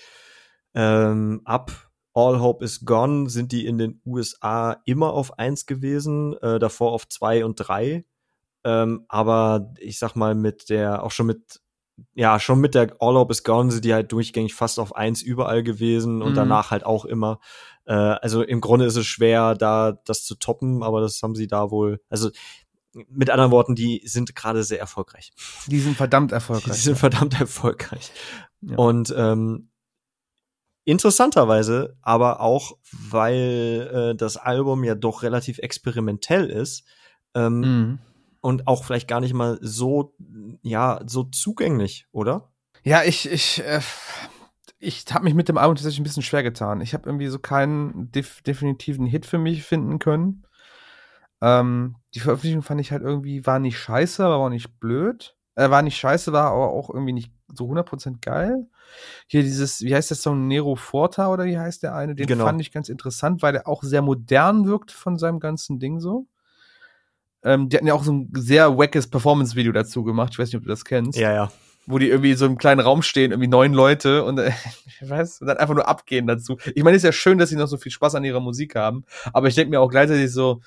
ähm, 0.75 1.41
ab 1.45 1.71
All 2.13 2.39
Hope 2.39 2.63
is 2.63 2.85
Gone 2.85 3.29
sind 3.29 3.51
die 3.51 3.65
in 3.65 3.77
den 3.77 4.01
USA 4.05 4.81
immer 4.85 5.13
auf 5.13 5.39
eins 5.39 5.65
gewesen, 5.65 6.35
äh, 6.41 6.59
davor 6.59 6.91
auf 6.91 7.07
zwei 7.07 7.43
und 7.43 7.55
drei. 7.55 8.05
Ähm, 8.63 9.05
aber 9.07 9.73
ich 9.79 9.99
sag 9.99 10.15
mal, 10.15 10.35
mit 10.35 10.69
der, 10.69 11.03
auch 11.03 11.11
schon 11.11 11.27
mit, 11.27 11.61
ja, 12.13 12.39
schon 12.39 12.59
mit 12.59 12.75
der 12.75 12.95
All 12.99 13.15
Hope 13.15 13.31
is 13.31 13.43
Gone 13.43 13.71
sind 13.71 13.83
die 13.85 13.93
halt 13.93 14.11
durchgängig 14.11 14.53
fast 14.53 14.79
auf 14.79 14.95
eins 14.95 15.21
überall 15.21 15.63
gewesen 15.63 16.21
und 16.21 16.31
Mhm. 16.31 16.35
danach 16.35 16.71
halt 16.71 16.85
auch 16.85 17.05
immer. 17.05 17.39
Äh, 17.85 17.93
also 17.93 18.41
im 18.43 18.61
Grunde 18.61 18.85
ist 18.85 18.95
es 18.95 19.05
schwer, 19.05 19.55
da 19.55 19.93
das 20.05 20.23
zu 20.23 20.35
toppen, 20.35 20.83
aber 20.83 21.01
das 21.01 21.21
haben 21.23 21.35
sie 21.35 21.47
da 21.47 21.71
wohl, 21.71 22.01
also 22.09 22.29
mit 23.09 23.29
anderen 23.31 23.51
Worten, 23.51 23.73
die 23.75 24.01
sind 24.05 24.35
gerade 24.35 24.63
sehr 24.63 24.79
erfolgreich. 24.79 25.31
Die 25.67 25.79
sind 25.79 25.97
verdammt 25.97 26.29
Die 26.31 26.35
erfolgreich. 26.35 26.81
sind 26.83 26.97
verdammt 26.97 27.39
erfolgreich. 27.39 28.11
Ja. 28.61 28.77
Und 28.77 29.13
ähm, 29.17 29.69
interessanterweise, 30.85 31.97
aber 32.01 32.39
auch, 32.41 32.77
weil 33.09 34.11
äh, 34.11 34.15
das 34.15 34.37
Album 34.37 34.83
ja 34.83 34.95
doch 34.95 35.23
relativ 35.23 35.57
experimentell 35.59 36.49
ist 36.49 36.83
ähm, 37.35 37.59
Mhm. 37.59 37.99
Und 38.43 38.67
auch 38.67 38.83
vielleicht 38.83 39.07
gar 39.07 39.21
nicht 39.21 39.33
mal 39.33 39.57
so, 39.61 40.13
ja, 40.63 40.99
so 41.07 41.23
zugänglich, 41.23 42.07
oder? 42.11 42.51
Ja, 42.83 43.01
ich, 43.03 43.31
ich, 43.31 43.63
äh, 43.63 43.79
ich 44.79 45.05
habe 45.11 45.23
mich 45.23 45.33
mit 45.33 45.47
dem 45.47 45.57
Album 45.57 45.75
tatsächlich 45.75 46.01
ein 46.01 46.03
bisschen 46.03 46.23
schwer 46.23 46.43
getan. 46.43 46.81
Ich 46.81 46.93
habe 46.93 47.07
irgendwie 47.07 47.27
so 47.27 47.39
keinen 47.39 48.11
def 48.11 48.41
definitiven 48.41 49.05
Hit 49.05 49.25
für 49.25 49.37
mich 49.37 49.63
finden 49.63 49.97
können. 49.97 50.43
Ähm, 51.41 51.95
die 52.15 52.19
Veröffentlichung 52.19 52.63
fand 52.63 52.81
ich 52.81 52.91
halt 52.91 53.01
irgendwie, 53.01 53.45
war 53.45 53.59
nicht 53.59 53.79
scheiße, 53.79 54.23
aber 54.25 54.39
war 54.39 54.47
auch 54.47 54.49
nicht 54.49 54.77
blöd. 54.81 55.37
Äh, 55.55 55.69
war 55.69 55.81
nicht 55.81 55.97
scheiße, 55.97 56.33
war 56.33 56.51
aber 56.51 56.69
auch 56.71 56.89
irgendwie 56.89 57.13
nicht 57.13 57.31
so 57.47 57.69
100% 57.69 58.17
geil. 58.19 58.67
Hier 59.27 59.43
dieses, 59.43 59.79
wie 59.81 59.95
heißt 59.95 60.09
der 60.09 60.17
Song, 60.17 60.49
Nero 60.49 60.75
Forta 60.75 61.31
oder 61.31 61.45
wie 61.45 61.57
heißt 61.57 61.81
der 61.81 61.95
eine? 61.95 62.13
Den 62.13 62.27
Genau. 62.27 62.43
fand 62.43 62.59
ich 62.59 62.73
ganz 62.73 62.89
interessant, 62.89 63.41
weil 63.41 63.53
der 63.53 63.69
auch 63.69 63.83
sehr 63.83 64.01
modern 64.01 64.65
wirkt 64.65 64.91
von 64.91 65.17
seinem 65.17 65.39
ganzen 65.39 65.79
Ding 65.79 66.01
so. 66.01 66.27
Ähm, 67.43 67.69
die 67.69 67.77
hatten 67.77 67.87
ja 67.87 67.93
auch 67.93 68.03
so 68.03 68.11
ein 68.13 68.29
sehr 68.33 68.77
wackes 68.77 69.07
Performance-Video 69.07 69.71
dazu 69.71 70.03
gemacht. 70.03 70.29
Ich 70.33 70.39
weiß 70.39 70.47
nicht, 70.49 70.57
ob 70.57 70.63
du 70.63 70.69
das 70.69 70.85
kennst 70.85 71.17
Ja, 71.19 71.31
ja. 71.33 71.51
wo 71.85 71.97
die 71.99 72.07
irgendwie 72.09 72.33
so 72.35 72.45
einem 72.45 72.57
kleinen 72.57 72.79
Raum 72.79 73.01
stehen, 73.01 73.31
irgendwie 73.31 73.49
neun 73.49 73.73
Leute 73.73 74.23
und 74.23 74.37
äh, 74.37 74.51
ich 75.01 75.09
weiß, 75.09 75.41
und 75.41 75.47
dann 75.47 75.57
einfach 75.57 75.75
nur 75.75 75.87
abgehen 75.87 76.25
dazu. 76.27 76.57
Ich 76.75 76.83
meine, 76.83 76.95
ist 76.97 77.03
ja 77.03 77.11
schön, 77.11 77.37
dass 77.37 77.49
sie 77.49 77.55
noch 77.57 77.67
so 77.67 77.77
viel 77.77 77.91
Spaß 77.91 78.15
an 78.15 78.23
ihrer 78.23 78.39
Musik 78.39 78.75
haben, 78.75 79.03
aber 79.33 79.47
ich 79.47 79.55
denke 79.55 79.71
mir 79.71 79.81
auch 79.81 79.89
gleichzeitig 79.89 80.31
so, 80.31 80.61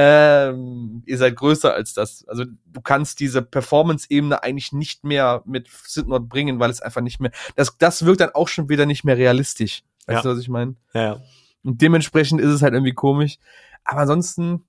ähm, 0.00 1.02
ihr 1.06 1.18
seid 1.18 1.36
größer 1.36 1.72
als 1.72 1.94
das. 1.94 2.24
Also 2.28 2.44
du 2.44 2.80
kannst 2.80 3.20
diese 3.20 3.42
Performance-Ebene 3.42 4.42
eigentlich 4.42 4.72
nicht 4.72 5.04
mehr 5.04 5.42
mit 5.44 5.68
Slipknot 5.68 6.28
bringen, 6.28 6.58
weil 6.60 6.70
es 6.70 6.80
einfach 6.80 7.00
nicht 7.00 7.20
mehr, 7.20 7.30
das, 7.56 7.76
das 7.78 8.04
wirkt 8.04 8.20
dann 8.20 8.30
auch 8.34 8.48
schon 8.48 8.68
wieder 8.68 8.86
nicht 8.86 9.04
mehr 9.04 9.16
realistisch. 9.16 9.82
Weißt 10.06 10.16
Ja. 10.24 10.30
du, 10.30 10.36
was 10.36 10.42
ich 10.42 10.48
meine? 10.48 10.74
Ja, 10.94 11.02
ja. 11.02 11.16
Und 11.64 11.82
dementsprechend 11.82 12.40
ist 12.40 12.50
es 12.50 12.62
halt 12.62 12.74
irgendwie 12.74 12.94
komisch. 12.94 13.38
Aber 13.84 14.00
ansonsten, 14.02 14.64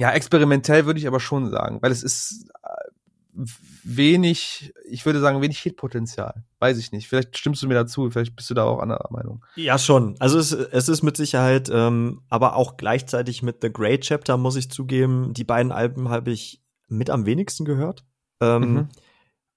ja, 0.00 0.12
experimentell 0.12 0.86
würde 0.86 0.98
ich 0.98 1.06
aber 1.06 1.20
schon 1.20 1.50
sagen, 1.50 1.82
weil 1.82 1.92
es 1.92 2.02
ist 2.02 2.48
äh, 2.62 3.44
wenig, 3.84 4.72
ich 4.88 5.04
würde 5.04 5.20
sagen, 5.20 5.42
wenig 5.42 5.58
Hitpotenzial. 5.58 6.44
Weiß 6.58 6.78
ich 6.78 6.90
nicht. 6.90 7.06
Vielleicht 7.06 7.36
stimmst 7.36 7.62
du 7.62 7.68
mir 7.68 7.74
dazu, 7.74 8.10
vielleicht 8.10 8.34
bist 8.34 8.48
du 8.48 8.54
da 8.54 8.64
auch 8.64 8.78
anderer 8.78 9.08
Meinung. 9.10 9.44
Ja, 9.56 9.78
schon. 9.78 10.16
Also 10.18 10.38
es, 10.38 10.52
es 10.52 10.88
ist 10.88 11.02
mit 11.02 11.18
Sicherheit, 11.18 11.68
ähm, 11.70 12.22
aber 12.30 12.56
auch 12.56 12.78
gleichzeitig 12.78 13.42
mit 13.42 13.58
The 13.60 13.70
Great 13.70 14.00
Chapter, 14.00 14.38
muss 14.38 14.56
ich 14.56 14.70
zugeben, 14.70 15.34
die 15.34 15.44
beiden 15.44 15.70
Alben 15.70 16.08
habe 16.08 16.30
ich 16.30 16.62
mit 16.88 17.10
am 17.10 17.26
wenigsten 17.26 17.66
gehört. 17.66 18.04
Ähm, 18.40 18.72
Mhm. 18.72 18.88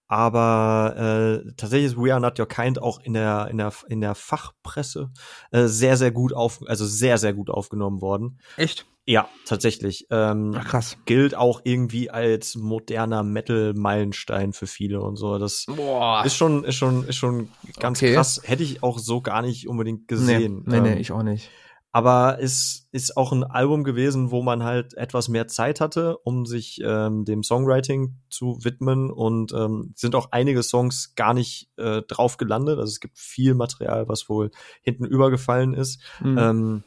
Aber 0.09 1.41
äh, 1.45 1.53
tatsächlich 1.55 1.93
ist 1.93 1.97
We 1.97 2.11
Are 2.11 2.21
Not 2.21 2.37
Your 2.37 2.47
Kind 2.47 2.79
auch 2.81 2.99
in 2.99 3.13
der, 3.13 3.47
in 3.49 3.57
der, 3.57 3.73
in 3.87 4.01
der 4.01 4.13
Fachpresse 4.13 5.09
äh, 5.51 5.67
sehr, 5.67 5.95
sehr 5.97 6.11
gut 6.11 6.33
auf, 6.33 6.59
also 6.67 6.85
sehr, 6.85 7.17
sehr 7.17 7.33
gut 7.33 7.49
aufgenommen 7.49 8.01
worden. 8.01 8.39
Echt? 8.57 8.85
Ja, 9.06 9.28
tatsächlich. 9.45 10.08
Ähm, 10.12 10.54
Ach, 10.58 10.66
krass. 10.66 10.97
gilt 11.06 11.36
auch 11.36 11.62
irgendwie 11.66 12.10
als 12.10 12.56
moderner 12.56 13.22
Metal-Meilenstein 13.24 14.54
für 14.54 14.68
viele 14.68 15.01
und 15.01 15.18
so. 15.18 15.38
Das 15.38 15.66
Boah. 15.68 16.24
ist 16.26 16.36
schon, 16.36 16.64
ist 16.64 16.76
schon, 16.76 17.04
ist 17.06 17.18
schon 17.18 17.49
ganz 17.80 17.99
Okay. 17.99 18.14
krass. 18.16 18.39
Hätte 18.43 18.64
ich 18.64 18.82
auch 18.82 18.99
so 18.99 19.22
gar 19.22 19.41
nicht 19.41 19.68
unbedingt 19.68 20.08
gesehen. 20.08 20.64
Nee, 20.66 20.80
nee, 20.80 20.82
nee, 20.82 20.93
Ähm, 20.93 20.97
ich 21.01 21.12
auch 21.12 21.24
nicht. 21.24 21.49
aber 21.91 22.38
es 22.41 22.88
ist 22.93 23.18
auch 23.18 23.34
ein 23.34 23.43
Album 23.43 23.84
gewesen, 23.84 24.32
wo 24.32 24.41
man 24.41 24.64
halt 24.64 24.93
etwas 24.93 25.28
mehr 25.28 25.47
Zeit 25.47 25.82
hatte, 25.82 26.18
um 26.20 26.45
sich 26.45 26.80
ähm, 26.82 27.26
dem 27.26 27.43
Songwriting 27.43 28.16
zu 28.30 28.58
widmen 28.64 29.12
und 29.12 29.51
ähm, 29.51 29.91
sind 29.97 30.16
auch 30.16 30.30
einige 30.32 30.64
Songs 30.64 31.14
gar 31.16 31.34
nicht 31.34 31.70
äh, 31.76 32.04
drauf 32.04 32.38
gelandet. 32.38 32.80
Also 32.80 32.89
es 32.89 32.99
gibt 33.01 33.20
viel 33.20 33.54
Material, 33.54 34.08
was 34.08 34.30
wohl 34.30 34.50
hinten 34.82 35.04
übergefallen 35.05 35.74
ist. 35.74 36.00
Mhm. 36.21 36.38
Ähm, 36.38 36.84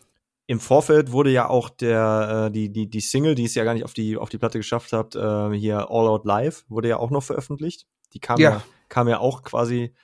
Im 0.48 0.60
Vorfeld 0.60 1.10
wurde 1.10 1.30
ja 1.30 1.48
auch 1.48 1.68
der 1.70 2.46
äh, 2.46 2.50
die 2.52 2.72
die 2.72 2.88
die 2.88 3.00
Single, 3.00 3.34
die 3.34 3.44
es 3.44 3.54
ja 3.56 3.64
gar 3.64 3.74
nicht 3.74 3.84
auf 3.84 3.94
die 3.94 4.16
auf 4.16 4.28
die 4.28 4.38
Platte 4.38 4.58
geschafft 4.58 4.92
hat, 4.92 5.16
äh, 5.16 5.50
hier 5.56 5.90
All 5.90 6.06
Out 6.08 6.24
Live 6.24 6.64
wurde 6.68 6.88
ja 6.88 6.98
auch 6.98 7.10
noch 7.10 7.22
veröffentlicht. 7.22 7.86
Die 8.12 8.20
kam 8.20 8.38
ja, 8.40 8.50
Ja. 8.50 8.62
kam 8.88 9.08
ja 9.08 9.18
auch 9.18 9.42
quasi 9.42 9.94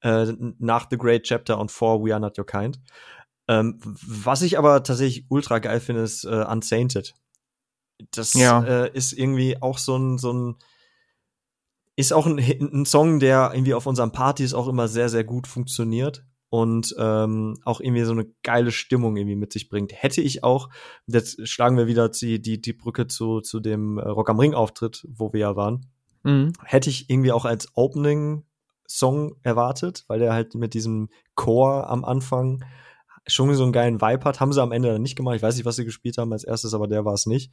äh, 0.00 0.26
nach 0.58 0.88
The 0.90 0.98
Great 0.98 1.22
Chapter 1.22 1.58
und 1.58 1.70
vor 1.70 2.04
We 2.04 2.12
Are 2.12 2.20
Not 2.20 2.36
Your 2.36 2.46
Kind. 2.46 2.80
Ähm, 3.46 3.78
was 3.82 4.42
ich 4.42 4.58
aber 4.58 4.82
tatsächlich 4.82 5.26
ultra 5.28 5.60
geil 5.60 5.78
finde, 5.78 6.02
ist 6.02 6.24
äh, 6.24 6.44
Unsainted. 6.48 7.14
Das 8.10 8.32
Ja. 8.34 8.62
äh, 8.64 8.90
ist 8.92 9.12
irgendwie 9.12 9.62
auch 9.62 9.78
so 9.78 9.96
ein 9.96 10.18
so 10.18 10.32
ein 10.32 10.56
ist 11.94 12.12
auch 12.12 12.26
ein, 12.26 12.38
ein 12.38 12.86
Song, 12.86 13.20
der 13.20 13.50
irgendwie 13.52 13.74
auf 13.74 13.86
unseren 13.86 14.12
Partys 14.12 14.54
auch 14.54 14.66
immer 14.66 14.88
sehr, 14.88 15.08
sehr 15.08 15.24
gut 15.24 15.46
funktioniert 15.46 16.24
und 16.52 16.94
ähm, 16.98 17.56
auch 17.64 17.80
irgendwie 17.80 18.02
so 18.02 18.12
eine 18.12 18.26
geile 18.42 18.72
Stimmung 18.72 19.16
irgendwie 19.16 19.36
mit 19.36 19.54
sich 19.54 19.70
bringt. 19.70 19.90
Hätte 19.94 20.20
ich 20.20 20.44
auch, 20.44 20.68
jetzt 21.06 21.48
schlagen 21.48 21.78
wir 21.78 21.86
wieder 21.86 22.10
die, 22.10 22.42
die, 22.42 22.60
die 22.60 22.74
Brücke 22.74 23.06
zu, 23.06 23.40
zu 23.40 23.58
dem 23.58 23.96
äh, 23.96 24.06
Rock 24.06 24.28
am 24.28 24.38
Ring 24.38 24.52
Auftritt, 24.52 25.06
wo 25.08 25.32
wir 25.32 25.40
ja 25.40 25.56
waren, 25.56 25.86
Mhm. 26.24 26.52
hätte 26.62 26.90
ich 26.90 27.08
irgendwie 27.08 27.32
auch 27.32 27.46
als 27.46 27.68
Opening 27.74 28.44
Song 28.86 29.34
erwartet, 29.42 30.04
weil 30.08 30.18
der 30.18 30.34
halt 30.34 30.54
mit 30.54 30.74
diesem 30.74 31.08
Chor 31.34 31.88
am 31.88 32.04
Anfang 32.04 32.62
schon 33.26 33.52
so 33.54 33.62
einen 33.62 33.72
geilen 33.72 34.02
Vibe 34.02 34.24
hat. 34.26 34.38
Haben 34.38 34.52
sie 34.52 34.60
am 34.60 34.72
Ende 34.72 34.92
dann 34.92 35.00
nicht 35.00 35.16
gemacht. 35.16 35.36
Ich 35.36 35.42
weiß 35.42 35.56
nicht, 35.56 35.64
was 35.64 35.76
sie 35.76 35.86
gespielt 35.86 36.18
haben 36.18 36.32
als 36.34 36.44
erstes, 36.44 36.74
aber 36.74 36.86
der 36.86 37.06
war 37.06 37.14
es 37.14 37.24
nicht. 37.24 37.50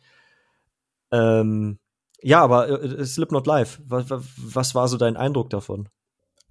Ähm, 1.12 1.80
ja, 2.22 2.44
aber 2.44 2.70
äh, 2.70 3.06
Slipknot 3.06 3.48
Live, 3.48 3.82
was, 3.86 4.10
was 4.10 4.76
war 4.76 4.90
so 4.90 4.98
dein 4.98 5.16
Eindruck 5.16 5.50
davon? 5.50 5.88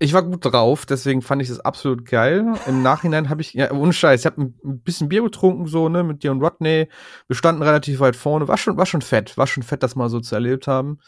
Ich 0.00 0.12
war 0.12 0.22
gut 0.22 0.44
drauf, 0.44 0.86
deswegen 0.86 1.22
fand 1.22 1.42
ich 1.42 1.48
das 1.48 1.58
absolut 1.58 2.04
geil. 2.04 2.54
Im 2.66 2.82
Nachhinein 2.82 3.28
habe 3.28 3.40
ich, 3.40 3.54
ja, 3.54 3.72
ohne 3.72 3.92
Scheiß, 3.92 4.20
ich 4.20 4.26
habe 4.26 4.42
ein 4.42 4.80
bisschen 4.82 5.08
Bier 5.08 5.22
getrunken, 5.22 5.66
so, 5.66 5.88
ne, 5.88 6.04
mit 6.04 6.22
dir 6.22 6.30
und 6.30 6.40
Rodney. 6.40 6.88
Wir 7.26 7.36
standen 7.36 7.62
relativ 7.62 7.98
weit 7.98 8.14
vorne. 8.14 8.46
War 8.46 8.58
schon, 8.58 8.76
war 8.76 8.86
schon 8.86 9.02
fett, 9.02 9.36
war 9.36 9.48
schon 9.48 9.64
fett, 9.64 9.82
das 9.82 9.96
mal 9.96 10.08
so 10.08 10.20
zu 10.20 10.36
erlebt 10.36 10.68
haben. 10.68 11.00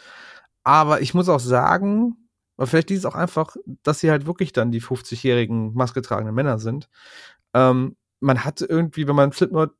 Aber 0.65 1.01
ich 1.03 1.15
muss 1.15 1.29
auch 1.29 1.41
sagen, 1.41 2.17
oder 2.59 2.67
vielleicht 2.67 2.91
ist 2.91 2.99
es 3.01 3.07
auch 3.07 3.15
einfach, 3.15 3.57
dass 3.85 4.01
sie 4.01 4.11
halt 4.11 4.27
wirklich 4.27 4.53
dann 4.53 4.73
die 4.73 4.83
50-jährigen 4.83 5.73
maskgetragenen 5.75 6.35
Männer 6.35 6.59
sind. 6.59 6.89
Ähm, 7.55 7.97
man 8.21 8.45
hat 8.45 8.61
irgendwie, 8.61 9.09
wenn 9.09 9.17
man 9.17 9.33
Slipknot 9.33 9.71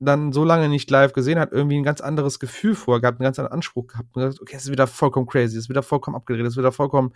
dann 0.00 0.32
so 0.32 0.44
lange 0.44 0.68
nicht 0.68 0.90
live 0.90 1.12
gesehen 1.12 1.38
hat, 1.38 1.52
irgendwie 1.52 1.76
ein 1.76 1.84
ganz 1.84 2.00
anderes 2.00 2.38
Gefühl 2.38 2.74
vor, 2.74 3.00
gehabt, 3.00 3.18
einen 3.18 3.24
ganz 3.24 3.38
anderen 3.38 3.54
Anspruch 3.54 3.88
gehabt. 3.88 4.14
Und 4.14 4.22
gesagt, 4.22 4.40
okay, 4.40 4.56
es 4.56 4.64
ist 4.64 4.70
wieder 4.70 4.86
vollkommen 4.86 5.26
crazy, 5.26 5.56
es 5.56 5.64
ist 5.64 5.68
wieder 5.68 5.82
vollkommen 5.82 6.16
abgedreht, 6.16 6.46
es 6.46 6.52
ist 6.52 6.58
wieder 6.58 6.72
vollkommen. 6.72 7.12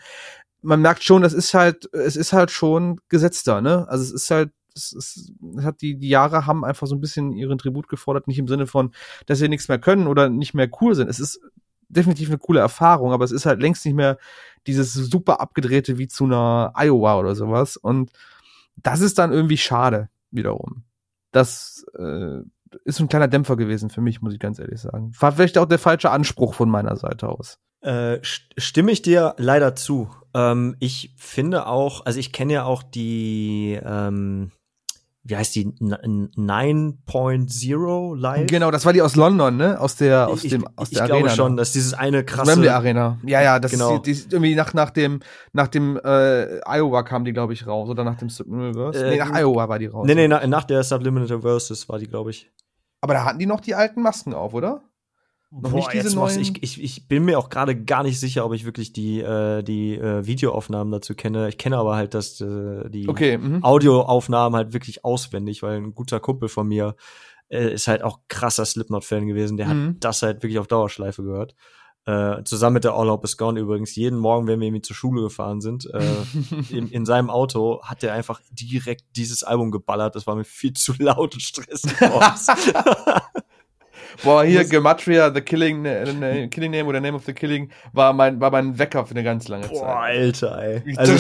Man 0.63 0.81
merkt 0.81 1.05
schon, 1.05 1.23
das 1.23 1.33
ist 1.33 1.55
halt, 1.55 1.93
es 1.93 2.17
ist 2.17 2.33
halt 2.33 2.51
schon 2.51 3.01
gesetzter, 3.09 3.61
ne? 3.61 3.87
Also 3.89 4.05
es 4.05 4.13
ist 4.13 4.31
halt, 4.31 4.51
es, 4.75 4.93
ist, 4.93 5.33
es 5.59 5.65
hat 5.65 5.83
die, 5.83 5.97
die 5.97 6.09
Jahre 6.09 6.47
haben 6.47 6.65
einfach 6.65 6.87
so 6.87 6.95
ein 6.95 7.01
bisschen 7.01 7.33
ihren 7.33 7.59
Tribut 7.59 7.89
gefordert, 7.89 8.27
nicht 8.27 8.39
im 8.39 8.49
Sinne 8.49 8.67
von, 8.67 8.93
dass 9.27 9.39
sie 9.39 9.49
nichts 9.49 9.69
mehr 9.69 9.79
können 9.79 10.07
oder 10.07 10.29
nicht 10.29 10.55
mehr 10.55 10.69
cool 10.81 10.95
sind. 10.95 11.09
Es 11.09 11.21
ist 11.21 11.41
definitiv 11.89 12.29
eine 12.29 12.39
coole 12.39 12.61
Erfahrung, 12.61 13.13
aber 13.13 13.25
es 13.25 13.33
ist 13.33 13.47
halt 13.47 13.61
längst 13.61 13.85
nicht 13.85 13.95
mehr 13.95 14.19
dieses 14.67 14.95
super 14.95 15.41
abgedrehte 15.41 15.99
wie 15.99 16.09
zu 16.09 16.25
einer 16.25 16.73
Iowa 16.75 17.19
oder 17.19 17.35
sowas. 17.35 17.77
Und 17.77 18.11
das 18.77 19.01
ist 19.01 19.19
dann 19.19 19.33
irgendwie 19.33 19.59
schade 19.59 20.09
wiederum. 20.31 20.85
Das 21.33 21.85
äh, 21.99 22.41
ist 22.85 23.01
ein 23.01 23.09
kleiner 23.09 23.29
Dämpfer 23.29 23.57
gewesen 23.57 23.91
für 23.91 24.01
mich, 24.01 24.23
muss 24.23 24.35
ich 24.35 24.41
ganz 24.41 24.59
ehrlich 24.59 24.81
sagen. 24.81 25.13
War 25.19 25.33
vielleicht 25.33 25.59
auch 25.59 25.67
der 25.67 25.79
falsche 25.79 26.11
Anspruch 26.11 26.55
von 26.55 26.71
meiner 26.71 26.97
Seite 26.97 27.29
aus. 27.29 27.59
Äh, 27.81 28.19
stimme 28.23 28.93
ich 28.93 29.03
dir 29.03 29.35
leider 29.39 29.75
zu. 29.75 30.11
Ähm, 30.35 30.77
ich 30.79 31.15
finde 31.17 31.67
auch, 31.67 32.07
also 32.07 32.21
ich 32.21 32.33
kenne 32.33 32.53
ja 32.53 32.65
auch 32.65 32.83
die, 32.83 33.79
ähm, 33.85 34.53
wie 35.25 35.37
heißt 35.37 35.55
die 35.55 35.67
9.0 35.67 38.17
live? 38.19 38.47
Genau, 38.49 38.71
das 38.71 38.85
war 38.85 38.93
die 38.93 39.03
aus 39.03 39.17
London, 39.17 39.57
ne? 39.57 39.81
Aus 39.81 39.97
der 39.97 40.29
aus 40.29 40.45
ich, 40.45 40.51
dem 40.51 40.67
aus 40.77 40.91
ich 40.91 40.99
der 40.99 41.07
glaube 41.07 41.23
Arena. 41.25 41.35
schon, 41.35 41.57
dass 41.57 41.73
dieses 41.73 41.95
eine 41.95 42.25
krasse 42.25 42.53
Wembley 42.53 42.69
Arena. 42.69 43.19
Ja, 43.25 43.43
ja, 43.43 43.59
das 43.59 43.71
Genau. 43.73 43.97
ist, 43.97 44.07
die, 44.07 44.13
die 44.13 44.19
ist 44.19 44.33
irgendwie 44.33 44.55
nach 44.55 44.75
nach 44.75 44.91
dem 44.91 45.21
nach 45.53 45.69
dem 45.69 45.99
äh, 46.03 46.61
Iowa 46.67 47.03
kam 47.03 47.25
die 47.25 47.33
glaube 47.33 47.53
ich 47.53 47.67
raus 47.67 47.89
oder 47.89 48.05
nach 48.05 48.17
dem 48.17 48.29
Subliminalverse. 48.31 49.07
Äh, 49.07 49.11
nee, 49.11 49.19
nach 49.19 49.39
Iowa 49.39 49.69
war 49.69 49.79
die 49.79 49.87
raus. 49.87 50.07
Nee, 50.07 50.15
nee, 50.15 50.29
na, 50.29 50.47
nach 50.47 50.65
der 50.65 50.83
Subliminal 50.83 51.41
Versus 51.41 51.89
war 51.89 51.99
die, 51.99 52.09
glaube 52.09 52.31
ich. 52.31 52.51
Aber 53.01 53.15
da 53.15 53.25
hatten 53.25 53.39
die 53.39 53.47
noch 53.47 53.61
die 53.61 53.75
alten 53.75 54.03
Masken 54.03 54.35
auf, 54.35 54.55
oder? 54.55 54.83
Noch 55.55 55.73
nicht 55.73 55.93
diese 55.93 56.15
neuen- 56.17 56.41
Ich, 56.41 56.63
ich, 56.63 56.83
ich 56.83 57.09
bin 57.09 57.25
mir 57.27 57.39
auch 57.39 57.51
gerade 57.51 57.77
gar 57.77 58.03
nicht 58.03 58.19
sicher, 58.19 58.45
ob 58.47 58.55
ich 58.55 58.65
wirklich 58.65 58.93
die, 58.95 59.21
äh, 59.21 59.63
die 59.63 59.95
äh, 59.97 60.25
Videoaufnahmen 60.27 60.91
dazu 60.91 61.15
kenne. 61.15 61.49
Ich 61.51 61.59
kenne 61.59 61.77
aber 61.77 61.95
halt 61.95 62.15
das, 62.15 62.41
äh, 62.41 62.89
die 62.89 63.09
Okay, 63.09 63.37
mhm. 63.37 63.63
Audioaufnahmen 63.63 64.57
halt 64.57 64.73
wirklich 64.73 65.05
auswendig, 65.05 65.63
weil 65.63 65.77
ein 65.77 65.95
guter 65.95 66.21
Kumpel 66.21 66.49
von 66.49 66.67
mir 66.69 66.97
äh, 67.49 67.75
ist 67.75 67.87
halt 67.87 68.03
auch 68.03 68.21
krasser 68.29 68.65
Slipknot-Fan 68.65 69.27
gewesen. 69.27 69.59
Der 69.59 69.67
Mhm. 69.67 69.89
hat 69.89 69.97
das 70.01 70.23
halt 70.23 70.43
wirklich 70.43 70.59
auf 70.59 70.69
Dauerschleife 70.69 71.23
gehört. 71.23 71.55
Äh, 72.05 72.43
zusammen 72.45 72.75
mit 72.75 72.85
der 72.85 72.95
All 72.95 73.09
Hope 73.11 73.25
Is 73.27 73.37
Gone 73.37 73.61
übrigens. 73.61 73.95
Jeden 73.95 74.19
Morgen, 74.19 74.47
wenn 74.49 74.59
wir 74.59 74.67
irgendwie 74.67 74.83
zur 74.83 74.97
Schule 74.97 75.21
gefahren 75.23 75.61
sind, 75.61 75.87
äh, 75.93 76.01
in, 76.71 76.89
in 76.89 77.05
seinem 77.05 77.29
Auto 77.31 77.81
hat 77.85 78.03
er 78.03 78.15
einfach 78.15 78.41
direkt 78.51 79.05
dieses 79.17 79.43
Album 79.45 79.71
geballert. 79.71 80.17
Das 80.17 80.27
war 80.27 80.35
mir 80.35 80.45
viel 80.45 80.73
zu 80.73 80.95
laut 80.99 81.35
und 81.35 81.41
stressig. 81.43 81.93
Boah, 84.23 84.45
hier 84.45 84.65
Gematria, 84.65 85.33
The 85.33 85.41
Killing, 85.41 85.85
äh, 85.85 86.49
Killing 86.49 86.71
Name 86.73 86.85
oder 86.87 87.01
Name 87.01 87.17
of 87.17 87.25
the 87.25 87.33
Killing 87.33 87.71
war 87.93 88.13
mein, 88.13 88.41
war 88.41 88.51
mein 88.51 88.79
Wecker 88.79 89.05
für 89.07 89.13
eine 89.13 89.25
ganz 89.25 89.49
lange 89.49 89.69
Boah, 89.69 89.81
Zeit. 89.81 90.19
Alter, 90.19 90.63
ey. 90.63 90.97
Also, 90.97 91.15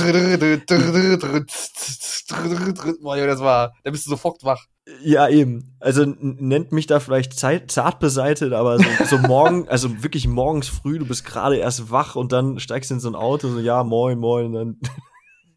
Boah, 3.01 3.17
das 3.17 3.41
war, 3.41 3.73
da 3.85 3.91
bist 3.91 4.07
du 4.07 4.11
sofort 4.11 4.45
wach. 4.45 4.67
ja, 5.03 5.29
eben. 5.29 5.77
Also 5.81 6.05
nennt 6.07 6.73
mich 6.73 6.87
da 6.87 7.01
vielleicht 7.01 7.39
zeit, 7.39 7.71
zart 7.71 7.99
beseitet, 8.01 8.53
aber 8.53 8.79
so, 8.79 8.85
so 9.05 9.19
morgen, 9.19 9.69
also 9.69 10.03
wirklich 10.03 10.27
morgens 10.27 10.69
früh, 10.69 10.99
du 10.99 11.07
bist 11.07 11.25
gerade 11.25 11.57
erst 11.57 11.91
wach 11.91 12.17
und 12.17 12.33
dann 12.33 12.59
steigst 12.59 12.91
du 12.91 12.95
in 12.95 13.01
so 13.01 13.09
ein 13.09 13.15
Auto, 13.15 13.49
so, 13.49 13.59
ja, 13.61 13.85
moin, 13.85 14.19
moin, 14.19 14.47
und 14.47 14.53
dann. 14.53 14.77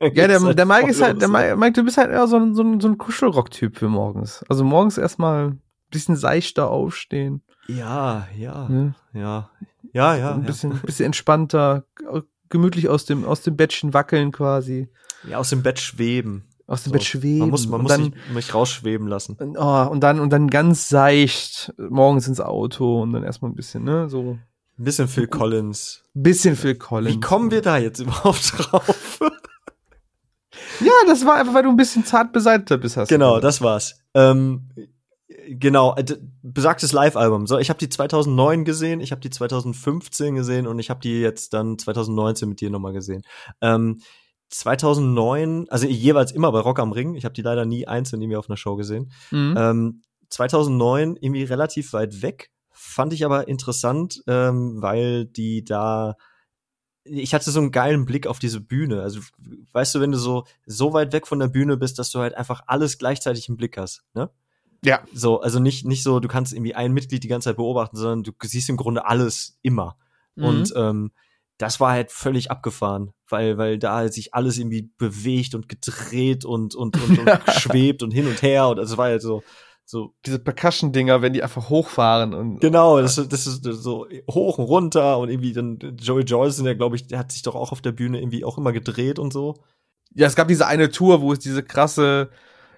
Ja, 0.02 0.10
der, 0.28 0.40
geht's 0.40 0.56
der 0.56 0.66
Mike 0.66 0.90
ist 0.90 1.02
halt, 1.02 1.22
der. 1.22 1.30
Mike, 1.30 1.56
Mike, 1.56 1.72
du 1.72 1.84
bist 1.84 1.98
halt 1.98 2.12
eher 2.12 2.28
so 2.28 2.36
ein, 2.36 2.54
so 2.54 2.62
ein, 2.62 2.82
so 2.82 2.90
ein 2.90 2.98
Kuschelrock-Typ 2.98 3.78
für 3.78 3.88
morgens. 3.88 4.44
Also 4.50 4.66
morgens 4.66 4.98
erstmal 4.98 5.58
bisschen 5.96 6.16
seichter 6.16 6.70
aufstehen. 6.70 7.42
Ja, 7.68 8.28
ja, 8.38 8.68
Ne? 8.70 8.94
ja. 9.14 9.50
Ja, 9.94 10.16
ja. 10.16 10.32
ein 10.34 10.42
ja. 10.42 10.46
bisschen, 10.48 10.80
bisschen 10.82 11.06
entspannter, 11.08 11.86
g- 11.96 12.22
gemütlich 12.50 12.90
aus 12.90 13.06
dem, 13.06 13.24
aus 13.26 13.42
dem 13.42 13.56
Bettchen 13.56 13.94
wackeln 13.94 14.32
quasi. 14.32 14.90
Ja, 15.28 15.38
aus 15.40 15.50
dem 15.50 15.64
Bett 15.64 15.80
schweben. 15.80 16.46
Aus 16.68 16.84
dem 16.84 16.90
So. 16.90 16.94
Bett 16.94 17.04
schweben. 17.04 17.40
Man 17.40 17.50
muss, 17.50 17.68
man 17.68 17.82
muss 17.82 17.92
dann, 17.92 18.04
sich, 18.06 18.14
mich 18.34 18.54
rausschweben 18.54 19.08
lassen. 19.08 19.38
oh, 19.58 19.88
und 19.90 20.02
dann, 20.02 20.20
und 20.20 20.32
dann 20.32 20.50
ganz 20.50 20.90
seicht 20.90 21.74
morgens 21.78 22.28
ins 22.28 22.42
Auto 22.42 23.02
und 23.02 23.14
dann 23.14 23.24
erstmal 23.24 23.52
ein 23.52 23.56
bisschen, 23.56 23.84
ne, 23.84 24.10
so. 24.10 24.38
Ein 24.78 24.84
bisschen 24.84 25.08
Phil 25.08 25.28
Collins. 25.28 26.04
Bisschen 26.14 26.56
Phil 26.58 26.76
Collins. 26.76 27.16
Wie 27.16 27.20
kommen 27.22 27.50
wir 27.52 27.62
da 27.62 27.78
jetzt 27.78 28.00
überhaupt 28.02 28.54
drauf? 28.58 29.20
Ja, 30.82 30.92
das 31.08 31.26
war 31.26 31.36
einfach, 31.36 31.54
weil 31.54 31.64
du 31.64 31.70
ein 31.70 31.78
bisschen 31.78 32.06
zart 32.06 32.32
beseiteter 32.34 32.78
bist, 32.78 32.98
hast 32.98 33.10
genau, 33.10 33.40
das 33.40 33.62
war's. 33.62 34.00
Ähm, 34.14 34.70
genau, 35.28 35.96
äh, 35.96 36.06
besagtes 36.42 36.92
Live-Album. 36.92 37.48
So, 37.48 37.58
ich 37.58 37.70
habe 37.70 37.80
die 37.80 37.90
2009 37.90 38.66
gesehen, 38.66 39.00
ich 39.00 39.12
habe 39.12 39.22
die 39.22 39.30
2015 39.30 40.36
gesehen 40.36 40.68
und 40.68 40.80
ich 40.80 40.90
habe 40.90 41.00
die 41.00 41.20
jetzt 41.20 41.54
dann 41.54 41.78
2019 41.78 42.50
mit 42.50 42.62
dir 42.62 42.70
nochmal 42.70 42.94
gesehen. 42.94 43.24
Ähm, 43.62 44.02
2009, 44.50 45.68
also 45.70 45.88
jeweils 45.88 46.32
immer 46.32 46.52
bei 46.52 46.60
Rock 46.60 46.80
am 46.80 46.92
Ring. 46.92 47.16
Ich 47.16 47.26
habe 47.26 47.34
die 47.34 47.42
leider 47.42 47.66
nie 47.66 47.88
einzeln 47.88 48.22
irgendwie 48.22 48.38
auf 48.38 48.50
einer 48.50 48.58
Show 48.58 48.76
gesehen. 48.76 49.12
Mhm. 49.32 49.56
Ähm, 49.58 50.02
2009 50.30 51.18
irgendwie 51.20 51.44
relativ 51.44 51.94
weit 51.94 52.22
weg, 52.22 52.52
fand 52.72 53.14
ich 53.14 53.26
aber 53.26 53.48
interessant, 53.48 54.22
ähm, 54.28 54.82
weil 54.82 55.26
die 55.26 55.64
da 55.64 56.16
ich 57.06 57.36
hatte 57.36 57.52
so 57.52 57.60
einen 57.60 57.72
geilen 57.72 58.06
Blick 58.06 58.26
auf 58.26 58.40
diese 58.40 58.60
Bühne. 58.60 59.04
Also, 59.04 59.20
weißt 59.74 59.94
du, 59.94 60.02
wenn 60.02 60.12
du 60.12 60.18
so, 60.18 60.46
so 60.66 60.92
weit 60.94 61.14
weg 61.14 61.28
von 61.28 61.38
der 61.38 61.48
Bühne 61.48 61.78
bist, 61.78 62.00
dass 62.00 62.10
du 62.10 62.20
halt 62.20 62.34
einfach 62.34 62.64
alles 62.66 62.98
gleichzeitig 62.98 63.48
im 63.48 63.58
Blick 63.58 63.78
hast, 63.78 64.04
ne? 64.16 64.32
Ja. 64.86 65.02
So, 65.14 65.42
also 65.42 65.60
nicht, 65.60 65.86
nicht 65.86 66.04
so, 66.04 66.20
du 66.20 66.28
kannst 66.28 66.54
irgendwie 66.54 66.76
ein 66.76 66.94
Mitglied 66.94 67.24
die 67.24 67.28
ganze 67.28 67.50
Zeit 67.50 67.58
beobachten, 67.58 67.98
sondern 67.98 68.24
du 68.24 68.32
siehst 68.44 68.70
im 68.70 68.78
Grunde 68.78 69.06
alles 69.06 69.58
immer. 69.62 69.98
Mhm. 70.36 70.44
Und 70.46 70.74
ähm, 70.76 71.12
das 71.58 71.80
war 71.80 71.92
halt 71.92 72.12
völlig 72.12 72.52
abgefahren, 72.52 73.12
weil, 73.30 73.58
weil 73.58 73.80
da 73.80 74.08
sich 74.10 74.34
alles 74.34 74.58
irgendwie 74.58 74.92
bewegt 74.98 75.56
und 75.56 75.70
gedreht 75.70 76.44
und, 76.46 76.76
und, 76.76 77.02
und, 77.02 77.20
und 77.20 77.30
schwebt 77.58 78.04
und 78.04 78.12
hin 78.12 78.28
und 78.28 78.42
her. 78.42 78.68
Und 78.68 78.80
es 78.80 78.98
war 78.98 79.06
halt 79.06 79.22
so, 79.22 79.42
so, 79.88 80.16
Diese 80.26 80.40
Percussion-Dinger, 80.40 81.22
wenn 81.22 81.34
die 81.34 81.44
einfach 81.44 81.70
hochfahren 81.70 82.34
und. 82.34 82.60
genau, 82.60 83.00
das, 83.00 83.16
das 83.16 83.46
ist 83.46 83.64
so 83.64 84.08
hoch 84.30 84.58
und 84.58 84.66
runter 84.66 85.20
und 85.20 85.30
irgendwie 85.30 85.54
dann 85.54 85.78
Joey 86.00 86.24
Jordison, 86.24 86.66
der 86.66 86.76
glaube 86.76 86.96
ich, 86.96 87.06
der 87.08 87.20
hat 87.20 87.32
sich 87.32 87.44
doch 87.44 87.54
auch 87.54 87.72
auf 87.72 87.82
der 87.82 87.92
Bühne 87.92 88.20
irgendwie 88.20 88.44
auch 88.44 88.58
immer 88.58 88.74
gedreht 88.74 89.20
und 89.20 89.32
so. 89.32 89.56
Ja, 90.16 90.26
es 90.26 90.36
gab 90.36 90.48
diese 90.48 90.66
eine 90.66 90.90
Tour, 90.90 91.22
wo 91.22 91.34
es 91.34 91.40
diese 91.40 91.62
krasse, 91.62 92.32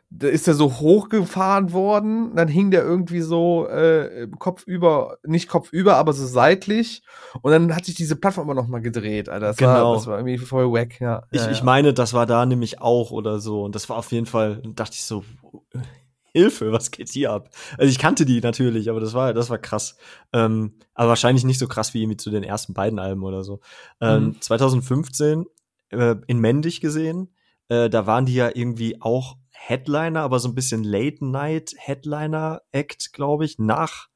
da 0.09 0.27
ist 0.27 0.47
er 0.47 0.53
so 0.53 0.79
hochgefahren 0.79 1.73
worden, 1.73 2.33
dann 2.35 2.47
hing 2.47 2.71
der 2.71 2.81
irgendwie 2.83 3.19
so 3.21 3.67
äh, 3.67 4.27
kopfüber, 4.39 5.17
nicht 5.25 5.49
kopfüber, 5.49 5.97
aber 5.97 6.13
so 6.13 6.25
seitlich 6.25 7.01
und 7.41 7.51
dann 7.51 7.75
hat 7.75 7.85
sich 7.85 7.95
diese 7.95 8.15
Plattform 8.15 8.45
immer 8.45 8.53
noch 8.61 8.67
mal 8.69 8.81
gedreht, 8.81 9.27
Alter. 9.27 9.47
Das, 9.47 9.57
Genau. 9.57 9.71
war, 9.89 9.93
das 9.95 10.07
war 10.07 10.17
irgendwie 10.17 10.37
voll 10.37 10.71
wack, 10.71 11.01
ja. 11.01 11.23
Ich, 11.31 11.41
ja, 11.41 11.51
ich 11.51 11.57
ja. 11.59 11.63
meine, 11.65 11.93
das 11.93 12.13
war 12.13 12.25
da 12.25 12.45
nämlich 12.45 12.79
auch 12.81 13.11
oder 13.11 13.39
so. 13.39 13.63
Und 13.63 13.75
das 13.75 13.89
war 13.89 13.97
auf 13.97 14.11
jeden 14.13 14.25
Fall, 14.27 14.61
dachte 14.75 14.93
ich 14.93 15.03
so, 15.03 15.25
Hilfe, 16.33 16.71
was 16.71 16.91
geht 16.91 17.09
hier 17.09 17.31
ab? 17.31 17.49
Also 17.77 17.89
ich 17.89 17.97
kannte 17.99 18.23
die 18.23 18.39
natürlich, 18.41 18.89
aber 18.89 18.99
das 18.99 19.13
war, 19.13 19.33
das 19.33 19.49
war 19.49 19.57
krass. 19.57 19.97
Ähm, 20.33 20.75
aber 20.93 21.09
wahrscheinlich 21.09 21.43
nicht 21.43 21.57
so 21.59 21.67
krass 21.67 21.93
wie 21.93 22.01
irgendwie 22.03 22.17
zu 22.17 22.29
den 22.29 22.43
ersten 22.43 22.73
beiden 22.73 22.99
Alben 22.99 23.23
oder 23.23 23.43
so. 23.43 23.59
Ähm, 24.01 24.25
Mhm. 24.25 24.41
2015 24.41 25.45
äh, 25.89 26.15
in 26.27 26.39
Mendig 26.39 26.79
gesehen, 26.79 27.33
äh, 27.69 27.89
da 27.89 28.05
waren 28.05 28.25
die 28.25 28.35
ja 28.35 28.51
irgendwie 28.53 29.01
auch 29.01 29.35
Headliner, 29.59 30.21
aber 30.21 30.39
so 30.39 30.47
ein 30.47 30.55
bisschen 30.55 30.83
Late 30.83 31.25
Night 31.25 31.73
Headliner 31.77 32.61
Act, 32.71 33.11
glaube 33.13 33.45
ich, 33.45 33.57
nach 33.59 34.07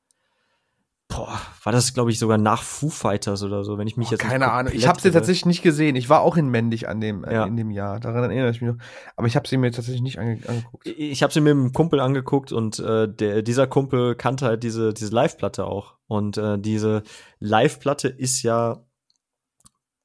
Boah, 1.10 1.42
war 1.64 1.74
das, 1.74 1.94
glaube 1.94 2.10
ich, 2.10 2.20
sogar 2.20 2.38
nach 2.38 2.64
Foo 2.64 2.90
Fighters 2.90 3.44
oder 3.44 3.66
so, 3.66 3.78
wenn 3.78 3.86
ich 3.86 3.98
mich 3.98 4.08
Boah, 4.08 4.12
jetzt 4.14 4.22
keine 4.22 4.50
Ahnung. 4.50 4.72
Ich 4.74 4.88
habe 4.88 5.02
sie 5.02 5.12
tatsächlich 5.12 5.46
nicht 5.46 5.62
gesehen. 5.62 5.98
Ich 5.98 6.08
war 6.08 6.22
auch 6.22 6.38
in 6.38 6.48
Mendig 6.48 6.88
an 6.88 7.02
dem 7.02 7.26
äh, 7.26 7.34
Ja. 7.34 7.46
in 7.46 7.58
dem 7.58 7.70
Jahr. 7.70 8.00
Daran 8.00 8.24
erinnere 8.24 8.52
ich 8.52 8.62
mich 8.62 8.72
noch. 8.72 8.78
Aber 9.18 9.28
ich 9.28 9.36
habe 9.36 9.46
sie 9.46 9.58
mir 9.58 9.74
tatsächlich 9.74 10.02
nicht 10.02 10.20
ange 10.20 10.40
angeguckt. 10.48 10.88
ich 10.88 11.22
habe 11.22 11.34
sie 11.34 11.42
mir 11.42 11.54
mit 11.54 11.64
einem 11.66 11.74
Kumpel 11.74 12.00
angeguckt 12.00 12.54
und 12.54 12.80
äh, 12.80 13.14
der, 13.14 13.42
dieser 13.42 13.68
Kumpel 13.68 14.16
kannte 14.16 14.46
halt 14.46 14.64
diese, 14.64 14.94
diese 14.94 15.14
Live-Platte 15.14 15.66
auch. 15.66 15.96
Und 16.08 16.38
äh, 16.38 16.58
diese 16.58 17.04
Live-Platte 17.40 18.08
ist 18.08 18.42
ja 18.44 18.86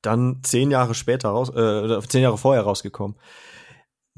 dann 0.02 0.40
zehn 0.42 0.72
Jahre 0.72 0.94
später 0.94 1.28
raus, 1.28 1.50
äh, 1.50 1.52
oder 1.52 2.00
zehn 2.02 2.22
Jahre 2.22 2.38
vorher 2.38 2.62
rausgekommen. 2.64 3.16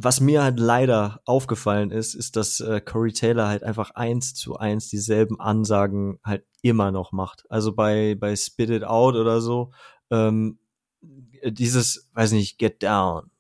Was 0.01 0.20
mir 0.20 0.45
halt 0.45 0.61
leider 0.61 1.20
aufgefallen 1.25 1.91
ist, 1.91 2.15
ist, 2.15 2.37
dass 2.37 2.61
äh, 2.61 2.81
Corey 2.81 3.12
Taylor 3.12 3.49
halt 3.49 3.65
einfach 3.65 3.91
eins 3.91 4.33
zu 4.33 4.57
eins 4.57 4.89
dieselben 4.89 5.41
Ansagen 5.41 6.20
halt 6.25 6.47
immer 6.62 6.93
noch 6.93 7.11
macht. 7.11 7.45
Also 7.51 7.75
bei, 7.75 8.15
bei 8.15 8.37
Spit 8.37 8.70
It 8.70 8.85
Out 8.85 9.16
oder 9.16 9.41
so, 9.41 9.73
ähm, 10.11 10.61
dieses, 11.03 12.09
weiß 12.15 12.31
nicht, 12.31 12.59
get 12.59 12.81
down 12.81 13.33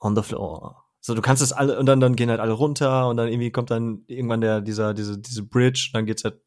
on 0.00 0.16
the 0.16 0.22
floor. 0.22 0.83
So, 1.06 1.14
du 1.14 1.20
kannst 1.20 1.42
es 1.42 1.52
alle, 1.52 1.78
und 1.78 1.84
dann, 1.84 2.00
dann 2.00 2.16
gehen 2.16 2.30
halt 2.30 2.40
alle 2.40 2.54
runter 2.54 3.08
und 3.08 3.18
dann 3.18 3.28
irgendwie 3.28 3.50
kommt 3.50 3.70
dann 3.70 4.04
irgendwann 4.06 4.40
der, 4.40 4.62
dieser, 4.62 4.94
diese, 4.94 5.18
diese 5.18 5.42
Bridge, 5.42 5.90
dann 5.92 6.06
geht's 6.06 6.24
halt 6.24 6.40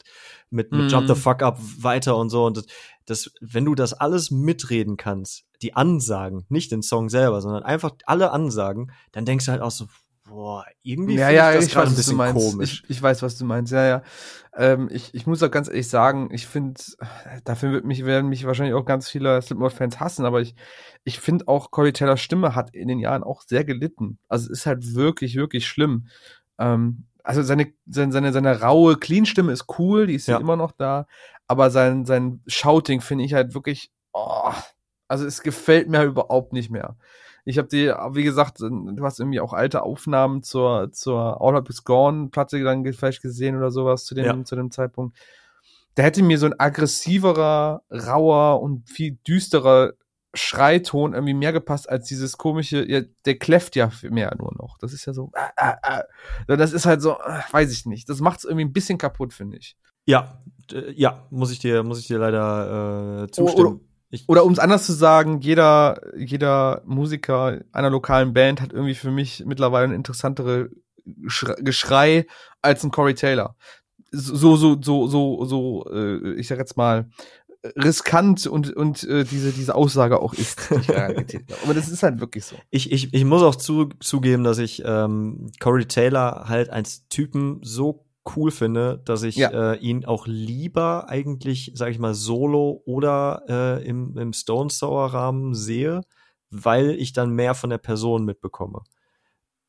mit, 0.50 0.72
mit 0.72 0.88
mm. 0.88 0.88
Jump 0.88 1.06
the 1.06 1.14
mhm. 1.14 1.18
Fuck 1.18 1.44
Up 1.44 1.60
weiter 1.78 2.18
und 2.18 2.32
so. 2.32 2.44
Und 2.44 2.58
das, 2.58 2.66
das, 3.06 3.32
wenn 3.40 3.66
du 3.66 3.76
das 3.76 3.94
alles 3.94 4.32
mitreden 4.32 4.98
kannst, 4.98 5.46
die 5.62 5.76
Ansagen, 5.76 6.48
nicht 6.50 6.72
den 6.72 6.82
Song 6.82 7.08
selber, 7.08 7.40
sondern 7.40 7.62
einfach 7.62 7.92
alle 8.08 8.32
Ansagen, 8.32 8.92
dann 9.12 9.26
denkst 9.26 9.46
du 9.46 9.52
halt 9.52 9.62
auch 9.62 9.70
so, 9.70 9.86
boah, 10.28 10.66
irgendwie 10.84 11.16
ja, 11.16 11.30
ja, 11.30 11.52
ich 11.52 11.66
das 11.66 11.70
gerade 11.70 11.90
ein 11.90 11.96
bisschen 11.96 12.18
komisch. 12.18 12.84
Ich, 12.84 12.90
ich, 12.90 13.02
weiß, 13.02 13.24
was 13.24 13.38
du 13.38 13.46
meinst, 13.46 13.72
ja, 13.72 13.86
ja. 13.86 14.04
Ähm, 14.56 14.90
ich, 14.92 15.14
ich 15.14 15.26
muss 15.26 15.42
auch 15.42 15.52
ganz 15.52 15.68
ehrlich 15.68 15.90
sagen, 15.90 16.30
ich 16.32 16.48
finde, 16.48 16.80
dafür 17.46 17.72
wird 17.72 17.86
mich, 17.86 18.06
werden 18.06 18.30
mich 18.30 18.46
wahrscheinlich 18.46 18.76
auch 18.76 18.86
ganz 18.86 19.10
viele 19.10 19.42
Slipknot-Fans 19.42 20.00
hassen, 20.00 20.26
aber 20.26 20.42
ich, 20.42 20.56
ich 21.04 21.20
finde 21.20 21.48
auch 21.48 21.72
Corey 21.72 21.94
Taylors 21.94 22.22
Stimme 22.22 22.56
hat 22.56 22.76
in 22.76 22.88
den 22.88 23.00
Jahren 23.00 23.24
auch 23.24 23.42
sehr 23.42 23.64
gelitten. 23.64 24.20
Also 24.28 24.46
es 24.46 24.60
ist 24.60 24.66
halt 24.66 24.96
wirklich, 24.96 25.36
wirklich 25.36 25.68
schlimm. 25.68 26.08
Ähm, 26.58 27.06
also 27.24 27.44
seine, 27.44 27.74
seine, 27.88 28.12
seine, 28.12 28.34
seine 28.34 28.62
raue 28.62 28.98
Clean-Stimme 28.98 29.52
ist 29.52 29.66
cool, 29.80 30.08
die 30.08 30.16
ist 30.16 30.28
ja. 30.28 30.38
immer 30.38 30.56
noch 30.56 30.72
da, 30.72 31.08
aber 31.48 31.70
sein, 31.72 32.06
sein 32.06 32.42
Shouting 32.48 33.02
finde 33.02 33.24
ich 33.24 33.34
halt 33.34 33.54
wirklich, 33.54 33.92
oh, 34.14 34.52
also 35.08 35.26
es 35.26 35.42
gefällt 35.42 35.90
mir 35.90 36.04
überhaupt 36.04 36.54
nicht 36.54 36.70
mehr. 36.70 36.96
Ich 37.48 37.58
habe 37.58 37.70
die, 37.70 37.88
wie 37.88 38.24
gesagt, 38.24 38.60
du 38.60 39.04
hast 39.04 39.22
irgendwie 39.22 39.40
auch 39.40 39.54
alte 39.54 39.84
Aufnahmen 39.84 40.44
zur, 40.44 40.92
zur 40.92 41.42
All 41.42 41.56
Up 41.56 41.70
Is 41.70 41.86
Gone 41.86 42.28
Platte 42.28 42.62
dann 42.62 42.84
vielleicht 42.94 43.22
gesehen 43.22 43.56
oder 43.56 43.72
sowas 43.72 44.04
zu 44.04 44.16
dem, 44.16 44.26
ja. 44.26 44.44
zu 44.44 44.58
dem 44.58 44.70
Zeitpunkt. 44.70 45.18
Da 45.96 46.04
hätte 46.04 46.24
mir 46.24 46.38
so 46.40 46.46
ein 46.46 46.60
aggressiverer, 46.60 47.84
rauer 47.90 48.62
und 48.62 48.90
viel 48.90 49.18
düsterer 49.26 49.94
Schreiton 50.34 51.14
irgendwie 51.14 51.34
mehr 51.34 51.54
gepasst 51.54 51.90
als 51.90 52.10
dieses 52.10 52.38
komische, 52.38 52.86
ja, 52.86 53.02
der 53.26 53.40
kläfft 53.40 53.78
ja 53.78 53.92
mehr 54.04 54.36
nur 54.38 54.54
noch. 54.54 54.78
Das 54.80 54.92
ist 54.92 55.06
ja 55.06 55.14
so, 55.14 55.32
ah, 55.34 55.50
ah, 55.56 55.78
ah. 55.82 56.04
das 56.48 56.74
ist 56.74 56.86
halt 56.86 57.02
so, 57.02 57.12
weiß 57.52 57.72
ich 57.72 57.86
nicht. 57.86 58.10
Das 58.10 58.20
macht 58.20 58.40
es 58.40 58.44
irgendwie 58.44 58.66
ein 58.66 58.74
bisschen 58.74 58.98
kaputt, 58.98 59.34
finde 59.34 59.58
ich. 59.58 59.78
Ja, 60.06 60.42
ja, 60.94 61.26
muss 61.30 61.52
ich 61.52 61.60
dir, 61.60 61.84
muss 61.84 62.00
ich 62.00 62.08
dir 62.08 62.20
leider 62.20 63.24
äh, 63.24 63.32
zustimmen. 63.32 63.68
Oder, 63.68 63.87
ich, 64.10 64.28
Oder 64.28 64.46
um 64.46 64.54
es 64.54 64.60
anders 64.60 64.86
zu 64.86 64.94
sagen, 64.94 65.42
jeder, 65.42 66.00
jeder 66.18 66.82
Musiker 66.86 67.62
einer 67.72 67.90
lokalen 67.90 68.34
Band 68.34 68.62
hat 68.62 68.72
irgendwie 68.72 68.96
für 68.96 69.12
mich 69.12 69.44
mittlerweile 69.46 69.86
ein 69.86 69.94
interessantere 69.94 70.70
Geschrei 71.60 72.26
als 72.62 72.84
ein 72.84 72.92
Corey 72.92 73.16
Taylor. 73.16 73.56
So, 74.12 74.56
so, 74.56 74.78
so, 74.82 75.08
so, 75.08 75.46
so, 75.46 75.86
äh, 75.92 76.34
ich 76.36 76.48
sag 76.48 76.58
jetzt 76.58 76.78
mal, 76.78 77.10
riskant 77.76 78.48
und, 78.48 78.74
und 78.76 79.04
äh, 79.04 79.24
diese, 79.26 79.52
diese 79.52 79.76
Aussage 79.76 80.22
auch 80.22 80.34
ist. 80.34 80.72
Aber 80.72 81.74
das 81.74 81.90
ist 81.90 82.04
halt 82.04 82.20
wirklich 82.20 82.46
so. 82.46 82.56
Ich, 82.70 82.92
ich, 82.92 83.14
ich 83.14 83.26
muss 83.26 83.42
auch 83.42 83.56
zu, 83.56 83.90
zugeben, 84.00 84.44
dass 84.44 84.58
ich 84.58 84.84
ähm, 84.86 85.52
Corey 85.60 85.86
Taylor 85.86 86.46
halt 86.48 86.70
als 86.70 87.08
Typen 87.10 87.60
so 87.64 88.06
cool 88.36 88.52
finde, 88.52 89.02
dass 89.06 89.24
ich 89.24 89.36
ja. 89.36 89.74
äh, 89.74 89.78
ihn 89.78 90.06
auch 90.06 90.28
lieber 90.28 91.10
eigentlich, 91.10 91.72
sag 91.76 91.90
ich 91.90 92.00
mal, 92.00 92.14
solo 92.14 92.82
oder 92.86 93.44
äh, 93.48 93.88
im, 93.88 94.18
im 94.18 94.34
Stone 94.34 94.70
Sour 94.70 95.14
Rahmen 95.14 95.54
sehe, 95.54 96.02
weil 96.50 96.92
ich 96.92 97.14
dann 97.14 97.32
mehr 97.32 97.56
von 97.56 97.70
der 97.70 97.78
Person 97.78 98.26
mitbekomme. 98.26 98.82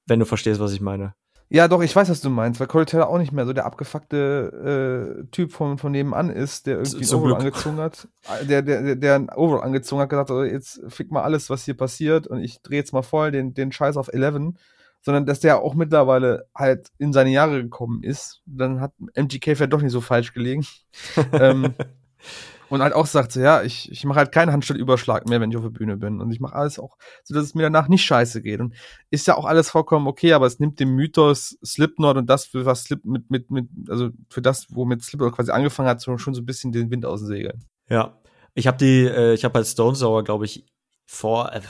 Wenn 0.07 0.21
du 0.21 0.27
verstehst, 0.27 0.61
was 0.61 0.73
ich 0.73 0.81
meine. 0.81 1.15
Ja, 1.51 1.67
doch, 1.67 1.83
ich 1.83 1.97
weiß, 1.97 2.11
was 2.11 2.21
du 2.21 2.29
meinst, 2.29 2.61
weil 2.61 2.67
Corey 2.67 2.85
Taylor 2.85 3.09
auch 3.09 3.17
nicht 3.17 3.33
mehr 3.33 3.47
so 3.47 3.55
der 3.55 3.65
abgefuckte 3.65 5.23
äh, 5.23 5.27
Typ 5.31 5.53
von, 5.53 5.79
von 5.79 5.93
nebenan 5.93 6.29
ist, 6.29 6.67
der 6.67 6.79
irgendwie 6.79 7.09
ein 7.09 7.15
Overall 7.15 7.37
angezogen 7.37 7.79
hat. 7.79 8.07
Der, 8.47 8.61
der, 8.61 8.83
der, 8.83 8.97
der 8.97 9.39
Overall 9.39 9.65
angezogen 9.65 10.03
hat, 10.03 10.11
gesagt, 10.11 10.31
also 10.31 10.45
jetzt 10.45 10.83
fick 10.89 11.11
mal 11.11 11.23
alles, 11.23 11.49
was 11.49 11.65
hier 11.65 11.77
passiert 11.77 12.27
und 12.27 12.41
ich 12.41 12.61
drehe 12.61 12.79
jetzt 12.79 12.93
mal 12.93 13.03
voll 13.03 13.31
den, 13.31 13.55
den 13.55 13.73
Scheiß 13.73 13.97
auf 13.97 14.09
11 14.13 14.53
sondern 15.01 15.27
dass 15.27 15.41
der 15.41 15.63
auch 15.63 15.75
mittlerweile 15.75 16.49
halt 16.55 16.89
in 16.99 17.13
seine 17.13 17.31
Jahre 17.31 17.63
gekommen 17.63 18.03
ist. 18.03 18.43
Dann 18.47 18.81
hat 18.81 18.93
MGK 19.15 19.57
vielleicht 19.57 19.73
doch 19.73 19.83
nicht 19.83 19.93
so 19.93 20.01
falsch 20.01 20.33
gelegen. 20.33 20.67
ähm, 21.33 21.75
und 22.69 22.83
halt 22.83 22.93
auch 22.93 23.07
sagt 23.07 23.33
so, 23.33 23.41
ja, 23.41 23.63
ich, 23.63 23.91
ich 23.91 24.05
mache 24.05 24.19
halt 24.19 24.33
keinen 24.33 24.53
Handstellüberschlag 24.53 25.27
mehr, 25.27 25.41
wenn 25.41 25.51
ich 25.51 25.57
auf 25.57 25.63
der 25.63 25.71
Bühne 25.71 25.97
bin. 25.97 26.21
Und 26.21 26.31
ich 26.31 26.41
mache 26.41 26.55
alles 26.55 26.79
auch, 26.79 26.97
so 27.25 27.35
dass 27.35 27.45
es 27.45 27.55
mir 27.55 27.63
danach 27.63 27.89
nicht 27.89 28.05
scheiße 28.05 28.43
geht. 28.43 28.61
Und 28.61 28.75
ist 29.11 29.27
ja 29.27 29.37
auch 29.37 29.47
alles 29.47 29.71
vollkommen 29.71 30.07
okay, 30.07 30.33
aber 30.35 30.47
es 30.47 30.59
nimmt 30.59 30.79
dem 30.81 30.95
Mythos 30.95 31.59
Slipknot 31.65 32.17
und 32.17 32.29
das, 32.29 32.45
für 32.47 32.67
was 32.67 32.85
Slip 32.85 33.05
mit, 33.05 33.31
mit, 33.31 33.51
mit, 33.51 33.69
also 33.89 34.11
für 34.29 34.43
das, 34.43 34.67
womit 34.71 35.03
Slipknot 35.03 35.35
quasi 35.35 35.51
angefangen 35.51 35.89
hat, 35.89 36.03
schon 36.03 36.19
so 36.19 36.43
ein 36.43 36.47
bisschen 36.47 36.73
den 36.73 36.91
Wind 36.91 37.07
aus 37.07 37.21
den 37.21 37.29
Segeln. 37.29 37.65
Ja. 37.89 38.19
Ich 38.55 38.67
habe 38.67 38.77
die, 38.77 39.07
äh, 39.07 39.35
ich 39.35 39.45
habe 39.45 39.55
halt 39.55 39.67
Stone 39.67 39.95
Sour, 39.95 40.25
glaube 40.25 40.45
ich, 40.45 40.67
vor 41.07 41.53
äh, 41.53 41.61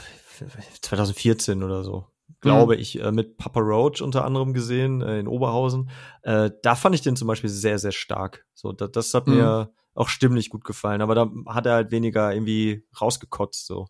2014 0.81 1.63
oder 1.63 1.83
so 1.83 2.07
glaube 2.41 2.75
mhm. 2.75 2.81
ich, 2.81 3.01
äh, 3.01 3.11
mit 3.11 3.37
Papa 3.37 3.59
Roach 3.59 4.01
unter 4.01 4.25
anderem 4.25 4.53
gesehen 4.53 5.01
äh, 5.01 5.19
in 5.19 5.27
Oberhausen. 5.27 5.89
Äh, 6.23 6.51
da 6.63 6.75
fand 6.75 6.95
ich 6.95 7.01
den 7.01 7.15
zum 7.15 7.27
Beispiel 7.27 7.49
sehr, 7.49 7.79
sehr 7.79 7.91
stark. 7.91 8.45
So, 8.53 8.71
da, 8.71 8.87
das 8.87 9.13
hat 9.13 9.27
mhm. 9.27 9.35
mir 9.35 9.73
auch 9.93 10.09
stimmlich 10.09 10.49
gut 10.49 10.63
gefallen, 10.63 11.01
aber 11.01 11.15
da 11.15 11.29
hat 11.47 11.65
er 11.65 11.73
halt 11.73 11.91
weniger 11.91 12.33
irgendwie 12.33 12.85
rausgekotzt. 12.99 13.65
So. 13.65 13.87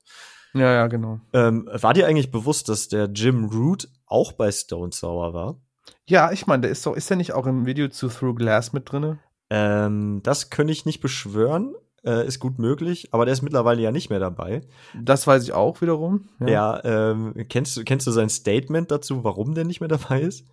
Ja, 0.53 0.73
ja, 0.73 0.88
genau. 0.88 1.19
Ähm, 1.34 1.69
war 1.71 1.93
dir 1.93 2.07
eigentlich 2.07 2.31
bewusst, 2.31 2.69
dass 2.69 2.88
der 2.88 3.05
Jim 3.05 3.45
Root 3.45 3.88
auch 4.07 4.31
bei 4.31 4.51
Stone 4.51 4.91
Sour 4.91 5.34
war? 5.34 5.59
Ja, 6.07 6.31
ich 6.31 6.47
meine, 6.47 6.61
der 6.61 6.71
ist 6.71 6.85
doch, 6.85 6.95
ist 6.95 7.09
der 7.09 7.17
nicht 7.17 7.34
auch 7.34 7.45
im 7.45 7.65
Video 7.65 7.88
zu 7.89 8.09
Through 8.09 8.35
Glass 8.35 8.73
mit 8.73 8.91
drinne? 8.91 9.19
Ähm, 9.51 10.21
das 10.23 10.49
könnte 10.49 10.73
ich 10.73 10.85
nicht 10.85 11.01
beschwören, 11.01 11.76
äh, 12.05 12.26
ist 12.26 12.39
gut 12.39 12.59
möglich, 12.59 13.09
aber 13.13 13.26
der 13.26 13.34
ist 13.34 13.41
mittlerweile 13.41 13.81
ja 13.81 13.91
nicht 13.91 14.09
mehr 14.09 14.19
dabei. 14.19 14.61
Das 14.99 15.27
weiß 15.27 15.43
ich 15.43 15.53
auch 15.53 15.81
wiederum. 15.81 16.30
Ja, 16.39 16.47
ja 16.47 17.11
ähm, 17.11 17.34
kennst, 17.49 17.77
du, 17.77 17.84
kennst 17.84 18.07
du 18.07 18.11
sein 18.11 18.30
Statement 18.30 18.91
dazu, 18.91 19.23
warum 19.23 19.53
der 19.53 19.65
nicht 19.65 19.80
mehr 19.80 19.89
dabei 19.89 20.21
ist? 20.21 20.45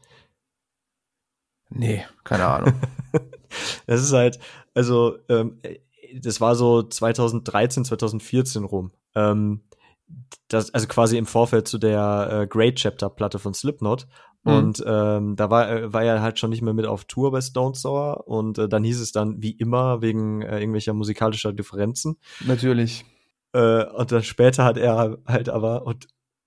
Nee, 1.70 2.04
keine 2.24 2.46
Ahnung. 2.46 2.74
das 3.86 4.02
ist 4.02 4.12
halt, 4.12 4.38
also, 4.74 5.16
ähm, 5.28 5.60
das 6.14 6.40
war 6.40 6.54
so 6.54 6.82
2013, 6.82 7.84
2014 7.84 8.64
rum. 8.64 8.92
Ähm, 9.14 9.62
das, 10.48 10.72
also 10.72 10.86
quasi 10.86 11.18
im 11.18 11.26
Vorfeld 11.26 11.68
zu 11.68 11.78
der 11.78 12.28
äh, 12.30 12.46
Great 12.46 12.76
Chapter 12.76 13.10
Platte 13.10 13.38
von 13.38 13.54
Slipknot. 13.54 14.06
Mhm. 14.44 14.52
Und 14.52 14.84
ähm, 14.86 15.36
da 15.36 15.50
war, 15.50 15.70
äh, 15.70 15.92
war 15.92 16.04
er 16.04 16.22
halt 16.22 16.38
schon 16.38 16.50
nicht 16.50 16.62
mehr 16.62 16.74
mit 16.74 16.86
auf 16.86 17.04
Tour 17.04 17.32
bei 17.32 17.40
Stone 17.40 17.74
Sour 17.74 18.28
und 18.28 18.58
äh, 18.58 18.68
dann 18.68 18.84
hieß 18.84 19.00
es 19.00 19.12
dann 19.12 19.42
wie 19.42 19.50
immer 19.52 20.02
wegen 20.02 20.42
äh, 20.42 20.60
irgendwelcher 20.60 20.92
musikalischer 20.92 21.52
Differenzen. 21.52 22.16
Natürlich. 22.46 23.04
Äh, 23.52 23.84
und 23.86 24.12
dann 24.12 24.22
später 24.22 24.64
hat 24.64 24.76
er 24.76 25.18
halt 25.26 25.48
aber 25.48 25.84
und 25.84 26.06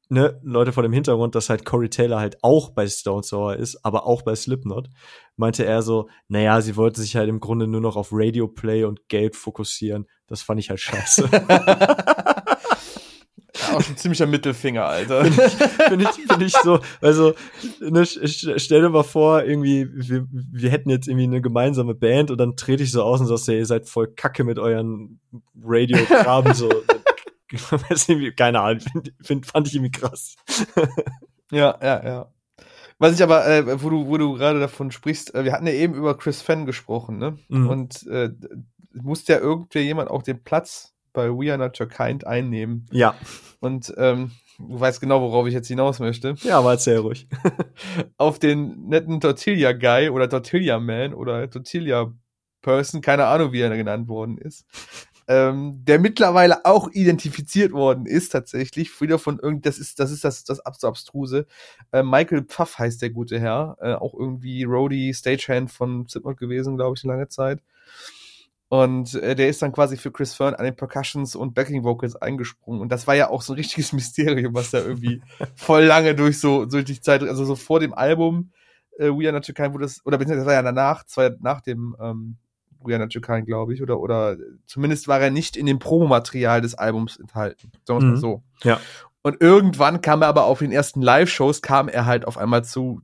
ne, 0.09 0.39
Leute 0.43 0.71
vor 0.71 0.83
dem 0.83 0.93
Hintergrund, 0.93 1.35
dass 1.35 1.49
halt 1.49 1.65
Corey 1.65 1.89
Taylor 1.89 2.19
halt 2.19 2.37
auch 2.41 2.71
bei 2.71 2.87
Stone 2.87 3.23
Sour 3.23 3.57
ist, 3.57 3.83
aber 3.85 4.05
auch 4.05 4.21
bei 4.21 4.35
Slipknot, 4.35 4.89
meinte 5.35 5.65
er 5.65 5.81
so, 5.81 6.09
naja, 6.27 6.61
sie 6.61 6.75
wollte 6.75 7.01
sich 7.01 7.15
halt 7.15 7.29
im 7.29 7.39
Grunde 7.39 7.67
nur 7.67 7.81
noch 7.81 7.95
auf 7.95 8.09
Radio 8.11 8.47
Play 8.47 8.83
und 8.83 9.07
Geld 9.09 9.35
fokussieren. 9.35 10.07
Das 10.27 10.41
fand 10.41 10.59
ich 10.59 10.69
halt 10.69 10.79
scheiße. 10.79 11.29
auch 13.73 13.81
schon 13.81 13.97
ziemlicher 13.97 14.27
Mittelfinger, 14.27 14.85
Alter. 14.85 15.25
Finde 15.25 16.05
ich, 16.05 16.27
find 16.27 16.41
ich, 16.41 16.53
so, 16.53 16.79
also, 17.01 17.33
ne, 17.79 18.05
stell 18.05 18.81
dir 18.81 18.89
mal 18.89 19.03
vor, 19.03 19.43
irgendwie, 19.43 19.87
wir, 19.91 20.27
wir 20.29 20.69
hätten 20.69 20.89
jetzt 20.89 21.07
irgendwie 21.07 21.25
eine 21.25 21.41
gemeinsame 21.41 21.95
Band 21.95 22.31
und 22.31 22.37
dann 22.37 22.55
trete 22.55 22.83
ich 22.83 22.91
so 22.91 23.03
aus 23.03 23.19
und 23.21 23.27
sagst, 23.27 23.47
ja, 23.47 23.55
ihr 23.55 23.65
seid 23.65 23.87
voll 23.87 24.07
kacke 24.07 24.43
mit 24.43 24.59
euren 24.59 25.19
Radio-Graben, 25.61 26.53
so. 26.53 26.69
Keine 28.35 28.59
Ahnung, 28.59 28.79
find, 28.79 29.13
find, 29.21 29.45
fand 29.45 29.67
ich 29.67 29.75
irgendwie 29.75 29.91
krass. 29.91 30.35
ja, 31.51 31.77
ja, 31.81 32.05
ja. 32.05 32.33
Was 32.99 33.15
ich 33.15 33.23
aber, 33.23 33.47
äh, 33.47 33.81
wo 33.81 33.89
du, 33.89 34.07
wo 34.07 34.17
du 34.17 34.33
gerade 34.33 34.59
davon 34.59 34.91
sprichst, 34.91 35.33
äh, 35.33 35.45
wir 35.45 35.53
hatten 35.53 35.65
ja 35.65 35.73
eben 35.73 35.95
über 35.95 36.17
Chris 36.17 36.41
Fenn 36.41 36.65
gesprochen, 36.65 37.17
ne? 37.17 37.39
Mhm. 37.47 37.69
Und 37.69 38.07
äh, 38.07 38.29
musste 38.93 39.33
ja 39.33 39.39
irgendwer 39.39 39.83
jemand 39.83 40.09
auch 40.11 40.21
den 40.21 40.43
Platz 40.43 40.93
bei 41.13 41.29
We 41.29 41.51
Are 41.51 41.57
Not 41.57 41.79
Your 41.79 41.87
Kind 41.87 42.25
einnehmen. 42.25 42.85
Ja. 42.91 43.15
Und 43.59 43.93
ähm, 43.97 44.31
du 44.57 44.79
weißt 44.79 45.01
genau, 45.01 45.21
worauf 45.21 45.47
ich 45.47 45.53
jetzt 45.53 45.67
hinaus 45.67 45.99
möchte. 45.99 46.35
Ja, 46.41 46.59
aber 46.59 46.71
erzähl 46.71 46.97
ruhig. 46.97 47.27
Auf 48.17 48.39
den 48.39 48.87
netten 48.87 49.19
Tortilla 49.19 49.73
Guy 49.73 50.09
oder 50.09 50.29
Tortilla 50.29 50.79
Man 50.79 51.13
oder 51.13 51.49
Tortilla 51.49 52.13
Person, 52.61 53.01
keine 53.01 53.25
Ahnung, 53.25 53.53
wie 53.53 53.61
er 53.61 53.75
genannt 53.75 54.07
worden 54.07 54.37
ist. 54.37 54.65
Ähm, 55.29 55.85
der 55.85 55.99
mittlerweile 55.99 56.65
auch 56.65 56.89
identifiziert 56.91 57.71
worden 57.71 58.07
ist, 58.07 58.29
tatsächlich, 58.29 58.99
wieder 58.99 59.19
von 59.19 59.37
irgend, 59.37 59.65
das 59.67 59.77
ist, 59.77 59.99
das 59.99 60.09
ist 60.11 60.23
das, 60.23 60.43
das 60.43 60.59
abstruse. 60.59 61.45
Äh, 61.91 62.01
Michael 62.01 62.45
Pfaff 62.45 62.79
heißt 62.79 63.01
der 63.01 63.11
gute 63.11 63.39
Herr, 63.39 63.77
äh, 63.79 63.93
auch 63.93 64.15
irgendwie 64.15 64.63
Roadie, 64.63 65.13
Stagehand 65.13 65.71
von 65.71 66.07
Slipknot 66.09 66.37
gewesen, 66.37 66.77
glaube 66.77 66.95
ich, 66.97 67.03
lange 67.03 67.27
Zeit. 67.27 67.61
Und 68.69 69.15
äh, 69.15 69.35
der 69.35 69.49
ist 69.49 69.61
dann 69.63 69.71
quasi 69.71 69.97
für 69.97 70.11
Chris 70.11 70.33
Fern 70.35 70.53
an 70.53 70.63
den 70.63 70.75
Percussions 70.75 71.35
und 71.35 71.55
Backing 71.55 71.83
Vocals 71.83 72.15
eingesprungen. 72.15 72.81
Und 72.81 72.91
das 72.91 73.07
war 73.07 73.15
ja 73.15 73.29
auch 73.29 73.41
so 73.41 73.53
ein 73.53 73.57
richtiges 73.57 73.93
Mysterium, 73.93 74.53
was 74.53 74.71
da 74.71 74.79
irgendwie 74.79 75.21
voll 75.55 75.83
lange 75.83 76.13
durch 76.15 76.39
so 76.39 76.65
durch 76.65 76.85
die 76.85 77.01
Zeit, 77.01 77.23
also 77.23 77.45
so 77.45 77.55
vor 77.55 77.79
dem 77.79 77.93
Album 77.95 78.51
äh, 78.99 79.07
We 79.09 79.25
Are 79.27 79.33
Not 79.33 79.45
Kind, 79.55 79.73
wo 79.73 79.79
das, 79.79 80.05
oder 80.05 80.17
beziehungsweise 80.19 80.41
das 80.41 80.47
war 80.47 80.53
ja 80.53 80.61
danach, 80.61 81.03
zwei, 81.05 81.31
nach 81.39 81.61
dem 81.61 81.95
ähm, 81.99 82.37
We 82.83 82.93
Are 82.93 83.03
Not 83.03 83.11
Kind, 83.11 83.47
glaube 83.47 83.73
ich, 83.73 83.81
oder, 83.81 83.99
oder 83.99 84.37
zumindest 84.67 85.07
war 85.07 85.19
er 85.19 85.31
nicht 85.31 85.57
in 85.57 85.65
dem 85.65 85.79
Promomaterial 85.79 86.61
des 86.61 86.75
Albums 86.75 87.17
enthalten. 87.17 87.71
Sagen 87.85 88.01
wir 88.01 88.05
Mhm. 88.05 88.11
mal 88.13 88.19
so. 88.19 88.43
Ja. 88.63 88.79
Und 89.21 89.41
irgendwann 89.41 89.99
kam 90.01 90.21
er 90.21 90.27
aber 90.29 90.45
auf 90.45 90.59
den 90.59 90.71
ersten 90.71 91.01
Live-Shows, 91.01 91.61
kam 91.61 91.89
er 91.89 92.05
halt 92.05 92.25
auf 92.25 92.37
einmal 92.37 92.63
zu, 92.63 93.01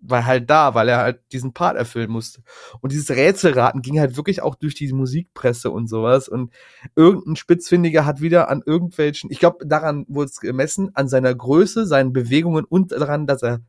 war 0.00 0.24
halt 0.24 0.48
da, 0.50 0.74
weil 0.74 0.88
er 0.88 0.98
halt 0.98 1.20
diesen 1.32 1.52
Part 1.52 1.76
erfüllen 1.76 2.10
musste. 2.10 2.42
Und 2.80 2.92
dieses 2.92 3.10
Rätselraten 3.10 3.82
ging 3.82 3.98
halt 4.00 4.16
wirklich 4.16 4.42
auch 4.42 4.54
durch 4.54 4.74
die 4.74 4.92
Musikpresse 4.92 5.70
und 5.70 5.88
sowas. 5.88 6.28
Und 6.28 6.52
irgendein 6.96 7.36
Spitzfindiger 7.36 8.06
hat 8.06 8.20
wieder 8.20 8.48
an 8.48 8.62
irgendwelchen, 8.64 9.30
ich 9.30 9.38
glaube, 9.38 9.66
daran 9.66 10.06
wurde 10.08 10.30
es 10.30 10.40
gemessen, 10.40 10.90
an 10.94 11.08
seiner 11.08 11.34
Größe, 11.34 11.86
seinen 11.86 12.12
Bewegungen 12.12 12.64
und 12.64 12.92
daran, 12.92 13.26
dass 13.26 13.42
er 13.42 13.60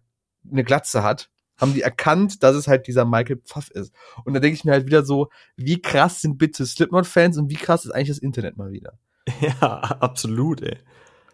eine 0.50 0.64
Glatze 0.64 1.04
hat, 1.04 1.30
haben 1.58 1.74
die 1.74 1.82
erkannt, 1.82 2.44
dass 2.44 2.56
es 2.56 2.68
halt 2.68 2.88
dieser 2.88 3.06
Michael 3.06 3.38
Pfaff 3.38 3.70
ist. 3.70 3.94
Und 4.26 4.34
da 4.34 4.40
denke 4.40 4.56
ich 4.56 4.66
mir 4.66 4.72
halt 4.72 4.88
wieder 4.88 5.06
so, 5.06 5.30
wie 5.56 5.82
krass 5.82 6.22
sind 6.22 6.38
bitte 6.38 6.66
Slipknot-Fans 6.66 7.38
und 7.38 7.50
wie 7.50 7.56
krass 7.56 7.86
ist 7.86 7.92
eigentlich 7.92 8.10
das 8.10 8.18
Internet 8.18 8.58
mal 8.58 8.72
wieder. 8.72 8.94
Ja, 9.40 9.80
absolut, 9.80 10.62
ey. 10.62 10.78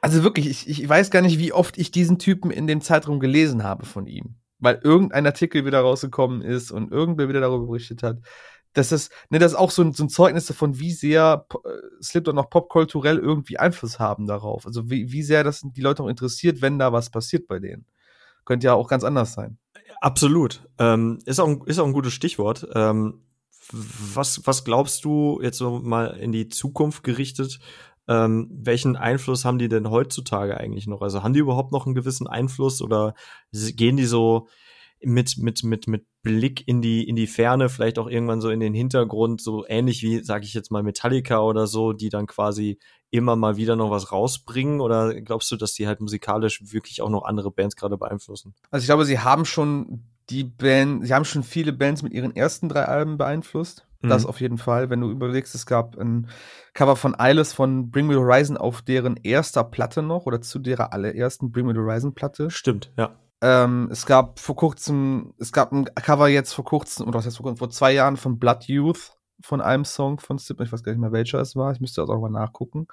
Also 0.01 0.23
wirklich, 0.23 0.47
ich, 0.47 0.69
ich 0.69 0.87
weiß 0.87 1.09
gar 1.09 1.21
nicht, 1.21 1.39
wie 1.39 1.53
oft 1.53 1.77
ich 1.77 1.91
diesen 1.91 2.19
Typen 2.19 2.51
in 2.51 2.67
dem 2.67 2.81
Zeitraum 2.81 3.19
gelesen 3.19 3.63
habe 3.63 3.85
von 3.85 4.05
ihm. 4.05 4.35
Weil 4.59 4.79
irgendein 4.83 5.25
Artikel 5.25 5.65
wieder 5.65 5.81
rausgekommen 5.81 6.41
ist 6.41 6.71
und 6.71 6.91
irgendwer 6.91 7.29
wieder 7.29 7.41
darüber 7.41 7.67
berichtet 7.67 8.03
hat. 8.03 8.17
Das 8.73 8.91
ist, 8.91 9.11
ne, 9.29 9.39
das 9.39 9.53
ist 9.53 9.57
auch 9.57 9.71
so 9.71 9.83
ein, 9.83 9.93
so 9.93 10.03
ein 10.03 10.09
Zeugnis 10.09 10.45
davon, 10.45 10.79
wie 10.79 10.91
sehr 10.91 11.45
äh, 11.65 12.03
Slipknot 12.03 12.35
noch 12.35 12.49
popkulturell 12.49 13.17
irgendwie 13.17 13.57
Einfluss 13.57 13.99
haben 13.99 14.27
darauf. 14.27 14.65
Also 14.65 14.89
wie, 14.89 15.11
wie 15.11 15.23
sehr 15.23 15.43
das 15.43 15.61
die 15.63 15.81
Leute 15.81 16.03
auch 16.03 16.07
interessiert, 16.07 16.61
wenn 16.61 16.79
da 16.79 16.93
was 16.93 17.09
passiert 17.09 17.47
bei 17.47 17.59
denen. 17.59 17.85
Könnte 18.45 18.67
ja 18.67 18.73
auch 18.73 18.87
ganz 18.87 19.03
anders 19.03 19.33
sein. 19.33 19.57
Absolut. 20.01 20.67
Ähm, 20.77 21.19
ist, 21.25 21.39
auch 21.39 21.47
ein, 21.47 21.61
ist 21.65 21.79
auch 21.79 21.85
ein 21.85 21.93
gutes 21.93 22.13
Stichwort. 22.13 22.67
Ähm, 22.73 23.21
was, 23.71 24.45
was 24.45 24.63
glaubst 24.63 25.03
du 25.05 25.39
jetzt 25.41 25.57
so 25.57 25.79
mal 25.79 26.17
in 26.17 26.31
die 26.31 26.47
Zukunft 26.47 27.03
gerichtet? 27.03 27.59
Ähm, 28.07 28.49
welchen 28.51 28.95
Einfluss 28.95 29.45
haben 29.45 29.59
die 29.59 29.69
denn 29.69 29.89
heutzutage 29.89 30.57
eigentlich 30.57 30.87
noch? 30.87 31.01
Also 31.01 31.23
haben 31.23 31.33
die 31.33 31.39
überhaupt 31.39 31.71
noch 31.71 31.85
einen 31.85 31.95
gewissen 31.95 32.27
Einfluss 32.27 32.81
oder 32.81 33.13
gehen 33.51 33.97
die 33.97 34.05
so 34.05 34.47
mit, 35.01 35.37
mit, 35.37 35.63
mit, 35.63 35.87
mit 35.87 36.05
Blick 36.23 36.67
in 36.67 36.81
die, 36.81 37.07
in 37.07 37.15
die 37.15 37.27
Ferne, 37.27 37.69
vielleicht 37.69 37.99
auch 37.99 38.07
irgendwann 38.07 38.41
so 38.41 38.49
in 38.49 38.59
den 38.59 38.73
Hintergrund, 38.73 39.41
so 39.41 39.65
ähnlich 39.67 40.01
wie, 40.01 40.23
sage 40.23 40.45
ich 40.45 40.53
jetzt 40.53 40.71
mal, 40.71 40.83
Metallica 40.83 41.39
oder 41.39 41.67
so, 41.67 41.93
die 41.93 42.09
dann 42.09 42.25
quasi 42.25 42.79
immer 43.09 43.35
mal 43.35 43.57
wieder 43.57 43.75
noch 43.75 43.91
was 43.91 44.11
rausbringen? 44.11 44.81
Oder 44.81 45.21
glaubst 45.21 45.51
du, 45.51 45.55
dass 45.55 45.73
die 45.73 45.87
halt 45.87 46.01
musikalisch 46.01 46.61
wirklich 46.71 47.01
auch 47.01 47.09
noch 47.09 47.23
andere 47.23 47.51
Bands 47.51 47.75
gerade 47.75 47.97
beeinflussen? 47.97 48.55
Also 48.71 48.83
ich 48.83 48.87
glaube, 48.87 49.05
sie 49.05 49.19
haben 49.19 49.45
schon 49.45 50.03
die 50.29 50.43
Band, 50.43 51.05
sie 51.05 51.13
haben 51.13 51.25
schon 51.25 51.43
viele 51.43 51.73
Bands 51.73 52.03
mit 52.03 52.13
ihren 52.13 52.35
ersten 52.35 52.69
drei 52.69 52.85
Alben 52.85 53.17
beeinflusst. 53.17 53.85
Das 54.01 54.23
Mhm. 54.23 54.29
auf 54.29 54.41
jeden 54.41 54.57
Fall. 54.59 54.89
Wenn 54.91 55.01
du 55.01 55.09
überlegst, 55.09 55.55
es 55.55 55.65
gab 55.65 55.97
ein 55.97 56.27
Cover 56.73 56.95
von 56.95 57.15
Eyeless 57.17 57.53
von 57.53 57.89
Bring 57.89 58.05
Me 58.05 58.13
the 58.13 58.19
Horizon 58.19 58.55
auf 58.55 58.83
deren 58.83 59.17
erster 59.23 59.63
Platte 59.63 60.03
noch 60.03 60.27
oder 60.27 60.39
zu 60.39 60.59
deren 60.59 60.91
allerersten 60.91 61.51
Bring 61.51 61.65
Me 61.65 61.73
the 61.73 61.79
Horizon 61.79 62.13
Platte. 62.13 62.51
Stimmt, 62.51 62.91
ja. 62.95 63.09
Ähm, 63.41 63.89
es 63.91 64.05
gab 64.05 64.39
vor 64.39 64.55
kurzem, 64.55 65.33
es 65.39 65.51
gab 65.51 65.71
ein 65.71 65.85
Cover 65.95 66.27
jetzt 66.27 66.53
vor 66.53 66.65
kurzem, 66.65 67.07
oder 67.07 67.19
was 67.19 67.25
heißt 67.25 67.37
vor 67.37 67.45
kurzem, 67.45 67.57
vor 67.57 67.69
zwei 67.69 67.91
Jahren 67.93 68.17
von 68.17 68.37
Blood 68.39 68.65
Youth 68.65 69.13
von 69.41 69.61
einem 69.61 69.85
Song 69.85 70.19
von 70.19 70.37
Slipknot. 70.39 70.67
Ich 70.67 70.73
weiß 70.73 70.83
gar 70.83 70.91
nicht 70.91 71.01
mehr, 71.01 71.11
welcher 71.11 71.39
es 71.39 71.55
war. 71.55 71.71
Ich 71.71 71.79
müsste 71.79 72.01
das 72.01 72.09
auch 72.09 72.19
mal 72.19 72.29
nachgucken. 72.29 72.87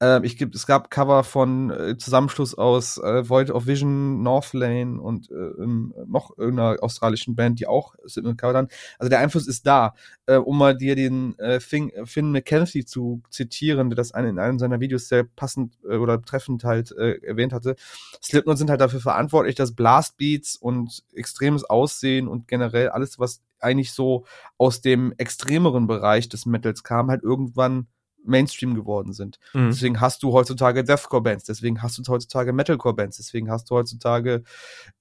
Ähm, 0.00 0.24
ich 0.24 0.40
es 0.40 0.66
gab 0.66 0.90
Cover 0.90 1.24
von 1.24 1.70
äh, 1.70 1.96
Zusammenschluss 1.98 2.54
aus 2.54 2.96
äh, 2.98 3.28
Void 3.28 3.50
of 3.50 3.66
Vision, 3.66 4.22
Northlane 4.22 5.00
und 5.00 5.30
äh, 5.30 5.34
ähm, 5.34 5.94
noch 6.06 6.36
irgendeiner 6.38 6.82
australischen 6.82 7.36
Band, 7.36 7.60
die 7.60 7.66
auch 7.66 7.94
Slipknot 8.08 8.38
covern. 8.38 8.68
Also 8.98 9.10
der 9.10 9.18
Einfluss 9.20 9.46
ist 9.46 9.66
da. 9.66 9.94
Äh, 10.26 10.36
um 10.36 10.56
mal 10.56 10.74
dir 10.76 10.96
den 10.96 11.38
äh, 11.38 11.60
Finn, 11.60 11.92
Finn 12.04 12.32
McKenzie 12.32 12.86
zu 12.86 13.22
zitieren, 13.30 13.90
der 13.90 13.96
das 13.96 14.12
in 14.12 14.38
einem 14.38 14.58
seiner 14.58 14.80
Videos 14.80 15.08
sehr 15.08 15.24
passend 15.24 15.78
äh, 15.84 15.96
oder 15.96 16.22
treffend 16.22 16.64
halt 16.64 16.92
äh, 16.92 17.18
erwähnt 17.22 17.52
hatte. 17.52 17.76
Slipknot 18.22 18.56
sind 18.56 18.70
halt 18.70 18.80
dafür 18.80 19.00
verantwortlich, 19.00 19.54
dass 19.54 19.74
Blastbeats 19.74 20.56
und 20.56 21.04
extremes 21.12 21.64
Aussehen 21.64 22.26
und 22.26 22.48
generell 22.48 22.88
alles, 22.88 23.18
was 23.18 23.42
eigentlich 23.58 23.92
so 23.92 24.24
aus 24.56 24.80
dem 24.80 25.12
extremeren 25.18 25.86
Bereich 25.86 26.30
des 26.30 26.46
Metals 26.46 26.82
kam, 26.82 27.10
halt 27.10 27.22
irgendwann 27.22 27.86
Mainstream 28.24 28.74
geworden 28.74 29.12
sind. 29.12 29.38
Mhm. 29.54 29.70
Deswegen 29.70 30.00
hast 30.00 30.22
du 30.22 30.32
heutzutage 30.32 30.84
Deathcore-Bands, 30.84 31.44
deswegen 31.44 31.82
hast 31.82 31.98
du 31.98 32.12
heutzutage 32.12 32.52
Metalcore-Bands, 32.52 33.16
deswegen 33.16 33.50
hast 33.50 33.70
du 33.70 33.76
heutzutage 33.76 34.44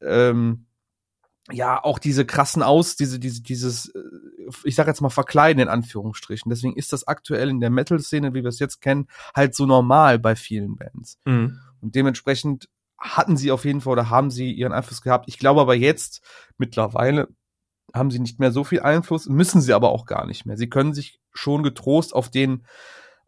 ähm, 0.01 0.65
ja 1.51 1.83
auch 1.83 1.99
diese 1.99 2.25
krassen 2.25 2.63
Aus, 2.63 2.95
diese, 2.95 3.19
diese, 3.19 3.41
dieses, 3.41 3.89
äh, 3.89 3.99
ich 4.63 4.75
sag 4.75 4.87
jetzt 4.87 5.01
mal 5.01 5.09
Verkleiden 5.09 5.61
in 5.61 5.67
Anführungsstrichen. 5.67 6.49
Deswegen 6.49 6.75
ist 6.75 6.93
das 6.93 7.07
aktuell 7.07 7.49
in 7.49 7.59
der 7.59 7.69
Metal-Szene, 7.69 8.33
wie 8.33 8.43
wir 8.43 8.49
es 8.49 8.59
jetzt 8.59 8.81
kennen, 8.81 9.07
halt 9.35 9.55
so 9.55 9.65
normal 9.65 10.19
bei 10.19 10.35
vielen 10.35 10.75
Bands. 10.75 11.17
Mhm. 11.25 11.59
Und 11.81 11.95
dementsprechend 11.95 12.69
hatten 12.97 13.37
sie 13.37 13.51
auf 13.51 13.65
jeden 13.65 13.81
Fall 13.81 13.93
oder 13.93 14.09
haben 14.09 14.29
sie 14.29 14.51
ihren 14.51 14.73
Einfluss 14.73 15.01
gehabt. 15.01 15.25
Ich 15.27 15.39
glaube 15.39 15.61
aber 15.61 15.75
jetzt, 15.75 16.21
mittlerweile, 16.57 17.29
haben 17.93 18.11
sie 18.11 18.19
nicht 18.19 18.39
mehr 18.39 18.51
so 18.51 18.63
viel 18.63 18.81
Einfluss, 18.81 19.27
müssen 19.27 19.61
sie 19.61 19.73
aber 19.73 19.89
auch 19.89 20.05
gar 20.05 20.27
nicht 20.27 20.45
mehr. 20.45 20.57
Sie 20.57 20.69
können 20.69 20.93
sich 20.93 21.19
schon 21.33 21.63
getrost 21.63 22.13
auf 22.13 22.29
den, 22.29 22.65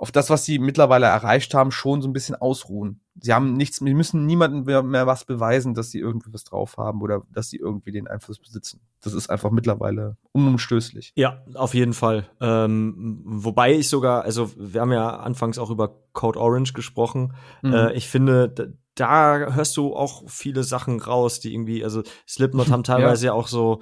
auf 0.02 0.12
das, 0.12 0.32
was 0.32 0.46
sie 0.46 0.58
mittlerweile 0.58 1.06
erreicht 1.06 1.54
haben, 1.54 1.72
schon 1.72 2.02
so 2.02 2.10
ein 2.10 2.14
bisschen 2.14 2.34
ausruhen. 2.34 3.02
Sie 3.22 3.34
haben 3.34 3.54
nichts, 3.54 3.78
sie 3.78 3.94
müssen 3.94 4.26
niemandem 4.26 4.64
mehr, 4.64 4.82
mehr 4.82 5.06
was 5.06 5.26
beweisen, 5.26 5.76
dass 5.76 5.92
sie 5.92 6.00
irgendwie 6.00 6.34
was 6.34 6.44
drauf 6.44 6.78
haben 6.78 7.04
oder 7.04 7.22
dass 7.32 7.52
sie 7.52 7.58
irgendwie 7.58 7.92
den 7.92 8.08
Einfluss 8.08 8.40
besitzen. 8.40 8.82
Das 9.02 9.14
ist 9.14 9.30
einfach 9.30 9.52
mittlerweile 9.52 10.18
unumstößlich. 10.32 11.14
Ja, 11.16 11.44
auf 11.54 11.76
jeden 11.76 11.94
Fall. 11.94 12.28
Ähm, 12.40 13.22
wobei 13.26 13.76
ich 13.76 13.90
sogar, 13.90 14.24
also 14.24 14.52
wir 14.58 14.82
haben 14.82 14.92
ja 14.92 15.18
anfangs 15.18 15.60
auch 15.60 15.70
über 15.70 16.00
Code 16.14 16.40
Orange 16.40 16.74
gesprochen. 16.74 17.36
Mhm. 17.62 17.74
Äh, 17.74 17.94
ich 17.94 18.10
finde, 18.10 18.50
da, 18.50 18.66
da 18.96 19.54
hörst 19.54 19.78
du 19.78 19.96
auch 19.96 20.28
viele 20.28 20.64
Sachen 20.64 21.00
raus, 21.00 21.42
die 21.42 21.54
irgendwie, 21.54 21.84
also 21.84 22.02
Slipknot 22.28 22.72
haben 22.72 22.84
teilweise 22.84 23.28
ja. 23.28 23.34
auch 23.34 23.48
so 23.48 23.82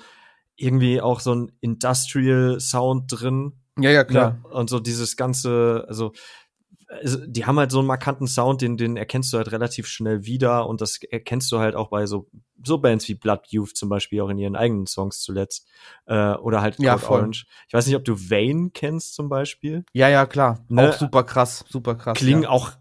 irgendwie 0.58 1.00
auch 1.00 1.22
so 1.22 1.34
ein 1.34 1.52
Industrial 1.62 2.60
Sound 2.60 3.06
drin. 3.08 3.54
Ja, 3.84 3.92
ja, 3.92 4.04
klar. 4.04 4.40
Ne? 4.44 4.50
Und 4.50 4.70
so 4.70 4.80
dieses 4.80 5.16
ganze, 5.16 5.86
also 5.88 6.12
die 7.28 7.46
haben 7.46 7.60
halt 7.60 7.72
so 7.72 7.80
einen 7.80 7.88
markanten 7.88 8.28
Sound, 8.28 8.62
den, 8.62 8.76
den 8.76 8.98
erkennst 8.98 9.32
du 9.32 9.38
halt 9.38 9.52
relativ 9.52 9.86
schnell 9.86 10.26
wieder 10.26 10.68
und 10.68 10.82
das 10.82 10.98
erkennst 11.04 11.52
du 11.52 11.60
halt 11.60 11.76
auch 11.76 11.90
bei 11.90 12.08
so, 12.08 12.28
so 12.64 12.80
Bands 12.80 13.08
wie 13.08 13.14
Blood 13.14 13.42
Youth 13.50 13.78
zum 13.78 13.90
Beispiel 13.90 14.22
auch 14.22 14.30
in 14.30 14.40
ihren 14.40 14.56
eigenen 14.56 14.88
Songs 14.88 15.20
zuletzt. 15.20 15.68
Äh, 16.08 16.34
oder 16.34 16.62
halt 16.62 16.78
Code 16.78 16.88
Ja, 16.88 16.98
voll. 16.98 17.20
Orange. 17.20 17.46
Ich 17.68 17.74
weiß 17.74 17.86
nicht, 17.86 17.96
ob 17.96 18.06
du 18.06 18.16
Vane 18.16 18.72
kennst 18.74 19.14
zum 19.14 19.30
Beispiel. 19.30 19.86
Ja, 19.94 20.10
ja, 20.10 20.26
klar. 20.26 20.66
Ne? 20.68 20.90
Auch 20.90 20.94
super 20.94 21.24
krass, 21.24 21.64
super 21.70 21.94
krass. 21.94 22.18
Klingen 22.18 22.44
ja. 22.44 22.50
auch 22.50 22.72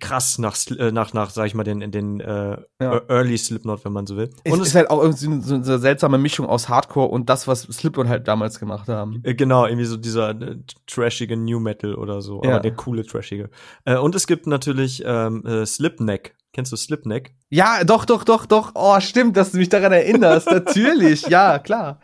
krass 0.00 0.38
nach, 0.38 0.56
äh, 0.78 0.92
nach, 0.92 1.12
nach, 1.12 1.30
sag 1.30 1.46
ich 1.46 1.54
mal, 1.54 1.64
den, 1.64 1.90
den 1.90 2.20
äh, 2.20 2.56
Ja. 2.80 3.00
Early 3.08 3.36
Slipknot, 3.38 3.84
wenn 3.84 3.92
man 3.92 4.06
so 4.06 4.16
will. 4.16 4.30
Es 4.44 4.58
ist 4.58 4.74
halt 4.74 4.90
auch 4.90 5.02
irgendwie 5.02 5.40
so 5.42 5.54
eine 5.54 5.78
seltsame 5.78 6.18
Mischung 6.18 6.46
aus 6.46 6.68
Hardcore 6.68 7.08
und 7.08 7.28
das, 7.28 7.46
was 7.48 7.62
Slipknot 7.62 8.08
halt 8.08 8.28
damals 8.28 8.58
gemacht 8.58 8.88
haben. 8.88 9.20
Äh, 9.24 9.34
Genau, 9.34 9.66
irgendwie 9.66 9.86
so 9.86 9.96
dieser 9.96 10.30
äh, 10.30 10.56
trashige 10.86 11.36
New 11.36 11.60
Metal 11.60 11.94
oder 11.94 12.22
so, 12.22 12.42
Ja. 12.44 12.50
aber 12.50 12.60
der 12.60 12.74
coole 12.74 13.04
trashige. 13.04 13.50
Äh, 13.84 13.96
und 13.96 14.14
es 14.14 14.26
gibt 14.26 14.46
natürlich 14.46 15.02
ähm, 15.06 15.44
äh, 15.46 15.66
Slipneck. 15.66 16.34
Kennst 16.52 16.70
du 16.70 16.76
Slipneck? 16.76 17.34
Ja, 17.48 17.82
doch, 17.84 18.04
doch, 18.04 18.24
doch, 18.24 18.44
doch. 18.44 18.72
Oh, 18.74 19.00
stimmt, 19.00 19.36
dass 19.38 19.52
du 19.52 19.58
mich 19.58 19.70
daran 19.70 19.92
erinnerst. 19.92 20.46
Natürlich, 20.50 21.22
ja, 21.28 21.58
klar. 21.58 22.00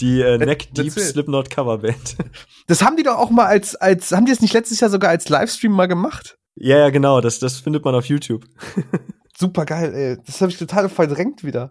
Die 0.00 0.20
äh, 0.20 0.34
Äh, 0.34 0.38
Neck 0.44 0.72
Deep. 0.74 0.92
Slipknot 0.92 1.48
Coverband. 1.50 2.16
Das 2.66 2.82
haben 2.82 2.96
die 2.96 3.02
doch 3.02 3.16
auch 3.16 3.30
mal 3.30 3.46
als, 3.46 3.74
als, 3.76 4.12
haben 4.12 4.26
die 4.26 4.32
das 4.32 4.42
nicht 4.42 4.52
letztes 4.52 4.78
Jahr 4.80 4.90
sogar 4.90 5.08
als 5.10 5.28
Livestream 5.30 5.72
mal 5.72 5.86
gemacht? 5.88 6.36
Ja, 6.60 6.78
ja, 6.78 6.90
genau, 6.90 7.20
das, 7.20 7.38
das 7.38 7.58
findet 7.58 7.84
man 7.84 7.94
auf 7.94 8.06
YouTube. 8.06 8.44
Super 9.38 9.64
geil, 9.64 9.94
ey. 9.94 10.18
Das 10.26 10.40
habe 10.40 10.50
ich 10.50 10.58
total 10.58 10.88
verdrängt 10.88 11.44
wieder. 11.44 11.70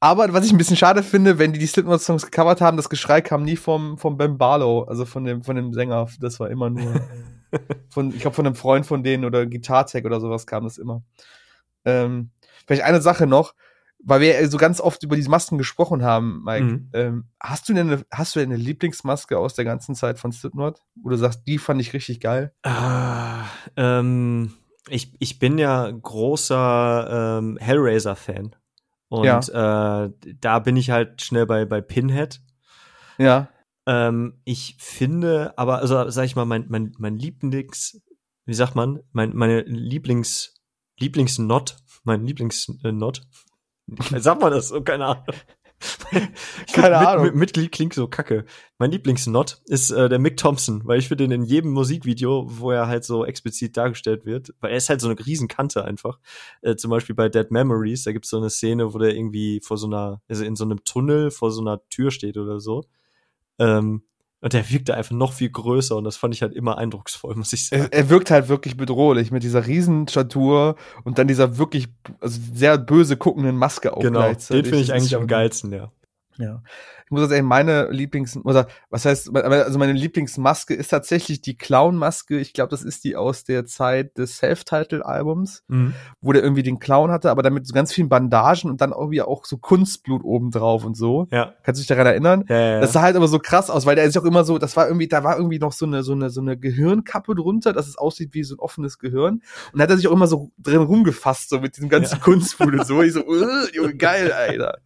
Aber 0.00 0.32
was 0.32 0.44
ich 0.44 0.52
ein 0.52 0.58
bisschen 0.58 0.76
schade 0.76 1.02
finde, 1.02 1.38
wenn 1.38 1.52
die 1.52 1.60
die 1.60 1.66
Slipknot-Songs 1.66 2.24
gecovert 2.26 2.60
haben, 2.60 2.76
das 2.76 2.88
Geschrei 2.88 3.20
kam 3.20 3.44
nie 3.44 3.56
vom, 3.56 3.98
vom 3.98 4.16
Ben 4.16 4.36
Barlow, 4.36 4.82
also 4.82 5.04
von 5.04 5.24
dem, 5.24 5.42
von 5.42 5.56
dem 5.56 5.72
Sänger. 5.72 6.08
Das 6.20 6.40
war 6.40 6.50
immer 6.50 6.70
nur 6.70 7.00
von, 7.88 8.12
ich 8.12 8.20
glaube, 8.20 8.34
von 8.34 8.44
einem 8.44 8.56
Freund 8.56 8.84
von 8.84 9.02
denen 9.02 9.24
oder 9.24 9.46
Gitartech 9.46 10.04
oder 10.04 10.20
sowas 10.20 10.46
kam 10.46 10.64
das 10.64 10.78
immer. 10.78 11.02
Ähm, 11.84 12.30
vielleicht 12.66 12.82
eine 12.82 13.00
Sache 13.00 13.26
noch, 13.26 13.54
weil 14.04 14.20
wir 14.20 14.48
so 14.48 14.56
ganz 14.58 14.80
oft 14.80 15.02
über 15.02 15.16
diese 15.16 15.30
Masken 15.30 15.58
gesprochen 15.58 16.02
haben, 16.02 16.42
Mike. 16.44 16.64
Mhm. 16.64 16.90
Ähm, 16.92 17.24
hast 17.40 17.68
du 17.68 17.74
denn 17.74 17.90
eine, 17.90 18.04
hast 18.10 18.34
du 18.34 18.40
denn 18.40 18.52
eine 18.52 18.62
Lieblingsmaske 18.62 19.38
aus 19.38 19.54
der 19.54 19.64
ganzen 19.64 19.94
Zeit 19.94 20.18
von 20.18 20.32
Slipknot? 20.32 20.80
Du 20.96 21.16
sagst, 21.16 21.46
die 21.46 21.58
fand 21.58 21.80
ich 21.80 21.92
richtig 21.92 22.20
geil? 22.20 22.52
Ah, 22.62 23.44
ähm, 23.76 24.54
ich, 24.88 25.14
ich 25.20 25.38
bin 25.38 25.58
ja 25.58 25.90
großer 25.90 27.38
ähm, 27.38 27.58
Hellraiser-Fan. 27.60 28.56
Und 29.08 29.48
äh, 29.50 30.10
da 30.40 30.58
bin 30.60 30.76
ich 30.76 30.90
halt 30.90 31.20
schnell 31.20 31.46
bei, 31.46 31.66
bei 31.66 31.80
Pinhead. 31.80 32.40
Ja. 33.18 33.50
Ähm, 33.86 34.40
ich 34.44 34.76
finde, 34.78 35.52
aber, 35.58 35.78
also 35.78 36.08
sag 36.08 36.24
ich 36.24 36.34
mal, 36.34 36.46
mein, 36.46 36.66
mein, 36.68 36.94
mein 36.98 37.18
Lieblings, 37.18 38.00
wie 38.46 38.54
sagt 38.54 38.74
man, 38.74 39.00
mein, 39.12 39.36
meine 39.36 39.60
Lieblings, 39.62 40.54
Lieblingsnot, 40.98 41.76
mein 42.04 42.24
Lieblingsnot, 42.24 43.22
sag 44.18 44.40
mal 44.40 44.50
das 44.50 44.68
so, 44.68 44.82
keine 44.82 45.06
Ahnung. 45.06 45.24
Keine 46.72 46.98
mit, 46.98 47.06
Ahnung. 47.08 47.24
Mit, 47.24 47.34
Mitglied 47.34 47.72
klingt 47.72 47.94
so 47.94 48.06
kacke. 48.06 48.44
Mein 48.78 48.90
Lieblingsnot 48.90 49.62
ist 49.66 49.90
äh, 49.90 50.08
der 50.08 50.18
Mick 50.18 50.36
Thompson, 50.36 50.82
weil 50.84 50.98
ich 50.98 51.08
finde 51.08 51.24
den 51.24 51.42
in 51.42 51.44
jedem 51.44 51.72
Musikvideo, 51.72 52.46
wo 52.46 52.70
er 52.70 52.86
halt 52.86 53.04
so 53.04 53.24
explizit 53.24 53.76
dargestellt 53.76 54.24
wird, 54.24 54.54
weil 54.60 54.70
er 54.70 54.76
ist 54.76 54.88
halt 54.88 55.00
so 55.00 55.08
eine 55.08 55.18
Riesenkante 55.18 55.84
einfach. 55.84 56.18
Äh, 56.60 56.76
zum 56.76 56.90
Beispiel 56.90 57.14
bei 57.14 57.28
Dead 57.28 57.50
Memories, 57.50 58.04
da 58.04 58.12
gibt's 58.12 58.30
so 58.30 58.36
eine 58.36 58.50
Szene, 58.50 58.94
wo 58.94 58.98
der 58.98 59.14
irgendwie 59.14 59.60
vor 59.60 59.76
so 59.76 59.86
einer, 59.86 60.22
also 60.28 60.44
in 60.44 60.56
so 60.56 60.64
einem 60.64 60.84
Tunnel 60.84 61.30
vor 61.30 61.50
so 61.50 61.60
einer 61.60 61.80
Tür 61.88 62.10
steht 62.10 62.36
oder 62.36 62.60
so. 62.60 62.84
Ähm, 63.58 64.02
und 64.42 64.52
der 64.52 64.68
wirkte 64.70 64.94
einfach 64.94 65.14
noch 65.14 65.32
viel 65.32 65.48
größer 65.48 65.96
und 65.96 66.04
das 66.04 66.16
fand 66.16 66.34
ich 66.34 66.42
halt 66.42 66.52
immer 66.52 66.76
eindrucksvoll, 66.76 67.34
muss 67.36 67.52
ich 67.52 67.68
sagen. 67.68 67.84
Er, 67.84 67.92
er 67.92 68.10
wirkt 68.10 68.30
halt 68.30 68.48
wirklich 68.48 68.76
bedrohlich 68.76 69.30
mit 69.30 69.42
dieser 69.42 69.66
Riesenstatur 69.66 70.76
und 71.04 71.18
dann 71.18 71.28
dieser 71.28 71.56
wirklich 71.56 71.88
also 72.20 72.38
sehr 72.52 72.76
böse 72.76 73.16
guckenden 73.16 73.56
Maske 73.56 73.96
auch 73.96 74.00
Genau, 74.00 74.18
gleichzeitig. 74.20 74.64
den 74.64 74.70
finde 74.70 74.84
ich 74.84 74.92
eigentlich 74.92 75.16
am 75.16 75.26
geilsten, 75.26 75.72
ja. 75.72 75.90
Ja. 76.38 76.62
Ich 77.12 77.20
muss 77.20 77.28
sagen, 77.28 77.46
meine 77.46 77.90
Lieblings, 77.90 78.38
oder 78.42 78.68
was 78.88 79.04
heißt, 79.04 79.36
also 79.36 79.78
meine 79.78 79.92
Lieblingsmaske 79.92 80.72
ist 80.72 80.88
tatsächlich 80.88 81.42
die 81.42 81.58
Clown-Maske. 81.58 82.38
Ich 82.38 82.54
glaube, 82.54 82.70
das 82.70 82.82
ist 82.82 83.04
die 83.04 83.16
aus 83.16 83.44
der 83.44 83.66
Zeit 83.66 84.16
des 84.16 84.38
Self-Title-Albums, 84.38 85.62
Mhm. 85.68 85.92
wo 86.22 86.32
der 86.32 86.42
irgendwie 86.42 86.62
den 86.62 86.78
Clown 86.78 87.10
hatte, 87.10 87.30
aber 87.30 87.42
dann 87.42 87.52
mit 87.52 87.66
so 87.66 87.74
ganz 87.74 87.92
vielen 87.92 88.08
Bandagen 88.08 88.70
und 88.70 88.80
dann 88.80 88.92
irgendwie 88.92 89.20
auch 89.20 89.44
so 89.44 89.58
Kunstblut 89.58 90.24
obendrauf 90.24 90.86
und 90.86 90.96
so. 90.96 91.28
Ja. 91.30 91.52
Kannst 91.64 91.78
du 91.78 91.82
dich 91.82 91.88
daran 91.88 92.06
erinnern? 92.06 92.44
Ja, 92.48 92.58
ja. 92.58 92.80
Das 92.80 92.92
sah 92.94 93.02
halt 93.02 93.16
aber 93.16 93.28
so 93.28 93.38
krass 93.38 93.68
aus, 93.68 93.84
weil 93.84 93.94
der 93.96 94.04
ist 94.04 94.16
auch 94.16 94.24
immer 94.24 94.44
so, 94.44 94.56
das 94.56 94.74
war 94.76 94.86
irgendwie, 94.86 95.08
da 95.08 95.22
war 95.22 95.36
irgendwie 95.36 95.58
noch 95.58 95.72
so 95.72 95.84
eine, 95.84 96.02
so 96.02 96.12
eine, 96.12 96.30
so 96.30 96.40
eine 96.40 96.56
Gehirnkappe 96.56 97.34
drunter, 97.34 97.74
dass 97.74 97.86
es 97.88 97.98
aussieht 97.98 98.30
wie 98.32 98.42
so 98.42 98.54
ein 98.54 98.58
offenes 98.58 98.98
Gehirn. 98.98 99.42
Und 99.72 99.78
da 99.78 99.82
hat 99.82 99.90
er 99.90 99.96
sich 99.98 100.08
auch 100.08 100.12
immer 100.12 100.26
so 100.28 100.50
drin 100.58 100.80
rumgefasst, 100.80 101.50
so 101.50 101.60
mit 101.60 101.76
diesem 101.76 101.90
ganzen 101.90 102.14
Ja. 102.16 102.20
Kunstblut 102.24 102.72
und 102.72 102.86
so. 102.86 103.02
Ich 103.02 103.12
so, 103.12 103.22
Junge, 103.74 103.94
geil, 103.96 104.32
Alter. 104.32 104.78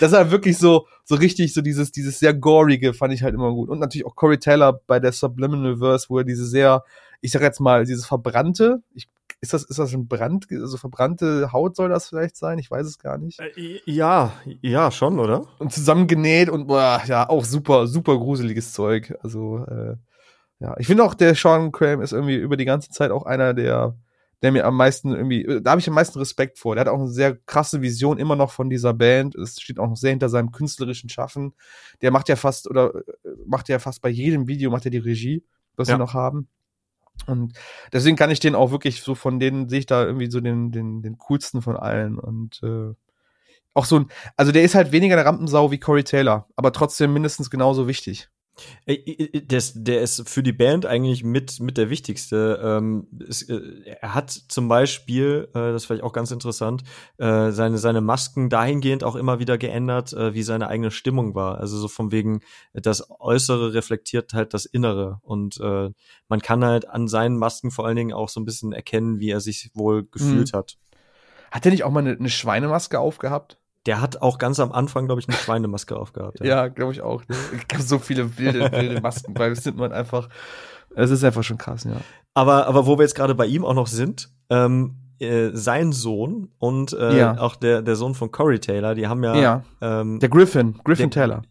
Das 0.00 0.12
war 0.12 0.30
wirklich 0.30 0.58
so, 0.58 0.86
so 1.04 1.14
richtig, 1.14 1.54
so 1.54 1.60
dieses, 1.60 1.92
dieses 1.92 2.18
sehr 2.18 2.34
gorige 2.34 2.94
fand 2.94 3.12
ich 3.12 3.22
halt 3.22 3.34
immer 3.34 3.52
gut. 3.52 3.68
Und 3.68 3.78
natürlich 3.78 4.06
auch 4.06 4.16
Corey 4.16 4.38
Taylor 4.38 4.80
bei 4.86 5.00
der 5.00 5.12
Subliminal 5.12 5.78
Verse, 5.78 6.06
wo 6.08 6.18
er 6.18 6.24
diese 6.24 6.46
sehr, 6.46 6.84
ich 7.20 7.32
sag 7.32 7.42
jetzt 7.42 7.60
mal, 7.60 7.84
dieses 7.84 8.06
verbrannte, 8.06 8.82
ich, 8.94 9.08
ist 9.40 9.52
das, 9.52 9.64
ist 9.64 9.78
das 9.78 9.92
ein 9.92 10.08
Brand, 10.08 10.46
also 10.50 10.76
verbrannte 10.76 11.52
Haut 11.52 11.76
soll 11.76 11.90
das 11.90 12.08
vielleicht 12.08 12.36
sein? 12.36 12.58
Ich 12.58 12.70
weiß 12.70 12.86
es 12.86 12.98
gar 12.98 13.18
nicht. 13.18 13.40
Äh, 13.40 13.80
Ja, 13.84 14.32
ja, 14.62 14.90
schon, 14.90 15.18
oder? 15.18 15.46
und 15.58 15.72
zusammengenäht 15.72 16.48
und 16.48 16.66
boah, 16.66 17.02
ja, 17.06 17.28
auch 17.28 17.44
super, 17.44 17.86
super 17.86 18.16
gruseliges 18.16 18.72
Zeug. 18.72 19.14
Also, 19.22 19.64
äh, 19.66 19.96
ja, 20.60 20.74
ich 20.78 20.86
finde 20.86 21.04
auch, 21.04 21.14
der 21.14 21.34
Sean 21.34 21.72
Graham 21.72 22.00
ist 22.00 22.12
irgendwie 22.12 22.36
über 22.36 22.56
die 22.56 22.64
ganze 22.64 22.90
Zeit 22.90 23.10
auch 23.10 23.26
einer, 23.26 23.52
der, 23.52 23.96
der 24.42 24.52
mir 24.52 24.66
am 24.66 24.76
meisten 24.76 25.14
irgendwie, 25.14 25.60
da 25.62 25.70
habe 25.72 25.80
ich 25.80 25.88
am 25.88 25.94
meisten 25.94 26.18
Respekt 26.18 26.58
vor. 26.58 26.74
Der 26.74 26.82
hat 26.82 26.88
auch 26.88 26.98
eine 26.98 27.08
sehr 27.08 27.36
krasse 27.36 27.80
Vision 27.82 28.18
immer 28.18 28.36
noch 28.36 28.50
von 28.52 28.68
dieser 28.68 28.92
Band. 28.94 29.34
Es 29.34 29.60
steht 29.60 29.78
auch 29.78 29.88
noch 29.88 29.96
sehr 29.96 30.10
hinter 30.10 30.28
seinem 30.28 30.52
künstlerischen 30.52 31.08
Schaffen. 31.08 31.54
Der 32.02 32.10
macht 32.10 32.28
ja 32.28 32.36
fast, 32.36 32.68
oder 32.68 32.94
äh, 32.94 33.02
macht 33.46 33.68
ja 33.68 33.78
fast 33.78 34.02
bei 34.02 34.08
jedem 34.10 34.46
Video, 34.46 34.70
macht 34.70 34.84
er 34.84 34.90
die 34.90 34.98
Regie, 34.98 35.44
was 35.76 35.88
Ja. 35.88 35.94
wir 35.94 35.98
noch 35.98 36.14
haben. 36.14 36.48
Und 37.26 37.52
deswegen 37.92 38.16
kann 38.16 38.30
ich 38.30 38.40
den 38.40 38.54
auch 38.56 38.70
wirklich 38.72 39.02
so 39.02 39.14
von 39.14 39.38
denen 39.38 39.68
sehe 39.68 39.78
ich 39.78 39.86
da 39.86 40.04
irgendwie 40.04 40.30
so 40.30 40.40
den, 40.40 40.72
den, 40.72 41.00
den 41.00 41.16
coolsten 41.18 41.62
von 41.62 41.76
allen. 41.76 42.18
Und 42.18 42.60
äh, 42.62 42.92
auch 43.72 43.84
so 43.84 44.00
ein, 44.00 44.06
also 44.36 44.52
der 44.52 44.62
ist 44.62 44.74
halt 44.74 44.92
weniger 44.92 45.14
eine 45.16 45.24
Rampensau 45.24 45.70
wie 45.70 45.78
Corey 45.78 46.04
Taylor, 46.04 46.48
aber 46.56 46.72
trotzdem 46.72 47.12
mindestens 47.12 47.50
genauso 47.50 47.86
wichtig. 47.88 48.28
Äh, 48.86 48.94
äh, 48.94 49.40
Der 49.40 49.58
ist, 49.58 49.74
der 49.76 50.00
ist 50.02 50.28
für 50.28 50.42
die 50.42 50.52
Band 50.52 50.86
eigentlich 50.86 51.24
mit, 51.24 51.60
mit 51.60 51.76
der 51.76 51.90
wichtigste. 51.90 52.60
Ähm, 52.62 53.08
es, 53.28 53.42
äh, 53.42 53.60
er 54.00 54.14
hat 54.14 54.30
zum 54.30 54.68
Beispiel, 54.68 55.48
äh, 55.54 55.72
das 55.72 55.84
vielleicht 55.84 56.04
auch 56.04 56.12
ganz 56.12 56.30
interessant, 56.30 56.82
äh, 57.18 57.50
seine, 57.50 57.78
seine 57.78 58.00
Masken 58.00 58.48
dahingehend 58.48 59.04
auch 59.04 59.16
immer 59.16 59.38
wieder 59.38 59.58
geändert, 59.58 60.12
äh, 60.12 60.34
wie 60.34 60.42
seine 60.42 60.68
eigene 60.68 60.90
Stimmung 60.90 61.34
war. 61.34 61.58
Also 61.58 61.78
so 61.78 61.88
von 61.88 62.12
wegen, 62.12 62.40
das 62.72 63.08
Äußere 63.10 63.74
reflektiert 63.74 64.34
halt 64.34 64.54
das 64.54 64.66
Innere. 64.66 65.18
Und 65.22 65.58
äh, 65.60 65.90
man 66.28 66.40
kann 66.40 66.64
halt 66.64 66.88
an 66.88 67.08
seinen 67.08 67.36
Masken 67.36 67.70
vor 67.70 67.86
allen 67.86 67.96
Dingen 67.96 68.12
auch 68.12 68.28
so 68.28 68.40
ein 68.40 68.44
bisschen 68.44 68.72
erkennen, 68.72 69.18
wie 69.18 69.30
er 69.30 69.40
sich 69.40 69.70
wohl 69.74 70.04
gefühlt 70.04 70.52
hat. 70.52 70.76
Hat 71.50 71.64
der 71.64 71.72
nicht 71.72 71.84
auch 71.84 71.90
mal 71.90 72.00
eine, 72.00 72.16
eine 72.16 72.30
Schweinemaske 72.30 72.98
aufgehabt? 72.98 73.58
Der 73.86 74.00
hat 74.00 74.22
auch 74.22 74.38
ganz 74.38 74.60
am 74.60 74.72
Anfang, 74.72 75.06
glaube 75.06 75.20
ich, 75.20 75.28
eine 75.28 75.36
Schweinemaske 75.36 75.96
aufgehabt. 75.96 76.40
Ja, 76.44 76.68
glaube 76.68 76.92
ich 76.92 77.02
auch. 77.02 77.22
Ne? 77.28 77.36
Es 77.56 77.68
gab 77.68 77.80
so 77.82 77.98
viele 77.98 78.38
wilde, 78.38 78.72
wilde 78.72 79.00
Masken 79.00 79.34
bei 79.34 79.52
man 79.74 79.92
einfach. 79.92 80.28
Es 80.96 81.10
ist 81.10 81.22
einfach 81.24 81.42
schon 81.42 81.58
krass, 81.58 81.84
ja. 81.84 81.96
Aber, 82.34 82.66
aber 82.66 82.86
wo 82.86 82.96
wir 82.98 83.02
jetzt 83.02 83.14
gerade 83.14 83.34
bei 83.34 83.46
ihm 83.46 83.64
auch 83.64 83.74
noch 83.74 83.86
sind, 83.88 84.30
ähm, 84.48 84.96
äh, 85.18 85.50
sein 85.52 85.92
Sohn 85.92 86.48
und 86.58 86.92
äh, 86.92 87.18
Ja. 87.18 87.38
auch 87.38 87.56
der, 87.56 87.82
der 87.82 87.96
Sohn 87.96 88.14
von 88.14 88.30
Corey 88.32 88.58
Taylor, 88.58 88.94
die 88.94 89.06
haben 89.06 89.22
ja, 89.22 89.34
Ja. 89.36 89.64
ähm, 89.80 90.18
Der 90.20 90.28
Griffin, 90.28 90.78
Griffin 90.84 91.10
Der- 91.10 91.22
Taylor. 91.22 91.42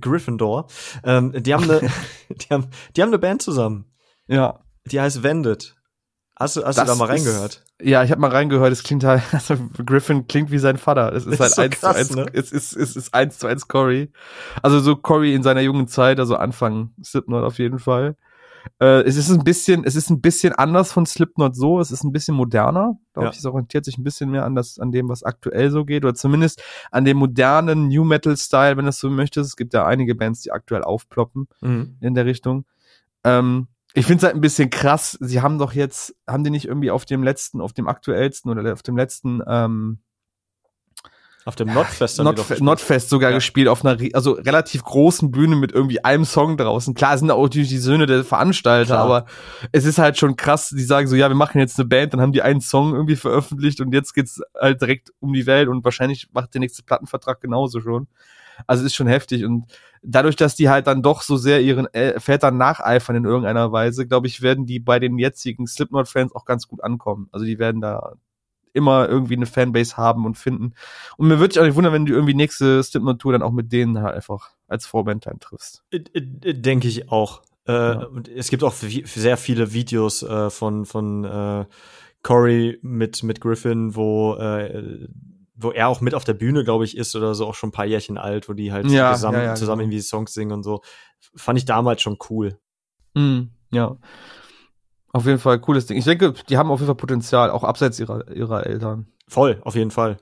Gryffindor, 0.00 0.66
ähm, 1.02 1.32
die 1.42 1.52
haben 1.54 1.64
eine, 1.64 1.80
die 2.28 2.46
haben, 2.50 2.66
die 2.96 3.02
haben 3.02 3.08
eine 3.08 3.18
Band 3.18 3.42
zusammen, 3.42 3.86
Ja. 4.28 4.60
die 4.86 5.00
heißt 5.00 5.22
Vended. 5.22 5.73
Hast 6.36 6.56
du, 6.56 6.64
hast 6.64 6.76
du 6.78 6.82
Das 6.84 6.88
da 6.88 6.94
mal 6.96 7.14
ist- 7.14 7.26
reingehört? 7.26 7.62
Ja, 7.82 8.02
ich 8.02 8.10
habe 8.10 8.20
mal 8.20 8.30
reingehört, 8.30 8.72
es 8.72 8.82
klingt 8.82 9.04
halt, 9.04 9.22
also 9.32 9.56
Griffin 9.84 10.26
klingt 10.26 10.50
wie 10.50 10.58
sein 10.58 10.78
Vater. 10.78 11.12
Es 11.12 11.26
ist 11.26 11.38
Das 11.40 11.56
halt 11.58 11.74
ist 11.74 11.80
so 11.80 11.86
eins 11.86 11.96
krass, 11.98 12.08
zu 12.08 12.14
ne? 12.16 12.22
eins, 12.26 12.34
es 12.34 12.52
ist, 12.52 12.76
es 12.76 12.96
ist 12.96 13.14
eins 13.14 13.38
zu 13.38 13.46
eins 13.46 13.68
Corey. 13.68 14.10
Also 14.62 14.80
so 14.80 14.96
Corey 14.96 15.34
in 15.34 15.42
seiner 15.42 15.60
jungen 15.60 15.86
Zeit, 15.88 16.18
also 16.18 16.36
Anfang 16.36 16.90
Slipknot 17.04 17.44
auf 17.44 17.58
jeden 17.58 17.78
Fall. 17.78 18.16
Äh, 18.80 19.02
es 19.02 19.16
ist 19.16 19.30
ein 19.30 19.44
bisschen, 19.44 19.84
es 19.84 19.94
ist 19.94 20.08
ein 20.10 20.20
bisschen 20.22 20.54
anders 20.54 20.90
von 20.90 21.04
Slipknot 21.04 21.54
so, 21.54 21.80
es 21.80 21.90
ist 21.90 22.02
ein 22.02 22.12
bisschen 22.12 22.34
moderner, 22.34 22.96
glaube 23.12 23.26
Ja. 23.26 23.30
ich, 23.32 23.38
es 23.38 23.44
orientiert 23.44 23.84
sich 23.84 23.98
ein 23.98 24.04
bisschen 24.04 24.30
mehr 24.30 24.44
an 24.46 24.54
das, 24.54 24.78
an 24.78 24.90
dem, 24.90 25.08
was 25.10 25.22
aktuell 25.22 25.70
so 25.70 25.84
geht, 25.84 26.04
oder 26.04 26.14
zumindest 26.14 26.62
an 26.90 27.04
dem 27.04 27.18
modernen 27.18 27.88
New 27.88 28.04
Metal 28.04 28.34
Style, 28.38 28.76
wenn 28.78 28.86
du 28.86 28.88
es 28.88 28.98
so 28.98 29.10
möchtest. 29.10 29.50
Es 29.50 29.56
gibt 29.56 29.74
ja 29.74 29.84
einige 29.86 30.14
Bands, 30.14 30.40
die 30.40 30.50
aktuell 30.50 30.82
aufploppen 30.82 31.46
Mhm. 31.60 31.98
in 32.00 32.14
der 32.14 32.24
Richtung. 32.24 32.64
Ähm, 33.22 33.68
ich 33.94 34.06
finde 34.06 34.18
es 34.18 34.24
halt 34.24 34.34
ein 34.34 34.40
bisschen 34.40 34.70
krass. 34.70 35.16
Sie 35.20 35.40
haben 35.40 35.58
doch 35.58 35.72
jetzt, 35.72 36.14
haben 36.28 36.44
die 36.44 36.50
nicht 36.50 36.66
irgendwie 36.66 36.90
auf 36.90 37.04
dem 37.04 37.22
letzten, 37.22 37.60
auf 37.60 37.72
dem 37.72 37.86
aktuellsten 37.88 38.50
oder 38.50 38.72
auf 38.72 38.82
dem 38.82 38.96
letzten 38.96 39.40
ähm, 39.46 40.00
Auf 41.44 41.54
dem 41.56 41.72
Notfest 41.72 42.18
haben 42.18 42.26
die 42.28 42.34
gespielt. 42.34 42.60
Notfest 42.62 43.08
sogar 43.10 43.30
Ja. 43.30 43.36
gespielt 43.36 43.68
auf 43.68 43.84
einer 43.84 43.96
also 44.14 44.32
relativ 44.32 44.82
großen 44.82 45.30
Bühne 45.30 45.56
mit 45.56 45.72
irgendwie 45.72 46.02
einem 46.02 46.24
Song 46.24 46.56
draußen. 46.56 46.94
Klar, 46.94 47.14
es 47.14 47.20
sind 47.20 47.30
auch 47.30 47.42
natürlich 47.42 47.68
die 47.68 47.78
Söhne 47.78 48.06
der 48.06 48.24
Veranstalter, 48.24 48.94
Klar. 48.94 49.04
aber 49.04 49.26
es 49.70 49.84
ist 49.84 49.98
halt 49.98 50.18
schon 50.18 50.36
krass. 50.36 50.70
Die 50.70 50.82
sagen 50.82 51.06
so, 51.06 51.14
ja, 51.14 51.28
wir 51.28 51.36
machen 51.36 51.58
jetzt 51.60 51.78
eine 51.78 51.86
Band, 51.86 52.14
dann 52.14 52.20
haben 52.20 52.32
die 52.32 52.42
einen 52.42 52.62
Song 52.62 52.94
irgendwie 52.94 53.16
veröffentlicht 53.16 53.80
und 53.80 53.92
jetzt 53.92 54.14
geht's 54.14 54.40
halt 54.58 54.80
direkt 54.80 55.12
um 55.20 55.32
die 55.34 55.46
Welt 55.46 55.68
und 55.68 55.84
wahrscheinlich 55.84 56.28
macht 56.32 56.54
der 56.54 56.60
nächste 56.60 56.82
Plattenvertrag 56.82 57.40
genauso 57.40 57.80
schon. 57.80 58.08
Also 58.66 58.82
es 58.82 58.86
ist 58.92 58.94
schon 58.94 59.06
heftig 59.06 59.44
und 59.44 59.64
dadurch, 60.02 60.36
dass 60.36 60.54
die 60.56 60.68
halt 60.68 60.86
dann 60.86 61.02
doch 61.02 61.22
so 61.22 61.36
sehr 61.36 61.60
ihren 61.62 61.88
Vätern 62.18 62.56
nacheifern 62.56 63.16
in 63.16 63.24
irgendeiner 63.24 63.72
Weise, 63.72 64.06
glaube 64.06 64.26
ich, 64.26 64.42
werden 64.42 64.66
die 64.66 64.80
bei 64.80 64.98
den 64.98 65.18
jetzigen 65.18 65.66
Slipknot-Fans 65.66 66.34
auch 66.34 66.44
ganz 66.44 66.68
gut 66.68 66.82
ankommen. 66.84 67.28
Also 67.32 67.46
die 67.46 67.58
werden 67.58 67.80
da 67.80 68.14
immer 68.74 69.08
irgendwie 69.08 69.36
eine 69.36 69.46
Fanbase 69.46 69.96
haben 69.96 70.26
und 70.26 70.36
finden. 70.36 70.74
Und 71.16 71.28
mir 71.28 71.38
würde 71.38 71.52
ich 71.52 71.60
auch 71.60 71.64
nicht 71.64 71.76
wundern, 71.76 71.92
wenn 71.92 72.06
du 72.06 72.12
irgendwie 72.12 72.34
nächste 72.34 72.82
Slipknot-Tour 72.82 73.32
dann 73.32 73.42
auch 73.42 73.52
mit 73.52 73.72
denen 73.72 74.02
halt 74.02 74.16
einfach 74.16 74.50
als 74.68 74.84
Vorband 74.84 75.26
dann 75.26 75.38
triffst. 75.38 75.84
Äh, 75.90 76.00
äh, 76.12 76.54
Denke 76.54 76.88
ich 76.88 77.10
auch. 77.10 77.42
Äh, 77.66 77.72
Ja. 77.72 78.04
und 78.06 78.28
Es 78.28 78.48
gibt 78.50 78.62
auch 78.64 78.74
sehr 78.74 79.36
viele 79.36 79.72
Videos 79.72 80.22
äh, 80.22 80.50
von, 80.50 80.84
von 80.86 81.24
äh, 81.24 81.64
Corey 82.22 82.78
mit, 82.82 83.22
mit 83.22 83.40
Griffin, 83.40 83.94
wo, 83.94 84.34
äh, 84.34 85.06
wo 85.54 85.70
er 85.70 85.88
auch 85.88 86.00
mit 86.00 86.14
auf 86.14 86.24
der 86.24 86.34
Bühne, 86.34 86.64
glaube 86.64 86.84
ich, 86.84 86.96
ist 86.96 87.14
oder 87.14 87.34
so, 87.34 87.46
auch 87.46 87.54
schon 87.54 87.68
ein 87.68 87.72
paar 87.72 87.84
Jährchen 87.86 88.18
alt, 88.18 88.48
wo 88.48 88.52
die 88.52 88.72
halt 88.72 88.90
Ja, 88.90 89.14
zusammen, 89.14 89.38
ja, 89.38 89.44
ja, 89.44 89.54
zusammen 89.54 89.80
genau. 89.80 89.90
irgendwie 89.92 90.02
Songs 90.02 90.34
singen 90.34 90.52
und 90.52 90.62
so. 90.62 90.82
Fand 91.36 91.58
ich 91.58 91.64
damals 91.64 92.02
schon 92.02 92.18
cool. 92.30 92.58
Mhm, 93.14 93.50
ja. 93.70 93.96
Auf 95.12 95.26
jeden 95.26 95.38
Fall 95.38 95.60
cooles 95.60 95.86
Ding. 95.86 95.96
Ich 95.96 96.04
denke, 96.04 96.34
die 96.48 96.58
haben 96.58 96.70
auf 96.70 96.80
jeden 96.80 96.88
Fall 96.88 96.96
Potenzial, 96.96 97.50
auch 97.50 97.62
abseits 97.62 98.00
ihrer, 98.00 98.28
ihrer 98.32 98.66
Eltern. 98.66 99.06
Voll, 99.28 99.60
auf 99.62 99.76
jeden 99.76 99.92
Fall. 99.92 100.16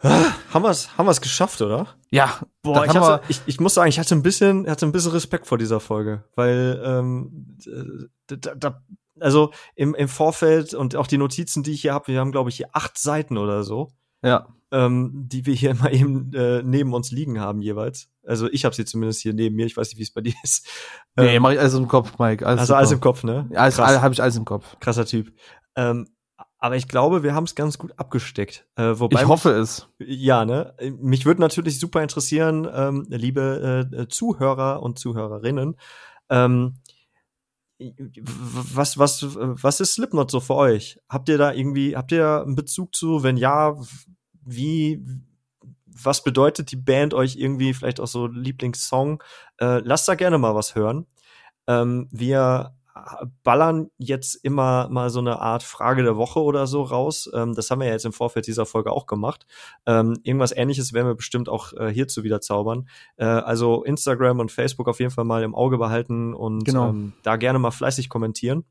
Ah, 0.00 0.26
Haben 0.52 0.62
wir 0.62 0.70
es 0.70 0.96
haben 0.96 1.06
wir's 1.06 1.20
geschafft, 1.20 1.60
oder? 1.60 1.88
Ja, 2.10 2.38
Boah, 2.62 2.84
ich, 2.84 2.96
hatte, 2.96 3.20
ich, 3.28 3.40
ich 3.46 3.58
muss 3.58 3.74
sagen, 3.74 3.88
ich 3.88 3.98
hatte 3.98 4.14
ein 4.14 4.22
bisschen, 4.22 4.68
hatte 4.70 4.86
ein 4.86 4.92
bisschen 4.92 5.10
Respekt 5.10 5.46
vor 5.46 5.58
dieser 5.58 5.80
Folge, 5.80 6.22
weil 6.36 6.80
ähm, 6.84 7.56
da, 8.28 8.54
da, 8.54 8.82
also 9.20 9.52
im, 9.74 9.94
im 9.94 10.08
Vorfeld 10.08 10.74
und 10.74 10.96
auch 10.96 11.06
die 11.06 11.18
Notizen, 11.18 11.62
die 11.62 11.72
ich 11.72 11.82
hier 11.82 11.94
habe, 11.94 12.08
wir 12.08 12.20
haben, 12.20 12.32
glaube 12.32 12.50
ich, 12.50 12.56
hier 12.56 12.68
acht 12.72 12.98
Seiten 12.98 13.38
oder 13.38 13.62
so, 13.64 13.92
ja. 14.22 14.46
ähm, 14.70 15.12
die 15.28 15.46
wir 15.46 15.54
hier 15.54 15.74
mal 15.76 15.94
eben 15.94 16.32
äh, 16.34 16.62
neben 16.62 16.92
uns 16.94 17.10
liegen 17.10 17.40
haben 17.40 17.60
jeweils. 17.62 18.08
Also 18.26 18.48
ich 18.50 18.64
habe 18.64 18.74
sie 18.74 18.84
zumindest 18.84 19.20
hier 19.22 19.32
neben 19.32 19.56
mir, 19.56 19.66
ich 19.66 19.76
weiß 19.76 19.88
nicht, 19.88 19.98
wie 19.98 20.02
es 20.02 20.12
bei 20.12 20.20
dir 20.20 20.34
ist. 20.42 20.66
Nee, 21.16 21.36
Ähm, 21.36 21.42
mach 21.42 21.52
ich 21.52 21.58
alles 21.58 21.74
im 21.74 21.88
Kopf, 21.88 22.18
Mike. 22.18 22.46
Alles 22.46 22.60
also 22.60 22.74
alles 22.74 22.92
im 22.92 23.00
Kopf, 23.00 23.24
ne? 23.24 23.48
Ja, 23.50 23.60
alles, 23.60 23.78
habe 23.78 24.12
ich 24.12 24.22
alles 24.22 24.36
im 24.36 24.44
Kopf. 24.44 24.76
krasser 24.80 25.06
Typ. 25.06 25.32
Ähm, 25.76 26.08
Aber 26.58 26.76
ich 26.76 26.88
glaube, 26.88 27.22
wir 27.22 27.34
haben 27.34 27.44
es 27.44 27.54
ganz 27.54 27.78
gut 27.78 27.92
abgesteckt. 27.98 28.66
Äh, 28.76 28.98
wobei 28.98 29.22
ich 29.22 29.28
hoffe 29.28 29.50
es. 29.50 29.88
Ja, 29.98 30.44
ne? 30.44 30.74
Mich 31.00 31.24
würde 31.24 31.40
natürlich 31.40 31.78
super 31.78 32.02
interessieren, 32.02 32.68
ähm, 32.72 33.06
liebe 33.08 33.88
äh, 33.92 34.08
Zuhörer 34.08 34.82
und 34.82 34.98
Zuhörerinnen, 34.98 35.76
ähm, 36.30 36.74
was, 38.74 38.98
was, 38.98 39.22
was 39.36 39.80
ist 39.80 39.94
Slipknot 39.94 40.30
so 40.30 40.40
für 40.40 40.54
euch? 40.54 40.98
Habt 41.08 41.28
ihr 41.28 41.38
da 41.38 41.52
irgendwie, 41.52 41.96
habt 41.96 42.12
ihr 42.12 42.42
einen 42.42 42.56
Bezug 42.56 42.94
zu? 42.94 43.22
Wenn 43.22 43.36
ja, 43.36 43.76
wie, 44.44 45.04
was 45.86 46.22
bedeutet 46.22 46.70
die 46.72 46.76
Band 46.76 47.14
euch 47.14 47.36
irgendwie, 47.36 47.74
vielleicht 47.74 48.00
auch 48.00 48.06
so 48.06 48.26
Lieblingssong? 48.26 49.22
Äh, 49.60 49.78
lasst 49.80 50.08
da 50.08 50.14
gerne 50.14 50.38
mal 50.38 50.54
was 50.54 50.74
hören. 50.74 51.06
Ähm, 51.66 52.08
wir 52.10 52.77
ballern 53.42 53.90
jetzt 53.98 54.34
immer 54.36 54.88
mal 54.88 55.10
so 55.10 55.18
eine 55.20 55.40
Art 55.40 55.62
Frage 55.62 56.02
der 56.02 56.16
Woche 56.16 56.40
oder 56.40 56.66
so 56.66 56.82
raus. 56.82 57.30
Ähm, 57.34 57.54
das 57.54 57.70
haben 57.70 57.80
wir 57.80 57.86
ja 57.86 57.92
jetzt 57.92 58.04
im 58.04 58.12
Vorfeld 58.12 58.46
dieser 58.46 58.66
Folge 58.66 58.92
auch 58.92 59.06
gemacht. 59.06 59.46
Ähm, 59.86 60.18
irgendwas 60.22 60.52
ähnliches 60.52 60.92
werden 60.92 61.06
wir 61.06 61.14
bestimmt 61.14 61.48
auch 61.48 61.72
äh, 61.74 61.92
hierzu 61.92 62.24
wieder 62.24 62.40
zaubern. 62.40 62.88
Äh, 63.16 63.24
also 63.24 63.84
Instagram 63.84 64.40
und 64.40 64.52
Facebook 64.52 64.88
auf 64.88 65.00
jeden 65.00 65.10
Fall 65.10 65.24
mal 65.24 65.42
im 65.42 65.54
Auge 65.54 65.78
behalten 65.78 66.34
und 66.34 66.64
genau. 66.64 66.90
ähm, 66.90 67.12
da 67.22 67.36
gerne 67.36 67.58
mal 67.58 67.70
fleißig 67.70 68.08
kommentieren. 68.08 68.64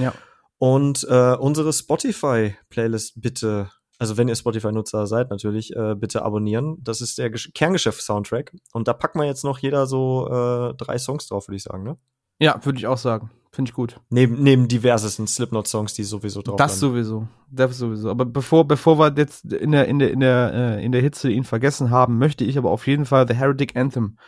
Ja. 0.00 0.12
Und 0.58 1.06
äh, 1.08 1.36
unsere 1.36 1.72
Spotify-Playlist 1.72 3.20
bitte 3.20 3.70
also 4.00 4.16
wenn 4.16 4.28
ihr 4.28 4.36
Spotify-Nutzer 4.36 5.08
seid, 5.08 5.30
natürlich, 5.30 5.74
äh, 5.74 5.96
bitte 5.96 6.22
abonnieren. 6.22 6.76
Das 6.80 7.00
ist 7.00 7.18
der 7.18 7.32
Kerngeschäft-Soundtrack. 7.32 8.54
Und 8.72 8.86
da 8.86 8.92
packen 8.92 9.18
wir 9.18 9.26
jetzt 9.26 9.42
noch 9.42 9.58
jeder 9.58 9.88
so 9.88 10.28
äh, 10.28 10.74
drei 10.74 10.98
Songs 10.98 11.26
drauf, 11.26 11.48
würde 11.48 11.56
ich 11.56 11.64
sagen, 11.64 11.82
ne? 11.82 11.98
Ja, 12.38 12.64
würde 12.64 12.78
ich 12.78 12.86
auch 12.86 12.98
sagen. 12.98 13.30
Finde 13.50 13.70
ich 13.70 13.74
gut. 13.74 14.00
Neben, 14.10 14.42
neben 14.42 14.68
diversesten 14.68 15.26
Slipknot-Songs, 15.26 15.94
die 15.94 16.04
sowieso 16.04 16.42
drauf 16.42 16.56
Das 16.56 16.78
sind. 16.78 16.90
sowieso. 16.90 17.26
Das 17.50 17.76
sowieso. 17.78 18.10
Aber 18.10 18.24
bevor, 18.24 18.68
bevor 18.68 18.98
wir 18.98 19.12
jetzt 19.16 19.52
in 19.52 19.72
der, 19.72 19.88
in 19.88 19.98
der, 19.98 20.10
in 20.12 20.20
der, 20.20 20.52
äh, 20.54 20.84
in 20.84 20.92
der 20.92 21.00
Hitze 21.00 21.30
ihn 21.30 21.44
vergessen 21.44 21.90
haben, 21.90 22.18
möchte 22.18 22.44
ich 22.44 22.56
aber 22.58 22.70
auf 22.70 22.86
jeden 22.86 23.04
Fall 23.04 23.26
The 23.26 23.34
Heretic 23.34 23.74
Anthem 23.76 24.18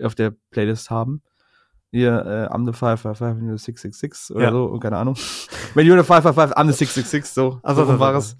auf 0.00 0.14
der 0.14 0.34
Playlist 0.50 0.90
haben. 0.90 1.22
Hier, 1.90 2.12
äh, 2.26 2.54
I'm 2.54 2.66
the 2.66 2.72
555, 2.72 3.42
you're 3.42 3.56
the 3.56 3.64
666 3.64 4.36
oder 4.36 4.44
ja. 4.44 4.50
so, 4.52 4.78
keine 4.78 4.98
Ahnung. 4.98 5.14
When 5.74 5.86
you're 5.86 5.96
the 5.98 6.04
555, 6.04 6.56
I'm 6.56 6.66
the 6.66 6.72
666, 6.76 7.32
so. 7.32 7.60
Also, 7.64 7.86
so 7.86 7.98
war 7.98 8.14
es. 8.14 8.36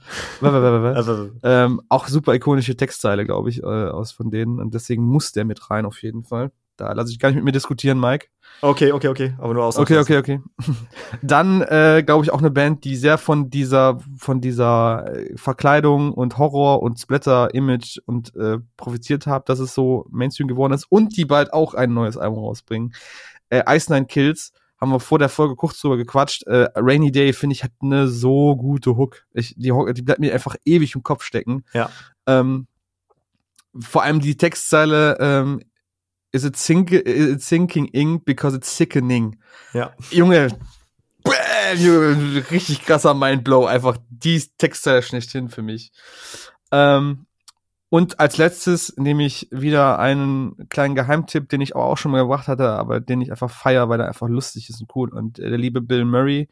ähm, 1.43 1.81
auch 1.89 2.09
super 2.09 2.35
ikonische 2.35 2.77
Textzeile, 2.77 3.24
glaube 3.24 3.48
ich, 3.48 3.62
äh, 3.62 3.66
aus 3.66 4.12
von 4.12 4.31
denen. 4.31 4.61
Und 4.61 4.74
deswegen 4.74 5.05
muss 5.05 5.32
der 5.32 5.44
mit 5.44 5.70
rein, 5.70 5.86
auf 5.86 6.03
jeden 6.03 6.24
Fall. 6.24 6.53
Da 6.77 6.93
lasse 6.93 7.11
ich 7.11 7.19
gar 7.19 7.28
nicht 7.28 7.36
mit 7.36 7.44
mir 7.44 7.53
diskutieren, 7.53 7.98
Mike. 7.98 8.27
Okay, 8.62 8.93
okay, 8.93 9.09
okay, 9.09 9.35
aber 9.39 9.55
nur 9.55 9.65
aus. 9.65 9.77
Okay, 9.77 9.98
okay, 9.98 10.19
okay. 10.19 10.40
Dann 11.23 11.62
äh, 11.62 12.03
glaube 12.05 12.24
ich 12.24 12.32
auch 12.32 12.39
eine 12.39 12.51
Band, 12.51 12.85
die 12.85 12.97
sehr 12.97 13.19
von 13.19 13.51
dieser 13.51 13.98
von 14.16 14.40
dieser 14.40 15.15
äh, 15.15 15.36
Verkleidung 15.36 16.12
und 16.12 16.39
Horror 16.39 16.82
und 16.82 16.98
Splatter-Image 16.98 17.98
und 18.07 18.35
äh, 18.36 18.59
profitiert 18.77 19.27
hat, 19.27 19.48
dass 19.48 19.59
es 19.59 19.74
so 19.74 20.07
Mainstream 20.11 20.48
geworden 20.48 20.73
ist 20.73 20.85
und 20.90 21.16
die 21.16 21.24
bald 21.24 21.53
auch 21.53 21.74
ein 21.74 21.93
neues 21.93 22.16
Album 22.16 22.39
rausbringen. 22.44 22.94
Äh, 23.51 23.62
Ice 23.77 23.93
Nine 23.93 24.07
Kills 24.07 24.53
haben 24.81 24.90
wir 24.90 25.01
vor 25.01 25.19
der 25.19 25.28
Folge 25.28 25.57
kurz 25.57 25.81
drüber 25.81 25.97
gequatscht. 25.97 26.47
Äh, 26.47 26.69
Rainy 26.74 27.11
Day 27.12 27.32
finde 27.32 27.55
ich 27.55 27.65
hat 27.65 27.73
eine 27.82 28.09
so 28.09 28.57
gute 28.57 28.97
Hook. 28.97 29.24
Ich, 29.32 29.55
die, 29.57 29.73
die 29.94 30.03
bleibt 30.03 30.20
mir 30.20 30.32
einfach 30.32 30.57
ewig 30.65 30.94
im 30.94 31.03
Kopf 31.03 31.23
stecken. 31.23 31.65
Ja. 31.73 31.90
Ähm, 32.27 32.66
vor 33.78 34.03
allem 34.03 34.20
die 34.20 34.36
Textzeile 34.36 35.16
ähm, 35.20 35.62
is 36.37 36.45
it, 36.45 36.57
sink, 36.57 36.93
is 36.93 37.33
it 37.33 37.43
sinking 37.43 37.87
ink 37.89 38.25
because 38.25 38.55
it's 38.57 38.77
sickening. 38.77 39.39
Ja. 39.73 39.93
Junge, 40.11 40.49
bam, 41.25 42.43
richtig 42.51 42.85
krasser 42.85 43.15
Mindblow, 43.15 43.67
einfach 43.67 43.99
die 44.11 44.43
Textzeile 44.59 45.03
schlechthin 45.03 45.49
für 45.49 45.63
mich. 45.63 45.93
Ähm, 46.71 47.27
und 47.89 48.21
als 48.21 48.37
letztes 48.37 48.95
nehme 48.97 49.25
ich 49.25 49.49
wieder 49.51 49.99
einen 49.99 50.69
kleinen 50.69 50.95
Geheimtipp, 50.95 51.49
den 51.49 51.61
ich 51.61 51.75
auch 51.75 51.97
schon 51.97 52.13
mal 52.13 52.23
gebracht 52.23 52.49
hatte, 52.49 52.69
aber 52.69 53.01
den 53.01 53.21
ich 53.21 53.31
einfach 53.31 53.51
feier, 53.51 53.89
weil 53.89 54.01
er 54.01 54.09
einfach 54.09 54.29
lustig 54.29 54.69
ist 54.69 54.81
und 54.81 54.95
cool. 54.95 55.09
Und 55.09 55.39
äh, 55.39 55.49
der 55.49 55.59
liebe 55.59 55.81
Bill 55.81 56.05
Murray, 56.05 56.49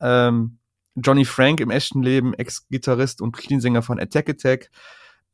ähm, 0.00 0.58
Johnny 0.94 1.24
Frank 1.24 1.60
im 1.60 1.70
echten 1.70 2.02
Leben, 2.02 2.34
Ex-Gitarrist 2.34 3.20
und 3.20 3.36
Cleansänger 3.36 3.82
von 3.82 4.00
Attack 4.00 4.30
Attack, 4.30 4.70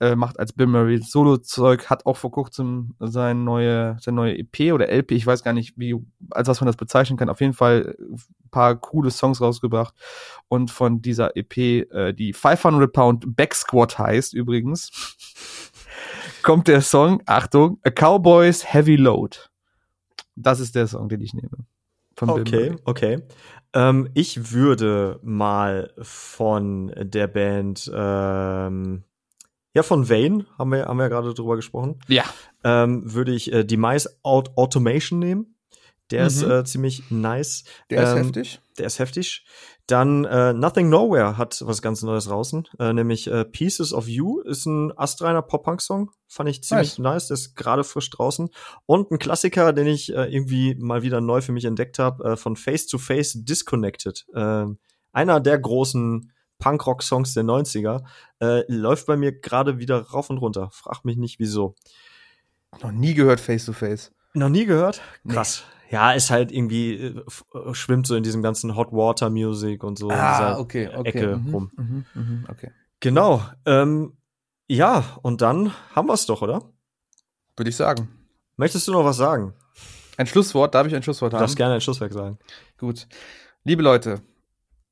äh, 0.03 0.17
macht 0.17 0.41
als 0.41 0.53
Bill 0.53 0.67
Murray 0.67 0.99
Solo-Zeug, 0.99 1.89
hat 1.89 2.07
auch 2.07 2.17
vor 2.17 2.33
kurzem 2.33 2.97
sein 2.99 3.45
neue, 3.45 3.97
sein 4.01 4.17
neue 4.17 4.37
EP 4.37 4.73
oder 4.73 4.89
LP, 4.89 5.13
ich 5.13 5.25
weiß 5.25 5.45
gar 5.45 5.53
nicht, 5.53 5.79
wie, 5.79 5.95
als 6.31 6.49
was 6.49 6.61
man 6.61 6.67
das 6.67 6.77
bezeichnen 6.77 7.17
kann, 7.17 7.29
auf 7.29 7.41
jeden 7.41 7.53
Fall 7.53 7.97
ein 8.01 8.51
paar 8.51 8.75
coole 8.75 9.13
Songs 9.13 9.41
rausgebracht. 9.41 9.95
Und 10.49 10.73
von 10.73 11.03
dieser 11.03 11.37
EP, 11.37 11.57
äh, 11.57 12.13
die 12.13 12.33
500 12.33 12.93
Pound 12.93 13.37
Back 13.37 13.55
Squat 13.55 13.97
heißt 13.97 14.35
übrigens, 14.35 14.91
kommt 16.43 16.67
der 16.67 16.81
Song, 16.81 17.23
Achtung, 17.27 17.79
A 17.85 17.91
Cowboys 17.91 18.75
Heavy 18.75 18.97
Load. 18.97 19.39
Das 20.35 20.59
ist 20.59 20.75
der 20.75 20.89
Song, 20.89 21.09
den 21.09 21.21
ich 21.21 21.33
nehme. 21.33 21.65
okay, 22.21 22.75
okay. 22.85 23.23
Ähm, 23.73 24.09
ich 24.15 24.51
würde 24.53 25.21
mal 25.23 25.95
von 26.01 26.93
der 26.97 27.29
Band 27.29 27.89
ähm, 27.95 29.05
ja, 29.75 29.83
von 29.83 30.09
Vane 30.09 30.47
haben 30.59 30.71
wir, 30.71 30.87
haben 30.87 30.99
wir 30.99 31.05
ja 31.05 31.09
gerade 31.09 31.35
drüber 31.35 31.57
gesprochen. 31.57 31.99
Ja. 32.09 32.25
Ähm, 32.65 33.13
würde 33.13 33.33
ich 33.33 33.53
äh, 33.53 33.65
Demise 33.65 34.11
Automation 34.23 35.19
nehmen. 35.19 35.57
Der 36.11 36.23
mhm. 36.23 36.27
ist 36.27 36.43
äh, 36.43 36.65
ziemlich 36.65 37.11
nice. 37.11 37.65
Der 37.91 38.03
ähm, 38.03 38.05
ist 38.05 38.25
heftig. 38.25 38.61
Der 38.79 38.87
ist 38.87 38.99
heftig. 38.99 39.47
Dann 39.87 40.25
äh, 40.25 40.53
Nothing 40.53 40.89
Nowhere 40.89 41.37
hat 41.39 41.63
was 41.67 41.83
ganz 41.83 42.03
Neues 42.03 42.27
draußen, 42.27 42.69
äh, 42.79 42.93
nämlich 42.93 43.27
äh, 43.27 43.45
Pieces 43.45 43.93
of 43.93 44.09
You 44.09 44.41
ist 44.41 44.67
ein 44.67 44.97
astreiner 44.97 45.43
Pop-Punk-Song. 45.43 46.11
Fand 46.29 46.49
ich 46.49 46.63
ziemlich 46.63 46.99
nice. 46.99 47.15
nice. 47.15 47.27
Der 47.29 47.35
ist 47.35 47.57
gerade 47.57 47.83
frisch 47.83 48.11
draußen. 48.11 48.51
Und 48.87 49.11
ein 49.11 49.19
Klassiker, 49.19 49.73
den 49.73 49.87
ich 49.87 50.15
äh, 50.15 50.33
irgendwie 50.33 50.77
mal 50.77 51.03
wieder 51.03 51.21
neu 51.21 51.41
für 51.41 51.53
mich 51.53 51.65
entdeckt 51.65 51.99
habe, 51.99 52.33
äh, 52.33 52.37
von 52.37 52.57
Face 52.57 52.87
to 52.87 52.99
Face 52.99 53.33
Disconnected. 53.35 54.25
Äh, 54.35 54.67
einer 55.13 55.41
der 55.41 55.59
großen 55.59 56.32
Punkrock-Songs 56.63 57.35
der 57.35 57.43
90er, 57.43 58.05
äh, 58.41 58.63
läuft 58.73 59.07
bei 59.07 59.17
mir 59.17 59.33
gerade 59.33 59.79
wieder 59.79 60.01
rauf 60.01 60.31
und 60.31 60.39
runter. 60.39 60.71
Frag 60.71 61.05
mich 61.05 61.17
nicht, 61.17 61.39
wieso. 61.41 61.75
Noch 62.81 62.93
nie 62.93 63.15
gehört 63.15 63.41
Face 63.41 63.67
to 63.67 63.73
Face. 63.73 64.13
Noch 64.33 64.49
nie 64.49 64.65
gehört? 64.65 65.03
Krass. 65.29 65.65
Nee. 65.65 65.97
Ja, 65.97 66.13
ist 66.13 66.31
halt 66.31 66.53
irgendwie, 66.53 66.95
äh, 66.95 67.23
äh, 67.55 67.75
schwimmt 67.75 68.07
so 68.07 68.15
in 68.17 68.23
diesem 68.23 68.43
ganzen 68.43 68.77
Hot 68.77 68.93
Water 68.93 69.29
Music 69.29 69.85
und 69.85 69.99
so. 69.99 70.11
Ah, 70.11 70.59
okay, 70.59 70.89
okay. 70.89 71.09
Ecke 71.09 71.37
mhm, 71.37 71.55
rum. 71.55 71.71
Mhm, 71.77 72.05
mhm, 72.15 72.47
okay. 72.49 72.71
Genau. 73.01 73.43
Ähm, 73.67 74.17
ja, 74.69 75.05
und 75.21 75.43
dann 75.43 75.73
haben 75.95 76.09
wir 76.09 76.15
es 76.15 76.25
doch, 76.25 76.41
oder? 76.41 76.63
Würde 77.57 77.69
ich 77.69 77.77
sagen. 77.77 78.09
Möchtest 78.57 78.89
du 78.89 78.93
noch 78.93 79.05
was 79.05 79.17
sagen? 79.19 79.53
Ein 80.17 80.27
Schlusswort? 80.27 80.75
Darf 80.75 80.87
ich 80.87 80.95
ein 80.95 81.03
Schlusswort 81.03 81.33
haben? 81.33 81.41
Du 81.41 81.43
darfst 81.43 81.57
gerne 81.57 81.75
ein 81.75 81.81
Schlusswort 81.81 82.13
sagen. 82.13 82.39
Gut. 82.79 83.07
Liebe 83.65 83.83
Leute, 83.83 84.23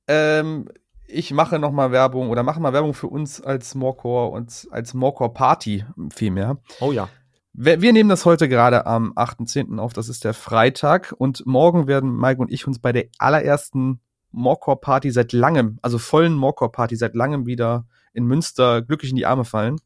ähm, 0.07 0.69
ich 1.13 1.33
mache 1.33 1.59
noch 1.59 1.73
mal 1.73 1.93
Werbung 1.93 2.31
oder 2.31 2.43
mache 2.43 2.61
mal 2.61 2.73
Werbung 2.73 2.95
für 2.95 3.09
uns 3.09 3.41
als 3.41 3.75
Morecore 3.75 4.31
und 4.31 4.69
als 4.71 4.95
Morecore 4.95 5.33
Party 5.33 5.85
vielmehr. 6.13 6.59
Oh 6.81 6.93
ja. 6.93 7.09
Wir, 7.53 7.81
wir 7.81 7.93
nehmen 7.93 8.09
das 8.09 8.25
heute 8.25 8.49
gerade 8.49 8.87
am 8.87 9.13
8.10. 9.15 9.79
auf, 9.79 9.93
das 9.93 10.09
ist 10.09 10.25
der 10.25 10.35
Freitag 10.35 11.15
und 11.19 11.45
morgen 11.47 11.87
werden 11.87 12.17
Mike 12.17 12.41
und 12.41 12.53
ich 12.53 12.67
uns 12.67 12.79
bei 12.79 12.93
der 12.93 13.07
allerersten 13.19 14.01
Morecore 14.31 14.77
Party 14.77 15.11
seit 15.11 15.33
langem, 15.33 15.79
also 15.83 15.99
vollen 15.99 16.35
Morecore 16.35 16.71
Party 16.71 16.97
seit 16.97 17.15
langem 17.15 17.47
wieder 17.47 17.87
in 18.13 18.25
Münster 18.25 18.83
glücklich 18.83 19.11
in 19.11 19.17
die 19.17 19.27
Arme 19.27 19.45
fallen. 19.45 19.77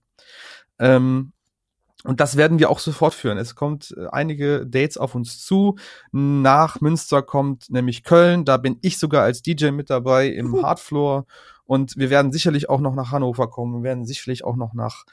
Ähm, 0.78 1.32
und 2.04 2.20
das 2.20 2.36
werden 2.36 2.58
wir 2.58 2.70
auch 2.70 2.78
sofort 2.78 3.14
führen. 3.14 3.38
Es 3.38 3.54
kommt 3.54 3.94
äh, 3.96 4.06
einige 4.12 4.66
Dates 4.66 4.98
auf 4.98 5.14
uns 5.14 5.44
zu. 5.44 5.76
Nach 6.12 6.80
Münster 6.80 7.22
kommt 7.22 7.70
nämlich 7.70 8.04
Köln. 8.04 8.44
Da 8.44 8.58
bin 8.58 8.78
ich 8.82 8.98
sogar 8.98 9.22
als 9.24 9.42
DJ 9.42 9.70
mit 9.70 9.90
dabei 9.90 10.28
im. 10.28 10.62
Hardfloor. 10.62 11.26
Und 11.64 11.96
wir 11.96 12.10
werden 12.10 12.30
sicherlich 12.30 12.68
auch 12.68 12.80
noch 12.80 12.94
nach 12.94 13.10
Hannover 13.10 13.48
kommen. 13.48 13.82
Wir 13.82 13.82
werden 13.82 14.04
sicherlich 14.04 14.44
auch 14.44 14.56
noch 14.56 14.74
nach 14.74 15.04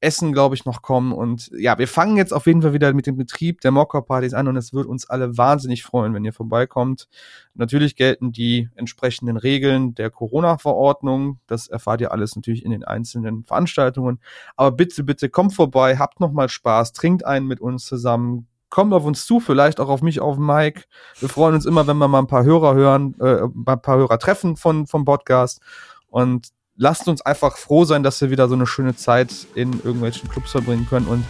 Essen, 0.00 0.32
glaube 0.32 0.54
ich, 0.54 0.64
noch 0.64 0.82
kommen. 0.82 1.12
Und 1.12 1.50
ja, 1.56 1.78
wir 1.78 1.88
fangen 1.88 2.16
jetzt 2.16 2.32
auf 2.32 2.46
jeden 2.46 2.62
Fall 2.62 2.74
wieder 2.74 2.92
mit 2.92 3.06
dem 3.06 3.16
Betrieb 3.16 3.60
der 3.62 3.70
Mocker-Partys 3.70 4.34
an 4.34 4.48
und 4.48 4.56
es 4.56 4.72
wird 4.72 4.86
uns 4.86 5.08
alle 5.08 5.36
wahnsinnig 5.38 5.82
freuen, 5.82 6.12
wenn 6.14 6.24
ihr 6.24 6.32
vorbeikommt. 6.32 7.08
Natürlich 7.54 7.96
gelten 7.96 8.32
die 8.32 8.68
entsprechenden 8.74 9.36
Regeln 9.36 9.94
der 9.94 10.10
Corona-Verordnung. 10.10 11.38
Das 11.46 11.68
erfahrt 11.68 12.00
ihr 12.00 12.12
alles 12.12 12.36
natürlich 12.36 12.64
in 12.64 12.70
den 12.70 12.84
einzelnen 12.84 13.44
Veranstaltungen. 13.44 14.20
Aber 14.56 14.72
bitte, 14.72 15.04
bitte 15.04 15.30
kommt 15.30 15.54
vorbei, 15.54 15.96
habt 15.96 16.20
nochmal 16.20 16.48
Spaß, 16.48 16.92
trinkt 16.92 17.24
einen 17.24 17.46
mit 17.46 17.60
uns 17.60 17.86
zusammen, 17.86 18.46
kommt 18.74 18.92
auf 18.92 19.04
uns 19.04 19.24
zu, 19.24 19.38
vielleicht 19.38 19.78
auch 19.78 19.88
auf 19.88 20.02
mich, 20.02 20.20
auf 20.20 20.36
Mike. 20.36 20.82
Wir 21.20 21.28
freuen 21.28 21.54
uns 21.54 21.64
immer, 21.64 21.86
wenn 21.86 21.96
wir 21.96 22.08
mal 22.08 22.18
ein 22.18 22.26
paar 22.26 22.44
Hörer 22.44 22.74
hören, 22.74 23.14
äh, 23.20 23.42
ein 23.44 23.80
paar 23.80 23.96
Hörer 23.96 24.18
treffen 24.18 24.56
von, 24.56 24.86
vom 24.86 25.04
Podcast. 25.04 25.62
Und 26.08 26.48
lasst 26.76 27.08
uns 27.08 27.22
einfach 27.22 27.56
froh 27.56 27.84
sein, 27.84 28.02
dass 28.02 28.20
wir 28.20 28.30
wieder 28.30 28.48
so 28.48 28.54
eine 28.54 28.66
schöne 28.66 28.96
Zeit 28.96 29.32
in 29.54 29.72
irgendwelchen 29.72 30.28
Clubs 30.28 30.50
verbringen 30.50 30.86
können 30.88 31.06
und 31.06 31.24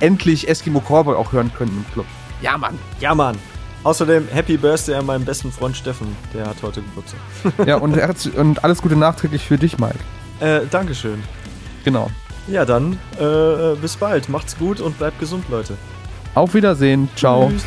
endlich 0.00 0.48
Eskimo 0.48 0.80
Cowboy 0.80 1.16
auch 1.16 1.32
hören 1.32 1.52
können 1.56 1.84
im 1.86 1.92
Club. 1.92 2.06
Ja, 2.40 2.58
Mann. 2.58 2.78
Ja, 3.00 3.14
Mann. 3.14 3.38
Außerdem 3.84 4.28
Happy 4.28 4.56
Birthday 4.56 4.94
an 4.94 5.06
meinen 5.06 5.24
besten 5.24 5.50
Freund 5.50 5.76
Steffen, 5.76 6.16
der 6.32 6.46
hat 6.46 6.56
heute 6.62 6.82
Geburtstag. 6.82 7.20
Ja, 7.66 7.76
und, 7.76 7.98
und 8.36 8.64
alles 8.64 8.80
Gute 8.80 8.96
nachträglich 8.96 9.44
für 9.44 9.58
dich, 9.58 9.78
Mike. 9.78 9.98
Äh, 10.40 10.60
Dankeschön. 10.70 11.22
Genau. 11.84 12.10
Ja, 12.46 12.64
dann 12.64 12.98
äh, 13.18 13.74
bis 13.80 13.96
bald. 13.96 14.28
Macht's 14.28 14.56
gut 14.56 14.80
und 14.80 14.98
bleibt 14.98 15.18
gesund, 15.18 15.44
Leute. 15.48 15.76
Auf 16.34 16.54
Wiedersehen. 16.54 17.08
Ciao. 17.16 17.50
Tschüss. 17.50 17.64